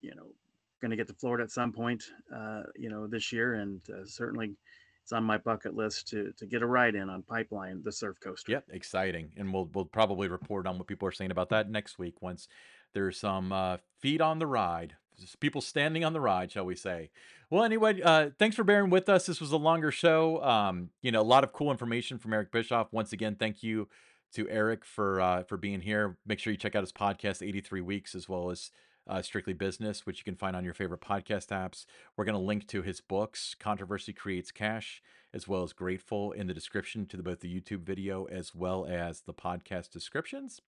you 0.00 0.14
know, 0.14 0.32
going 0.80 0.90
to 0.90 0.96
get 0.96 1.08
to 1.08 1.14
Florida 1.14 1.44
at 1.44 1.50
some 1.50 1.72
point, 1.72 2.04
uh, 2.34 2.64
you 2.76 2.90
know, 2.90 3.06
this 3.06 3.32
year, 3.32 3.54
and 3.54 3.88
uh, 3.90 4.04
certainly 4.06 4.56
it's 5.02 5.12
on 5.12 5.24
my 5.24 5.38
bucket 5.38 5.74
list 5.74 6.08
to 6.08 6.32
to 6.34 6.46
get 6.46 6.62
a 6.62 6.66
ride 6.66 6.94
in 6.96 7.10
on 7.10 7.22
Pipeline, 7.24 7.82
the 7.82 7.92
surf 7.92 8.18
coaster. 8.20 8.52
Yep, 8.52 8.66
exciting. 8.72 9.32
And 9.36 9.52
we'll 9.54 9.66
we'll 9.66 9.86
probably 9.86 10.28
report 10.28 10.66
on 10.66 10.76
what 10.78 10.86
people 10.86 11.08
are 11.08 11.12
saying 11.12 11.30
about 11.30 11.48
that 11.48 11.70
next 11.70 11.98
week 11.98 12.20
once 12.20 12.46
there's 12.94 13.18
some 13.18 13.52
uh, 13.52 13.78
feet 14.00 14.20
on 14.20 14.38
the 14.38 14.46
ride, 14.46 14.94
just 15.20 15.40
people 15.40 15.60
standing 15.60 16.04
on 16.04 16.12
the 16.12 16.20
ride, 16.20 16.50
shall 16.50 16.64
we 16.64 16.74
say? 16.74 17.10
Well, 17.50 17.62
anyway, 17.62 18.00
uh, 18.00 18.30
thanks 18.38 18.56
for 18.56 18.64
bearing 18.64 18.90
with 18.90 19.08
us. 19.08 19.26
This 19.26 19.40
was 19.40 19.52
a 19.52 19.56
longer 19.56 19.90
show. 19.90 20.42
Um, 20.42 20.90
you 21.02 21.12
know, 21.12 21.20
a 21.20 21.22
lot 21.22 21.44
of 21.44 21.52
cool 21.52 21.70
information 21.70 22.18
from 22.18 22.32
Eric 22.32 22.50
Bischoff. 22.50 22.92
Once 22.92 23.12
again, 23.12 23.36
thank 23.36 23.62
you 23.62 23.88
to 24.32 24.48
Eric 24.48 24.84
for 24.84 25.20
uh, 25.20 25.42
for 25.44 25.56
being 25.56 25.80
here. 25.80 26.16
Make 26.26 26.38
sure 26.38 26.52
you 26.52 26.56
check 26.56 26.74
out 26.74 26.82
his 26.82 26.92
podcast, 26.92 27.46
83 27.46 27.80
Weeks, 27.80 28.14
as 28.14 28.28
well 28.28 28.50
as 28.50 28.70
uh, 29.06 29.22
Strictly 29.22 29.52
Business, 29.52 30.06
which 30.06 30.18
you 30.18 30.24
can 30.24 30.36
find 30.36 30.56
on 30.56 30.64
your 30.64 30.74
favorite 30.74 31.00
podcast 31.00 31.48
apps. 31.48 31.86
We're 32.16 32.24
going 32.24 32.34
to 32.34 32.40
link 32.40 32.66
to 32.68 32.82
his 32.82 33.00
books, 33.00 33.54
Controversy 33.58 34.12
Creates 34.12 34.50
Cash, 34.50 35.02
as 35.32 35.46
well 35.46 35.62
as 35.62 35.72
Grateful, 35.72 36.32
in 36.32 36.46
the 36.46 36.54
description 36.54 37.06
to 37.06 37.16
the, 37.16 37.22
both 37.22 37.40
the 37.40 37.60
YouTube 37.60 37.82
video 37.82 38.24
as 38.24 38.54
well 38.54 38.86
as 38.86 39.22
the 39.22 39.34
podcast 39.34 39.90
descriptions. 39.90 40.60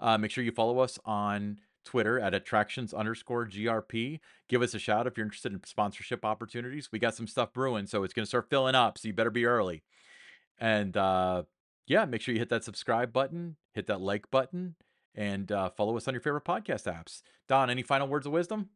Uh, 0.00 0.18
make 0.18 0.30
sure 0.30 0.44
you 0.44 0.52
follow 0.52 0.78
us 0.78 0.98
on 1.04 1.58
Twitter 1.84 2.18
at 2.20 2.34
attractions 2.34 2.92
underscore 2.92 3.46
GRP. 3.46 4.20
Give 4.48 4.60
us 4.60 4.74
a 4.74 4.78
shout 4.78 5.06
if 5.06 5.16
you're 5.16 5.26
interested 5.26 5.52
in 5.52 5.62
sponsorship 5.64 6.24
opportunities. 6.24 6.90
We 6.92 6.98
got 6.98 7.14
some 7.14 7.26
stuff 7.26 7.52
brewing, 7.52 7.86
so 7.86 8.02
it's 8.02 8.12
going 8.12 8.24
to 8.24 8.28
start 8.28 8.50
filling 8.50 8.74
up. 8.74 8.98
So 8.98 9.08
you 9.08 9.14
better 9.14 9.30
be 9.30 9.46
early. 9.46 9.82
And 10.58 10.96
uh, 10.96 11.44
yeah, 11.86 12.04
make 12.04 12.20
sure 12.20 12.34
you 12.34 12.40
hit 12.40 12.48
that 12.50 12.64
subscribe 12.64 13.12
button, 13.12 13.56
hit 13.72 13.86
that 13.86 14.00
like 14.00 14.30
button, 14.30 14.74
and 15.14 15.50
uh, 15.50 15.70
follow 15.70 15.96
us 15.96 16.08
on 16.08 16.14
your 16.14 16.20
favorite 16.20 16.44
podcast 16.44 16.92
apps. 16.92 17.22
Don, 17.48 17.70
any 17.70 17.82
final 17.82 18.08
words 18.08 18.26
of 18.26 18.32
wisdom? 18.32 18.70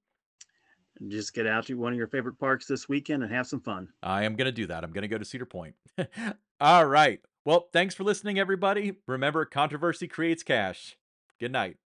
Just 1.08 1.34
get 1.34 1.46
out 1.46 1.66
to 1.66 1.74
one 1.74 1.92
of 1.92 1.98
your 1.98 2.08
favorite 2.08 2.38
parks 2.38 2.66
this 2.66 2.88
weekend 2.88 3.22
and 3.22 3.32
have 3.32 3.46
some 3.46 3.60
fun. 3.60 3.88
I 4.02 4.24
am 4.24 4.34
going 4.34 4.46
to 4.46 4.52
do 4.52 4.66
that. 4.66 4.84
I'm 4.84 4.92
going 4.92 5.02
to 5.02 5.08
go 5.08 5.18
to 5.18 5.24
Cedar 5.24 5.46
Point. 5.46 5.74
All 6.60 6.84
right. 6.84 7.20
Well, 7.44 7.68
thanks 7.72 7.94
for 7.94 8.04
listening, 8.04 8.38
everybody. 8.38 8.94
Remember, 9.06 9.44
controversy 9.44 10.06
creates 10.08 10.42
cash. 10.42 10.96
Good 11.38 11.52
night. 11.52 11.76